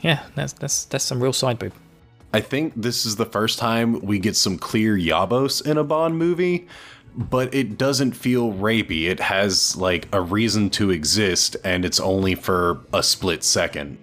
yeah, 0.00 0.24
that's 0.34 0.52
that's 0.54 0.84
that's 0.86 1.04
some 1.04 1.22
real 1.22 1.32
side 1.32 1.58
boob. 1.58 1.72
I 2.34 2.40
think 2.40 2.72
this 2.74 3.04
is 3.04 3.16
the 3.16 3.26
first 3.26 3.58
time 3.58 4.00
we 4.00 4.18
get 4.18 4.36
some 4.36 4.56
clear 4.56 4.96
yabos 4.96 5.64
in 5.66 5.76
a 5.76 5.84
Bond 5.84 6.16
movie 6.16 6.66
but 7.16 7.54
it 7.54 7.76
doesn't 7.76 8.12
feel 8.12 8.52
rapey. 8.52 9.08
It 9.08 9.20
has 9.20 9.76
like 9.76 10.08
a 10.12 10.20
reason 10.20 10.70
to 10.70 10.90
exist, 10.90 11.56
and 11.64 11.84
it's 11.84 12.00
only 12.00 12.34
for 12.34 12.80
a 12.92 13.02
split 13.02 13.44
second. 13.44 13.98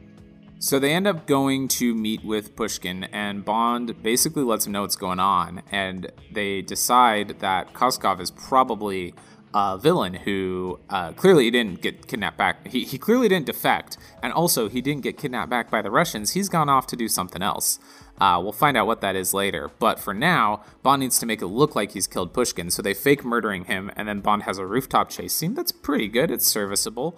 So 0.62 0.78
they 0.78 0.94
end 0.94 1.08
up 1.08 1.26
going 1.26 1.70
to 1.70 1.96
meet 1.96 2.24
with 2.24 2.56
Pushkin, 2.56 3.06
and 3.06 3.46
Bond 3.46 4.04
basically 4.04 4.44
lets 4.44 4.68
him 4.68 4.74
know 4.74 4.82
what's 4.82 4.98
going 4.98 5.20
on. 5.20 5.62
And 5.72 6.12
they 6.32 6.62
decide 6.62 7.40
that 7.40 7.74
Koskov 7.74 8.20
is 8.20 8.30
probably 8.30 9.14
a 9.54 9.78
villain 9.78 10.14
who 10.14 10.80
uh, 10.90 11.14
clearly 11.14 11.46
he 11.46 11.52
didn't 11.52 11.82
get 11.82 12.08
kidnapped 12.08 12.38
back. 12.38 12.68
He, 12.68 12.84
he 12.84 12.98
clearly 12.98 13.30
didn't 13.30 13.46
defect, 13.46 13.98
and 14.22 14.34
also 14.34 14.68
he 14.68 14.82
didn't 14.82 15.02
get 15.02 15.18
kidnapped 15.18 15.50
back 15.50 15.72
by 15.72 15.82
the 15.82 15.90
Russians. 15.90 16.34
He's 16.34 16.50
gone 16.50 16.68
off 16.68 16.88
to 16.88 16.96
do 16.96 17.08
something 17.08 17.42
else. 17.42 17.80
Uh, 18.20 18.40
we'll 18.42 18.52
find 18.52 18.76
out 18.76 18.88
what 18.88 19.02
that 19.02 19.16
is 19.16 19.34
later. 19.34 19.72
But 19.80 20.00
for 20.00 20.14
now, 20.14 20.64
Bond 20.84 21.02
needs 21.02 21.20
to 21.20 21.26
make 21.26 21.42
it 21.42 21.48
look 21.48 21.76
like 21.76 21.92
he's 21.92 22.08
killed 22.08 22.34
Pushkin, 22.34 22.70
so 22.70 22.82
they 22.82 22.94
fake 22.94 23.24
murdering 23.24 23.66
him, 23.66 23.92
and 23.96 24.08
then 24.08 24.20
Bond 24.20 24.44
has 24.44 24.58
a 24.58 24.66
rooftop 24.66 25.10
chase 25.10 25.34
scene 25.34 25.54
that's 25.54 25.72
pretty 25.72 26.08
good. 26.08 26.30
It's 26.32 26.46
serviceable. 26.46 27.18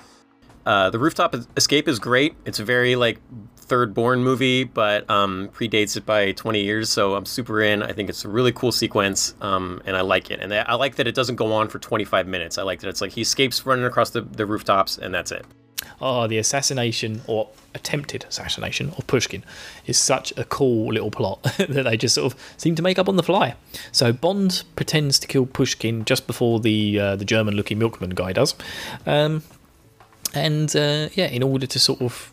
Uh, 0.66 0.91
the 0.91 0.99
rooftop 0.99 1.36
escape 1.58 1.88
is 1.88 1.97
great. 1.97 2.36
It's 2.45 2.60
very 2.60 2.95
like 2.95 3.20
third 3.72 3.93
Bourne 3.93 4.22
movie, 4.22 4.65
but 4.65 5.09
um, 5.09 5.49
predates 5.53 5.95
it 5.95 6.05
by 6.05 6.34
20 6.34 6.61
years. 6.61 6.89
So 6.89 7.15
I'm 7.15 7.26
super 7.26 7.61
in. 7.61 7.82
I 7.82 7.93
think 7.93 8.09
it's 8.09 8.26
a 8.26 8.28
really 8.28 8.51
cool 8.51 8.74
sequence, 8.74 9.34
um, 9.39 9.82
and 9.86 9.95
I 9.95 10.01
like 10.01 10.30
it. 10.30 10.41
And 10.41 10.53
I 10.53 10.76
like 10.76 10.95
that 10.97 11.07
it 11.07 11.15
doesn't 11.15 11.38
go 11.38 11.53
on 11.53 11.69
for 11.69 11.80
25 11.80 12.28
minutes. 12.28 12.57
I 12.57 12.63
like 12.63 12.82
that 12.82 12.89
it's 12.89 12.99
like 12.99 13.13
he 13.13 13.22
escapes 13.22 13.65
running 13.65 13.86
across 13.86 14.09
the, 14.09 14.22
the 14.22 14.45
rooftops, 14.45 14.97
and 14.97 15.13
that's 15.13 15.32
it 15.32 15.45
oh, 16.01 16.28
the 16.28 16.38
assassination 16.38 17.22
or 17.28 17.49
attempted 17.74 18.26
assassination 18.28 18.89
of 18.97 19.07
Pushkin 19.07 19.43
is 19.86 19.97
such 19.97 20.34
a 20.38 20.43
cool 20.43 20.93
little 20.93 21.11
plot 21.11 21.41
that 21.57 21.84
they 21.84 21.97
just 21.97 22.15
sort 22.15 22.34
of 22.34 22.39
seem 22.57 22.76
to 22.76 22.82
make 22.82 22.99
up 22.99 23.07
on 23.07 23.15
the 23.15 23.24
fly. 23.24 23.55
So 23.91 24.11
Bond 24.11 24.63
pretends 24.76 25.19
to 25.19 25.28
kill 25.28 25.45
Pushkin 25.45 26.05
just 26.05 26.28
before 26.28 26.59
the 26.59 26.99
uh, 26.99 27.15
the 27.15 27.26
German-looking 27.26 27.78
milkman 27.78 28.11
guy 28.11 28.34
does, 28.34 28.55
um, 29.05 29.43
and 30.34 30.76
uh, 30.76 31.09
yeah, 31.13 31.28
in 31.28 31.43
order 31.43 31.67
to 31.67 31.80
sort 31.80 32.01
of, 32.01 32.32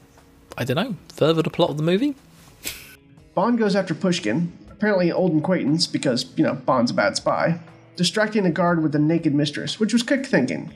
I 0.59 0.65
don't 0.65 0.77
know, 0.77 0.97
further 1.15 1.41
the 1.41 1.51
plot 1.51 1.71
of 1.71 1.77
the 1.77 1.85
movie. 1.85 2.17
Bond 3.35 3.59
goes 3.59 3.77
after 3.77 3.95
Pushkin, 3.95 4.53
apparently 4.69 5.09
an 5.09 5.15
old 5.15 5.37
acquaintance 5.39 5.87
because 5.87 6.27
you 6.37 6.43
know 6.43 6.55
Bond's 6.55 6.91
a 6.91 6.95
bad 6.95 7.15
spy, 7.17 7.61
distracting 7.95 8.45
a 8.45 8.51
guard 8.51 8.83
with 8.83 8.91
the 8.91 8.99
naked 8.99 9.33
mistress, 9.33 9.79
which 9.79 9.93
was 9.93 10.03
quick 10.03 10.27
thinking. 10.27 10.75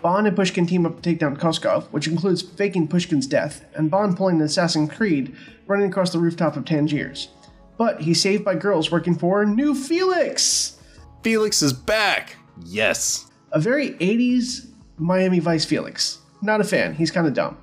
Bond 0.00 0.26
and 0.26 0.34
Pushkin 0.34 0.66
team 0.66 0.86
up 0.86 0.96
to 0.96 1.02
take 1.02 1.18
down 1.18 1.36
Koskov, 1.36 1.84
which 1.88 2.08
includes 2.08 2.40
faking 2.40 2.88
Pushkin's 2.88 3.26
death, 3.26 3.62
and 3.74 3.90
Bond 3.90 4.16
pulling 4.16 4.36
an 4.36 4.42
Assassin's 4.42 4.90
Creed 4.90 5.36
running 5.66 5.90
across 5.90 6.10
the 6.10 6.18
rooftop 6.18 6.56
of 6.56 6.64
Tangiers. 6.64 7.28
But 7.76 8.00
he's 8.00 8.22
saved 8.22 8.42
by 8.44 8.54
girls 8.54 8.90
working 8.90 9.18
for 9.18 9.44
New 9.44 9.74
Felix! 9.74 10.80
Felix 11.22 11.60
is 11.60 11.74
back! 11.74 12.36
Yes. 12.64 13.26
A 13.52 13.60
very 13.60 13.90
80s 13.90 14.70
Miami 14.96 15.40
Vice 15.40 15.66
Felix. 15.66 16.20
Not 16.40 16.62
a 16.62 16.64
fan, 16.64 16.94
he's 16.94 17.10
kind 17.10 17.26
of 17.26 17.34
dumb. 17.34 17.58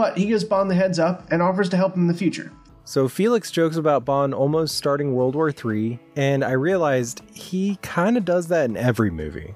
But 0.00 0.16
he 0.16 0.24
gives 0.24 0.44
Bond 0.44 0.70
the 0.70 0.74
heads 0.74 0.98
up 0.98 1.30
and 1.30 1.42
offers 1.42 1.68
to 1.68 1.76
help 1.76 1.94
him 1.94 2.00
in 2.00 2.06
the 2.06 2.14
future. 2.14 2.50
So 2.84 3.06
Felix 3.06 3.50
jokes 3.50 3.76
about 3.76 4.06
Bond 4.06 4.32
almost 4.32 4.74
starting 4.74 5.14
World 5.14 5.34
War 5.34 5.50
III, 5.50 5.98
and 6.16 6.42
I 6.42 6.52
realized 6.52 7.20
he 7.34 7.76
kind 7.82 8.16
of 8.16 8.24
does 8.24 8.46
that 8.46 8.70
in 8.70 8.78
every 8.78 9.10
movie. 9.10 9.54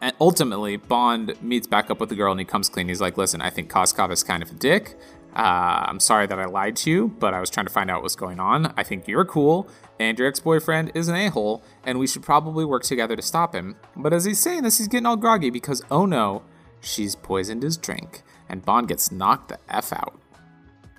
And 0.00 0.14
ultimately, 0.20 0.76
Bond 0.76 1.34
meets 1.42 1.66
back 1.66 1.90
up 1.90 1.98
with 1.98 2.10
the 2.10 2.14
girl 2.14 2.30
and 2.30 2.40
he 2.40 2.46
comes 2.46 2.68
clean. 2.68 2.86
He's 2.86 3.00
like, 3.00 3.16
listen, 3.16 3.42
I 3.42 3.50
think 3.50 3.72
Koskov 3.72 4.12
is 4.12 4.22
kind 4.22 4.40
of 4.40 4.52
a 4.52 4.54
dick. 4.54 4.96
Uh, 5.34 5.86
I'm 5.88 6.00
sorry 6.00 6.26
that 6.26 6.38
I 6.38 6.44
lied 6.44 6.76
to 6.76 6.90
you, 6.90 7.08
but 7.18 7.34
I 7.34 7.40
was 7.40 7.50
trying 7.50 7.66
to 7.66 7.72
find 7.72 7.90
out 7.90 8.02
what's 8.02 8.14
going 8.14 8.38
on. 8.38 8.72
I 8.76 8.84
think 8.84 9.08
you're 9.08 9.24
cool, 9.24 9.68
and 9.98 10.18
your 10.18 10.28
ex 10.28 10.40
boyfriend 10.40 10.92
is 10.94 11.08
an 11.08 11.16
a 11.16 11.28
hole, 11.28 11.62
and 11.84 11.98
we 11.98 12.06
should 12.06 12.22
probably 12.22 12.64
work 12.64 12.84
together 12.84 13.16
to 13.16 13.22
stop 13.22 13.54
him. 13.54 13.76
But 13.96 14.12
as 14.12 14.24
he's 14.24 14.38
saying 14.38 14.62
this, 14.62 14.78
he's 14.78 14.88
getting 14.88 15.06
all 15.06 15.16
groggy 15.16 15.50
because, 15.50 15.82
oh 15.90 16.06
no, 16.06 16.42
she's 16.80 17.16
poisoned 17.16 17.64
his 17.64 17.76
drink, 17.76 18.22
and 18.48 18.64
Bond 18.64 18.88
gets 18.88 19.10
knocked 19.10 19.48
the 19.48 19.58
F 19.68 19.92
out. 19.92 20.20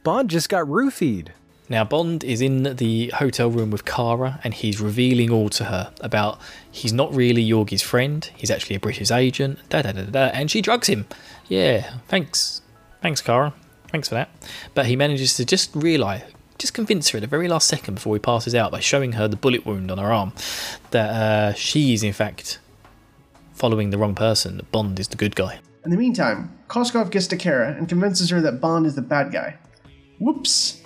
Bond 0.03 0.29
just 0.29 0.49
got 0.49 0.65
roofied. 0.65 1.29
Now, 1.67 1.83
Bond 1.83 2.23
is 2.23 2.41
in 2.41 2.75
the 2.75 3.07
hotel 3.15 3.49
room 3.49 3.71
with 3.71 3.85
Kara 3.85 4.39
and 4.43 4.53
he's 4.53 4.79
revealing 4.79 5.31
all 5.31 5.49
to 5.49 5.65
her 5.65 5.91
about 5.99 6.39
he's 6.69 6.93
not 6.93 7.15
really 7.15 7.43
Yorgi's 7.43 7.81
friend, 7.81 8.29
he's 8.35 8.51
actually 8.51 8.75
a 8.75 8.79
British 8.79 9.09
agent, 9.09 9.57
da 9.69 9.81
da 9.81 9.91
da 9.93 10.03
da, 10.03 10.25
and 10.27 10.51
she 10.51 10.61
drugs 10.61 10.87
him. 10.87 11.07
Yeah, 11.47 11.95
thanks. 12.07 12.61
Thanks, 13.01 13.21
Kara. 13.21 13.53
Thanks 13.95 14.09
for 14.09 14.15
that. 14.15 14.27
But 14.73 14.87
he 14.87 14.97
manages 14.97 15.37
to 15.37 15.45
just 15.45 15.73
realise, 15.73 16.21
just 16.57 16.73
convince 16.73 17.07
her 17.07 17.17
at 17.17 17.21
the 17.21 17.27
very 17.27 17.47
last 17.47 17.65
second 17.65 17.93
before 17.93 18.13
he 18.13 18.19
passes 18.19 18.53
out 18.53 18.69
by 18.69 18.81
showing 18.81 19.13
her 19.13 19.29
the 19.29 19.37
bullet 19.37 19.65
wound 19.65 19.89
on 19.89 19.99
her 19.99 20.11
arm 20.11 20.33
that 20.91 21.09
uh, 21.11 21.53
she 21.53 21.93
is, 21.93 22.03
in 22.03 22.11
fact, 22.11 22.59
following 23.53 23.91
the 23.91 23.97
wrong 23.97 24.13
person, 24.13 24.57
that 24.57 24.69
Bond 24.69 24.99
is 24.99 25.07
the 25.07 25.15
good 25.15 25.33
guy. 25.33 25.59
In 25.85 25.91
the 25.91 25.95
meantime, 25.95 26.53
Koskov 26.67 27.09
gets 27.09 27.27
to 27.27 27.37
Kara 27.37 27.73
and 27.73 27.87
convinces 27.87 28.29
her 28.31 28.41
that 28.41 28.59
Bond 28.59 28.85
is 28.85 28.95
the 28.95 29.01
bad 29.01 29.31
guy. 29.31 29.55
Whoops! 30.19 30.81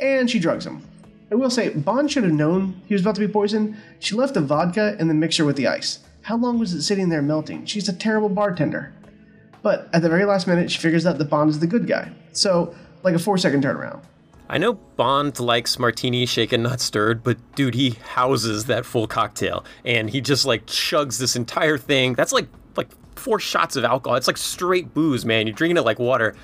And 0.00 0.30
she 0.30 0.38
drugs 0.38 0.64
him. 0.64 0.88
I 1.30 1.34
will 1.34 1.50
say, 1.50 1.68
Bond 1.68 2.10
should 2.10 2.24
have 2.24 2.32
known 2.32 2.80
he 2.86 2.94
was 2.94 3.02
about 3.02 3.16
to 3.16 3.20
be 3.20 3.30
poisoned. 3.30 3.76
She 3.98 4.14
left 4.14 4.32
the 4.32 4.40
vodka 4.40 4.96
in 4.98 5.08
the 5.08 5.12
mixture 5.12 5.44
with 5.44 5.56
the 5.56 5.66
ice. 5.66 5.98
How 6.22 6.38
long 6.38 6.58
was 6.58 6.72
it 6.72 6.80
sitting 6.80 7.10
there 7.10 7.20
melting? 7.20 7.66
She's 7.66 7.90
a 7.90 7.92
terrible 7.92 8.30
bartender. 8.30 8.94
But 9.64 9.88
at 9.94 10.02
the 10.02 10.10
very 10.10 10.26
last 10.26 10.46
minute, 10.46 10.70
she 10.70 10.78
figures 10.78 11.06
out 11.06 11.16
that 11.16 11.24
Bond 11.24 11.48
is 11.48 11.58
the 11.58 11.66
good 11.66 11.86
guy. 11.86 12.12
So, 12.32 12.74
like 13.02 13.14
a 13.14 13.18
four 13.18 13.38
second 13.38 13.64
turnaround. 13.64 14.02
I 14.46 14.58
know 14.58 14.74
Bond 14.74 15.40
likes 15.40 15.78
martini 15.78 16.26
shaken, 16.26 16.62
not 16.62 16.82
stirred, 16.82 17.22
but 17.22 17.38
dude, 17.54 17.74
he 17.74 17.92
houses 18.12 18.66
that 18.66 18.84
full 18.84 19.06
cocktail 19.06 19.64
and 19.86 20.10
he 20.10 20.20
just 20.20 20.44
like 20.44 20.66
chugs 20.66 21.18
this 21.18 21.34
entire 21.34 21.78
thing. 21.78 22.12
That's 22.12 22.30
like 22.30 22.46
like 22.76 22.88
four 23.16 23.40
shots 23.40 23.74
of 23.76 23.84
alcohol. 23.84 24.18
It's 24.18 24.26
like 24.26 24.36
straight 24.36 24.92
booze, 24.92 25.24
man. 25.24 25.46
You're 25.46 25.56
drinking 25.56 25.78
it 25.78 25.84
like 25.86 25.98
water. 25.98 26.36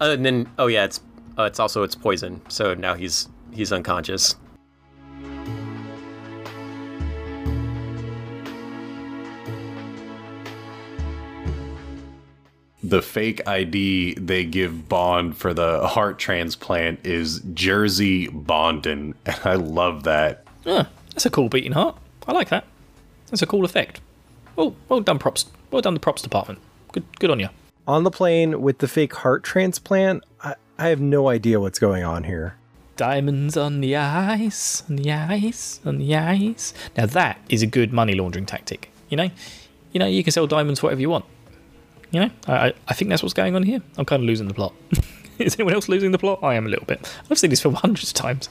Uh, 0.00 0.12
and 0.12 0.24
then, 0.24 0.50
oh 0.58 0.66
yeah, 0.66 0.86
it's 0.86 1.00
uh, 1.38 1.42
it's 1.42 1.60
also 1.60 1.82
it's 1.82 1.94
poison. 1.94 2.40
So 2.48 2.72
now 2.72 2.94
he's 2.94 3.28
he's 3.52 3.70
unconscious. 3.70 4.34
The 12.88 13.02
fake 13.02 13.46
ID 13.48 14.14
they 14.14 14.44
give 14.44 14.88
Bond 14.88 15.36
for 15.36 15.52
the 15.52 15.88
heart 15.88 16.20
transplant 16.20 17.04
is 17.04 17.40
Jersey 17.52 18.28
Bondin, 18.28 19.14
and 19.26 19.40
I 19.44 19.54
love 19.54 20.04
that. 20.04 20.44
Ah, 20.64 20.88
that's 21.10 21.26
a 21.26 21.30
cool 21.30 21.48
beating 21.48 21.72
heart. 21.72 21.96
I 22.28 22.32
like 22.32 22.48
that. 22.50 22.64
That's 23.28 23.42
a 23.42 23.46
cool 23.46 23.64
effect. 23.64 24.00
Well, 24.54 24.76
well 24.88 25.00
done, 25.00 25.18
props. 25.18 25.46
Well 25.72 25.82
done, 25.82 25.94
the 25.94 26.00
props 26.00 26.22
department. 26.22 26.60
Good, 26.92 27.04
good 27.18 27.30
on 27.30 27.40
you. 27.40 27.48
On 27.88 28.04
the 28.04 28.10
plane 28.10 28.62
with 28.62 28.78
the 28.78 28.86
fake 28.86 29.14
heart 29.14 29.42
transplant, 29.42 30.22
I, 30.42 30.54
I 30.78 30.88
have 30.88 31.00
no 31.00 31.28
idea 31.28 31.58
what's 31.58 31.80
going 31.80 32.04
on 32.04 32.22
here. 32.22 32.54
Diamonds 32.96 33.56
on 33.56 33.80
the 33.80 33.96
ice, 33.96 34.84
on 34.88 34.96
the 34.96 35.10
ice, 35.10 35.80
on 35.84 35.98
the 35.98 36.14
ice. 36.14 36.72
Now 36.96 37.06
that 37.06 37.38
is 37.48 37.62
a 37.62 37.66
good 37.66 37.92
money 37.92 38.14
laundering 38.14 38.46
tactic. 38.46 38.92
You 39.08 39.16
know, 39.16 39.30
you 39.90 39.98
know, 39.98 40.06
you 40.06 40.22
can 40.22 40.30
sell 40.30 40.46
diamonds 40.46 40.82
whatever 40.82 41.00
you 41.00 41.10
want. 41.10 41.24
You 42.10 42.20
know, 42.20 42.30
I, 42.46 42.72
I- 42.88 42.94
think 42.94 43.10
that's 43.10 43.22
what's 43.22 43.34
going 43.34 43.54
on 43.56 43.62
here. 43.62 43.82
I'm 43.98 44.04
kind 44.04 44.22
of 44.22 44.26
losing 44.26 44.48
the 44.48 44.54
plot. 44.54 44.74
is 45.38 45.54
anyone 45.56 45.74
else 45.74 45.88
losing 45.88 46.12
the 46.12 46.18
plot? 46.18 46.40
I 46.42 46.54
am 46.54 46.66
a 46.66 46.68
little 46.68 46.86
bit. 46.86 47.12
I've 47.30 47.38
seen 47.38 47.50
this 47.50 47.60
film 47.62 47.74
hundreds 47.84 48.10
of 48.10 48.14
times. 48.14 48.48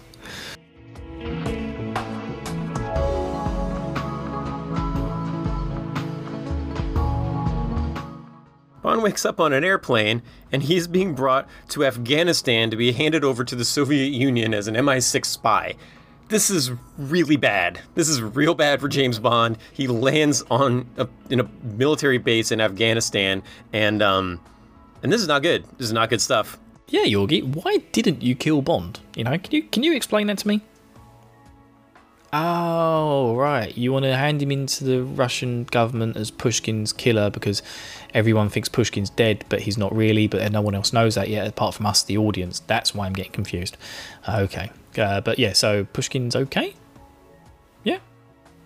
Bond 8.81 9.01
wakes 9.01 9.25
up 9.25 9.39
on 9.39 9.51
an 9.51 9.63
airplane 9.63 10.21
and 10.51 10.61
he's 10.61 10.87
being 10.87 11.15
brought 11.15 11.47
to 11.69 11.83
Afghanistan 11.83 12.69
to 12.69 12.77
be 12.77 12.91
handed 12.91 13.23
over 13.23 13.43
to 13.43 13.55
the 13.55 13.65
Soviet 13.65 14.13
Union 14.13 14.53
as 14.53 14.67
an 14.67 14.75
MI6 14.75 15.25
spy. 15.25 15.73
This 16.27 16.49
is 16.49 16.71
really 16.97 17.35
bad. 17.35 17.79
This 17.93 18.09
is 18.09 18.21
real 18.21 18.55
bad 18.55 18.81
for 18.81 18.87
James 18.87 19.19
Bond. 19.19 19.57
He 19.73 19.87
lands 19.87 20.43
on 20.49 20.87
a, 20.97 21.07
in 21.29 21.39
a 21.39 21.47
military 21.63 22.17
base 22.17 22.51
in 22.51 22.59
Afghanistan, 22.59 23.43
and 23.71 24.01
um, 24.01 24.39
and 25.03 25.13
this 25.13 25.21
is 25.21 25.27
not 25.27 25.43
good. 25.43 25.65
This 25.77 25.87
is 25.87 25.93
not 25.93 26.09
good 26.09 26.21
stuff. 26.21 26.57
Yeah, 26.87 27.05
Yorgi, 27.05 27.43
why 27.43 27.77
didn't 27.91 28.23
you 28.23 28.35
kill 28.35 28.61
Bond? 28.61 28.99
You 29.15 29.23
know, 29.23 29.37
can 29.37 29.51
you 29.51 29.63
can 29.63 29.83
you 29.83 29.93
explain 29.95 30.27
that 30.27 30.39
to 30.39 30.47
me? 30.47 30.61
Oh, 32.37 33.35
right. 33.37 33.77
You 33.77 33.93
want 33.93 34.03
to 34.03 34.15
hand 34.15 34.41
him 34.41 34.51
into 34.51 34.83
the 34.83 35.03
Russian 35.03 35.63
government 35.65 36.17
as 36.17 36.31
Pushkin's 36.31 36.91
killer 36.91 37.29
because 37.29 37.63
everyone 38.13 38.49
thinks 38.49 38.67
Pushkin's 38.67 39.09
dead, 39.09 39.45
but 39.47 39.61
he's 39.61 39.77
not 39.77 39.95
really, 39.95 40.27
but 40.27 40.51
no 40.51 40.59
one 40.61 40.75
else 40.75 40.91
knows 40.91 41.15
that 41.15 41.29
yet 41.29 41.47
apart 41.47 41.75
from 41.75 41.85
us, 41.85 42.03
the 42.03 42.17
audience. 42.17 42.59
That's 42.67 42.93
why 42.93 43.05
I'm 43.05 43.13
getting 43.13 43.31
confused. 43.31 43.77
Okay. 44.27 44.69
Uh, 44.97 45.21
but 45.21 45.39
yeah, 45.39 45.53
so 45.53 45.85
Pushkin's 45.85 46.35
okay? 46.35 46.73
Yeah? 47.83 47.99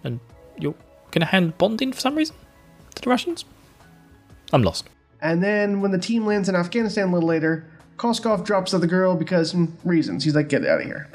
And 0.03 0.19
you're 0.57 0.75
going 1.11 1.21
to 1.21 1.27
hand 1.27 1.57
Bond 1.57 1.81
in 1.81 1.93
for 1.93 1.99
some 1.99 2.15
reason? 2.15 2.35
To 2.95 3.01
the 3.01 3.09
Russians? 3.09 3.45
I'm 4.51 4.63
lost. 4.63 4.89
And 5.21 5.43
then 5.43 5.81
when 5.81 5.91
the 5.91 5.97
team 5.97 6.25
lands 6.25 6.49
in 6.49 6.55
Afghanistan 6.55 7.09
a 7.09 7.13
little 7.13 7.27
later, 7.27 7.65
Koskov 7.97 8.45
drops 8.45 8.71
the 8.71 8.87
girl 8.87 9.15
because 9.15 9.53
mm, 9.53 9.71
reasons. 9.83 10.23
He's 10.23 10.35
like, 10.35 10.49
get 10.49 10.65
out 10.65 10.81
of 10.81 10.85
here. 10.85 11.09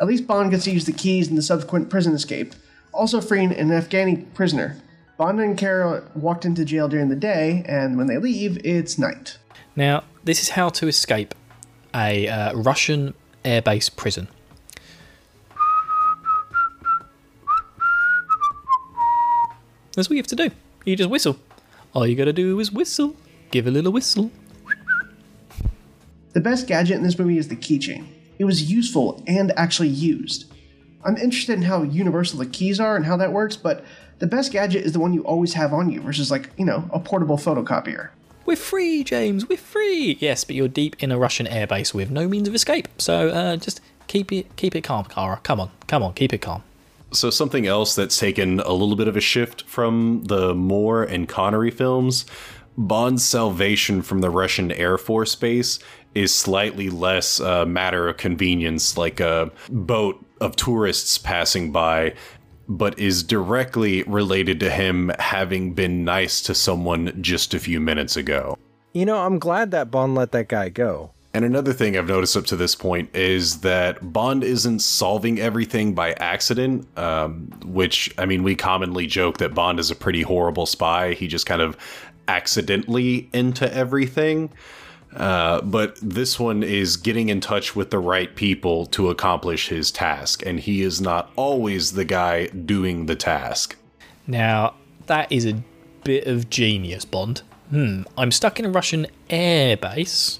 At 0.00 0.06
least 0.06 0.26
Bond 0.26 0.50
gets 0.50 0.64
to 0.64 0.70
use 0.70 0.84
the 0.84 0.92
keys 0.92 1.28
in 1.28 1.36
the 1.36 1.42
subsequent 1.42 1.90
prison 1.90 2.14
escape, 2.14 2.54
also 2.92 3.20
freeing 3.20 3.52
an 3.52 3.68
Afghani 3.68 4.32
prisoner. 4.34 4.76
Bond 5.16 5.40
and 5.40 5.56
Kara 5.56 6.02
walked 6.14 6.44
into 6.44 6.64
jail 6.64 6.88
during 6.88 7.10
the 7.10 7.16
day, 7.16 7.62
and 7.66 7.98
when 7.98 8.06
they 8.06 8.16
leave, 8.16 8.58
it's 8.64 8.98
night. 8.98 9.38
Now, 9.76 10.04
this 10.24 10.42
is 10.42 10.50
how 10.50 10.70
to 10.70 10.88
escape 10.88 11.34
a 11.94 12.28
uh, 12.28 12.54
Russian 12.54 13.14
airbase 13.44 13.94
prison. 13.94 14.28
That's 20.00 20.08
what 20.08 20.14
you 20.14 20.20
have 20.20 20.28
to 20.28 20.36
do. 20.36 20.50
You 20.86 20.96
just 20.96 21.10
whistle. 21.10 21.36
All 21.92 22.06
you 22.06 22.16
gotta 22.16 22.32
do 22.32 22.58
is 22.58 22.72
whistle. 22.72 23.14
Give 23.50 23.66
a 23.66 23.70
little 23.70 23.92
whistle. 23.92 24.30
The 26.32 26.40
best 26.40 26.66
gadget 26.66 26.96
in 26.96 27.02
this 27.02 27.18
movie 27.18 27.36
is 27.36 27.48
the 27.48 27.56
keychain. 27.56 28.06
It 28.38 28.46
was 28.46 28.72
useful 28.72 29.22
and 29.26 29.52
actually 29.58 29.90
used. 29.90 30.50
I'm 31.04 31.18
interested 31.18 31.52
in 31.52 31.60
how 31.60 31.82
universal 31.82 32.38
the 32.38 32.46
keys 32.46 32.80
are 32.80 32.96
and 32.96 33.04
how 33.04 33.18
that 33.18 33.30
works, 33.30 33.56
but 33.56 33.84
the 34.20 34.26
best 34.26 34.52
gadget 34.52 34.86
is 34.86 34.92
the 34.92 35.00
one 35.00 35.12
you 35.12 35.22
always 35.24 35.52
have 35.52 35.74
on 35.74 35.90
you 35.90 36.00
versus, 36.00 36.30
like, 36.30 36.48
you 36.56 36.64
know, 36.64 36.88
a 36.94 36.98
portable 36.98 37.36
photocopier. 37.36 38.08
We're 38.46 38.56
free, 38.56 39.04
James. 39.04 39.50
We're 39.50 39.58
free. 39.58 40.16
Yes, 40.18 40.44
but 40.44 40.56
you're 40.56 40.66
deep 40.66 40.96
in 41.02 41.12
a 41.12 41.18
Russian 41.18 41.44
airbase 41.44 41.92
with 41.92 42.10
no 42.10 42.26
means 42.26 42.48
of 42.48 42.54
escape. 42.54 42.88
So 42.96 43.28
uh, 43.28 43.56
just 43.56 43.82
keep 44.06 44.32
it, 44.32 44.56
keep 44.56 44.74
it 44.74 44.80
calm, 44.80 45.04
Kara. 45.04 45.40
Come 45.42 45.60
on, 45.60 45.70
come 45.88 46.02
on, 46.02 46.14
keep 46.14 46.32
it 46.32 46.38
calm. 46.38 46.62
So 47.12 47.30
something 47.30 47.66
else 47.66 47.94
that's 47.94 48.18
taken 48.18 48.60
a 48.60 48.72
little 48.72 48.96
bit 48.96 49.08
of 49.08 49.16
a 49.16 49.20
shift 49.20 49.62
from 49.62 50.22
the 50.24 50.54
Moore 50.54 51.02
and 51.02 51.28
Connery 51.28 51.70
films, 51.70 52.24
Bond's 52.76 53.24
salvation 53.24 54.00
from 54.00 54.20
the 54.20 54.30
Russian 54.30 54.70
Air 54.72 54.96
Force 54.96 55.34
base 55.34 55.80
is 56.14 56.34
slightly 56.34 56.88
less 56.88 57.40
a 57.40 57.66
matter 57.66 58.08
of 58.08 58.16
convenience, 58.16 58.96
like 58.96 59.20
a 59.20 59.50
boat 59.70 60.24
of 60.40 60.56
tourists 60.56 61.18
passing 61.18 61.72
by, 61.72 62.14
but 62.68 62.98
is 62.98 63.22
directly 63.22 64.02
related 64.04 64.60
to 64.60 64.70
him 64.70 65.10
having 65.18 65.74
been 65.74 66.04
nice 66.04 66.40
to 66.42 66.54
someone 66.54 67.16
just 67.20 67.54
a 67.54 67.58
few 67.58 67.80
minutes 67.80 68.16
ago. 68.16 68.56
You 68.92 69.04
know, 69.04 69.18
I'm 69.18 69.38
glad 69.38 69.72
that 69.72 69.90
Bond 69.90 70.14
let 70.14 70.32
that 70.32 70.48
guy 70.48 70.68
go. 70.68 71.12
And 71.32 71.44
another 71.44 71.72
thing 71.72 71.96
I've 71.96 72.08
noticed 72.08 72.36
up 72.36 72.46
to 72.46 72.56
this 72.56 72.74
point 72.74 73.14
is 73.14 73.60
that 73.60 74.12
Bond 74.12 74.42
isn't 74.42 74.80
solving 74.80 75.38
everything 75.38 75.94
by 75.94 76.12
accident, 76.14 76.88
um, 76.98 77.50
which, 77.64 78.12
I 78.18 78.26
mean, 78.26 78.42
we 78.42 78.56
commonly 78.56 79.06
joke 79.06 79.38
that 79.38 79.54
Bond 79.54 79.78
is 79.78 79.92
a 79.92 79.94
pretty 79.94 80.22
horrible 80.22 80.66
spy. 80.66 81.12
He 81.12 81.28
just 81.28 81.46
kind 81.46 81.62
of 81.62 81.76
accidentally 82.26 83.28
into 83.32 83.72
everything. 83.72 84.50
Uh, 85.14 85.60
but 85.62 85.96
this 86.02 86.38
one 86.38 86.62
is 86.62 86.96
getting 86.96 87.28
in 87.28 87.40
touch 87.40 87.76
with 87.76 87.90
the 87.90 87.98
right 87.98 88.34
people 88.34 88.86
to 88.86 89.08
accomplish 89.08 89.68
his 89.68 89.90
task, 89.90 90.44
and 90.44 90.60
he 90.60 90.82
is 90.82 91.00
not 91.00 91.30
always 91.36 91.92
the 91.92 92.04
guy 92.04 92.46
doing 92.46 93.06
the 93.06 93.16
task. 93.16 93.76
Now, 94.26 94.74
that 95.06 95.30
is 95.30 95.46
a 95.46 95.62
bit 96.04 96.26
of 96.26 96.50
genius, 96.50 97.04
Bond. 97.04 97.42
Hmm, 97.70 98.02
I'm 98.16 98.32
stuck 98.32 98.58
in 98.58 98.66
a 98.66 98.70
Russian 98.70 99.06
airbase, 99.28 100.39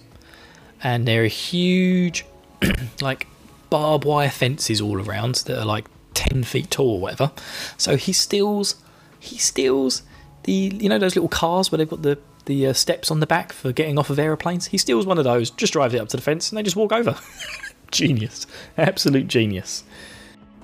and 0.83 1.07
there 1.07 1.25
are 1.25 1.29
huge, 1.29 2.25
like, 3.01 3.27
barbed 3.69 4.05
wire 4.05 4.31
fences 4.31 4.81
all 4.81 5.01
around 5.01 5.37
that 5.47 5.59
are 5.59 5.65
like 5.65 5.87
10 6.15 6.45
feet 6.45 6.71
tall 6.71 6.95
or 6.95 7.01
whatever. 7.01 7.33
So 7.77 7.97
he 7.97 8.13
steals, 8.13 8.77
he 9.19 9.39
steals 9.39 10.03
the 10.45 10.73
you 10.81 10.89
know 10.89 10.99
those 10.99 11.15
little 11.15 11.29
cars 11.29 11.71
where 11.71 11.77
they've 11.77 11.89
got 11.89 12.03
the 12.03 12.19
the 12.47 12.69
uh, 12.69 12.73
steps 12.73 13.11
on 13.11 13.21
the 13.21 13.27
back 13.27 13.53
for 13.53 13.73
getting 13.73 13.99
off 13.99 14.11
of 14.11 14.19
aeroplanes. 14.19 14.67
He 14.67 14.79
steals 14.79 15.07
one 15.07 15.19
of 15.19 15.25
those, 15.25 15.51
just 15.51 15.73
drives 15.73 15.95
it 15.95 16.01
up 16.01 16.09
to 16.09 16.17
the 16.17 16.23
fence, 16.23 16.51
and 16.51 16.59
they 16.59 16.63
just 16.63 16.77
walk 16.77 16.93
over. 16.93 17.17
genius, 17.91 18.47
absolute 18.79 19.29
genius. 19.29 19.85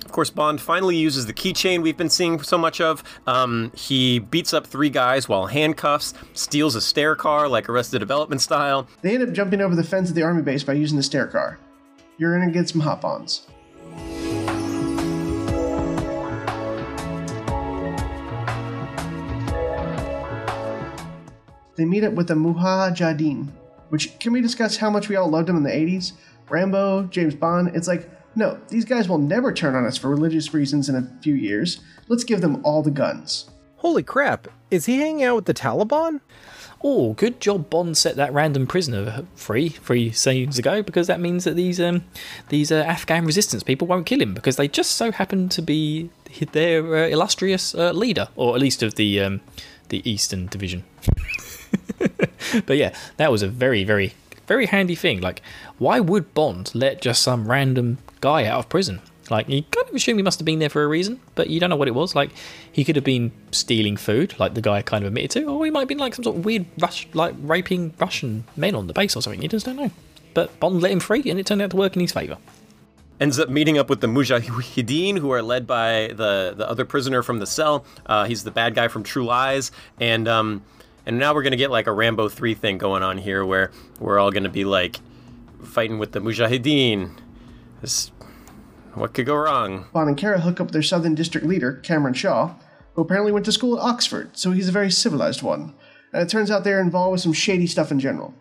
Of 0.06 0.12
course, 0.12 0.30
Bond 0.30 0.60
finally 0.60 0.94
uses 0.94 1.26
the 1.26 1.34
keychain 1.34 1.82
we've 1.82 1.96
been 1.96 2.08
seeing 2.08 2.40
so 2.40 2.56
much 2.56 2.80
of. 2.80 3.02
Um, 3.26 3.72
he 3.74 4.20
beats 4.20 4.54
up 4.54 4.64
three 4.64 4.88
guys 4.88 5.28
while 5.28 5.46
handcuffs, 5.46 6.14
steals 6.32 6.76
a 6.76 6.80
stair 6.80 7.16
car 7.16 7.48
like 7.48 7.68
Arrested 7.68 7.98
Development 7.98 8.40
style. 8.40 8.86
They 9.02 9.14
end 9.16 9.24
up 9.24 9.32
jumping 9.32 9.60
over 9.60 9.74
the 9.74 9.82
fence 9.82 10.08
at 10.08 10.14
the 10.14 10.22
army 10.22 10.42
base 10.42 10.62
by 10.62 10.74
using 10.74 10.96
the 10.96 11.02
stair 11.02 11.26
car. 11.26 11.58
You're 12.18 12.38
gonna 12.38 12.52
get 12.52 12.68
some 12.68 12.82
hop 12.82 13.04
ons. 13.04 13.48
They 21.74 21.84
meet 21.84 22.04
up 22.04 22.12
with 22.12 22.28
the 22.28 22.34
Mujahideen, 22.34 23.48
which 23.88 24.16
can 24.20 24.32
we 24.32 24.40
discuss 24.40 24.76
how 24.76 24.88
much 24.88 25.08
we 25.08 25.16
all 25.16 25.28
loved 25.28 25.48
them 25.48 25.56
in 25.56 25.64
the 25.64 25.70
80s? 25.70 26.12
Rambo, 26.48 27.08
James 27.08 27.34
Bond, 27.34 27.72
it's 27.74 27.88
like, 27.88 28.08
no, 28.36 28.58
these 28.68 28.84
guys 28.84 29.08
will 29.08 29.18
never 29.18 29.50
turn 29.50 29.74
on 29.74 29.86
us 29.86 29.96
for 29.96 30.10
religious 30.10 30.52
reasons 30.52 30.88
in 30.90 30.94
a 30.94 31.10
few 31.22 31.34
years. 31.34 31.80
Let's 32.06 32.22
give 32.22 32.42
them 32.42 32.64
all 32.64 32.82
the 32.82 32.90
guns. 32.90 33.50
Holy 33.78 34.02
crap, 34.02 34.48
is 34.70 34.84
he 34.86 34.98
hanging 34.98 35.24
out 35.24 35.36
with 35.36 35.44
the 35.46 35.54
Taliban? 35.54 36.20
Oh, 36.84 37.14
good 37.14 37.40
job 37.40 37.70
Bond 37.70 37.96
set 37.96 38.16
that 38.16 38.32
random 38.34 38.66
prisoner 38.66 39.24
free 39.34 39.70
three 39.70 40.12
scenes 40.12 40.58
ago 40.58 40.82
because 40.82 41.06
that 41.06 41.20
means 41.20 41.44
that 41.44 41.56
these 41.56 41.80
um, 41.80 42.04
these 42.50 42.70
uh, 42.70 42.76
Afghan 42.76 43.24
resistance 43.24 43.62
people 43.62 43.88
won't 43.88 44.04
kill 44.04 44.20
him 44.20 44.34
because 44.34 44.56
they 44.56 44.68
just 44.68 44.92
so 44.92 45.10
happen 45.10 45.48
to 45.48 45.62
be 45.62 46.10
their 46.52 46.94
uh, 46.94 47.08
illustrious 47.08 47.74
uh, 47.74 47.92
leader, 47.92 48.28
or 48.36 48.54
at 48.54 48.60
least 48.60 48.82
of 48.82 48.96
the 48.96 49.20
um, 49.22 49.40
the 49.88 50.08
Eastern 50.08 50.46
Division. 50.46 50.84
but 52.66 52.76
yeah, 52.76 52.94
that 53.16 53.32
was 53.32 53.42
a 53.42 53.48
very 53.48 53.82
very 53.82 54.12
very 54.46 54.66
handy 54.66 54.94
thing. 54.94 55.20
Like, 55.20 55.40
why 55.78 55.98
would 56.00 56.34
Bond 56.34 56.72
let 56.74 57.00
just 57.00 57.22
some 57.22 57.48
random 57.50 57.98
guy 58.28 58.40
out 58.47 58.59
of 58.59 58.69
prison? 58.69 59.01
Like, 59.28 59.48
you 59.48 59.62
kind 59.62 59.89
of 59.89 59.94
assume 59.94 60.16
he 60.19 60.23
must 60.23 60.39
have 60.39 60.47
been 60.47 60.61
there 60.61 60.69
for 60.69 60.82
a 60.85 60.86
reason, 60.86 61.20
but 61.35 61.51
you 61.51 61.59
don't 61.61 61.70
know 61.70 61.77
what 61.77 61.89
it 61.89 61.94
was. 61.94 62.15
Like, 62.15 62.31
he 62.70 62.85
could 62.85 62.97
have 62.97 63.05
been 63.05 63.32
stealing 63.51 63.97
food, 63.97 64.39
like 64.39 64.55
the 64.55 64.61
guy 64.61 64.82
kind 64.82 65.03
of 65.03 65.09
admitted 65.09 65.31
to, 65.32 65.44
or 65.44 65.65
he 65.65 65.70
might 65.70 65.81
have 65.81 65.89
been 65.89 65.98
like 65.98 66.15
some 66.15 66.24
sort 66.24 66.36
of 66.36 66.44
weird, 66.44 66.66
Rush, 66.78 67.09
like 67.12 67.35
raping 67.40 67.93
Russian 67.98 68.44
men 68.57 68.74
on 68.74 68.86
the 68.86 68.93
base 68.93 69.16
or 69.16 69.23
something. 69.23 69.43
You 69.43 69.48
just 69.48 69.66
don't 69.66 69.77
know. 69.77 69.90
But 70.35 70.61
Bond 70.61 70.81
let 70.82 70.93
him 70.93 71.01
free, 71.01 71.23
and 71.31 71.40
it 71.40 71.47
turned 71.47 71.62
out 71.62 71.70
to 71.70 71.77
work 71.77 71.97
in 71.97 72.01
his 72.01 72.12
favour. 72.12 72.39
Ends 73.19 73.39
up 73.39 73.48
meeting 73.48 73.78
up 73.78 73.89
with 73.89 74.01
the 74.01 74.07
Mujahideen, 74.07 75.19
who 75.19 75.32
are 75.32 75.43
led 75.43 75.66
by 75.66 76.09
the, 76.09 76.55
the 76.57 76.69
other 76.69 76.85
prisoner 76.85 77.23
from 77.23 77.39
the 77.39 77.47
cell. 77.47 77.85
Uh, 78.05 78.27
he's 78.27 78.44
the 78.44 78.51
bad 78.51 78.74
guy 78.74 78.89
from 78.89 79.03
True 79.03 79.24
Lies. 79.24 79.73
And 79.98 80.28
um, 80.28 80.62
and 81.07 81.19
now 81.19 81.32
we're 81.32 81.43
gonna 81.43 81.57
get 81.57 81.70
like 81.70 81.86
a 81.86 81.93
Rambo 81.93 82.28
three 82.28 82.55
thing 82.55 82.77
going 82.78 83.03
on 83.03 83.16
here, 83.16 83.44
where 83.47 83.70
we're 83.98 84.19
all 84.19 84.31
gonna 84.31 84.51
be 84.51 84.66
like 84.66 85.01
fighting 85.65 85.98
with 85.98 86.12
the 86.12 86.20
Mujahideen. 86.20 87.11
This, 87.81 88.11
what 88.97 89.14
could 89.14 89.27
go 89.27 89.36
wrong? 89.36 89.86
Bond 89.93 90.09
and 90.09 90.18
Kara 90.18 90.40
hook 90.40 90.60
up 90.60 90.70
their 90.70 90.82
Southern 90.82 91.14
District 91.14 91.47
leader, 91.47 91.74
Kamran 91.82 92.14
Shah, 92.14 92.55
who 92.94 93.02
apparently 93.02 93.31
went 93.31 93.44
to 93.44 93.52
school 93.52 93.78
at 93.78 93.85
Oxford, 93.85 94.36
so 94.36 94.51
he's 94.51 94.68
a 94.68 94.73
very 94.73 94.90
civilized 94.90 95.43
one. 95.43 95.74
And 96.12 96.23
it 96.23 96.31
turns 96.31 96.51
out 96.51 96.64
they're 96.64 96.81
involved 96.81 97.12
with 97.12 97.20
some 97.20 97.32
shady 97.35 97.66
stuff 97.66 97.93
in 97.93 98.01
general. 98.01 98.35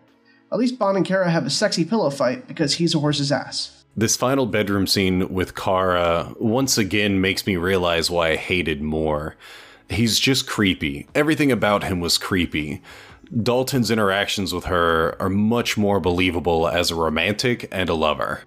At 0.50 0.58
least 0.58 0.78
Bond 0.78 0.96
and 0.96 1.06
Kara 1.06 1.30
have 1.30 1.44
a 1.44 1.50
sexy 1.50 1.84
pillow 1.84 2.08
fight 2.08 2.48
because 2.48 2.74
he's 2.74 2.94
a 2.94 3.00
horse's 3.00 3.30
ass. 3.30 3.84
This 3.96 4.16
final 4.16 4.46
bedroom 4.46 4.86
scene 4.86 5.32
with 5.32 5.54
Kara 5.54 6.34
once 6.38 6.78
again 6.78 7.20
makes 7.20 7.46
me 7.46 7.56
realize 7.56 8.10
why 8.10 8.30
I 8.30 8.36
hated 8.36 8.80
Moore. 8.80 9.36
He's 9.88 10.18
just 10.18 10.46
creepy. 10.46 11.08
Everything 11.14 11.52
about 11.52 11.84
him 11.84 12.00
was 12.00 12.18
creepy. 12.18 12.82
Dalton's 13.42 13.90
interactions 13.90 14.52
with 14.54 14.64
her 14.64 15.20
are 15.20 15.28
much 15.28 15.76
more 15.76 16.00
believable 16.00 16.68
as 16.68 16.90
a 16.90 16.94
romantic 16.94 17.68
and 17.72 17.88
a 17.88 17.94
lover. 17.94 18.42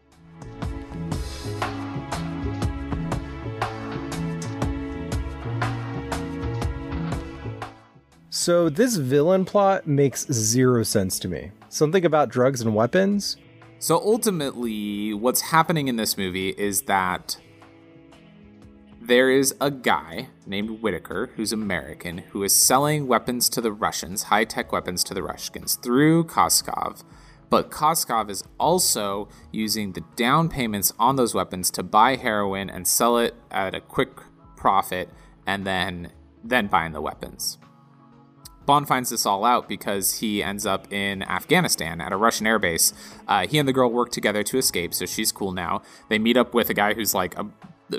So 8.41 8.69
this 8.69 8.95
villain 8.95 9.43
plot 9.43 9.85
makes 9.85 10.25
zero 10.31 10.83
sense 10.83 11.19
to 11.19 11.27
me. 11.27 11.51
Something 11.67 12.05
about 12.05 12.29
drugs 12.29 12.61
and 12.61 12.73
weapons? 12.73 13.35
So 13.79 13.97
ultimately, 13.97 15.13
what's 15.13 15.41
happening 15.41 15.89
in 15.89 15.97
this 15.97 16.17
movie 16.17 16.51
is 16.51 16.83
that 16.83 17.35
there 19.01 19.29
is 19.29 19.53
a 19.59 19.69
guy 19.69 20.29
named 20.45 20.81
Whitaker 20.81 21.31
who's 21.35 21.51
American 21.51 22.19
who 22.29 22.41
is 22.43 22.55
selling 22.55 23.07
weapons 23.07 23.49
to 23.49 23.59
the 23.59 23.73
Russians, 23.73 24.23
high 24.23 24.45
tech 24.45 24.71
weapons 24.71 25.03
to 25.03 25.13
the 25.13 25.21
Russians 25.21 25.75
through 25.75 26.23
Koskov. 26.23 27.03
But 27.49 27.69
Koskov 27.71 28.29
is 28.29 28.45
also 28.57 29.27
using 29.51 29.91
the 29.91 30.03
down 30.15 30.47
payments 30.47 30.93
on 30.97 31.17
those 31.17 31.33
weapons 31.33 31.69
to 31.71 31.83
buy 31.83 32.15
heroin 32.15 32.69
and 32.69 32.87
sell 32.87 33.17
it 33.17 33.35
at 33.51 33.75
a 33.75 33.81
quick 33.81 34.11
profit 34.55 35.09
and 35.45 35.67
then 35.67 36.13
then 36.41 36.67
buying 36.67 36.93
the 36.93 37.01
weapons. 37.01 37.58
Bond 38.69 38.87
finds 38.87 39.09
this 39.09 39.25
all 39.25 39.45
out 39.45 39.67
because 39.67 40.19
he 40.19 40.43
ends 40.43 40.63
up 40.63 40.93
in 40.93 41.23
Afghanistan 41.23 41.99
at 41.99 42.11
a 42.11 42.15
Russian 42.15 42.45
airbase. 42.45 42.93
Uh, 43.27 43.47
he 43.47 43.57
and 43.57 43.67
the 43.67 43.73
girl 43.73 43.89
work 43.89 44.11
together 44.11 44.43
to 44.43 44.59
escape, 44.59 44.93
so 44.93 45.07
she's 45.07 45.31
cool 45.31 45.51
now. 45.51 45.81
They 46.07 46.19
meet 46.19 46.37
up 46.37 46.53
with 46.53 46.69
a 46.69 46.75
guy 46.75 46.93
who's 46.93 47.15
like 47.15 47.35
a 47.39 47.47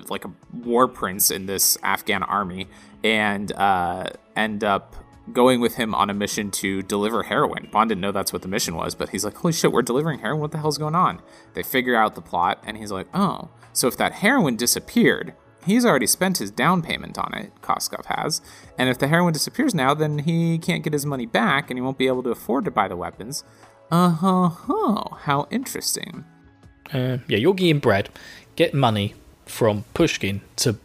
like 0.09 0.25
a 0.25 0.31
war 0.55 0.87
prince 0.87 1.33
in 1.33 1.47
this 1.47 1.77
Afghan 1.83 2.23
army, 2.23 2.69
and 3.03 3.51
uh, 3.51 4.11
end 4.37 4.63
up 4.63 4.95
going 5.33 5.61
with 5.61 5.75
him 5.75 5.93
on 5.93 6.09
a 6.09 6.15
mission 6.15 6.53
to 6.53 6.83
deliver 6.83 7.25
heroin. 7.25 7.69
Bond 7.73 7.89
didn't 7.89 8.01
know 8.01 8.13
that's 8.13 8.33
what 8.33 8.43
the 8.43 8.49
mission 8.49 8.77
was, 8.77 8.95
but 8.95 9.09
he's 9.09 9.25
like, 9.25 9.39
"Holy 9.39 9.53
shit, 9.53 9.73
we're 9.73 9.83
delivering 9.83 10.21
heroin! 10.21 10.41
What 10.41 10.53
the 10.53 10.59
hell's 10.59 10.79
going 10.79 10.95
on?" 10.95 11.21
They 11.55 11.65
figure 11.65 11.97
out 11.97 12.15
the 12.15 12.23
plot, 12.23 12.63
and 12.65 12.77
he's 12.77 12.93
like, 12.93 13.09
"Oh, 13.13 13.49
so 13.73 13.89
if 13.89 13.97
that 13.97 14.13
heroin 14.13 14.55
disappeared." 14.55 15.35
He's 15.65 15.85
already 15.85 16.07
spent 16.07 16.39
his 16.39 16.51
down 16.51 16.83
payment 16.83 17.19
on 17.19 17.35
it, 17.35 17.53
Koskov 17.63 18.07
has, 18.07 18.41
and 18.79 18.89
if 18.89 18.99
the 18.99 19.09
heroin 19.09 19.33
disappears 19.33 19.75
now, 19.75 19.93
then 19.95 20.21
he 20.21 20.59
can't 20.59 20.83
get 20.83 20.93
his 20.93 21.05
money 21.05 21.27
back 21.27 21.71
and 21.71 21.77
he 21.77 21.83
won't 21.83 21.99
be 21.99 22.07
able 22.07 22.23
to 22.23 22.31
afford 22.31 22.65
to 22.65 22.71
buy 22.71 22.89
the 22.89 22.97
weapons. 22.97 23.45
Uh 23.91 24.11
huh, 24.11 24.49
how 25.23 25.47
interesting. 25.51 26.25
Uh, 26.93 27.19
yeah, 27.29 27.39
Yorgi 27.39 27.71
and 27.71 27.81
Brad 27.81 28.09
get 28.57 28.73
money 28.75 29.15
from 29.47 29.85
Pushkin 29.95 30.41
to 30.57 30.79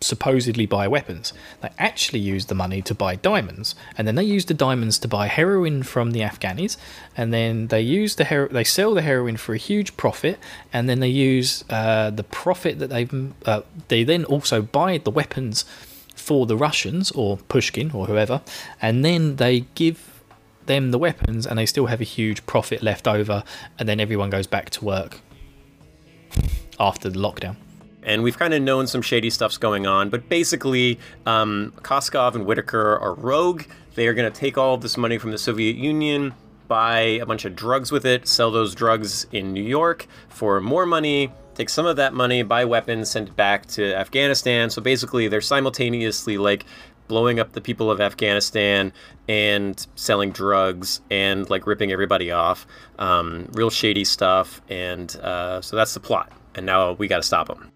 supposedly 0.00 0.66
buy 0.66 0.86
weapons. 0.86 1.32
They 1.60 1.70
actually 1.78 2.20
use 2.20 2.46
the 2.46 2.54
money 2.54 2.82
to 2.82 2.94
buy 2.94 3.16
diamonds, 3.16 3.74
and 3.96 4.06
then 4.06 4.14
they 4.14 4.24
use 4.24 4.44
the 4.44 4.54
diamonds 4.54 4.98
to 5.00 5.08
buy 5.08 5.26
heroin 5.26 5.82
from 5.82 6.12
the 6.12 6.20
Afghanis, 6.20 6.76
and 7.16 7.32
then 7.32 7.68
they 7.68 7.80
use 7.80 8.16
the 8.16 8.24
hero- 8.24 8.48
they 8.48 8.64
sell 8.64 8.94
the 8.94 9.02
heroin 9.02 9.36
for 9.36 9.54
a 9.54 9.58
huge 9.58 9.96
profit, 9.96 10.38
and 10.72 10.88
then 10.88 11.00
they 11.00 11.08
use 11.08 11.64
uh, 11.70 12.10
the 12.10 12.24
profit 12.24 12.78
that 12.78 12.90
they've 12.90 13.32
uh, 13.46 13.62
they 13.88 14.04
then 14.04 14.24
also 14.24 14.62
buy 14.62 14.98
the 14.98 15.10
weapons 15.10 15.64
for 16.14 16.46
the 16.46 16.56
Russians 16.56 17.10
or 17.12 17.38
Pushkin 17.48 17.90
or 17.92 18.06
whoever, 18.06 18.40
and 18.80 19.04
then 19.04 19.36
they 19.36 19.60
give 19.74 20.22
them 20.66 20.90
the 20.90 20.98
weapons, 20.98 21.46
and 21.46 21.58
they 21.58 21.66
still 21.66 21.86
have 21.86 22.00
a 22.00 22.04
huge 22.04 22.44
profit 22.46 22.82
left 22.82 23.08
over, 23.08 23.42
and 23.78 23.88
then 23.88 23.98
everyone 24.00 24.30
goes 24.30 24.46
back 24.46 24.70
to 24.70 24.84
work 24.84 25.20
after 26.78 27.08
the 27.08 27.18
lockdown 27.18 27.56
and 28.02 28.22
we've 28.22 28.38
kind 28.38 28.54
of 28.54 28.62
known 28.62 28.86
some 28.86 29.02
shady 29.02 29.30
stuff's 29.30 29.58
going 29.58 29.86
on. 29.86 30.10
But 30.10 30.28
basically, 30.28 30.98
um, 31.26 31.72
Koskov 31.82 32.34
and 32.34 32.46
Whitaker 32.46 32.98
are 32.98 33.14
rogue. 33.14 33.64
They 33.94 34.06
are 34.06 34.14
going 34.14 34.30
to 34.30 34.38
take 34.38 34.56
all 34.56 34.74
of 34.74 34.80
this 34.80 34.96
money 34.96 35.18
from 35.18 35.30
the 35.30 35.38
Soviet 35.38 35.76
Union, 35.76 36.34
buy 36.68 37.00
a 37.00 37.26
bunch 37.26 37.44
of 37.44 37.56
drugs 37.56 37.90
with 37.90 38.06
it, 38.06 38.28
sell 38.28 38.50
those 38.50 38.74
drugs 38.74 39.26
in 39.32 39.52
New 39.52 39.62
York 39.62 40.06
for 40.28 40.60
more 40.60 40.86
money, 40.86 41.32
take 41.54 41.68
some 41.68 41.86
of 41.86 41.96
that 41.96 42.14
money, 42.14 42.42
buy 42.42 42.64
weapons, 42.64 43.10
send 43.10 43.28
it 43.28 43.36
back 43.36 43.66
to 43.66 43.94
Afghanistan. 43.94 44.70
So 44.70 44.80
basically, 44.80 45.28
they're 45.28 45.40
simultaneously 45.40 46.38
like 46.38 46.64
blowing 47.08 47.40
up 47.40 47.52
the 47.52 47.60
people 47.60 47.90
of 47.90 48.00
Afghanistan 48.00 48.92
and 49.28 49.86
selling 49.96 50.30
drugs 50.30 51.00
and 51.10 51.48
like 51.50 51.66
ripping 51.66 51.90
everybody 51.90 52.30
off. 52.30 52.66
Um, 52.98 53.48
real 53.52 53.70
shady 53.70 54.04
stuff. 54.04 54.60
And 54.68 55.14
uh, 55.16 55.60
so 55.62 55.74
that's 55.74 55.94
the 55.94 56.00
plot. 56.00 56.30
And 56.54 56.66
now 56.66 56.92
we 56.92 57.08
got 57.08 57.16
to 57.16 57.22
stop 57.22 57.48
them. 57.48 57.72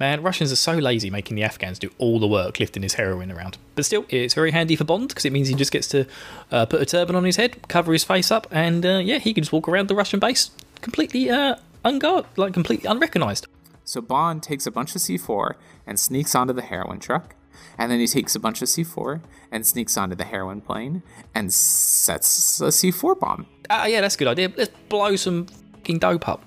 Man, 0.00 0.22
Russians 0.22 0.50
are 0.50 0.56
so 0.56 0.72
lazy 0.72 1.10
making 1.10 1.36
the 1.36 1.42
Afghans 1.42 1.78
do 1.78 1.90
all 1.98 2.18
the 2.18 2.26
work 2.26 2.58
lifting 2.58 2.82
his 2.82 2.94
heroin 2.94 3.30
around. 3.30 3.58
But 3.74 3.84
still, 3.84 4.06
it's 4.08 4.32
very 4.32 4.50
handy 4.50 4.74
for 4.74 4.84
Bond 4.84 5.08
because 5.08 5.26
it 5.26 5.32
means 5.32 5.48
he 5.48 5.54
just 5.54 5.70
gets 5.70 5.86
to 5.88 6.06
uh, 6.50 6.64
put 6.64 6.80
a 6.80 6.86
turban 6.86 7.14
on 7.14 7.24
his 7.24 7.36
head, 7.36 7.68
cover 7.68 7.92
his 7.92 8.02
face 8.02 8.30
up, 8.30 8.46
and 8.50 8.86
uh, 8.86 8.96
yeah, 9.04 9.18
he 9.18 9.34
can 9.34 9.44
just 9.44 9.52
walk 9.52 9.68
around 9.68 9.88
the 9.88 9.94
Russian 9.94 10.18
base 10.18 10.52
completely 10.80 11.28
uh, 11.28 11.56
unguard, 11.84 12.24
like 12.36 12.54
completely 12.54 12.88
unrecognized. 12.88 13.46
So 13.84 14.00
Bond 14.00 14.42
takes 14.42 14.66
a 14.66 14.70
bunch 14.70 14.94
of 14.94 15.02
C4 15.02 15.54
and 15.86 16.00
sneaks 16.00 16.34
onto 16.34 16.54
the 16.54 16.62
heroin 16.62 16.98
truck. 16.98 17.34
And 17.76 17.92
then 17.92 18.00
he 18.00 18.06
takes 18.06 18.34
a 18.34 18.40
bunch 18.40 18.62
of 18.62 18.68
C4 18.68 19.20
and 19.52 19.66
sneaks 19.66 19.98
onto 19.98 20.16
the 20.16 20.24
heroin 20.24 20.62
plane 20.62 21.02
and 21.34 21.52
sets 21.52 22.60
a 22.62 22.68
C4 22.68 23.20
bomb. 23.20 23.46
Ah, 23.68 23.84
yeah, 23.84 24.00
that's 24.00 24.14
a 24.14 24.18
good 24.18 24.28
idea. 24.28 24.50
Let's 24.56 24.72
blow 24.88 25.16
some 25.16 25.46
fucking 25.74 25.98
dope 25.98 26.26
up. 26.26 26.42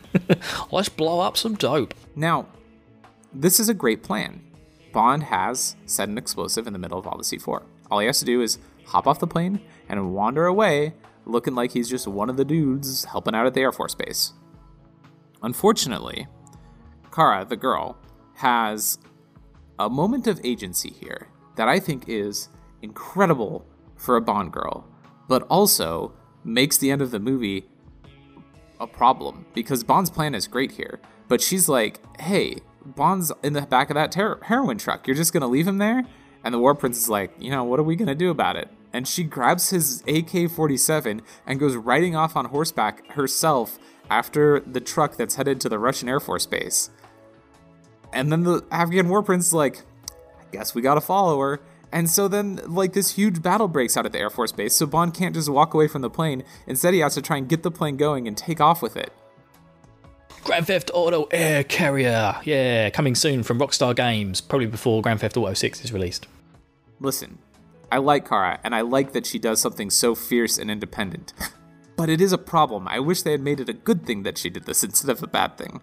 Let's 0.72 0.88
blow 0.88 1.20
up 1.20 1.36
some 1.36 1.56
dope. 1.56 1.94
Now, 2.16 2.46
this 3.32 3.60
is 3.60 3.68
a 3.68 3.74
great 3.74 4.02
plan. 4.02 4.42
Bond 4.92 5.22
has 5.22 5.76
set 5.86 6.08
an 6.08 6.18
explosive 6.18 6.66
in 6.66 6.72
the 6.72 6.78
middle 6.78 6.98
of 6.98 7.06
all 7.06 7.16
the 7.16 7.24
C4. 7.24 7.62
All 7.90 8.00
he 8.00 8.06
has 8.06 8.18
to 8.18 8.24
do 8.24 8.40
is 8.40 8.58
hop 8.86 9.06
off 9.06 9.20
the 9.20 9.26
plane 9.26 9.60
and 9.88 10.12
wander 10.12 10.46
away, 10.46 10.94
looking 11.26 11.54
like 11.54 11.72
he's 11.72 11.88
just 11.88 12.08
one 12.08 12.28
of 12.28 12.36
the 12.36 12.44
dudes 12.44 13.04
helping 13.04 13.34
out 13.34 13.46
at 13.46 13.54
the 13.54 13.60
Air 13.60 13.72
Force 13.72 13.94
Base. 13.94 14.32
Unfortunately, 15.42 16.26
Kara, 17.12 17.44
the 17.44 17.56
girl, 17.56 17.96
has 18.34 18.98
a 19.78 19.88
moment 19.88 20.26
of 20.26 20.40
agency 20.44 20.90
here 20.90 21.28
that 21.56 21.68
I 21.68 21.78
think 21.78 22.08
is 22.08 22.48
incredible 22.82 23.64
for 23.96 24.16
a 24.16 24.20
Bond 24.20 24.52
girl, 24.52 24.86
but 25.28 25.42
also 25.44 26.12
makes 26.44 26.78
the 26.78 26.90
end 26.90 27.02
of 27.02 27.10
the 27.10 27.20
movie 27.20 27.66
a 28.80 28.86
problem 28.86 29.46
because 29.54 29.84
Bond's 29.84 30.10
plan 30.10 30.34
is 30.34 30.46
great 30.46 30.72
here, 30.72 31.00
but 31.28 31.40
she's 31.40 31.68
like, 31.68 32.00
"Hey, 32.18 32.56
Bond's 32.94 33.32
in 33.42 33.52
the 33.52 33.62
back 33.62 33.90
of 33.90 33.94
that 33.94 34.12
ter- 34.12 34.40
heroin 34.42 34.78
truck. 34.78 35.06
You're 35.06 35.16
just 35.16 35.32
gonna 35.32 35.48
leave 35.48 35.66
him 35.66 35.78
there?" 35.78 36.04
And 36.44 36.54
the 36.54 36.58
War 36.58 36.74
Prince 36.74 36.98
is 36.98 37.08
like, 37.08 37.34
"You 37.38 37.50
know, 37.50 37.64
what 37.64 37.78
are 37.80 37.84
we 37.84 37.96
gonna 37.96 38.14
do 38.14 38.30
about 38.30 38.56
it?" 38.56 38.68
And 38.92 39.06
she 39.06 39.24
grabs 39.24 39.70
his 39.70 40.02
AK-47 40.06 41.22
and 41.46 41.60
goes 41.60 41.76
riding 41.76 42.16
off 42.16 42.36
on 42.36 42.46
horseback 42.46 43.12
herself 43.12 43.78
after 44.08 44.60
the 44.60 44.80
truck 44.80 45.16
that's 45.16 45.36
headed 45.36 45.60
to 45.60 45.68
the 45.68 45.78
Russian 45.78 46.08
Air 46.08 46.20
Force 46.20 46.46
Base. 46.46 46.90
And 48.12 48.32
then 48.32 48.42
the 48.42 48.64
Afghan 48.70 49.08
War 49.08 49.22
Prince 49.22 49.46
is 49.46 49.54
like, 49.54 49.82
"I 50.40 50.50
guess 50.50 50.74
we 50.74 50.82
gotta 50.82 51.00
follow 51.00 51.40
her." 51.40 51.60
And 51.92 52.08
so 52.08 52.28
then, 52.28 52.60
like, 52.66 52.92
this 52.92 53.12
huge 53.14 53.42
battle 53.42 53.68
breaks 53.68 53.96
out 53.96 54.06
at 54.06 54.12
the 54.12 54.18
Air 54.18 54.30
Force 54.30 54.52
Base, 54.52 54.76
so 54.76 54.86
Bond 54.86 55.12
can't 55.12 55.34
just 55.34 55.48
walk 55.48 55.74
away 55.74 55.88
from 55.88 56.02
the 56.02 56.10
plane. 56.10 56.44
Instead, 56.66 56.94
he 56.94 57.00
has 57.00 57.14
to 57.14 57.22
try 57.22 57.36
and 57.36 57.48
get 57.48 57.62
the 57.62 57.70
plane 57.70 57.96
going 57.96 58.28
and 58.28 58.36
take 58.36 58.60
off 58.60 58.80
with 58.80 58.96
it. 58.96 59.12
Grand 60.44 60.66
Theft 60.66 60.90
Auto 60.94 61.28
Air 61.30 61.64
Carrier. 61.64 62.36
Yeah, 62.44 62.90
coming 62.90 63.14
soon 63.14 63.42
from 63.42 63.58
Rockstar 63.58 63.94
Games, 63.94 64.40
probably 64.40 64.66
before 64.66 65.02
Grand 65.02 65.20
Theft 65.20 65.36
Auto 65.36 65.54
6 65.54 65.84
is 65.84 65.92
released. 65.92 66.26
Listen, 66.98 67.38
I 67.92 67.98
like 67.98 68.28
Kara, 68.28 68.58
and 68.64 68.74
I 68.74 68.80
like 68.80 69.12
that 69.12 69.26
she 69.26 69.38
does 69.38 69.60
something 69.60 69.90
so 69.90 70.14
fierce 70.14 70.58
and 70.58 70.70
independent. 70.70 71.32
but 71.96 72.08
it 72.08 72.20
is 72.20 72.32
a 72.32 72.38
problem. 72.38 72.88
I 72.88 73.00
wish 73.00 73.22
they 73.22 73.32
had 73.32 73.42
made 73.42 73.60
it 73.60 73.68
a 73.68 73.74
good 73.74 74.06
thing 74.06 74.22
that 74.22 74.38
she 74.38 74.48
did 74.48 74.64
this 74.64 74.82
instead 74.84 75.10
of 75.10 75.22
a 75.22 75.26
bad 75.26 75.58
thing. 75.58 75.80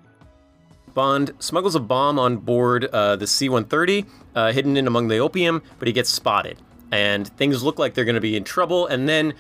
Bond 0.94 1.32
smuggles 1.38 1.76
a 1.76 1.80
bomb 1.80 2.18
on 2.18 2.38
board 2.38 2.86
uh, 2.86 3.16
the 3.18 3.28
C 3.28 3.50
130, 3.50 4.06
uh, 4.34 4.52
hidden 4.52 4.78
in 4.78 4.88
among 4.88 5.08
the 5.08 5.20
opium, 5.20 5.62
but 5.78 5.88
he 5.88 5.94
gets 5.94 6.10
spotted. 6.10 6.58
And 6.92 7.28
things 7.38 7.62
look 7.62 7.78
like 7.78 7.94
they're 7.94 8.06
going 8.06 8.16
to 8.16 8.22
be 8.22 8.36
in 8.36 8.44
trouble. 8.44 8.88
And 8.88 9.08
then, 9.08 9.34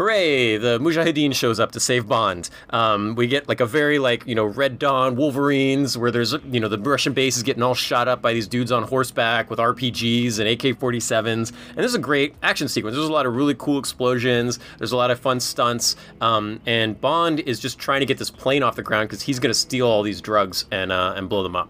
hooray, 0.00 0.56
the 0.56 0.78
Mujahideen 0.78 1.34
shows 1.34 1.60
up 1.60 1.72
to 1.72 1.78
save 1.78 2.08
Bond. 2.08 2.48
Um, 2.70 3.14
we 3.16 3.26
get 3.26 3.50
like 3.50 3.60
a 3.60 3.66
very, 3.66 3.98
like, 3.98 4.26
you 4.26 4.34
know, 4.34 4.46
Red 4.46 4.78
Dawn, 4.78 5.14
Wolverines, 5.14 5.98
where 5.98 6.10
there's, 6.10 6.32
you 6.50 6.58
know, 6.58 6.68
the 6.68 6.78
Russian 6.78 7.12
base 7.12 7.36
is 7.36 7.42
getting 7.42 7.62
all 7.62 7.74
shot 7.74 8.08
up 8.08 8.22
by 8.22 8.32
these 8.32 8.48
dudes 8.48 8.72
on 8.72 8.84
horseback 8.84 9.50
with 9.50 9.58
RPGs 9.58 10.38
and 10.38 10.48
AK 10.48 10.80
47s. 10.80 11.52
And 11.52 11.76
this 11.76 11.84
is 11.84 11.94
a 11.94 11.98
great 11.98 12.34
action 12.42 12.66
sequence. 12.66 12.96
There's 12.96 13.10
a 13.10 13.12
lot 13.12 13.26
of 13.26 13.36
really 13.36 13.54
cool 13.58 13.78
explosions, 13.78 14.58
there's 14.78 14.92
a 14.92 14.96
lot 14.96 15.10
of 15.10 15.20
fun 15.20 15.38
stunts. 15.38 15.96
Um, 16.22 16.62
and 16.64 16.98
Bond 16.98 17.40
is 17.40 17.60
just 17.60 17.78
trying 17.78 18.00
to 18.00 18.06
get 18.06 18.16
this 18.16 18.30
plane 18.30 18.62
off 18.62 18.76
the 18.76 18.82
ground 18.82 19.10
because 19.10 19.20
he's 19.20 19.38
going 19.38 19.50
to 19.50 19.58
steal 19.58 19.86
all 19.86 20.02
these 20.02 20.22
drugs 20.22 20.64
and, 20.70 20.92
uh, 20.92 21.12
and 21.14 21.28
blow 21.28 21.42
them 21.42 21.56
up. 21.56 21.68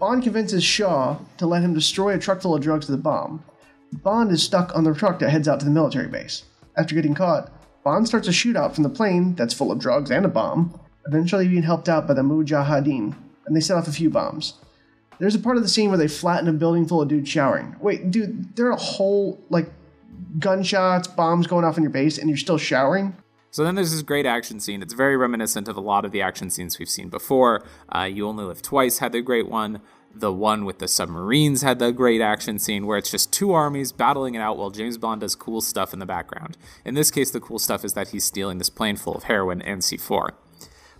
Bond 0.00 0.24
convinces 0.24 0.64
Shah 0.64 1.16
to 1.36 1.46
let 1.46 1.62
him 1.62 1.74
destroy 1.74 2.14
a 2.14 2.18
truck 2.18 2.42
full 2.42 2.56
of 2.56 2.60
drugs 2.60 2.88
with 2.88 2.98
a 2.98 3.02
bomb. 3.02 3.44
Bond 3.92 4.32
is 4.32 4.42
stuck 4.42 4.74
on 4.74 4.82
the 4.82 4.92
truck 4.92 5.20
that 5.20 5.30
heads 5.30 5.46
out 5.46 5.60
to 5.60 5.64
the 5.64 5.70
military 5.70 6.08
base. 6.08 6.42
After 6.76 6.96
getting 6.96 7.14
caught, 7.14 7.52
Bond 7.88 8.06
starts 8.06 8.28
a 8.28 8.32
shootout 8.32 8.74
from 8.74 8.82
the 8.82 8.90
plane 8.90 9.34
that's 9.34 9.54
full 9.54 9.72
of 9.72 9.78
drugs 9.78 10.10
and 10.10 10.26
a 10.26 10.28
bomb, 10.28 10.78
eventually 11.06 11.48
being 11.48 11.62
helped 11.62 11.88
out 11.88 12.06
by 12.06 12.12
the 12.12 12.20
Mujahideen, 12.20 13.16
and 13.46 13.56
they 13.56 13.60
set 13.60 13.78
off 13.78 13.88
a 13.88 13.92
few 13.92 14.10
bombs. 14.10 14.60
There's 15.18 15.34
a 15.34 15.38
part 15.38 15.56
of 15.56 15.62
the 15.62 15.70
scene 15.70 15.88
where 15.88 15.96
they 15.96 16.06
flatten 16.06 16.48
a 16.48 16.52
building 16.52 16.86
full 16.86 17.00
of 17.00 17.08
dudes 17.08 17.30
showering. 17.30 17.76
Wait, 17.80 18.10
dude, 18.10 18.54
there 18.56 18.66
are 18.66 18.72
a 18.72 18.76
whole, 18.76 19.42
like, 19.48 19.70
gunshots, 20.38 21.08
bombs 21.08 21.46
going 21.46 21.64
off 21.64 21.78
in 21.78 21.82
your 21.82 21.90
base, 21.90 22.18
and 22.18 22.28
you're 22.28 22.36
still 22.36 22.58
showering? 22.58 23.16
So 23.52 23.64
then 23.64 23.74
there's 23.74 23.92
this 23.92 24.02
great 24.02 24.26
action 24.26 24.60
scene. 24.60 24.82
It's 24.82 24.92
very 24.92 25.16
reminiscent 25.16 25.66
of 25.66 25.78
a 25.78 25.80
lot 25.80 26.04
of 26.04 26.12
the 26.12 26.20
action 26.20 26.50
scenes 26.50 26.78
we've 26.78 26.90
seen 26.90 27.08
before. 27.08 27.64
Uh, 27.88 28.02
you 28.02 28.28
Only 28.28 28.44
Live 28.44 28.60
Twice 28.60 28.98
had 28.98 29.12
the 29.12 29.22
great 29.22 29.48
one. 29.48 29.80
The 30.14 30.32
one 30.32 30.64
with 30.64 30.78
the 30.78 30.88
submarines 30.88 31.62
had 31.62 31.78
the 31.78 31.92
great 31.92 32.20
action 32.20 32.58
scene 32.58 32.86
where 32.86 32.98
it's 32.98 33.10
just 33.10 33.32
two 33.32 33.52
armies 33.52 33.92
battling 33.92 34.34
it 34.34 34.40
out 34.40 34.56
while 34.56 34.70
James 34.70 34.98
Bond 34.98 35.20
does 35.20 35.36
cool 35.36 35.60
stuff 35.60 35.92
in 35.92 35.98
the 35.98 36.06
background. 36.06 36.56
In 36.84 36.94
this 36.94 37.10
case, 37.10 37.30
the 37.30 37.40
cool 37.40 37.58
stuff 37.58 37.84
is 37.84 37.92
that 37.92 38.08
he's 38.08 38.24
stealing 38.24 38.58
this 38.58 38.70
plane 38.70 38.96
full 38.96 39.14
of 39.14 39.24
heroin 39.24 39.62
and 39.62 39.80
C4. 39.82 40.30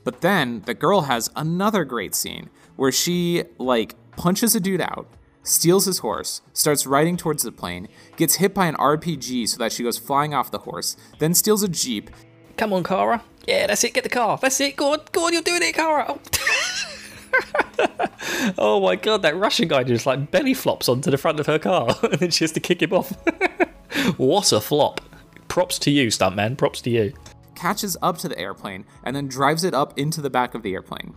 But 0.05 0.21
then 0.21 0.63
the 0.67 0.75
girl 0.75 1.03
has 1.03 1.31
another 1.35 1.85
great 1.85 2.15
scene 2.15 2.51
where 2.77 2.93
she, 2.93 3.45
like, 3.59 3.97
punches 4.17 4.55
a 4.55 4.61
dude 4.61 4.81
out, 4.81 5.09
steals 5.43 5.87
his 5.87 5.99
horse, 5.99 6.41
starts 6.53 6.87
riding 6.87 7.17
towards 7.17 7.43
the 7.43 7.51
plane, 7.51 7.89
gets 8.17 8.37
hit 8.37 8.55
by 8.55 8.67
an 8.67 8.77
RPG 8.77 9.49
so 9.49 9.59
that 9.59 9.73
she 9.73 9.83
goes 9.83 9.99
flying 9.99 10.33
off 10.33 10.53
the 10.53 10.59
horse, 10.59 10.97
then 11.19 11.35
steals 11.35 11.63
a 11.63 11.69
jeep, 11.69 12.11
Come 12.59 12.73
on, 12.73 12.83
Kara. 12.83 13.23
Yeah, 13.47 13.69
that's 13.69 13.85
it. 13.85 13.95
Get 13.95 14.03
the 14.03 14.11
car. 14.11 14.37
That's 14.37 14.61
it. 14.61 14.77
Go 14.77 14.93
on, 14.93 15.01
go 15.13 15.27
on. 15.27 15.33
You're 15.33 15.43
doing 15.43 15.63
it, 15.63 15.75
Kara. 15.75 16.07
Oh. 16.09 16.19
oh 18.59 18.81
my 18.83 18.97
god, 18.97 19.23
that 19.23 19.37
Russian 19.37 19.69
guy 19.69 19.85
just 19.85 20.07
like 20.07 20.31
belly 20.31 20.55
flops 20.55 20.89
onto 20.89 21.11
the 21.11 21.19
front 21.19 21.41
of 21.41 21.47
her 21.47 21.59
car, 21.59 21.89
and 22.03 22.21
then 22.21 22.31
she 22.31 22.45
has 22.45 22.53
to 22.53 22.61
kick 22.61 22.83
him 22.83 22.93
off. 22.93 23.11
what 24.17 24.53
a 24.53 24.61
flop! 24.61 25.01
Props 25.49 25.79
to 25.81 25.91
you, 25.91 26.09
stuntman. 26.09 26.57
Props 26.57 26.81
to 26.83 26.91
you. 26.91 27.15
catches 27.55 27.97
up 28.03 28.19
to 28.19 28.29
the 28.29 28.39
airplane, 28.39 28.85
and 29.05 29.17
then 29.17 29.29
drives 29.29 29.65
it 29.65 29.75
up 29.75 29.99
into 29.99 30.21
the 30.21 30.31
back 30.31 30.55
of 30.55 30.63
the 30.63 30.75
airplane. 30.75 31.15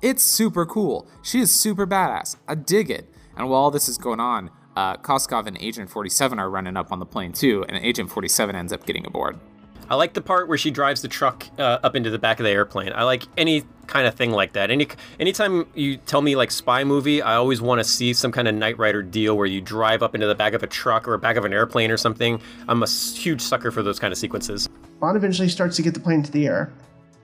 It's 0.00 0.22
super 0.22 0.64
cool. 0.64 1.08
She 1.22 1.40
is 1.40 1.52
super 1.52 1.86
badass. 1.86 2.36
I 2.46 2.54
dig 2.54 2.90
it. 2.90 3.12
And 3.36 3.48
while 3.48 3.60
all 3.62 3.70
this 3.70 3.88
is 3.88 3.98
going 3.98 4.20
on, 4.20 4.50
uh, 4.76 4.96
Koskov 4.96 5.46
and 5.46 5.56
Agent 5.60 5.90
47 5.90 6.38
are 6.38 6.48
running 6.48 6.76
up 6.76 6.92
on 6.92 7.00
the 7.00 7.06
plane 7.06 7.32
too, 7.32 7.64
and 7.68 7.76
Agent 7.84 8.10
47 8.10 8.54
ends 8.54 8.72
up 8.72 8.86
getting 8.86 9.06
aboard. 9.06 9.38
I 9.90 9.94
like 9.94 10.12
the 10.12 10.20
part 10.20 10.48
where 10.48 10.58
she 10.58 10.70
drives 10.70 11.00
the 11.00 11.08
truck 11.08 11.46
uh, 11.58 11.78
up 11.82 11.96
into 11.96 12.10
the 12.10 12.18
back 12.18 12.40
of 12.40 12.44
the 12.44 12.50
airplane. 12.50 12.92
I 12.94 13.04
like 13.04 13.24
any 13.36 13.64
kind 13.86 14.06
of 14.06 14.14
thing 14.14 14.32
like 14.32 14.52
that. 14.52 14.70
Any 14.70 14.86
anytime 15.18 15.66
you 15.74 15.96
tell 15.96 16.20
me 16.20 16.36
like 16.36 16.50
spy 16.50 16.84
movie, 16.84 17.22
I 17.22 17.36
always 17.36 17.60
want 17.62 17.78
to 17.78 17.84
see 17.84 18.12
some 18.12 18.30
kind 18.30 18.46
of 18.46 18.54
Knight 18.54 18.78
Rider 18.78 19.02
deal 19.02 19.36
where 19.36 19.46
you 19.46 19.62
drive 19.62 20.02
up 20.02 20.14
into 20.14 20.26
the 20.26 20.34
back 20.34 20.52
of 20.52 20.62
a 20.62 20.66
truck 20.66 21.08
or 21.08 21.16
back 21.16 21.36
of 21.36 21.44
an 21.46 21.54
airplane 21.54 21.90
or 21.90 21.96
something. 21.96 22.40
I'm 22.68 22.82
a 22.82 22.88
huge 22.88 23.40
sucker 23.40 23.70
for 23.70 23.82
those 23.82 23.98
kind 23.98 24.12
of 24.12 24.18
sequences. 24.18 24.68
Bond 25.00 25.16
eventually 25.16 25.48
starts 25.48 25.76
to 25.76 25.82
get 25.82 25.94
the 25.94 26.00
plane 26.00 26.18
into 26.18 26.32
the 26.32 26.46
air, 26.46 26.72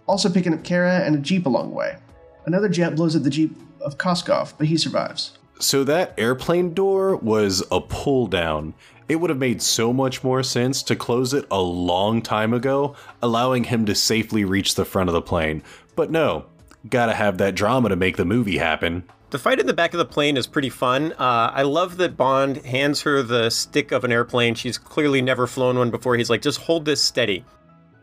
also 0.07 0.31
picking 0.31 0.55
up 0.55 0.65
Kara 0.65 1.01
and 1.01 1.15
a 1.15 1.19
jeep 1.19 1.45
along 1.45 1.71
the 1.71 1.77
way. 1.77 1.99
Another 2.47 2.69
jet 2.69 2.97
blows 2.97 3.15
at 3.15 3.25
the 3.25 3.31
jeep 3.31 3.55
of 3.81 3.99
Koskov, 3.99 4.55
but 4.57 4.67
he 4.67 4.79
survives. 4.79 5.37
So 5.61 5.85
that 5.85 6.15
airplane 6.19 6.75
door 6.75 7.17
was 7.17 7.63
a 7.71 7.81
pull 7.81 8.27
down. 8.27 8.75
It 9.09 9.17
would 9.17 9.31
have 9.31 9.39
made 9.39 9.61
so 9.61 9.93
much 9.93 10.25
more 10.25 10.43
sense 10.43 10.83
to 10.85 10.97
close 10.97 11.35
it 11.35 11.47
a 11.51 11.61
long 11.61 12.23
time 12.23 12.55
ago, 12.55 12.97
allowing 13.23 13.65
him 13.65 13.85
to 13.87 13.95
safely 13.95 14.45
reach 14.45 14.75
the 14.75 14.85
front 14.85 15.11
of 15.11 15.15
the 15.15 15.21
plane. 15.21 15.63
But 15.95 16.11
no, 16.11 16.47
gotta 16.89 17.15
have 17.15 17.39
that 17.39 17.55
drama 17.55 17.91
to 17.91 17.97
make 17.97 18.17
the 18.17 18.25
movie 18.25 18.59
happen. 18.59 19.05
The 19.31 19.39
fight 19.39 19.59
in 19.59 19.67
the 19.67 19.75
back 19.75 19.93
of 19.93 19.99
the 19.99 20.05
plane 20.05 20.37
is 20.37 20.47
pretty 20.47 20.71
fun. 20.71 21.13
Uh, 21.13 21.51
I 21.53 21.63
love 21.63 21.97
that 21.97 22.17
Bond 22.17 22.59
hands 22.59 23.03
her 23.03 23.23
the 23.23 23.51
stick 23.51 23.91
of 23.91 24.05
an 24.05 24.13
airplane. 24.13 24.55
She's 24.55 24.79
clearly 24.79 25.21
never 25.21 25.47
flown 25.47 25.77
one 25.77 25.91
before. 25.91 26.17
He's 26.17 26.31
like, 26.31 26.41
just 26.41 26.61
hold 26.61 26.85
this 26.85 27.03
steady. 27.03 27.45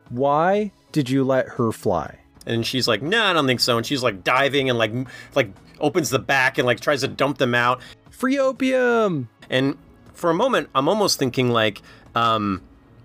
Why 0.10 0.72
did 0.91 1.10
you 1.10 1.23
let 1.23 1.48
her 1.48 1.72
fly? 1.72 2.19
And 2.45 2.65
she's 2.65 2.88
like, 2.88 3.02
"No, 3.02 3.23
I 3.23 3.34
don't 3.34 3.48
think 3.48 3.60
so." 3.60 3.78
And 3.78 3.86
she's 3.86 4.03
like 4.03 4.23
diving 4.23 4.69
and 4.69 4.78
like 4.78 4.91
like 5.36 5.52
opens 5.80 6.10
the 6.10 6.19
back 6.19 6.57
and 6.57 6.65
like 6.65 6.80
tries 6.80 7.02
to 7.02 7.07
dump 7.07 7.38
them 7.38 7.56
out. 7.56 7.82
Free 8.10 8.38
opium! 8.40 9.30
And 9.49 9.78
for 10.22 10.30
a 10.30 10.34
moment, 10.34 10.69
I'm 10.73 10.88
almost 10.88 11.19
thinking 11.19 11.49
like, 11.49 11.81
um, 12.15 12.61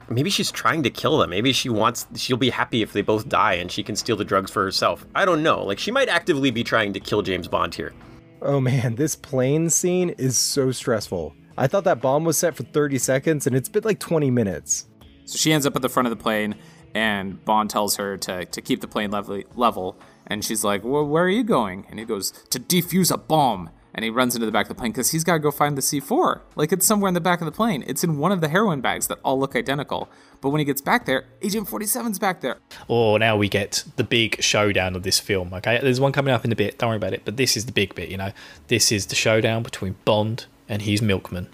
maybe 0.09 0.31
she's 0.31 0.53
trying 0.53 0.83
to 0.85 0.91
kill 0.91 1.19
them. 1.19 1.31
Maybe 1.31 1.53
she 1.53 1.69
wants 1.69 2.07
she'll 2.15 2.37
be 2.37 2.51
happy 2.51 2.83
if 2.83 2.93
they 2.93 3.03
both 3.03 3.29
die 3.29 3.55
and 3.55 3.73
she 3.73 3.83
can 3.83 3.97
steal 3.97 4.17
the 4.17 4.25
drugs 4.25 4.51
for 4.51 4.63
herself. 4.63 5.05
I 5.15 5.25
don't 5.25 5.43
know. 5.43 5.65
Like 5.65 5.79
she 5.79 5.91
might 5.91 6.09
actively 6.09 6.51
be 6.51 6.63
trying 6.63 6.93
to 6.93 7.01
kill 7.01 7.23
James 7.23 7.49
Bond 7.49 7.75
here. 7.75 7.93
Oh 8.43 8.61
man, 8.61 8.95
this 8.95 9.17
plane 9.17 9.71
scene 9.71 10.11
is 10.11 10.37
so 10.37 10.71
stressful. 10.71 11.35
I 11.59 11.67
thought 11.67 11.85
that 11.85 12.03
bomb 12.03 12.25
was 12.25 12.37
set 12.37 12.55
for 12.55 12.65
30 12.65 12.99
seconds 12.99 13.47
and 13.47 13.57
it's 13.57 13.69
been 13.69 13.85
like 13.85 13.99
20 13.99 14.31
minutes. 14.31 14.87
So 15.25 15.39
she 15.39 15.53
ends 15.53 15.67
up 15.67 15.75
at 15.75 15.83
the 15.83 15.89
front 15.89 16.07
of 16.07 16.11
the 16.17 16.23
plane, 16.23 16.55
and 16.95 17.45
Bond 17.45 17.69
tells 17.69 17.97
her 17.97 18.17
to, 18.17 18.45
to 18.45 18.63
keep 18.63 18.81
the 18.81 18.87
plane 18.87 19.11
level, 19.11 19.43
level. 19.57 19.99
And 20.29 20.45
she's 20.45 20.63
like, 20.63 20.85
well, 20.85 21.05
Where 21.05 21.25
are 21.25 21.29
you 21.29 21.43
going? 21.43 21.85
And 21.91 21.99
he 21.99 22.05
goes, 22.05 22.31
To 22.51 22.61
defuse 22.61 23.13
a 23.13 23.19
bomb. 23.19 23.71
And 23.97 24.05
he 24.05 24.11
runs 24.11 24.35
into 24.37 24.45
the 24.45 24.53
back 24.53 24.67
of 24.67 24.69
the 24.69 24.75
plane 24.75 24.93
because 24.93 25.11
he's 25.11 25.25
got 25.25 25.33
to 25.33 25.39
go 25.39 25.51
find 25.51 25.77
the 25.77 25.81
C4. 25.81 26.43
Like 26.55 26.71
it's 26.71 26.87
somewhere 26.87 27.09
in 27.09 27.15
the 27.15 27.21
back 27.21 27.41
of 27.41 27.47
the 27.47 27.53
plane. 27.53 27.83
It's 27.87 28.05
in 28.05 28.19
one 28.19 28.31
of 28.31 28.43
the 28.43 28.49
heroin 28.49 28.83
bags 28.83 29.07
that 29.07 29.19
all 29.25 29.41
look 29.41 29.57
identical. 29.57 30.11
But 30.43 30.51
when 30.51 30.59
he 30.59 30.67
gets 30.67 30.83
back 30.83 31.07
there, 31.07 31.25
Agent 31.43 31.67
47's 31.67 32.19
back 32.19 32.43
there. 32.43 32.59
Oh, 32.91 33.17
now 33.17 33.39
we 33.39 33.49
get 33.49 33.85
the 33.97 34.05
big 34.05 34.43
showdown 34.43 34.95
of 34.95 35.03
this 35.03 35.19
film. 35.19 35.55
Okay, 35.55 35.81
there's 35.83 35.99
one 35.99 36.13
coming 36.13 36.35
up 36.35 36.45
in 36.45 36.53
a 36.53 36.57
bit. 36.57 36.79
Don't 36.79 36.91
worry 36.91 36.97
about 36.99 37.15
it. 37.15 37.23
But 37.25 37.39
this 37.39 37.57
is 37.57 37.65
the 37.65 37.73
big 37.73 37.95
bit. 37.95 38.11
You 38.11 38.19
know, 38.19 38.33
this 38.69 38.93
is 38.93 39.07
the 39.07 39.15
showdown 39.15 39.63
between 39.63 39.97
Bond 40.05 40.45
and 40.69 40.83
his 40.83 41.01
milkman. 41.01 41.49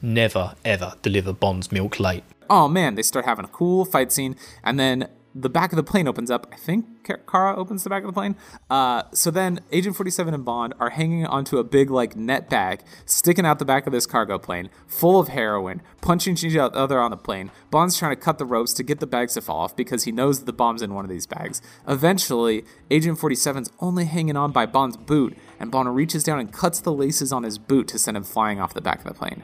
Never 0.00 0.54
ever 0.64 0.94
deliver 1.02 1.32
Bond's 1.32 1.70
milk 1.72 1.98
late. 2.00 2.24
oh 2.50 2.68
man, 2.68 2.94
they 2.96 3.02
start 3.02 3.24
having 3.24 3.44
a 3.44 3.48
cool 3.48 3.84
fight 3.84 4.12
scene, 4.12 4.36
and 4.62 4.78
then 4.78 5.08
the 5.34 5.48
back 5.48 5.72
of 5.72 5.76
the 5.76 5.82
plane 5.82 6.06
opens 6.06 6.30
up. 6.30 6.46
I 6.52 6.56
think 6.56 6.86
Kara 7.04 7.56
opens 7.56 7.84
the 7.84 7.90
back 7.90 8.02
of 8.02 8.08
the 8.08 8.12
plane. 8.12 8.36
Uh, 8.70 9.04
so 9.12 9.30
then 9.30 9.60
Agent 9.70 9.96
47 9.96 10.34
and 10.34 10.44
Bond 10.44 10.74
are 10.78 10.90
hanging 10.90 11.26
onto 11.26 11.58
a 11.58 11.64
big 11.64 11.90
like 11.90 12.16
net 12.16 12.50
bag 12.50 12.82
sticking 13.06 13.46
out 13.46 13.58
the 13.58 13.64
back 13.64 13.86
of 13.86 13.92
this 13.92 14.06
cargo 14.06 14.38
plane, 14.38 14.70
full 14.86 15.18
of 15.18 15.28
heroin, 15.28 15.82
punching 16.00 16.36
each 16.42 16.56
other 16.56 17.00
on 17.00 17.10
the 17.10 17.16
plane. 17.16 17.50
Bond's 17.70 17.98
trying 17.98 18.14
to 18.14 18.20
cut 18.20 18.38
the 18.38 18.44
ropes 18.44 18.72
to 18.74 18.82
get 18.82 19.00
the 19.00 19.06
bags 19.06 19.34
to 19.34 19.40
fall 19.40 19.60
off 19.60 19.76
because 19.76 20.04
he 20.04 20.12
knows 20.12 20.40
that 20.40 20.46
the 20.46 20.52
bomb's 20.52 20.82
in 20.82 20.94
one 20.94 21.04
of 21.04 21.10
these 21.10 21.26
bags. 21.26 21.62
Eventually, 21.88 22.64
Agent 22.90 23.18
47's 23.18 23.70
only 23.80 24.04
hanging 24.04 24.36
on 24.36 24.52
by 24.52 24.66
Bond's 24.66 24.96
boot, 24.96 25.36
and 25.58 25.70
Bond 25.70 25.94
reaches 25.94 26.24
down 26.24 26.38
and 26.38 26.52
cuts 26.52 26.80
the 26.80 26.92
laces 26.92 27.32
on 27.32 27.42
his 27.42 27.58
boot 27.58 27.88
to 27.88 27.98
send 27.98 28.16
him 28.16 28.24
flying 28.24 28.60
off 28.60 28.74
the 28.74 28.80
back 28.80 28.98
of 28.98 29.04
the 29.04 29.14
plane. 29.14 29.42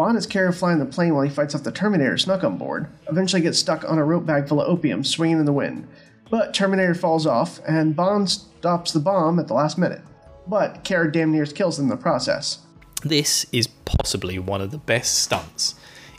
Bond 0.00 0.16
is 0.16 0.26
carried 0.26 0.54
flying 0.54 0.78
the 0.78 0.86
plane 0.86 1.12
while 1.12 1.24
he 1.24 1.28
fights 1.28 1.54
off 1.54 1.62
the 1.62 1.70
Terminator 1.70 2.16
snuck 2.16 2.42
on 2.42 2.56
board, 2.56 2.86
eventually 3.10 3.42
gets 3.42 3.58
stuck 3.58 3.84
on 3.86 3.98
a 3.98 4.02
rope 4.02 4.24
bag 4.24 4.48
full 4.48 4.62
of 4.62 4.66
opium 4.66 5.04
swinging 5.04 5.40
in 5.40 5.44
the 5.44 5.52
wind. 5.52 5.86
But 6.30 6.54
Terminator 6.54 6.94
falls 6.94 7.26
off, 7.26 7.60
and 7.68 7.94
Bond 7.94 8.30
stops 8.30 8.92
the 8.92 8.98
bomb 8.98 9.38
at 9.38 9.46
the 9.46 9.52
last 9.52 9.76
minute. 9.76 10.00
But 10.46 10.84
Kara 10.84 11.12
damn 11.12 11.32
near 11.32 11.44
kills 11.44 11.76
them 11.76 11.84
in 11.84 11.90
the 11.90 11.98
process. 11.98 12.60
This 13.02 13.44
is 13.52 13.66
possibly 13.66 14.38
one 14.38 14.62
of 14.62 14.70
the 14.70 14.78
best 14.78 15.18
stunts 15.18 15.74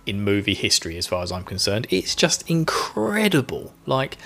in 0.06 0.22
movie 0.22 0.54
history, 0.54 0.96
as 0.96 1.08
far 1.08 1.24
as 1.24 1.32
I'm 1.32 1.44
concerned. 1.44 1.88
It's 1.90 2.14
just 2.14 2.48
incredible. 2.48 3.74
Like, 3.88 4.20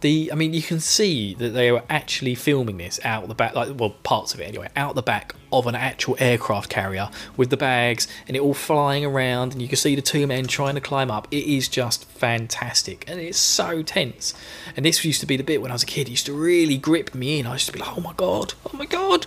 the 0.00 0.30
I 0.30 0.34
mean 0.34 0.54
you 0.54 0.62
can 0.62 0.80
see 0.80 1.34
that 1.34 1.50
they 1.50 1.72
were 1.72 1.82
actually 1.88 2.34
filming 2.34 2.78
this 2.78 3.00
out 3.04 3.26
the 3.26 3.34
back 3.34 3.54
like 3.54 3.78
well 3.78 3.90
parts 3.90 4.32
of 4.32 4.40
it 4.40 4.44
anyway 4.44 4.68
out 4.76 4.94
the 4.94 5.02
back 5.02 5.34
of 5.52 5.66
an 5.66 5.74
actual 5.74 6.16
aircraft 6.18 6.68
carrier 6.68 7.10
with 7.36 7.50
the 7.50 7.56
bags 7.56 8.06
and 8.26 8.36
it 8.36 8.40
all 8.40 8.54
flying 8.54 9.04
around 9.04 9.52
and 9.52 9.62
you 9.62 9.68
can 9.68 9.76
see 9.76 9.94
the 9.94 10.02
two 10.02 10.26
men 10.26 10.46
trying 10.46 10.74
to 10.74 10.80
climb 10.80 11.10
up. 11.10 11.26
It 11.30 11.44
is 11.44 11.68
just 11.68 12.04
fantastic 12.04 13.04
and 13.08 13.18
it's 13.18 13.38
so 13.38 13.82
tense. 13.82 14.34
And 14.76 14.84
this 14.84 15.04
used 15.04 15.20
to 15.20 15.26
be 15.26 15.36
the 15.36 15.44
bit 15.44 15.62
when 15.62 15.70
I 15.70 15.74
was 15.74 15.82
a 15.82 15.86
kid 15.86 16.08
it 16.08 16.12
used 16.12 16.26
to 16.26 16.32
really 16.32 16.76
grip 16.76 17.14
me 17.14 17.40
in 17.40 17.46
I 17.46 17.54
used 17.54 17.66
to 17.66 17.72
be 17.72 17.80
like 17.80 17.96
oh 17.96 18.00
my 18.00 18.12
god 18.14 18.54
oh 18.66 18.76
my 18.76 18.86
god 18.86 19.24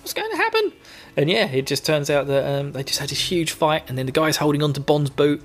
what's 0.00 0.14
going 0.14 0.30
to 0.30 0.36
happen? 0.36 0.72
And 1.16 1.28
yeah 1.28 1.46
it 1.46 1.66
just 1.66 1.84
turns 1.84 2.08
out 2.08 2.26
that 2.28 2.46
um, 2.46 2.72
they 2.72 2.84
just 2.84 3.00
had 3.00 3.08
this 3.08 3.30
huge 3.30 3.50
fight 3.50 3.84
and 3.88 3.98
then 3.98 4.06
the 4.06 4.12
guy's 4.12 4.36
holding 4.36 4.62
onto 4.62 4.80
Bond's 4.80 5.10
boot 5.10 5.42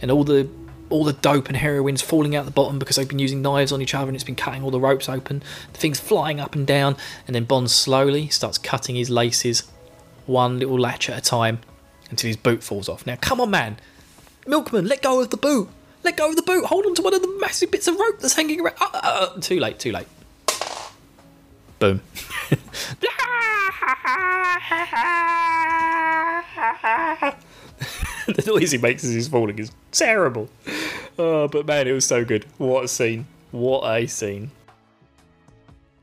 and 0.00 0.10
all 0.10 0.24
the 0.24 0.48
all 0.92 1.04
the 1.04 1.12
dope 1.12 1.48
and 1.48 1.56
heroin's 1.56 2.02
falling 2.02 2.36
out 2.36 2.44
the 2.44 2.50
bottom 2.50 2.78
because 2.78 2.96
they've 2.96 3.08
been 3.08 3.18
using 3.18 3.42
knives 3.42 3.72
on 3.72 3.82
each 3.82 3.94
other 3.94 4.08
and 4.08 4.14
it's 4.14 4.24
been 4.24 4.36
cutting 4.36 4.62
all 4.62 4.70
the 4.70 4.78
ropes 4.78 5.08
open. 5.08 5.42
The 5.72 5.78
thing's 5.78 5.98
flying 5.98 6.38
up 6.38 6.54
and 6.54 6.66
down, 6.66 6.96
and 7.26 7.34
then 7.34 7.44
Bond 7.44 7.70
slowly 7.70 8.28
starts 8.28 8.58
cutting 8.58 8.94
his 8.94 9.10
laces, 9.10 9.64
one 10.26 10.58
little 10.58 10.78
latch 10.78 11.08
at 11.08 11.18
a 11.18 11.20
time, 11.20 11.60
until 12.10 12.28
his 12.28 12.36
boot 12.36 12.62
falls 12.62 12.88
off. 12.88 13.06
Now, 13.06 13.16
come 13.16 13.40
on, 13.40 13.50
man! 13.50 13.78
Milkman, 14.46 14.86
let 14.86 15.02
go 15.02 15.20
of 15.20 15.30
the 15.30 15.36
boot! 15.36 15.68
Let 16.04 16.16
go 16.16 16.28
of 16.28 16.36
the 16.36 16.42
boot! 16.42 16.66
Hold 16.66 16.86
on 16.86 16.94
to 16.96 17.02
one 17.02 17.14
of 17.14 17.22
the 17.22 17.38
massive 17.40 17.70
bits 17.70 17.88
of 17.88 17.98
rope 17.98 18.20
that's 18.20 18.34
hanging 18.34 18.60
around. 18.60 18.76
Uh, 18.80 18.90
uh, 18.92 19.32
uh 19.36 19.40
too 19.40 19.58
late, 19.58 19.78
too 19.78 19.92
late. 19.92 20.06
Boom. 21.78 22.00
the 28.26 28.42
noise 28.46 28.72
he 28.72 28.78
makes 28.78 29.04
as 29.04 29.10
he's 29.10 29.28
falling 29.28 29.58
is 29.58 29.72
terrible. 29.90 30.48
Oh, 31.18 31.48
but 31.48 31.66
man, 31.66 31.88
it 31.88 31.92
was 31.92 32.06
so 32.06 32.24
good. 32.24 32.46
What 32.58 32.84
a 32.84 32.88
scene. 32.88 33.26
What 33.50 33.84
a 33.84 34.06
scene. 34.06 34.50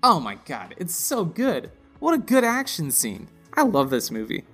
Oh 0.01 0.19
my 0.19 0.35
god, 0.45 0.75
it's 0.77 0.95
so 0.95 1.25
good. 1.25 1.71
What 1.99 2.13
a 2.13 2.17
good 2.17 2.43
action 2.43 2.91
scene. 2.91 3.27
I 3.53 3.63
love 3.63 3.89
this 3.89 4.11
movie. 4.11 4.45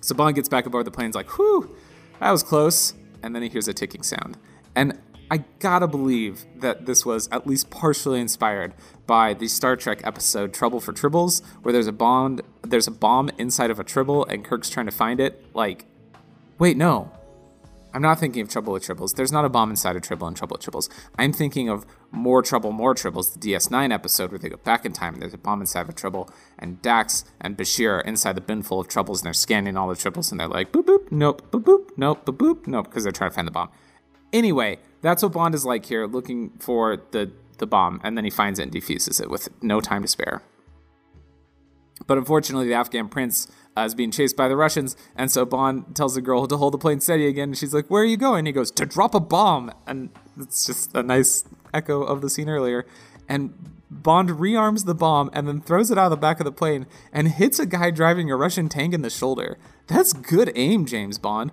So 0.00 0.14
Bond 0.14 0.34
gets 0.36 0.48
back 0.48 0.66
aboard 0.66 0.86
the 0.86 0.90
plane, 0.90 1.12
like, 1.14 1.38
whew, 1.38 1.74
that 2.20 2.30
was 2.30 2.42
close. 2.42 2.94
And 3.22 3.34
then 3.34 3.42
he 3.42 3.48
hears 3.48 3.68
a 3.68 3.74
ticking 3.74 4.02
sound. 4.02 4.36
And 4.74 4.98
I 5.30 5.44
gotta 5.58 5.86
believe 5.86 6.44
that 6.56 6.86
this 6.86 7.04
was 7.04 7.28
at 7.30 7.46
least 7.46 7.70
partially 7.70 8.20
inspired 8.20 8.72
by 9.06 9.34
the 9.34 9.48
Star 9.48 9.76
Trek 9.76 10.00
episode 10.04 10.54
Trouble 10.54 10.80
for 10.80 10.92
Tribbles, 10.92 11.42
where 11.62 11.72
there's 11.72 11.86
a 11.86 11.92
bond, 11.92 12.42
there's 12.62 12.86
a 12.86 12.92
bomb 12.92 13.30
inside 13.38 13.70
of 13.70 13.78
a 13.78 13.84
tribble, 13.84 14.24
and 14.24 14.44
Kirk's 14.44 14.70
trying 14.70 14.86
to 14.86 14.92
find 14.92 15.20
it. 15.20 15.44
Like, 15.54 15.84
wait, 16.58 16.78
no, 16.78 17.10
I'm 17.92 18.00
not 18.00 18.18
thinking 18.18 18.40
of 18.40 18.48
Trouble 18.48 18.72
with 18.72 18.86
Tribbles. 18.86 19.16
There's 19.16 19.32
not 19.32 19.44
a 19.44 19.50
bomb 19.50 19.68
inside 19.70 19.96
a 19.96 20.00
Tribble 20.00 20.28
in 20.28 20.34
Trouble 20.34 20.56
with 20.56 20.64
Tribbles. 20.64 20.88
I'm 21.18 21.32
thinking 21.32 21.68
of 21.68 21.84
More 22.10 22.42
Trouble, 22.42 22.72
More 22.72 22.94
Tribbles, 22.94 23.32
the 23.32 23.38
DS9 23.38 23.92
episode 23.92 24.30
where 24.30 24.38
they 24.38 24.48
go 24.48 24.56
back 24.58 24.86
in 24.86 24.92
time 24.92 25.14
and 25.14 25.22
there's 25.22 25.34
a 25.34 25.38
bomb 25.38 25.60
inside 25.60 25.82
of 25.82 25.88
a 25.90 25.92
Tribble, 25.94 26.30
and 26.58 26.80
Dax 26.80 27.24
and 27.40 27.56
Bashir 27.56 27.98
are 27.98 28.00
inside 28.00 28.34
the 28.34 28.40
bin 28.40 28.62
full 28.62 28.80
of 28.80 28.88
Troubles 28.88 29.20
and 29.20 29.26
they're 29.26 29.34
scanning 29.34 29.76
all 29.76 29.88
the 29.88 29.94
Tribbles 29.94 30.30
and 30.30 30.40
they're 30.40 30.48
like, 30.48 30.72
boop, 30.72 30.84
boop, 30.84 31.10
nope, 31.10 31.50
boop, 31.50 31.64
boop, 31.64 31.90
nope, 31.98 32.24
boop, 32.24 32.36
boop, 32.36 32.66
nope, 32.66 32.86
because 32.86 33.02
they're 33.02 33.12
trying 33.12 33.30
to 33.30 33.34
find 33.34 33.46
the 33.46 33.52
bomb. 33.52 33.70
Anyway, 34.32 34.78
that's 35.00 35.22
what 35.22 35.32
Bond 35.32 35.54
is 35.54 35.64
like 35.64 35.86
here, 35.86 36.06
looking 36.06 36.50
for 36.58 37.02
the, 37.10 37.30
the 37.58 37.66
bomb, 37.66 38.00
and 38.02 38.16
then 38.16 38.24
he 38.24 38.30
finds 38.30 38.58
it 38.58 38.64
and 38.64 38.72
defuses 38.72 39.20
it 39.20 39.30
with 39.30 39.48
no 39.62 39.80
time 39.80 40.02
to 40.02 40.08
spare. 40.08 40.42
But 42.06 42.18
unfortunately, 42.18 42.68
the 42.68 42.74
Afghan 42.74 43.08
prince 43.08 43.48
uh, 43.76 43.82
is 43.82 43.94
being 43.94 44.10
chased 44.10 44.36
by 44.36 44.48
the 44.48 44.56
Russians, 44.56 44.96
and 45.16 45.30
so 45.30 45.44
Bond 45.44 45.94
tells 45.94 46.14
the 46.14 46.22
girl 46.22 46.46
to 46.46 46.56
hold 46.56 46.74
the 46.74 46.78
plane 46.78 47.00
steady 47.00 47.26
again. 47.26 47.50
And 47.50 47.58
she's 47.58 47.74
like, 47.74 47.86
"Where 47.88 48.02
are 48.02 48.06
you 48.06 48.16
going?" 48.16 48.46
He 48.46 48.52
goes, 48.52 48.70
"To 48.72 48.86
drop 48.86 49.14
a 49.14 49.20
bomb." 49.20 49.72
And 49.86 50.10
it's 50.38 50.64
just 50.64 50.94
a 50.94 51.02
nice 51.02 51.44
echo 51.74 52.02
of 52.02 52.20
the 52.20 52.30
scene 52.30 52.48
earlier. 52.48 52.86
And 53.28 53.52
Bond 53.90 54.30
rearms 54.30 54.84
the 54.84 54.94
bomb 54.94 55.30
and 55.32 55.48
then 55.48 55.60
throws 55.60 55.90
it 55.90 55.98
out 55.98 56.06
of 56.06 56.10
the 56.10 56.16
back 56.16 56.40
of 56.40 56.44
the 56.44 56.52
plane 56.52 56.86
and 57.12 57.28
hits 57.28 57.58
a 57.58 57.66
guy 57.66 57.90
driving 57.90 58.30
a 58.30 58.36
Russian 58.36 58.68
tank 58.68 58.94
in 58.94 59.02
the 59.02 59.10
shoulder. 59.10 59.58
That's 59.86 60.12
good 60.12 60.52
aim, 60.54 60.86
James 60.86 61.18
Bond. 61.18 61.50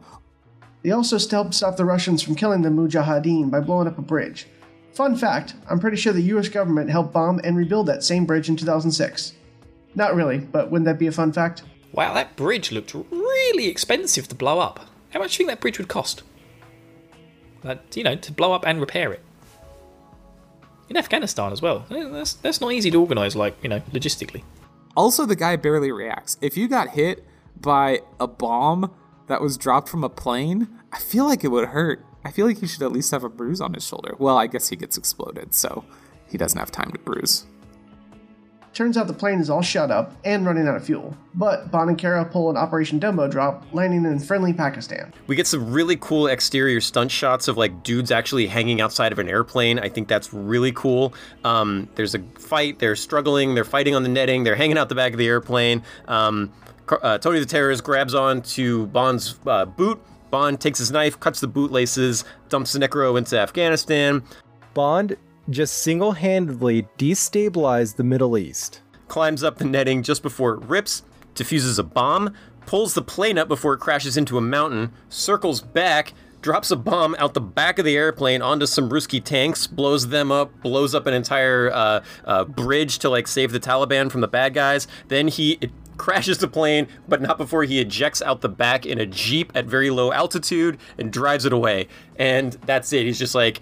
They 0.86 0.92
also 0.92 1.18
helped 1.18 1.56
stop 1.56 1.78
the 1.78 1.84
Russians 1.84 2.22
from 2.22 2.36
killing 2.36 2.62
the 2.62 2.70
Mujahideen 2.70 3.50
by 3.50 3.60
blowing 3.60 3.88
up 3.88 3.98
a 3.98 4.04
bridge. 4.04 4.46
Fun 4.94 5.16
fact 5.16 5.56
I'm 5.68 5.80
pretty 5.80 5.98
sure 5.98 6.14
the 6.14 6.22
US 6.36 6.48
government 6.48 6.92
helped 6.92 7.12
bomb 7.12 7.42
and 7.44 7.58
rebuild 7.58 7.88
that 7.88 8.04
same 8.04 8.24
bridge 8.28 8.50
in 8.50 8.56
2006. 8.56 9.34
Not 9.96 10.14
really, 10.14 10.38
but 10.38 10.70
wouldn't 10.70 10.86
that 10.86 11.00
be 11.00 11.08
a 11.08 11.12
fun 11.12 11.34
fact? 11.34 11.64
Wow, 11.92 12.14
that 12.14 12.36
bridge 12.36 12.72
looked 12.72 12.94
really 12.94 13.68
expensive 13.68 14.28
to 14.28 14.36
blow 14.36 14.60
up. 14.60 14.80
How 15.10 15.20
much 15.20 15.32
do 15.32 15.34
you 15.34 15.48
think 15.48 15.58
that 15.58 15.60
bridge 15.60 15.80
would 15.80 15.88
cost? 15.88 16.22
you 17.96 18.04
know, 18.04 18.16
to 18.16 18.32
blow 18.32 18.54
up 18.54 18.64
and 18.68 18.80
repair 18.80 19.12
it. 19.12 19.24
In 20.88 20.98
Afghanistan 20.98 21.52
as 21.52 21.64
well. 21.64 21.88
Eh, 21.90 22.10
that's, 22.10 22.34
that's 22.34 22.62
not 22.62 22.74
easy 22.74 22.92
to 22.92 23.02
organise, 23.02 23.36
like, 23.36 23.58
you 23.64 23.70
know, 23.70 23.80
logistically. 23.92 24.44
Also, 24.96 25.26
the 25.26 25.36
guy 25.36 25.56
barely 25.56 25.92
reacts. 25.92 26.38
If 26.42 26.56
you 26.56 26.68
got 26.68 26.90
hit 26.90 27.26
by 27.60 28.02
a 28.20 28.28
bomb 28.28 28.94
that 29.28 29.42
was 29.42 29.58
dropped 29.58 29.90
from 29.90 30.04
a 30.04 30.10
plane, 30.10 30.68
I 30.92 31.00
feel 31.00 31.26
like 31.26 31.44
it 31.44 31.50
would 31.50 31.70
hurt. 31.70 32.06
I 32.24 32.32
feel 32.32 32.48
like 32.48 32.60
he 32.60 32.68
should 32.68 32.82
at 32.82 32.92
least 32.92 33.12
have 33.12 33.24
a 33.24 33.30
bruise 33.30 33.62
on 33.62 33.74
his 33.74 33.86
shoulder. 33.86 34.16
Well, 34.18 34.38
I 34.38 34.48
guess 34.48 34.70
he 34.70 34.76
gets 34.76 34.98
exploded, 34.98 35.54
so 35.54 35.84
he 36.28 36.38
doesn't 36.38 36.58
have 36.58 36.72
time 36.72 36.92
to 36.92 37.00
bruise. 37.00 37.46
Turns 38.76 38.98
out 38.98 39.08
the 39.08 39.14
plane 39.14 39.40
is 39.40 39.50
all 39.50 39.62
shut 39.62 39.90
up 39.90 40.12
and 40.26 40.46
running 40.46 40.68
out 40.68 40.76
of 40.76 40.84
fuel. 40.84 41.16
But 41.34 41.72
Bond 41.72 41.92
and 41.92 41.98
Kara 41.98 42.26
pull 42.26 42.50
an 42.50 42.58
Operation 42.58 43.00
Dumbo 43.00 43.32
drop, 43.32 43.66
landing 43.72 44.04
in 44.04 44.20
friendly 44.20 44.52
Pakistan. 44.52 45.14
We 45.28 45.38
get 45.38 45.48
some 45.48 45.72
really 45.72 45.96
cool 45.96 46.28
exterior 46.28 46.82
stunt 46.82 47.10
shots 47.10 47.48
of 47.48 47.56
like 47.56 47.84
dudes 47.84 48.12
actually 48.12 48.48
hanging 48.48 48.82
outside 48.82 49.14
of 49.14 49.20
an 49.20 49.30
airplane. 49.30 49.80
I 49.80 49.88
think 49.88 50.10
that's 50.10 50.34
really 50.34 50.74
cool. 50.74 51.14
Um, 51.46 51.88
there's 51.96 52.16
a 52.16 52.20
fight, 52.38 52.80
they're 52.80 52.98
struggling, 52.98 53.56
they're 53.56 53.64
fighting 53.64 53.96
on 53.96 54.04
the 54.04 54.10
netting, 54.10 54.44
they're 54.44 54.58
hanging 54.58 54.78
out 54.78 54.90
the 54.90 54.96
back 54.96 55.14
of 55.14 55.20
the 55.20 55.28
airplane. 55.28 55.82
Um, 56.10 56.52
uh, 56.90 57.18
Tony 57.18 57.40
the 57.40 57.46
Terrorist 57.46 57.84
grabs 57.84 58.14
on 58.14 58.42
to 58.42 58.88
Bond's 58.88 59.40
uh, 59.46 59.66
boot. 59.66 60.02
Bond 60.32 60.60
takes 60.60 60.80
his 60.80 60.92
knife, 60.92 61.20
cuts 61.20 61.40
the 61.40 61.48
bootlaces, 61.48 62.26
dumps 62.50 62.74
the 62.74 62.80
Necro 62.80 63.18
into 63.18 63.40
Afghanistan. 63.40 64.24
Bond 64.74 65.16
just 65.50 65.84
single 65.84 66.14
handedly 66.14 66.88
destabilized 66.98 67.96
the 67.96 68.04
Middle 68.04 68.38
East. 68.38 68.82
Climbs 69.08 69.44
up 69.44 69.58
the 69.58 69.66
netting 69.66 70.04
just 70.04 70.24
before 70.24 70.56
it 70.56 70.64
rips, 70.64 71.04
defuses 71.36 71.80
a 71.80 71.84
bomb, 71.84 72.34
pulls 72.66 72.94
the 72.94 73.02
plane 73.02 73.38
up 73.38 73.48
before 73.48 73.74
it 73.74 73.80
crashes 73.80 74.18
into 74.18 74.38
a 74.38 74.42
mountain, 74.42 74.92
circles 75.10 75.62
back, 75.62 76.14
drops 76.42 76.72
a 76.72 76.76
bomb 76.76 77.16
out 77.18 77.34
the 77.34 77.42
back 77.42 77.80
of 77.80 77.86
the 77.86 77.96
airplane 77.96 78.42
onto 78.42 78.66
some 78.66 78.90
Ruski 78.90 79.24
tanks, 79.24 79.68
blows 79.68 80.08
them 80.10 80.32
up, 80.32 80.52
blows 80.62 80.94
up 80.94 81.08
an 81.08 81.14
entire 81.14 81.72
uh, 81.72 82.04
uh, 82.24 82.44
bridge 82.46 83.00
to 83.00 83.10
like 83.10 83.28
save 83.28 83.52
the 83.52 83.60
Taliban 83.60 84.12
from 84.12 84.22
the 84.22 84.28
bad 84.28 84.54
guys. 84.54 84.88
Then 85.08 85.28
he 85.28 85.60
crashes 85.98 86.38
the 86.38 86.48
plane, 86.48 86.88
but 87.08 87.22
not 87.22 87.38
before 87.38 87.64
he 87.64 87.80
ejects 87.80 88.22
out 88.22 88.42
the 88.42 88.50
back 88.50 88.86
in 88.86 89.00
a 89.00 89.06
Jeep 89.06 89.52
at 89.56 89.66
very 89.66 89.90
low 89.90 90.12
altitude 90.12 90.78
and 90.98 91.12
drives 91.12 91.46
it 91.46 91.54
away. 91.54 91.88
And 92.18 92.54
that's 92.66 92.92
it. 92.94 93.06
He's 93.06 93.20
just 93.20 93.36
like, 93.36 93.62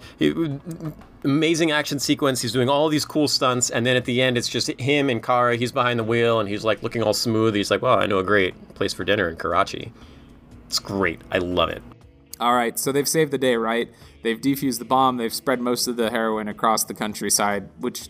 amazing 1.24 1.70
action 1.70 1.98
sequence. 1.98 2.42
He's 2.42 2.52
doing 2.52 2.68
all 2.68 2.88
these 2.88 3.04
cool 3.04 3.28
stunts. 3.28 3.70
And 3.70 3.84
then 3.84 3.96
at 3.96 4.04
the 4.04 4.22
end, 4.22 4.36
it's 4.36 4.48
just 4.48 4.68
him 4.80 5.08
and 5.08 5.22
Kara. 5.22 5.56
He's 5.56 5.72
behind 5.72 5.98
the 5.98 6.04
wheel 6.04 6.40
and 6.40 6.48
he's 6.48 6.64
like 6.64 6.82
looking 6.82 7.02
all 7.02 7.14
smooth. 7.14 7.54
He's 7.54 7.70
like, 7.70 7.82
well, 7.82 7.98
I 7.98 8.06
know 8.06 8.18
a 8.18 8.24
great 8.24 8.74
place 8.74 8.92
for 8.92 9.04
dinner 9.04 9.28
in 9.28 9.36
Karachi. 9.36 9.92
It's 10.66 10.78
great. 10.78 11.20
I 11.30 11.38
love 11.38 11.70
it. 11.70 11.82
All 12.40 12.54
right. 12.54 12.78
So 12.78 12.92
they've 12.92 13.08
saved 13.08 13.30
the 13.30 13.38
day, 13.38 13.56
right? 13.56 13.88
They've 14.22 14.40
defused 14.40 14.78
the 14.78 14.84
bomb. 14.84 15.16
They've 15.16 15.32
spread 15.32 15.60
most 15.60 15.86
of 15.86 15.96
the 15.96 16.10
heroin 16.10 16.48
across 16.48 16.84
the 16.84 16.94
countryside, 16.94 17.68
which 17.78 18.08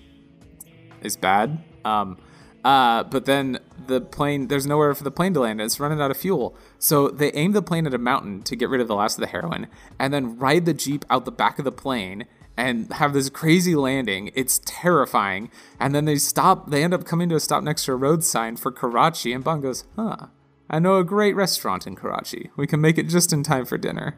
is 1.03 1.17
bad. 1.17 1.63
Um, 1.85 2.19
uh, 2.65 3.05
but 3.05 3.27
then 3.27 3.59
the 3.87 4.01
plane, 4.01 4.49
there's 4.49 4.67
nowhere 4.67 4.95
for 4.95 5.05
the 5.05 5.11
plane 5.11 5.35
to 5.35 5.41
land. 5.41 5.61
It's 5.61 5.81
running 5.81 6.01
out 6.01 6.11
of 6.11 6.17
fuel. 6.17 6.57
So 6.79 7.09
they 7.09 7.33
aim 7.33 7.53
the 7.53 7.63
plane 7.63 7.87
at 7.87 7.95
a 7.95 7.99
mountain 7.99 8.43
to 8.43 8.57
get 8.57 8.69
rid 8.69 8.81
of 8.81 8.89
the 8.89 8.95
last 8.95 9.17
of 9.17 9.21
the 9.21 9.27
heroin, 9.29 9.69
and 9.99 10.13
then 10.13 10.39
ride 10.39 10.65
the 10.65 10.75
jeep 10.75 11.05
out 11.11 11.25
the 11.25 11.33
back 11.33 11.59
of 11.59 11.65
the 11.65 11.73
plane 11.73 12.27
and 12.57 12.93
have 12.93 13.13
this 13.13 13.31
crazy 13.31 13.75
landing. 13.75 14.31
It's 14.35 14.61
terrifying. 14.65 15.51
And 15.81 15.95
then 15.95 16.05
they 16.05 16.17
stop, 16.17 16.71
they 16.71 16.85
end 16.85 16.95
up 16.95 17.05
coming 17.05 17.29
to 17.31 17.35
a 17.35 17.41
stop 17.41 17.63
next 17.63 17.85
to 17.87 17.93
a 17.93 17.97
road 17.97 18.23
sign 18.23 18.57
for 18.57 18.71
Karachi. 18.71 19.33
And 19.33 19.43
Bond 19.43 19.63
goes, 19.63 19.85
huh, 19.97 20.27
I 20.71 20.79
know 20.79 20.99
a 20.99 21.05
great 21.05 21.35
restaurant 21.35 21.87
in 21.87 21.97
Karachi. 21.97 22.51
We 22.57 22.67
can 22.67 22.81
make 22.81 22.97
it 22.99 23.09
just 23.09 23.33
in 23.33 23.43
time 23.43 23.65
for 23.65 23.77
dinner. 23.77 24.17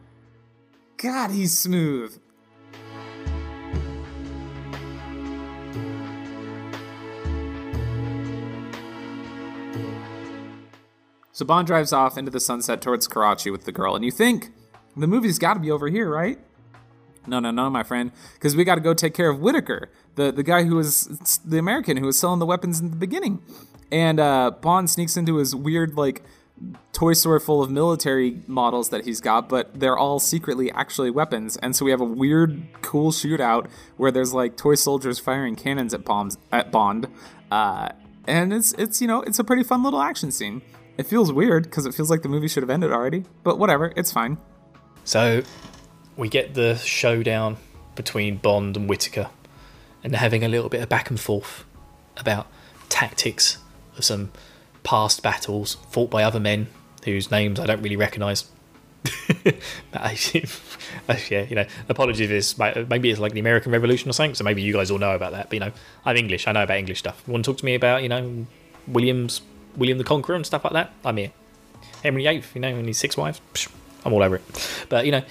God, 0.98 1.30
he's 1.30 1.56
smooth. 1.56 2.18
So 11.36 11.44
Bond 11.44 11.66
drives 11.66 11.92
off 11.92 12.16
into 12.16 12.30
the 12.30 12.40
sunset 12.40 12.80
towards 12.80 13.06
Karachi 13.06 13.50
with 13.50 13.66
the 13.66 13.72
girl, 13.72 13.94
and 13.94 14.02
you 14.02 14.10
think 14.10 14.52
the 14.96 15.06
movie's 15.06 15.38
got 15.38 15.52
to 15.52 15.60
be 15.60 15.70
over 15.70 15.88
here, 15.88 16.08
right? 16.08 16.38
No, 17.26 17.40
no, 17.40 17.50
no, 17.50 17.68
my 17.68 17.82
friend, 17.82 18.10
because 18.32 18.56
we 18.56 18.64
got 18.64 18.76
to 18.76 18.80
go 18.80 18.94
take 18.94 19.12
care 19.12 19.28
of 19.28 19.38
Whitaker, 19.38 19.90
the 20.14 20.32
the 20.32 20.42
guy 20.42 20.64
who 20.64 20.76
was 20.76 21.40
the 21.44 21.58
American 21.58 21.98
who 21.98 22.06
was 22.06 22.18
selling 22.18 22.38
the 22.38 22.46
weapons 22.46 22.80
in 22.80 22.88
the 22.88 22.96
beginning. 22.96 23.42
And 23.92 24.18
uh, 24.18 24.52
Bond 24.62 24.88
sneaks 24.88 25.14
into 25.18 25.36
his 25.36 25.54
weird 25.54 25.94
like 25.94 26.22
toy 26.94 27.12
store 27.12 27.38
full 27.38 27.62
of 27.62 27.70
military 27.70 28.40
models 28.46 28.88
that 28.88 29.04
he's 29.04 29.20
got, 29.20 29.46
but 29.46 29.78
they're 29.78 29.98
all 29.98 30.18
secretly 30.18 30.72
actually 30.72 31.10
weapons. 31.10 31.58
And 31.58 31.76
so 31.76 31.84
we 31.84 31.90
have 31.90 32.00
a 32.00 32.04
weird, 32.04 32.66
cool 32.80 33.12
shootout 33.12 33.68
where 33.98 34.10
there's 34.10 34.32
like 34.32 34.56
toy 34.56 34.74
soldiers 34.74 35.18
firing 35.18 35.54
cannons 35.54 35.92
at 35.92 36.02
bombs 36.02 36.38
at 36.50 36.72
Bond, 36.72 37.08
uh, 37.50 37.90
and 38.26 38.54
it's 38.54 38.72
it's 38.78 39.02
you 39.02 39.06
know 39.06 39.20
it's 39.20 39.38
a 39.38 39.44
pretty 39.44 39.64
fun 39.64 39.82
little 39.82 40.00
action 40.00 40.30
scene. 40.30 40.62
It 40.98 41.06
feels 41.06 41.32
weird 41.32 41.64
because 41.64 41.86
it 41.86 41.94
feels 41.94 42.10
like 42.10 42.22
the 42.22 42.28
movie 42.28 42.48
should 42.48 42.62
have 42.62 42.70
ended 42.70 42.92
already, 42.92 43.24
but 43.42 43.58
whatever, 43.58 43.92
it's 43.96 44.12
fine. 44.12 44.38
So 45.04 45.42
we 46.16 46.28
get 46.28 46.54
the 46.54 46.76
showdown 46.76 47.58
between 47.94 48.38
Bond 48.38 48.76
and 48.76 48.88
Whitaker, 48.88 49.28
and 50.02 50.12
they're 50.12 50.20
having 50.20 50.42
a 50.44 50.48
little 50.48 50.68
bit 50.68 50.82
of 50.82 50.88
back 50.88 51.10
and 51.10 51.20
forth 51.20 51.64
about 52.16 52.46
tactics 52.88 53.58
of 53.98 54.04
some 54.04 54.30
past 54.84 55.22
battles 55.22 55.76
fought 55.90 56.10
by 56.10 56.22
other 56.22 56.40
men 56.40 56.68
whose 57.04 57.30
names 57.30 57.60
I 57.60 57.66
don't 57.66 57.82
really 57.82 57.96
recognise. 57.96 58.50
Yeah, 61.30 61.42
you 61.42 61.54
know, 61.54 61.66
apologies 61.88 62.28
this 62.28 62.58
maybe 62.58 63.10
it's 63.10 63.20
like 63.20 63.32
the 63.32 63.40
American 63.40 63.70
Revolution 63.72 64.10
or 64.10 64.12
something. 64.12 64.34
So 64.34 64.44
maybe 64.44 64.62
you 64.62 64.72
guys 64.72 64.90
all 64.90 64.98
know 64.98 65.14
about 65.14 65.32
that. 65.32 65.48
But 65.48 65.54
you 65.54 65.60
know, 65.60 65.72
I'm 66.04 66.16
English. 66.16 66.46
I 66.48 66.52
know 66.52 66.64
about 66.64 66.78
English 66.78 66.98
stuff. 66.98 67.26
Want 67.28 67.44
to 67.44 67.50
talk 67.50 67.58
to 67.58 67.64
me 67.64 67.74
about 67.74 68.02
you 68.02 68.08
know 68.08 68.46
Williams, 68.88 69.40
William 69.76 69.98
the 69.98 70.04
Conqueror 70.04 70.34
and 70.36 70.46
stuff 70.46 70.64
like 70.64 70.72
that? 70.72 70.92
I'm 71.04 71.16
here. 71.16 71.32
Henry 72.02 72.22
VIII, 72.24 72.42
you 72.54 72.60
know, 72.60 72.68
and 72.68 72.86
his 72.86 72.98
six 72.98 73.16
wives. 73.16 73.40
I'm 74.04 74.12
all 74.12 74.22
over 74.22 74.36
it. 74.36 74.86
But 74.88 75.06
you 75.06 75.12
know, 75.12 75.22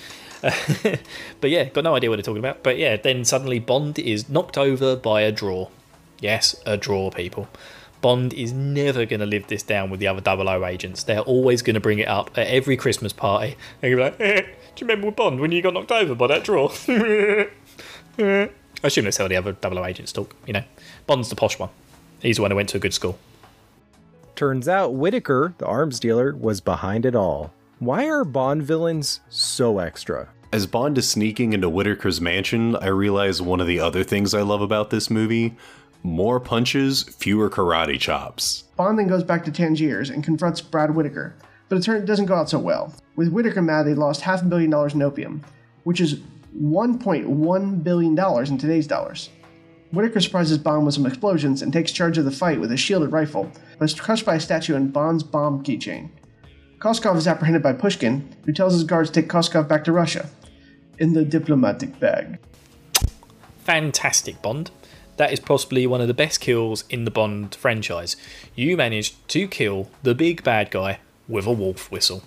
but 1.41 1.49
yeah, 1.49 1.65
got 1.65 1.84
no 1.84 1.95
idea 1.95 2.09
what 2.09 2.17
they're 2.17 2.23
talking 2.23 2.39
about. 2.39 2.63
But 2.63 2.77
yeah, 2.77 2.97
then 2.97 3.26
suddenly 3.26 3.59
Bond 3.59 3.97
is 3.97 4.30
knocked 4.30 4.57
over 4.57 4.95
by 4.95 5.22
a 5.22 5.31
draw. 5.31 5.69
Yes, 6.19 6.55
a 6.65 6.77
draw, 6.77 7.09
people. 7.11 7.47
Bond 8.01 8.34
is 8.34 8.53
never 8.53 9.05
going 9.05 9.19
to 9.19 9.26
live 9.26 9.47
this 9.47 9.63
down 9.63 9.89
with 9.89 9.99
the 9.99 10.07
other 10.07 10.22
00 10.22 10.65
agents. 10.65 11.03
They're 11.03 11.22
always 11.22 11.61
going 11.61 11.73
to 11.73 11.80
bring 11.80 11.99
it 11.99 12.07
up 12.07 12.38
at 12.38 12.47
every 12.47 12.77
Christmas 12.77 13.13
party. 13.13 13.55
And 13.81 13.89
you're 13.89 13.99
like, 13.99 14.15
eh, 14.19 14.41
do 14.41 14.85
you 14.85 14.88
remember 14.88 15.09
Bond 15.11 15.39
when 15.39 15.51
you 15.51 15.61
got 15.61 15.73
knocked 15.73 15.91
over 15.91 16.13
by 16.13 16.27
that 16.27 16.43
draw? 16.43 16.69
I 18.19 18.49
assume 18.84 19.05
that's 19.05 19.17
how 19.17 19.27
the 19.27 19.35
other 19.35 19.55
00 19.59 19.84
agents 19.85 20.11
talk, 20.11 20.35
you 20.45 20.53
know. 20.53 20.63
Bond's 21.07 21.30
the 21.30 21.35
posh 21.35 21.57
one. 21.57 21.69
He's 22.22 22.35
the 22.35 22.43
one 22.43 22.51
who 22.51 22.57
went 22.57 22.69
to 22.69 22.77
a 22.77 22.80
good 22.80 22.93
school. 22.93 23.17
Turns 24.36 24.68
out 24.68 24.94
Whitaker, 24.94 25.53
the 25.60 25.66
arms 25.66 25.98
dealer, 25.98 26.36
was 26.36 26.60
behind 26.60 27.06
it 27.06 27.16
all. 27.16 27.53
Why 27.80 28.07
are 28.10 28.26
Bond 28.26 28.64
villains 28.64 29.22
so 29.30 29.80
extra? 29.80 30.28
As 30.52 30.68
Bond 30.68 30.98
is 30.98 31.10
sneaking 31.10 31.53
into 31.53 31.70
Whitaker's 31.70 32.20
mansion, 32.20 32.76
I 32.76 32.88
realize 32.88 33.41
one 33.41 33.62
of 33.62 33.68
the 33.68 33.80
other 33.80 34.03
things 34.03 34.34
I 34.34 34.41
love 34.41 34.62
about 34.62 34.90
this 34.90 35.10
movie 35.10 35.56
more 36.03 36.40
punches, 36.40 37.02
fewer 37.03 37.49
karate 37.49 37.99
chops. 37.99 38.66
Bond 38.76 38.99
then 38.99 39.07
goes 39.07 39.24
back 39.24 39.44
to 39.45 39.52
Tangiers 39.52 40.12
and 40.12 40.24
confronts 40.24 40.62
Brad 40.62 40.94
Whitaker, 40.94 41.36
but 41.68 41.88
it 41.88 42.06
doesn't 42.06 42.28
go 42.28 42.36
out 42.36 42.49
so 42.49 42.60
well. 42.60 42.94
With 43.16 43.30
Whitaker 43.30 43.62
mad, 43.62 43.84
they 43.84 43.95
lost 43.95 44.22
half 44.22 44.44
a 44.44 44.45
billion 44.45 44.70
dollars 44.70 44.94
in 44.94 45.02
opium, 45.02 45.44
which 45.84 45.99
is 45.99 46.20
$1.1 46.62 47.84
billion 47.84 48.20
in 48.48 48.57
today's 48.57 48.86
dollars. 48.86 49.30
Whitaker 49.95 50.19
surprises 50.19 50.57
Bond 50.57 50.85
with 50.85 50.93
some 50.93 51.05
explosions 51.05 51.61
and 51.61 51.72
takes 51.72 51.91
charge 51.91 52.17
of 52.17 52.26
the 52.26 52.31
fight 52.31 52.59
with 52.59 52.72
a 52.72 52.77
shielded 52.77 53.11
rifle, 53.11 53.49
but 53.80 53.85
is 53.85 53.99
crushed 53.99 54.26
by 54.26 54.35
a 54.35 54.39
statue 54.39 54.76
and 54.76 54.91
Bond's 54.91 55.23
bomb 55.23 55.63
keychain. 55.63 56.09
Koskov 56.80 57.15
is 57.15 57.27
apprehended 57.27 57.63
by 57.63 57.72
Pushkin, 57.72 58.35
who 58.45 58.51
tells 58.51 58.73
his 58.73 58.84
guards 58.84 59.09
to 59.09 59.22
take 59.22 59.30
Koskov 59.30 59.67
back 59.69 59.85
to 59.85 59.93
Russia 59.93 60.30
in 60.99 61.13
the 61.13 61.23
diplomatic 61.23 61.97
bag. 61.99 62.38
Fantastic, 63.63 64.41
Bond. 64.41 64.69
That 65.17 65.31
is 65.31 65.39
possibly 65.39 65.88
one 65.88 66.01
of 66.01 66.07
the 66.07 66.13
best 66.13 66.41
kills 66.41 66.84
in 66.89 67.05
the 67.05 67.11
Bond 67.11 67.55
franchise. 67.55 68.17
You 68.53 68.76
managed 68.76 69.27
to 69.30 69.47
kill 69.47 69.89
the 70.03 70.13
big 70.13 70.43
bad 70.43 70.72
guy 70.72 70.99
with 71.27 71.47
a 71.47 71.53
wolf 71.53 71.89
whistle. 71.89 72.22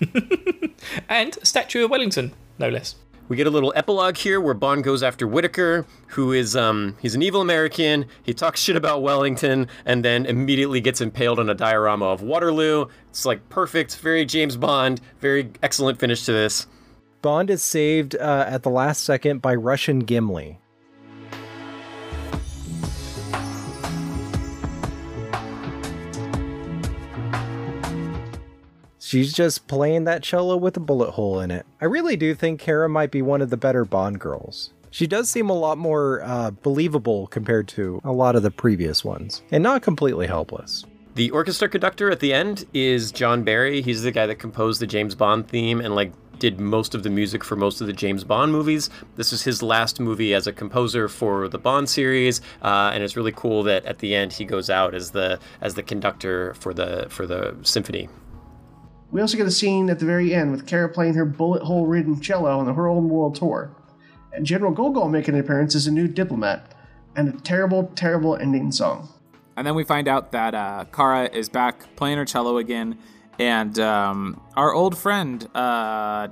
and 1.08 1.34
Statue 1.42 1.84
of 1.84 1.90
Wellington, 1.90 2.32
no 2.58 2.70
less. 2.70 2.96
We 3.26 3.36
get 3.36 3.46
a 3.46 3.50
little 3.50 3.72
epilogue 3.74 4.18
here 4.18 4.38
where 4.38 4.52
Bond 4.52 4.84
goes 4.84 5.02
after 5.02 5.26
Whitaker, 5.26 5.86
who 6.08 6.32
is 6.32 6.54
um 6.54 6.96
he's 7.00 7.14
an 7.14 7.22
evil 7.22 7.40
American. 7.40 8.06
He 8.22 8.34
talks 8.34 8.60
shit 8.60 8.76
about 8.76 9.02
Wellington 9.02 9.68
and 9.86 10.04
then 10.04 10.26
immediately 10.26 10.80
gets 10.80 11.00
impaled 11.00 11.38
on 11.38 11.48
a 11.48 11.54
diorama 11.54 12.06
of 12.06 12.20
Waterloo. 12.20 12.86
It's 13.08 13.24
like 13.24 13.48
perfect, 13.48 13.96
very 13.96 14.26
James 14.26 14.56
Bond, 14.56 15.00
very 15.20 15.50
excellent 15.62 15.98
finish 15.98 16.24
to 16.24 16.32
this. 16.32 16.66
Bond 17.22 17.48
is 17.48 17.62
saved 17.62 18.14
uh, 18.16 18.44
at 18.46 18.62
the 18.62 18.70
last 18.70 19.02
second 19.02 19.40
by 19.40 19.54
Russian 19.54 20.00
Gimli. 20.00 20.60
She's 29.14 29.32
just 29.32 29.68
playing 29.68 30.06
that 30.06 30.24
cello 30.24 30.56
with 30.56 30.76
a 30.76 30.80
bullet 30.80 31.12
hole 31.12 31.38
in 31.38 31.52
it. 31.52 31.64
I 31.80 31.84
really 31.84 32.16
do 32.16 32.34
think 32.34 32.58
Kara 32.58 32.88
might 32.88 33.12
be 33.12 33.22
one 33.22 33.42
of 33.42 33.48
the 33.48 33.56
better 33.56 33.84
Bond 33.84 34.18
girls. 34.18 34.72
She 34.90 35.06
does 35.06 35.30
seem 35.30 35.48
a 35.48 35.52
lot 35.52 35.78
more 35.78 36.20
uh, 36.24 36.50
believable 36.50 37.28
compared 37.28 37.68
to 37.68 38.00
a 38.02 38.10
lot 38.10 38.34
of 38.34 38.42
the 38.42 38.50
previous 38.50 39.04
ones, 39.04 39.42
and 39.52 39.62
not 39.62 39.82
completely 39.82 40.26
helpless. 40.26 40.84
The 41.14 41.30
orchestra 41.30 41.68
conductor 41.68 42.10
at 42.10 42.18
the 42.18 42.34
end 42.34 42.64
is 42.74 43.12
John 43.12 43.44
Barry. 43.44 43.82
He's 43.82 44.02
the 44.02 44.10
guy 44.10 44.26
that 44.26 44.40
composed 44.40 44.80
the 44.80 44.86
James 44.88 45.14
Bond 45.14 45.46
theme 45.46 45.80
and 45.80 45.94
like 45.94 46.12
did 46.40 46.58
most 46.58 46.96
of 46.96 47.04
the 47.04 47.10
music 47.10 47.44
for 47.44 47.54
most 47.54 47.80
of 47.80 47.86
the 47.86 47.92
James 47.92 48.24
Bond 48.24 48.50
movies. 48.50 48.90
This 49.14 49.32
is 49.32 49.44
his 49.44 49.62
last 49.62 50.00
movie 50.00 50.34
as 50.34 50.48
a 50.48 50.52
composer 50.52 51.06
for 51.06 51.48
the 51.48 51.58
Bond 51.58 51.88
series, 51.88 52.40
uh, 52.62 52.90
and 52.92 53.04
it's 53.04 53.16
really 53.16 53.30
cool 53.30 53.62
that 53.62 53.84
at 53.84 54.00
the 54.00 54.12
end 54.12 54.32
he 54.32 54.44
goes 54.44 54.68
out 54.68 54.92
as 54.92 55.12
the 55.12 55.38
as 55.60 55.74
the 55.74 55.84
conductor 55.84 56.52
for 56.54 56.74
the 56.74 57.06
for 57.10 57.28
the 57.28 57.56
symphony. 57.62 58.08
We 59.14 59.20
also 59.20 59.36
get 59.36 59.46
a 59.46 59.50
scene 59.52 59.90
at 59.90 60.00
the 60.00 60.06
very 60.06 60.34
end 60.34 60.50
with 60.50 60.66
Kara 60.66 60.88
playing 60.88 61.14
her 61.14 61.24
bullet 61.24 61.62
hole 61.62 61.86
ridden 61.86 62.20
cello 62.20 62.58
on 62.58 62.74
Her 62.74 62.88
Own 62.88 63.08
World 63.08 63.36
Tour. 63.36 63.70
And 64.32 64.44
General 64.44 64.72
Gogol 64.72 65.08
making 65.08 65.34
an 65.34 65.40
appearance 65.40 65.76
as 65.76 65.86
a 65.86 65.92
new 65.92 66.08
diplomat, 66.08 66.74
and 67.14 67.28
a 67.28 67.40
terrible, 67.42 67.92
terrible 67.94 68.34
ending 68.34 68.72
song. 68.72 69.08
And 69.56 69.64
then 69.64 69.76
we 69.76 69.84
find 69.84 70.08
out 70.08 70.32
that 70.32 70.56
uh, 70.56 70.86
Kara 70.92 71.30
is 71.32 71.48
back 71.48 71.94
playing 71.94 72.18
her 72.18 72.24
cello 72.24 72.56
again, 72.56 72.98
and 73.38 73.78
um, 73.78 74.40
our 74.56 74.72
old 74.72 74.96
friend, 74.96 75.48
uh, 75.54 76.26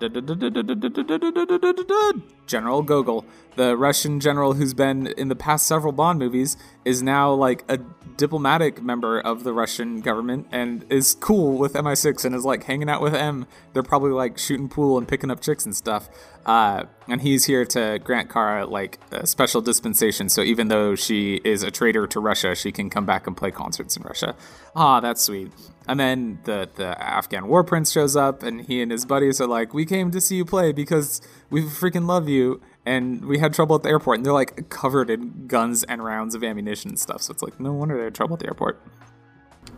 General 2.47 2.83
Gogol, 2.83 3.25
the 3.57 3.77
Russian 3.77 4.21
general 4.21 4.55
who's 4.55 4.75
been 4.75 5.09
in 5.09 5.29
the 5.29 5.37
past 5.37 5.67
several 5.67 5.93
Bond 5.93 6.19
movies, 6.19 6.57
is 6.85 7.03
now 7.03 7.33
like 7.33 7.65
a 7.69 7.79
diplomatic 8.17 8.83
member 8.83 9.21
of 9.21 9.45
the 9.45 9.53
Russian 9.53 10.01
government 10.01 10.47
and 10.53 10.85
is 10.91 11.15
cool 11.15 11.59
with 11.59 11.75
MI6 11.75 12.25
and 12.25 12.35
is 12.35 12.45
like 12.45 12.65
hanging 12.65 12.89
out 12.89 13.01
with 13.01 13.15
M. 13.15 13.47
They're 13.73 13.83
probably 13.83 14.13
like 14.13 14.39
shooting 14.39 14.69
pool 14.69 14.99
and 14.99 15.09
picking 15.09 15.31
up 15.31 15.41
chicks 15.41 15.65
and 15.65 15.75
stuff. 15.75 16.09
Uh, 16.45 16.85
and 17.09 17.23
he's 17.23 17.45
here 17.47 17.65
to 17.65 18.01
grant 18.03 18.31
Kara 18.31 18.67
like 18.67 18.99
a 19.11 19.27
special 19.27 19.61
dispensation. 19.61 20.29
So 20.29 20.43
even 20.43 20.69
though 20.69 20.95
she 20.95 21.41
is 21.45 21.63
a 21.63 21.71
traitor 21.71 22.07
to 22.09 22.21
Russia, 22.21 22.55
she 22.55 22.73
can 22.73 22.91
come 22.91 23.07
back 23.07 23.27
and 23.27 23.37
play 23.37 23.51
concerts 23.51 23.97
in 23.97 24.03
Russia. 24.03 24.35
Ah, 24.75 25.01
that's 25.01 25.23
sweet. 25.23 25.53
And 25.89 25.99
then 25.99 26.39
the 26.45 26.69
the 26.75 27.01
Afghan 27.03 27.49
war 27.49 27.65
prince 27.65 27.93
shows 27.93 28.12
up, 28.17 28.43
and 28.43 28.63
he 28.63 28.83
and 28.83 28.91
his 28.91 29.05
buddies 29.05 29.41
are 29.41 29.47
like, 29.47 29.75
"We 29.75 29.85
came 29.85 30.11
to 30.11 30.21
see 30.21 30.37
you 30.37 30.45
play 30.45 30.73
because 30.73 31.21
we 31.51 31.63
freaking 31.63 32.07
love 32.07 32.29
you." 32.29 32.61
And 32.85 33.25
we 33.25 33.39
had 33.39 33.55
trouble 33.55 33.77
at 33.77 33.83
the 33.83 33.91
airport, 33.91 34.19
and 34.19 34.27
they're 34.27 34.33
like 34.33 34.69
covered 34.69 35.09
in 35.09 35.47
guns 35.47 35.85
and 35.85 36.05
rounds 36.05 36.35
of 36.35 36.43
ammunition 36.43 36.91
and 36.91 36.99
stuff. 36.99 37.23
So 37.23 37.33
it's 37.33 37.43
like, 37.43 37.61
no 37.61 37.73
wonder 37.73 37.97
they 37.97 38.05
had 38.05 38.15
trouble 38.15 38.35
at 38.35 38.41
the 38.41 38.47
airport. 38.47 38.81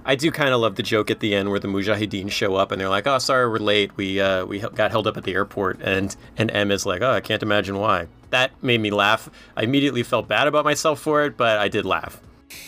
I 0.06 0.16
do 0.16 0.30
kind 0.30 0.52
of 0.52 0.60
love 0.60 0.76
the 0.76 0.82
joke 0.82 1.10
at 1.10 1.20
the 1.20 1.34
end 1.34 1.50
where 1.50 1.58
the 1.58 1.68
Mujahideen 1.68 2.30
show 2.30 2.56
up 2.56 2.72
and 2.72 2.80
they're 2.80 2.88
like, 2.88 3.06
"Oh, 3.06 3.18
sorry, 3.18 3.48
we're 3.48 3.58
late. 3.58 3.96
We 3.96 4.20
uh, 4.20 4.44
we 4.44 4.58
got 4.58 4.90
held 4.90 5.06
up 5.06 5.16
at 5.16 5.24
the 5.24 5.32
airport." 5.32 5.80
And 5.80 6.14
and 6.36 6.50
M 6.50 6.70
is 6.70 6.84
like, 6.84 7.02
"Oh, 7.02 7.10
I 7.10 7.20
can't 7.20 7.42
imagine 7.42 7.78
why." 7.78 8.08
That 8.30 8.50
made 8.62 8.80
me 8.80 8.90
laugh. 8.90 9.30
I 9.56 9.62
immediately 9.62 10.02
felt 10.02 10.28
bad 10.28 10.46
about 10.46 10.64
myself 10.64 11.00
for 11.00 11.24
it, 11.24 11.36
but 11.36 11.58
I 11.58 11.68
did 11.68 11.84
laugh. 11.86 12.20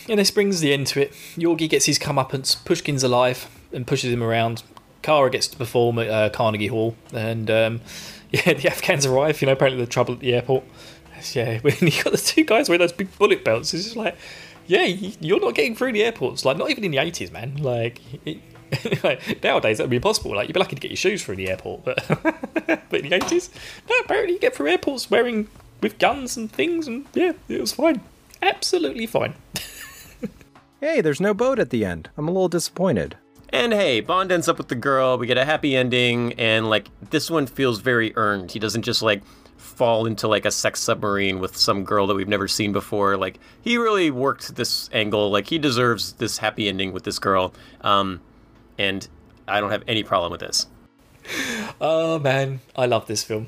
And 0.09 0.18
this 0.18 0.30
brings 0.30 0.60
the 0.60 0.72
end 0.72 0.86
to 0.88 1.02
it. 1.02 1.12
Yorgi 1.36 1.68
gets 1.68 1.86
his 1.86 1.98
comeuppance. 1.98 2.64
Pushkin's 2.64 3.02
alive 3.02 3.48
and 3.72 3.86
pushes 3.86 4.12
him 4.12 4.22
around, 4.22 4.62
Kara 5.06 5.30
gets 5.30 5.46
to 5.46 5.56
perform 5.56 6.00
at 6.00 6.08
uh, 6.08 6.30
Carnegie 6.30 6.66
Hall, 6.66 6.96
and 7.14 7.48
um, 7.48 7.80
yeah, 8.30 8.54
the 8.54 8.68
Afghans 8.68 9.06
arrive. 9.06 9.40
You 9.40 9.46
know, 9.46 9.52
apparently 9.52 9.82
the 9.82 9.88
trouble 9.88 10.14
at 10.14 10.20
the 10.20 10.34
airport. 10.34 10.64
Yeah, 11.32 11.58
when 11.62 11.74
you 11.80 12.02
got 12.04 12.12
the 12.12 12.18
two 12.18 12.44
guys 12.44 12.68
wearing 12.68 12.80
those 12.80 12.92
big 12.92 13.16
bullet 13.16 13.42
belts, 13.42 13.72
it's 13.72 13.84
just 13.84 13.96
like, 13.96 14.16
yeah, 14.66 14.84
you're 14.84 15.40
not 15.40 15.54
getting 15.54 15.74
through 15.74 15.92
the 15.92 16.04
airports. 16.04 16.44
Like, 16.44 16.58
not 16.58 16.68
even 16.68 16.84
in 16.84 16.90
the 16.90 16.98
eighties, 16.98 17.32
man. 17.32 17.56
Like. 17.56 18.02
It, 18.26 18.38
nowadays 19.42 19.78
that 19.78 19.84
would 19.84 19.90
be 19.90 19.96
impossible. 19.96 20.34
Like 20.34 20.48
you'd 20.48 20.54
be 20.54 20.60
lucky 20.60 20.74
to 20.74 20.80
get 20.80 20.90
your 20.90 20.96
shoes 20.96 21.24
through 21.24 21.36
the 21.36 21.48
airport, 21.48 21.84
but 21.84 22.06
but 22.90 23.00
in 23.00 23.08
the 23.08 23.14
eighties, 23.14 23.48
no. 23.88 23.96
Apparently 24.04 24.34
you 24.34 24.40
get 24.40 24.54
through 24.54 24.68
airports 24.68 25.10
wearing 25.10 25.48
with 25.80 25.98
guns 25.98 26.36
and 26.36 26.52
things, 26.52 26.86
and 26.86 27.06
yeah, 27.14 27.32
it 27.48 27.60
was 27.60 27.72
fine, 27.72 28.02
absolutely 28.42 29.06
fine. 29.06 29.34
hey, 30.80 31.00
there's 31.00 31.20
no 31.20 31.32
boat 31.32 31.58
at 31.58 31.70
the 31.70 31.84
end. 31.84 32.10
I'm 32.16 32.28
a 32.28 32.32
little 32.32 32.48
disappointed. 32.48 33.16
And 33.56 33.72
hey, 33.72 34.00
Bond 34.00 34.30
ends 34.30 34.50
up 34.50 34.58
with 34.58 34.68
the 34.68 34.74
girl. 34.74 35.16
We 35.16 35.26
get 35.26 35.38
a 35.38 35.44
happy 35.46 35.74
ending, 35.74 36.34
and 36.34 36.68
like 36.68 36.90
this 37.08 37.30
one 37.30 37.46
feels 37.46 37.80
very 37.80 38.14
earned. 38.14 38.52
He 38.52 38.58
doesn't 38.58 38.82
just 38.82 39.00
like 39.00 39.22
fall 39.56 40.04
into 40.04 40.28
like 40.28 40.44
a 40.44 40.50
sex 40.50 40.78
submarine 40.78 41.40
with 41.40 41.56
some 41.56 41.82
girl 41.82 42.06
that 42.08 42.14
we've 42.14 42.28
never 42.28 42.48
seen 42.48 42.74
before. 42.74 43.16
Like 43.16 43.38
he 43.62 43.78
really 43.78 44.10
worked 44.10 44.56
this 44.56 44.90
angle. 44.92 45.30
Like 45.30 45.46
he 45.46 45.58
deserves 45.58 46.12
this 46.12 46.36
happy 46.36 46.68
ending 46.68 46.92
with 46.92 47.04
this 47.04 47.18
girl. 47.18 47.54
Um, 47.80 48.20
and 48.76 49.08
I 49.48 49.60
don't 49.60 49.70
have 49.70 49.84
any 49.88 50.02
problem 50.02 50.32
with 50.32 50.42
this. 50.42 50.66
Oh 51.80 52.18
man, 52.18 52.60
I 52.76 52.84
love 52.84 53.06
this 53.06 53.24
film. 53.24 53.46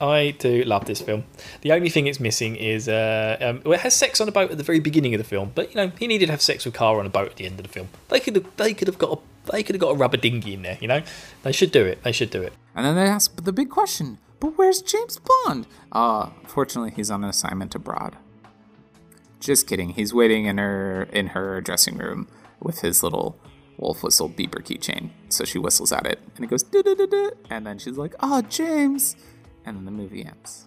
I 0.00 0.34
do 0.38 0.64
love 0.64 0.86
this 0.86 1.02
film. 1.02 1.24
The 1.60 1.72
only 1.72 1.90
thing 1.90 2.06
it's 2.06 2.18
missing 2.18 2.56
is 2.56 2.88
uh, 2.88 3.36
um, 3.42 3.60
well, 3.62 3.74
it 3.74 3.80
has 3.80 3.92
sex 3.92 4.22
on 4.22 4.28
a 4.28 4.32
boat 4.32 4.50
at 4.50 4.56
the 4.56 4.64
very 4.64 4.80
beginning 4.80 5.12
of 5.12 5.18
the 5.18 5.24
film, 5.24 5.52
but 5.54 5.68
you 5.68 5.76
know 5.76 5.92
he 5.98 6.06
needed 6.06 6.26
to 6.26 6.32
have 6.32 6.40
sex 6.40 6.64
with 6.64 6.72
Kara 6.72 6.98
on 6.98 7.04
a 7.04 7.10
boat 7.10 7.28
at 7.28 7.36
the 7.36 7.44
end 7.44 7.60
of 7.60 7.66
the 7.66 7.72
film. 7.72 7.90
They 8.08 8.20
could 8.20 8.36
have 8.36 8.56
they 8.56 8.72
could 8.72 8.88
have 8.88 8.96
got 8.96 9.18
a 9.18 9.33
they 9.52 9.62
could 9.62 9.74
have 9.74 9.80
got 9.80 9.90
a 9.90 9.96
rubber 9.96 10.16
dinghy 10.16 10.54
in 10.54 10.62
there. 10.62 10.78
You 10.80 10.88
know, 10.88 11.02
they 11.42 11.52
should 11.52 11.72
do 11.72 11.84
it. 11.84 12.02
They 12.02 12.12
should 12.12 12.30
do 12.30 12.42
it. 12.42 12.52
And 12.74 12.84
then 12.84 12.96
they 12.96 13.06
ask 13.06 13.42
the 13.42 13.52
big 13.52 13.70
question: 13.70 14.18
But 14.40 14.58
where's 14.58 14.82
James 14.82 15.18
Bond? 15.18 15.66
Uh, 15.92 16.30
fortunately, 16.46 16.92
he's 16.94 17.10
on 17.10 17.24
an 17.24 17.30
assignment 17.30 17.74
abroad. 17.74 18.16
Just 19.40 19.66
kidding. 19.66 19.90
He's 19.90 20.14
waiting 20.14 20.46
in 20.46 20.58
her 20.58 21.04
in 21.12 21.28
her 21.28 21.60
dressing 21.60 21.98
room 21.98 22.28
with 22.60 22.80
his 22.80 23.02
little 23.02 23.38
wolf 23.76 24.02
whistle 24.02 24.30
beeper 24.30 24.62
keychain. 24.62 25.10
So 25.28 25.44
she 25.44 25.58
whistles 25.58 25.92
at 25.92 26.06
it, 26.06 26.20
and 26.36 26.44
it 26.44 26.48
goes 26.48 26.64
and 27.50 27.66
then 27.66 27.78
she's 27.78 27.98
like, 27.98 28.14
"Oh, 28.20 28.42
James." 28.42 29.16
and 29.66 29.76
then 29.76 29.84
the 29.84 29.90
movie 29.90 30.24
ends. 30.24 30.66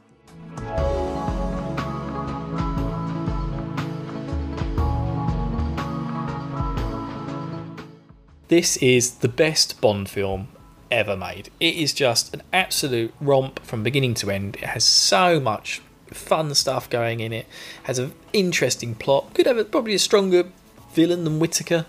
This 8.49 8.77
is 8.77 9.15
the 9.15 9.27
best 9.27 9.81
Bond 9.81 10.09
film 10.09 10.47
ever 10.89 11.17
made. 11.17 11.49
It 11.59 11.75
is 11.75 11.91
just 11.91 12.33
an 12.33 12.43
absolute 12.53 13.13
romp 13.19 13.59
from 13.65 13.83
beginning 13.83 14.13
to 14.15 14.31
end. 14.31 14.55
It 14.55 14.69
has 14.69 14.85
so 14.85 15.37
much 15.41 15.81
fun 16.11 16.55
stuff 16.55 16.89
going 16.89 17.19
in 17.19 17.33
it. 17.33 17.45
Has 17.83 17.99
an 17.99 18.13
interesting 18.31 18.95
plot. 18.95 19.33
Could 19.33 19.47
have 19.47 19.57
a, 19.57 19.65
probably 19.65 19.95
a 19.95 19.99
stronger 19.99 20.45
villain 20.93 21.25
than 21.25 21.39
Whitaker 21.39 21.85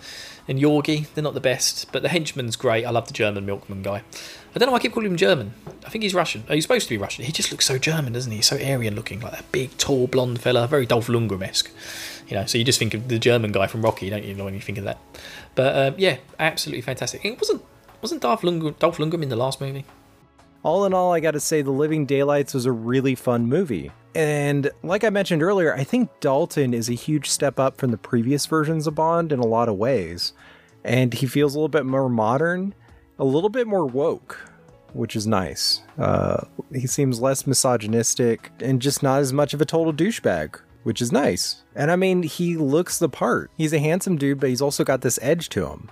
and 0.48 0.58
Yorgi. 0.58 1.06
They're 1.14 1.22
not 1.22 1.34
the 1.34 1.40
best, 1.40 1.92
but 1.92 2.02
the 2.02 2.08
henchman's 2.08 2.56
great. 2.56 2.84
I 2.84 2.90
love 2.90 3.06
the 3.06 3.14
German 3.14 3.46
milkman 3.46 3.82
guy. 3.82 4.02
I 4.52 4.58
don't 4.58 4.66
know 4.66 4.72
why 4.72 4.78
I 4.78 4.82
keep 4.82 4.94
calling 4.94 5.12
him 5.12 5.16
German. 5.16 5.54
I 5.88 5.90
think 5.90 6.02
he's 6.02 6.12
Russian. 6.12 6.44
He's 6.48 6.64
supposed 6.64 6.86
to 6.86 6.90
be 6.90 6.98
Russian. 6.98 7.24
He 7.24 7.32
just 7.32 7.50
looks 7.50 7.64
so 7.64 7.78
German, 7.78 8.12
doesn't 8.12 8.30
he? 8.30 8.42
so 8.42 8.56
Aryan 8.56 8.94
looking, 8.94 9.20
like 9.20 9.32
that 9.32 9.50
big, 9.52 9.74
tall, 9.78 10.06
blonde 10.06 10.38
fella, 10.38 10.66
very 10.66 10.84
Dolph 10.84 11.06
Lundgren 11.06 11.42
esque. 11.42 11.70
You 12.28 12.36
know, 12.36 12.44
so 12.44 12.58
you 12.58 12.64
just 12.64 12.78
think 12.78 12.92
of 12.92 13.08
the 13.08 13.18
German 13.18 13.52
guy 13.52 13.66
from 13.68 13.80
Rocky, 13.80 14.10
don't 14.10 14.22
you? 14.22 14.34
Know 14.34 14.44
when 14.44 14.52
you 14.52 14.60
think 14.60 14.76
of 14.76 14.84
that. 14.84 14.98
But 15.54 15.74
uh, 15.74 15.92
yeah, 15.96 16.18
absolutely 16.38 16.82
fantastic. 16.82 17.24
It 17.24 17.40
wasn't 17.40 17.62
wasn't 18.02 18.20
Dolph 18.20 18.42
Lundgren, 18.42 18.78
Dolph 18.78 18.98
Lundgren 18.98 19.22
in 19.22 19.30
the 19.30 19.36
last 19.36 19.62
movie? 19.62 19.86
All 20.62 20.84
in 20.84 20.92
all, 20.92 21.14
I 21.14 21.20
got 21.20 21.30
to 21.30 21.40
say, 21.40 21.62
The 21.62 21.70
Living 21.70 22.04
Daylights 22.04 22.52
was 22.52 22.66
a 22.66 22.72
really 22.72 23.14
fun 23.14 23.46
movie. 23.46 23.90
And 24.14 24.70
like 24.82 25.04
I 25.04 25.08
mentioned 25.10 25.42
earlier, 25.42 25.74
I 25.74 25.84
think 25.84 26.10
Dalton 26.20 26.74
is 26.74 26.90
a 26.90 26.94
huge 26.94 27.30
step 27.30 27.58
up 27.58 27.78
from 27.78 27.92
the 27.92 27.96
previous 27.96 28.44
versions 28.44 28.86
of 28.86 28.94
Bond 28.94 29.32
in 29.32 29.38
a 29.38 29.46
lot 29.46 29.70
of 29.70 29.76
ways. 29.76 30.34
And 30.84 31.14
he 31.14 31.26
feels 31.26 31.54
a 31.54 31.58
little 31.58 31.70
bit 31.70 31.86
more 31.86 32.10
modern, 32.10 32.74
a 33.18 33.24
little 33.24 33.48
bit 33.48 33.66
more 33.66 33.86
woke 33.86 34.48
which 34.92 35.16
is 35.16 35.26
nice. 35.26 35.82
Uh, 35.98 36.44
he 36.72 36.86
seems 36.86 37.20
less 37.20 37.46
misogynistic 37.46 38.50
and 38.60 38.80
just 38.80 39.02
not 39.02 39.20
as 39.20 39.32
much 39.32 39.54
of 39.54 39.60
a 39.60 39.64
total 39.64 39.92
douchebag, 39.92 40.60
which 40.82 41.02
is 41.02 41.12
nice. 41.12 41.62
And 41.74 41.90
I 41.90 41.96
mean, 41.96 42.22
he 42.22 42.56
looks 42.56 42.98
the 42.98 43.08
part. 43.08 43.50
He's 43.56 43.72
a 43.72 43.78
handsome 43.78 44.16
dude, 44.16 44.40
but 44.40 44.48
he's 44.48 44.62
also 44.62 44.84
got 44.84 45.02
this 45.02 45.18
edge 45.22 45.48
to 45.50 45.66
him. 45.66 45.90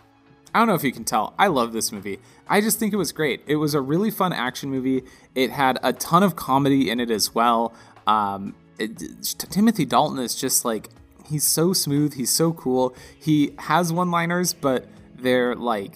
I 0.55 0.59
don't 0.61 0.69
know 0.69 0.75
if 0.75 0.85
you 0.85 0.93
can 0.93 1.05
tell. 1.05 1.35
I 1.39 1.49
love 1.49 1.73
this 1.75 1.93
movie. 1.93 2.19
I 2.49 2.63
just 2.63 2.79
think 2.79 2.95
it 2.95 2.97
was 2.97 3.13
great. 3.13 3.43
It 3.47 3.57
was 3.57 3.75
a 3.75 3.81
really 3.81 4.11
fun 4.11 4.33
action 4.33 4.71
movie. 4.71 5.03
It 5.35 5.51
had 5.51 5.79
a 5.83 5.93
ton 5.93 6.23
of 6.23 6.35
comedy 6.35 6.89
in 6.89 6.99
it 6.99 7.11
as 7.11 7.35
well. 7.35 7.75
Um, 8.07 8.55
it, 8.79 8.97
Timothy 9.39 9.85
Dalton 9.85 10.19
is 10.19 10.35
just 10.35 10.65
like 10.65 10.89
he's 11.27 11.45
so 11.45 11.73
smooth. 11.75 12.15
He's 12.15 12.31
so 12.31 12.53
cool. 12.55 12.95
He 13.19 13.53
has 13.59 13.93
one-liners, 13.93 14.55
but 14.55 14.87
they're 15.15 15.55
like 15.55 15.95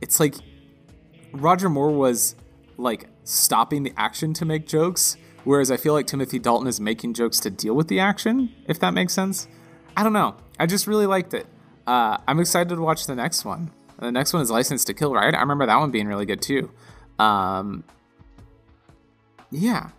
it's 0.00 0.20
like 0.20 0.34
Roger 1.32 1.68
Moore 1.68 1.90
was 1.90 2.34
like 2.76 3.08
stopping 3.24 3.82
the 3.82 3.92
action 3.96 4.32
to 4.34 4.44
make 4.44 4.66
jokes, 4.66 5.16
whereas 5.44 5.70
I 5.70 5.76
feel 5.76 5.92
like 5.92 6.06
Timothy 6.06 6.38
Dalton 6.38 6.66
is 6.66 6.80
making 6.80 7.14
jokes 7.14 7.40
to 7.40 7.50
deal 7.50 7.74
with 7.74 7.88
the 7.88 8.00
action, 8.00 8.52
if 8.66 8.78
that 8.80 8.94
makes 8.94 9.12
sense. 9.12 9.48
I 9.96 10.02
don't 10.02 10.12
know. 10.12 10.36
I 10.58 10.66
just 10.66 10.86
really 10.86 11.06
liked 11.06 11.34
it. 11.34 11.46
Uh, 11.86 12.18
I'm 12.26 12.40
excited 12.40 12.68
to 12.68 12.80
watch 12.80 13.06
the 13.06 13.14
next 13.14 13.44
one. 13.44 13.70
The 13.98 14.12
next 14.12 14.32
one 14.32 14.42
is 14.42 14.50
License 14.50 14.84
to 14.84 14.94
Kill, 14.94 15.12
right? 15.12 15.34
I 15.34 15.40
remember 15.40 15.66
that 15.66 15.76
one 15.76 15.90
being 15.90 16.06
really 16.06 16.26
good 16.26 16.40
too. 16.40 16.70
Um, 17.18 17.82
yeah. 19.50 19.90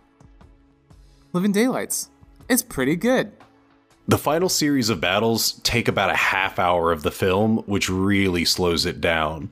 Living 1.32 1.52
Daylights. 1.52 2.10
It's 2.48 2.62
pretty 2.62 2.96
good. 2.96 3.32
The 4.08 4.18
final 4.18 4.48
series 4.48 4.88
of 4.88 5.00
battles 5.00 5.60
take 5.62 5.86
about 5.86 6.10
a 6.10 6.16
half 6.16 6.58
hour 6.58 6.90
of 6.90 7.02
the 7.02 7.10
film, 7.10 7.58
which 7.66 7.88
really 7.88 8.44
slows 8.44 8.86
it 8.86 9.00
down 9.00 9.50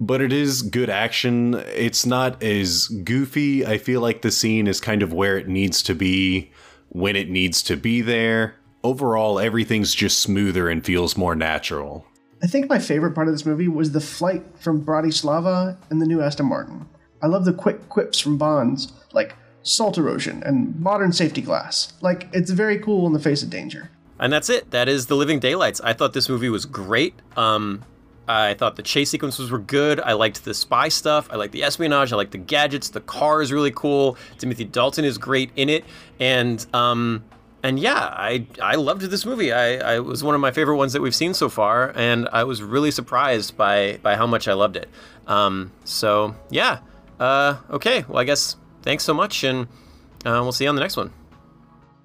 but 0.00 0.22
it 0.22 0.32
is 0.32 0.62
good 0.62 0.88
action. 0.88 1.54
It's 1.68 2.06
not 2.06 2.42
as 2.42 2.88
goofy. 2.88 3.66
I 3.66 3.76
feel 3.76 4.00
like 4.00 4.22
the 4.22 4.30
scene 4.30 4.66
is 4.66 4.80
kind 4.80 5.02
of 5.02 5.12
where 5.12 5.36
it 5.36 5.46
needs 5.46 5.82
to 5.84 5.94
be 5.94 6.50
when 6.88 7.14
it 7.14 7.28
needs 7.28 7.62
to 7.64 7.76
be 7.76 8.00
there. 8.00 8.56
Overall, 8.82 9.38
everything's 9.38 9.94
just 9.94 10.20
smoother 10.20 10.70
and 10.70 10.84
feels 10.84 11.16
more 11.16 11.34
natural. 11.34 12.06
I 12.42 12.46
think 12.46 12.70
my 12.70 12.78
favorite 12.78 13.14
part 13.14 13.28
of 13.28 13.34
this 13.34 13.44
movie 13.44 13.68
was 13.68 13.92
the 13.92 14.00
flight 14.00 14.42
from 14.58 14.82
Bratislava 14.82 15.76
and 15.90 16.00
the 16.00 16.06
new 16.06 16.22
Aston 16.22 16.46
Martin. 16.46 16.88
I 17.22 17.26
love 17.26 17.44
the 17.44 17.52
quick 17.52 17.90
quips 17.90 18.18
from 18.18 18.38
Bonds, 18.38 18.94
like 19.12 19.36
salt 19.62 19.98
erosion 19.98 20.42
and 20.44 20.80
modern 20.80 21.12
safety 21.12 21.42
glass. 21.42 21.92
Like, 22.00 22.28
it's 22.32 22.50
very 22.50 22.78
cool 22.78 23.06
in 23.06 23.12
the 23.12 23.20
face 23.20 23.42
of 23.42 23.50
danger. 23.50 23.90
And 24.18 24.32
that's 24.32 24.48
it. 24.48 24.70
That 24.70 24.88
is 24.88 25.06
The 25.06 25.16
Living 25.16 25.38
Daylights. 25.38 25.82
I 25.82 25.92
thought 25.92 26.14
this 26.14 26.30
movie 26.30 26.48
was 26.48 26.64
great. 26.64 27.14
Um, 27.36 27.84
I 28.30 28.54
thought 28.54 28.76
the 28.76 28.82
chase 28.82 29.10
sequences 29.10 29.50
were 29.50 29.58
good. 29.58 30.00
I 30.00 30.12
liked 30.12 30.44
the 30.44 30.54
spy 30.54 30.88
stuff. 30.88 31.28
I 31.30 31.36
liked 31.36 31.52
the 31.52 31.62
espionage. 31.62 32.12
I 32.12 32.16
liked 32.16 32.32
the 32.32 32.38
gadgets. 32.38 32.88
The 32.88 33.00
car 33.00 33.42
is 33.42 33.52
really 33.52 33.72
cool. 33.72 34.16
Timothy 34.38 34.64
Dalton 34.64 35.04
is 35.04 35.18
great 35.18 35.50
in 35.56 35.68
it, 35.68 35.84
and 36.18 36.64
um, 36.72 37.24
and 37.62 37.78
yeah, 37.78 37.98
I 38.12 38.46
I 38.62 38.76
loved 38.76 39.02
this 39.02 39.26
movie. 39.26 39.52
I, 39.52 39.96
I 39.96 40.00
was 40.00 40.22
one 40.22 40.34
of 40.34 40.40
my 40.40 40.50
favorite 40.50 40.76
ones 40.76 40.92
that 40.92 41.02
we've 41.02 41.14
seen 41.14 41.34
so 41.34 41.48
far, 41.48 41.92
and 41.96 42.28
I 42.32 42.44
was 42.44 42.62
really 42.62 42.90
surprised 42.90 43.56
by 43.56 43.98
by 44.02 44.16
how 44.16 44.26
much 44.26 44.48
I 44.48 44.52
loved 44.52 44.76
it. 44.76 44.88
Um, 45.26 45.72
so 45.84 46.34
yeah, 46.50 46.80
uh, 47.18 47.56
okay. 47.70 48.04
Well, 48.08 48.18
I 48.18 48.24
guess 48.24 48.56
thanks 48.82 49.04
so 49.04 49.14
much, 49.14 49.44
and 49.44 49.66
uh, 50.24 50.40
we'll 50.42 50.52
see 50.52 50.64
you 50.64 50.70
on 50.70 50.76
the 50.76 50.82
next 50.82 50.96
one. 50.96 51.12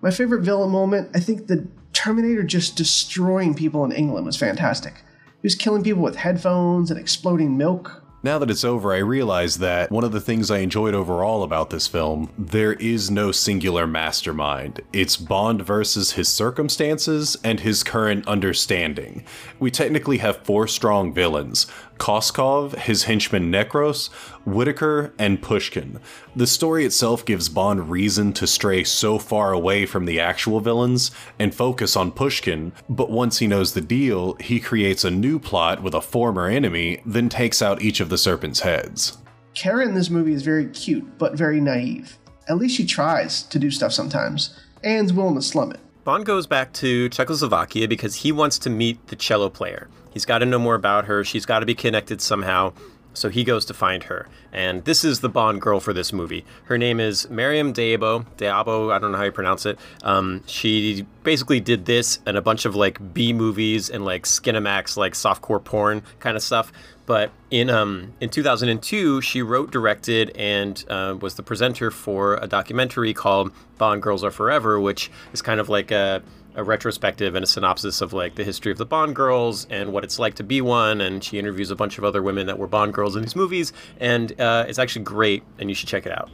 My 0.02 0.12
favorite 0.12 0.42
villain 0.42 0.72
moment, 0.72 1.10
I 1.16 1.20
think 1.20 1.48
the 1.48 1.68
Terminator 1.94 2.44
just 2.44 2.76
destroying 2.76 3.54
people 3.54 3.86
in 3.86 3.92
England 3.92 4.26
was 4.26 4.36
fantastic. 4.36 5.04
Was 5.46 5.54
killing 5.54 5.84
people 5.84 6.02
with 6.02 6.16
headphones 6.16 6.90
and 6.90 7.00
exploding 7.00 7.56
milk. 7.56 8.02
Now 8.24 8.40
that 8.40 8.50
it's 8.50 8.64
over, 8.64 8.92
I 8.92 8.98
realize 8.98 9.60
that 9.60 9.92
one 9.92 10.04
of 10.04 10.12
the 10.12 10.20
things 10.20 10.50
I 10.50 10.58
enjoyed 10.58 10.96
overall 10.96 11.44
about 11.44 11.70
this 11.70 11.88
film, 11.88 12.32
there 12.36 12.74
is 12.74 13.12
no 13.12 13.32
singular 13.32 13.86
mastermind. 13.86 14.82
It's 14.92 15.16
Bond 15.16 15.62
versus 15.62 16.14
his 16.14 16.30
circumstances 16.30 17.38
and 17.44 17.60
his 17.60 17.84
current 17.84 18.28
understanding. 18.28 19.24
We 19.60 19.70
technically 19.70 20.18
have 20.18 20.38
four 20.38 20.68
strong 20.68 21.14
villains 21.14 21.68
Koskov, 21.98 22.76
his 22.76 23.04
henchman 23.04 23.52
Necros, 23.52 24.12
Whitaker, 24.46 25.14
and 25.18 25.42
Pushkin. 25.42 26.00
The 26.36 26.48
story 26.48 26.86
itself 26.86 27.26
gives 27.26 27.50
Bond 27.50 27.90
reason 27.90 28.34
to 28.34 28.48
stray 28.48 28.84
so 28.84 29.18
far 29.18 29.52
away 29.52 29.86
from 29.86 30.06
the 30.06 30.20
actual 30.20 30.60
villains 30.60 31.12
and 31.40 31.54
focus 31.54 31.96
on 31.96 32.12
Pushkin, 32.12 32.74
but 32.90 33.10
once 33.10 33.40
he 33.40 33.48
knows 33.48 33.74
the 33.74 33.82
deal, 33.82 34.36
he 34.36 34.60
creates 34.60 35.04
a 35.04 35.12
new 35.12 35.40
plot 35.40 35.82
with 35.82 35.94
a 35.94 36.02
former 36.02 36.48
enemy, 36.48 37.02
then 37.06 37.30
takes 37.30 37.62
out 37.62 37.82
each 37.82 38.00
of 38.00 38.10
the 38.10 38.18
serpent's 38.18 38.62
heads. 38.62 39.18
Kara 39.54 39.88
in 39.88 39.96
this 39.96 40.10
movie 40.10 40.34
is 40.34 40.44
very 40.44 40.68
cute, 40.68 41.18
but 41.18 41.38
very 41.38 41.62
naive. 41.62 42.18
At 42.50 42.58
least 42.58 42.76
she 42.76 42.86
tries 42.86 43.44
to 43.44 43.58
do 43.58 43.72
stuff 43.72 43.94
sometimes, 43.94 44.60
and's 44.84 45.14
willing 45.14 45.36
to 45.36 45.42
slum 45.42 45.72
it. 45.72 45.80
Bond 46.04 46.24
goes 46.24 46.46
back 46.46 46.72
to 46.74 47.10
Czechoslovakia 47.10 47.88
because 47.88 48.14
he 48.14 48.32
wants 48.32 48.60
to 48.60 48.70
meet 48.70 49.08
the 49.08 49.16
cello 49.16 49.50
player. 49.50 49.90
He's 50.16 50.26
got 50.26 50.38
to 50.38 50.46
know 50.46 50.58
more 50.58 50.76
about 50.76 51.06
her. 51.06 51.26
She's 51.26 51.46
got 51.46 51.60
to 51.60 51.66
be 51.66 51.76
connected 51.76 52.22
somehow. 52.22 52.72
So 53.14 53.28
he 53.28 53.44
goes 53.44 53.66
to 53.66 53.74
find 53.74 54.04
her. 54.04 54.30
And 54.54 54.86
this 54.86 55.04
is 55.04 55.20
the 55.20 55.28
Bond 55.28 55.62
girl 55.62 55.82
for 55.82 55.92
this 55.92 56.14
movie. 56.14 56.46
Her 56.66 56.78
name 56.78 57.02
is 57.02 57.30
Maryam 57.30 57.74
Diabo. 57.74 58.26
Diabo, 58.38 58.94
I 58.94 59.00
don't 59.00 59.12
know 59.12 59.18
how 59.18 59.26
you 59.26 59.34
pronounce 59.34 59.66
it. 59.66 59.78
Um, 60.04 60.42
she 60.48 61.06
basically 61.24 61.60
did 61.60 61.86
this 61.86 62.20
and 62.26 62.38
a 62.38 62.42
bunch 62.42 62.64
of 62.64 62.76
like 62.76 63.14
B 63.14 63.34
movies 63.34 63.90
and 63.90 64.06
like 64.06 64.24
Skinamax, 64.24 64.96
like 64.96 65.16
softcore 65.16 65.62
porn 65.62 66.02
kind 66.20 66.38
of 66.38 66.44
stuff. 66.44 66.72
But 67.06 67.32
in 67.52 67.70
um, 67.70 68.14
in 68.22 68.30
2002, 68.30 69.20
she 69.20 69.42
wrote, 69.42 69.70
directed, 69.70 70.32
and 70.36 70.84
uh, 70.90 71.18
was 71.20 71.36
the 71.36 71.44
presenter 71.44 71.92
for 71.92 72.36
a 72.36 72.48
documentary 72.48 73.14
called 73.14 73.52
Bond 73.78 74.02
Girls 74.02 74.24
Are 74.24 74.32
Forever, 74.32 74.80
which 74.80 75.12
is 75.34 75.42
kind 75.42 75.60
of 75.60 75.68
like 75.68 75.92
a 75.92 76.24
a 76.56 76.64
retrospective 76.64 77.36
and 77.36 77.44
a 77.44 77.48
synopsis 77.48 78.02
of 78.02 78.14
like 78.14 78.36
the 78.36 78.44
history 78.44 78.72
of 78.72 78.78
the 78.78 78.86
Bond 78.86 79.16
girls 79.16 79.68
and 79.70 79.92
what 79.92 80.04
it's 80.04 80.20
like 80.20 80.36
to 80.36 80.44
be 80.44 80.62
one. 80.62 81.02
And 81.02 81.24
she 81.24 81.38
interviews 81.38 81.72
a 81.72 81.76
bunch 81.76 81.98
of 81.98 82.04
other 82.04 82.22
women 82.22 82.48
that 82.48 82.58
were 82.58 82.68
Bond 82.68 82.94
girls 82.94 83.16
in 83.16 83.22
these 83.22 83.36
movies, 83.36 83.74
and 84.00 84.40
uh, 84.40 84.66
it's 84.68 84.80
actually 84.80 85.06
great, 85.06 85.44
and 85.60 85.70
you 85.70 85.76
should 85.76 85.90
check 85.90 86.06
it 86.06 86.12
out. 86.12 86.30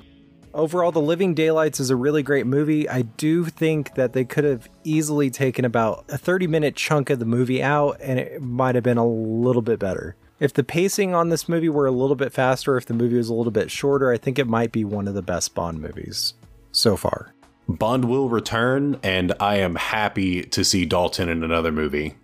Overall, 0.53 0.91
The 0.91 1.02
Living 1.02 1.34
Daylights 1.34 1.80
is 1.80 1.89
a 1.89 1.95
really 1.95 2.23
great 2.23 2.45
movie. 2.45 2.89
I 2.89 3.03
do 3.03 3.45
think 3.45 3.95
that 3.95 4.11
they 4.11 4.26
could 4.26 4.43
have 4.43 4.68
easily 4.84 5.30
taken 5.30 5.64
about 5.64 6.03
a 6.10 6.18
30 6.18 6.48
minute 6.48 6.76
chunk 6.76 7.10
of 7.10 7.19
the 7.19 7.26
movie 7.26 7.64
out, 7.64 7.98
and 8.02 8.19
it 8.19 8.41
might 8.41 8.76
have 8.76 8.84
been 8.84 8.98
a 8.98 9.07
little 9.07 9.61
bit 9.61 9.80
better. 9.80 10.15
If 10.41 10.53
the 10.53 10.64
pacing 10.64 11.14
on 11.14 11.30
this 11.30 11.48
movie 11.48 11.69
were 11.69 11.85
a 11.85 11.91
little 11.91 12.15
bit 12.15 12.34
faster, 12.34 12.76
if 12.76 12.88
the 12.88 12.93
movie 12.93 13.15
was 13.15 13.30
a 13.30 13.34
little 13.34 13.52
bit 13.52 13.72
shorter, 13.72 14.11
I 14.11 14.18
think 14.18 14.39
it 14.39 14.48
might 14.48 14.72
be 14.72 14.84
one 14.84 15.07
of 15.07 15.14
the 15.14 15.22
best 15.22 15.56
Bond 15.56 15.80
movies 15.80 16.34
so 16.72 16.98
far. 16.98 17.34
Bond 17.68 18.06
will 18.06 18.30
return, 18.30 19.00
and 19.02 19.34
I 19.40 19.58
am 19.58 19.76
happy 19.76 20.44
to 20.44 20.64
see 20.64 20.86
Dalton 20.86 21.30
in 21.30 21.44
another 21.44 21.72
movie. 21.72 22.16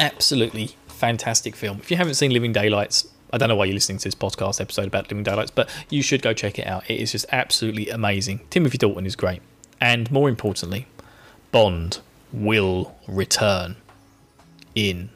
Absolutely 0.00 0.70
fantastic 0.88 1.54
film. 1.54 1.78
If 1.78 1.90
you 1.90 1.96
haven't 1.96 2.14
seen 2.14 2.32
Living 2.32 2.52
Daylights, 2.52 3.08
I 3.32 3.38
don't 3.38 3.48
know 3.48 3.56
why 3.56 3.66
you're 3.66 3.74
listening 3.74 3.98
to 3.98 4.04
this 4.04 4.14
podcast 4.14 4.60
episode 4.60 4.86
about 4.86 5.10
Living 5.10 5.24
Daylights, 5.24 5.50
but 5.50 5.68
you 5.90 6.02
should 6.02 6.22
go 6.22 6.32
check 6.32 6.58
it 6.58 6.66
out. 6.66 6.88
It 6.90 7.00
is 7.00 7.12
just 7.12 7.26
absolutely 7.32 7.90
amazing. 7.90 8.40
Timothy 8.50 8.78
Dalton 8.78 9.06
is 9.06 9.16
great. 9.16 9.42
And 9.80 10.10
more 10.10 10.28
importantly, 10.28 10.86
Bond 11.52 11.98
will 12.32 12.96
return 13.06 13.76
in 14.74 15.10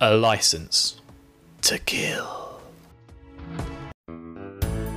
a 0.00 0.14
license 0.14 1.00
to 1.62 1.78
kill. 1.78 2.45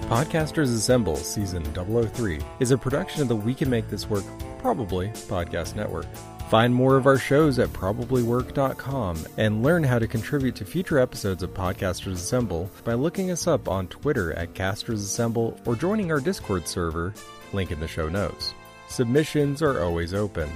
Podcasters 0.10 0.74
Assemble 0.74 1.18
Season 1.18 1.64
003 1.76 2.40
is 2.60 2.72
a 2.72 2.78
production 2.80 3.22
of 3.22 3.28
the 3.28 3.36
We 3.36 3.54
Can 3.54 3.70
Make 3.70 3.90
This 3.90 4.10
Work 4.10 4.24
Probably 4.58 5.10
Podcast 5.10 5.76
Network. 5.76 6.08
Find 6.50 6.74
more 6.74 6.98
of 6.98 7.06
our 7.06 7.20
shows 7.20 7.60
at 7.60 7.70
probablywork.com 7.70 9.24
and 9.38 9.62
learn 9.62 9.84
how 9.84 10.00
to 10.00 10.08
contribute 10.08 10.56
to 10.56 10.66
future 10.66 10.98
episodes 10.98 11.44
of 11.44 11.54
Podcasters 11.54 12.14
Assemble 12.14 12.72
by 12.84 12.96
looking 12.96 13.30
us 13.30 13.46
up 13.46 13.70
on 13.70 13.88
Twitter 13.88 14.34
at 14.34 14.56
Casters 14.56 15.04
Assemble 15.04 15.60
or 15.68 15.76
joining 15.76 16.12
our 16.12 16.20
Discord 16.20 16.68
server, 16.68 17.14
link 17.54 17.70
in 17.70 17.80
the 17.80 17.88
show 17.88 18.10
notes. 18.10 18.56
Submissions 18.88 19.62
are 19.62 19.84
always 19.84 20.16
open. 20.16 20.50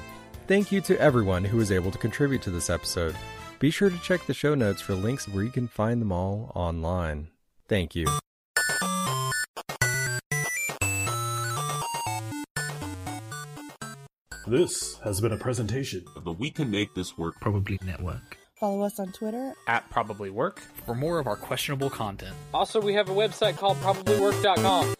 Thank 0.48 0.72
you 0.72 0.82
to 0.82 1.00
everyone 1.00 1.44
who 1.44 1.58
was 1.58 1.72
able 1.72 1.92
to 1.92 2.00
contribute 2.00 2.42
to 2.42 2.50
this 2.50 2.72
episode. 2.72 3.16
Be 3.60 3.70
sure 3.70 3.92
to 3.92 4.00
check 4.00 4.26
the 4.26 4.34
show 4.34 4.56
notes 4.56 4.82
for 4.82 4.96
links 4.96 5.28
where 5.28 5.44
you 5.44 5.52
can 5.52 5.68
find 5.68 6.02
them 6.02 6.12
all 6.12 6.52
online. 6.56 7.28
Thank 7.68 7.94
you. 7.94 8.08
This 14.46 14.98
has 15.06 15.22
been 15.22 15.32
a 15.32 15.38
presentation 15.38 16.04
of 16.18 16.26
the 16.26 16.34
We 16.34 16.52
Can 16.52 16.70
Make 16.70 16.94
This 16.94 17.18
Work 17.18 17.36
Probably 17.40 17.80
Network. 17.86 18.38
Follow 18.60 18.82
us 18.82 19.00
on 19.00 19.14
Twitter 19.14 19.54
at 19.68 19.90
Probably 19.90 20.30
Work 20.30 20.60
for 20.86 20.94
more 20.94 21.18
of 21.20 21.28
our 21.28 21.38
questionable 21.38 21.90
content. 21.90 22.36
Also, 22.54 22.82
we 22.82 22.94
have 22.94 23.08
a 23.08 23.14
website 23.14 23.58
called 23.58 23.78
probablywork.com. 23.78 24.96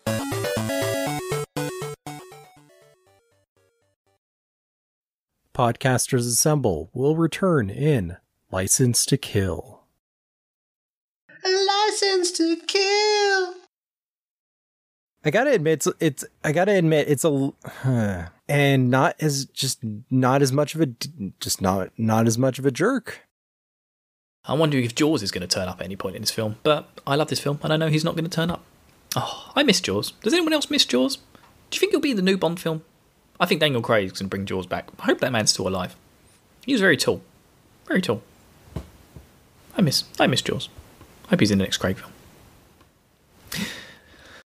Podcasters 5.54 6.26
Assemble 6.26 6.90
will 6.94 7.18
return 7.18 7.70
in 7.70 8.16
License 8.50 9.06
to 9.08 9.18
Kill. 9.18 9.84
License 11.44 12.32
to 12.32 12.56
Kill. 12.66 13.56
I 15.26 15.32
gotta 15.32 15.52
admit, 15.52 15.74
it's, 15.74 15.88
it's 16.00 16.26
I 16.46 16.54
gotta 16.54 16.74
admit, 16.74 17.10
it's 17.10 17.26
a 17.26 17.52
and 18.54 18.92
not 18.92 19.16
as 19.20 19.46
just 19.46 19.80
not 20.12 20.44
as 20.44 20.52
much 20.52 20.76
of 20.76 20.82
a 20.82 20.86
just 21.40 21.60
not 21.60 21.90
not 21.98 22.28
as 22.28 22.38
much 22.38 22.60
of 22.60 22.66
a 22.68 22.72
jerk. 22.72 23.22
I'm 24.46 24.60
wondering 24.60 24.84
if 24.84 24.94
Jaws 24.94 25.24
is 25.24 25.32
going 25.32 25.42
to 25.42 25.48
turn 25.48 25.68
up 25.68 25.80
at 25.80 25.86
any 25.86 25.96
point 25.96 26.16
in 26.16 26.22
this 26.22 26.30
film, 26.30 26.58
but 26.62 26.88
I 27.08 27.16
love 27.16 27.30
this 27.30 27.40
film 27.40 27.60
and 27.64 27.74
I 27.74 27.78
know 27.78 27.88
he's 27.88 28.04
not 28.04 28.14
going 28.16 28.26
to 28.26 28.30
turn 28.30 28.52
up. 28.52 28.64
Oh, 29.16 29.52
I 29.56 29.64
miss 29.64 29.82
Jaws. 29.82 30.12
Does 30.22 30.34
anyone 30.34 30.54
else 30.54 30.70
miss 30.70 30.86
Jaws? 30.86 31.16
Do 31.16 31.76
you 31.76 31.80
think 31.80 31.94
he'll 31.94 32.02
be 32.02 32.12
in 32.12 32.18
the 32.18 32.22
new 32.22 32.38
Bond 32.38 32.60
film? 32.60 32.84
I 33.40 33.48
think 33.48 33.62
Daniel 33.62 33.82
Craig's 33.82 34.12
going 34.12 34.26
to 34.26 34.30
bring 34.30 34.46
Jaws 34.46 34.68
back. 34.68 34.90
I 35.00 35.06
hope 35.06 35.20
that 35.22 35.32
man's 35.32 35.52
still 35.52 35.68
alive. 35.68 35.96
He 36.66 36.74
was 36.74 36.82
very 36.82 36.98
tall, 36.98 37.22
very 37.88 38.02
tall. 38.02 38.22
I 39.76 39.82
miss 39.82 40.04
I 40.20 40.28
miss 40.28 40.44
Jaws. 40.44 40.70
I 41.26 41.30
hope 41.32 41.40
he's 41.40 41.50
in 41.50 41.58
the 41.58 41.64
next 41.64 41.78
Craig 41.78 41.98
film. 41.98 42.13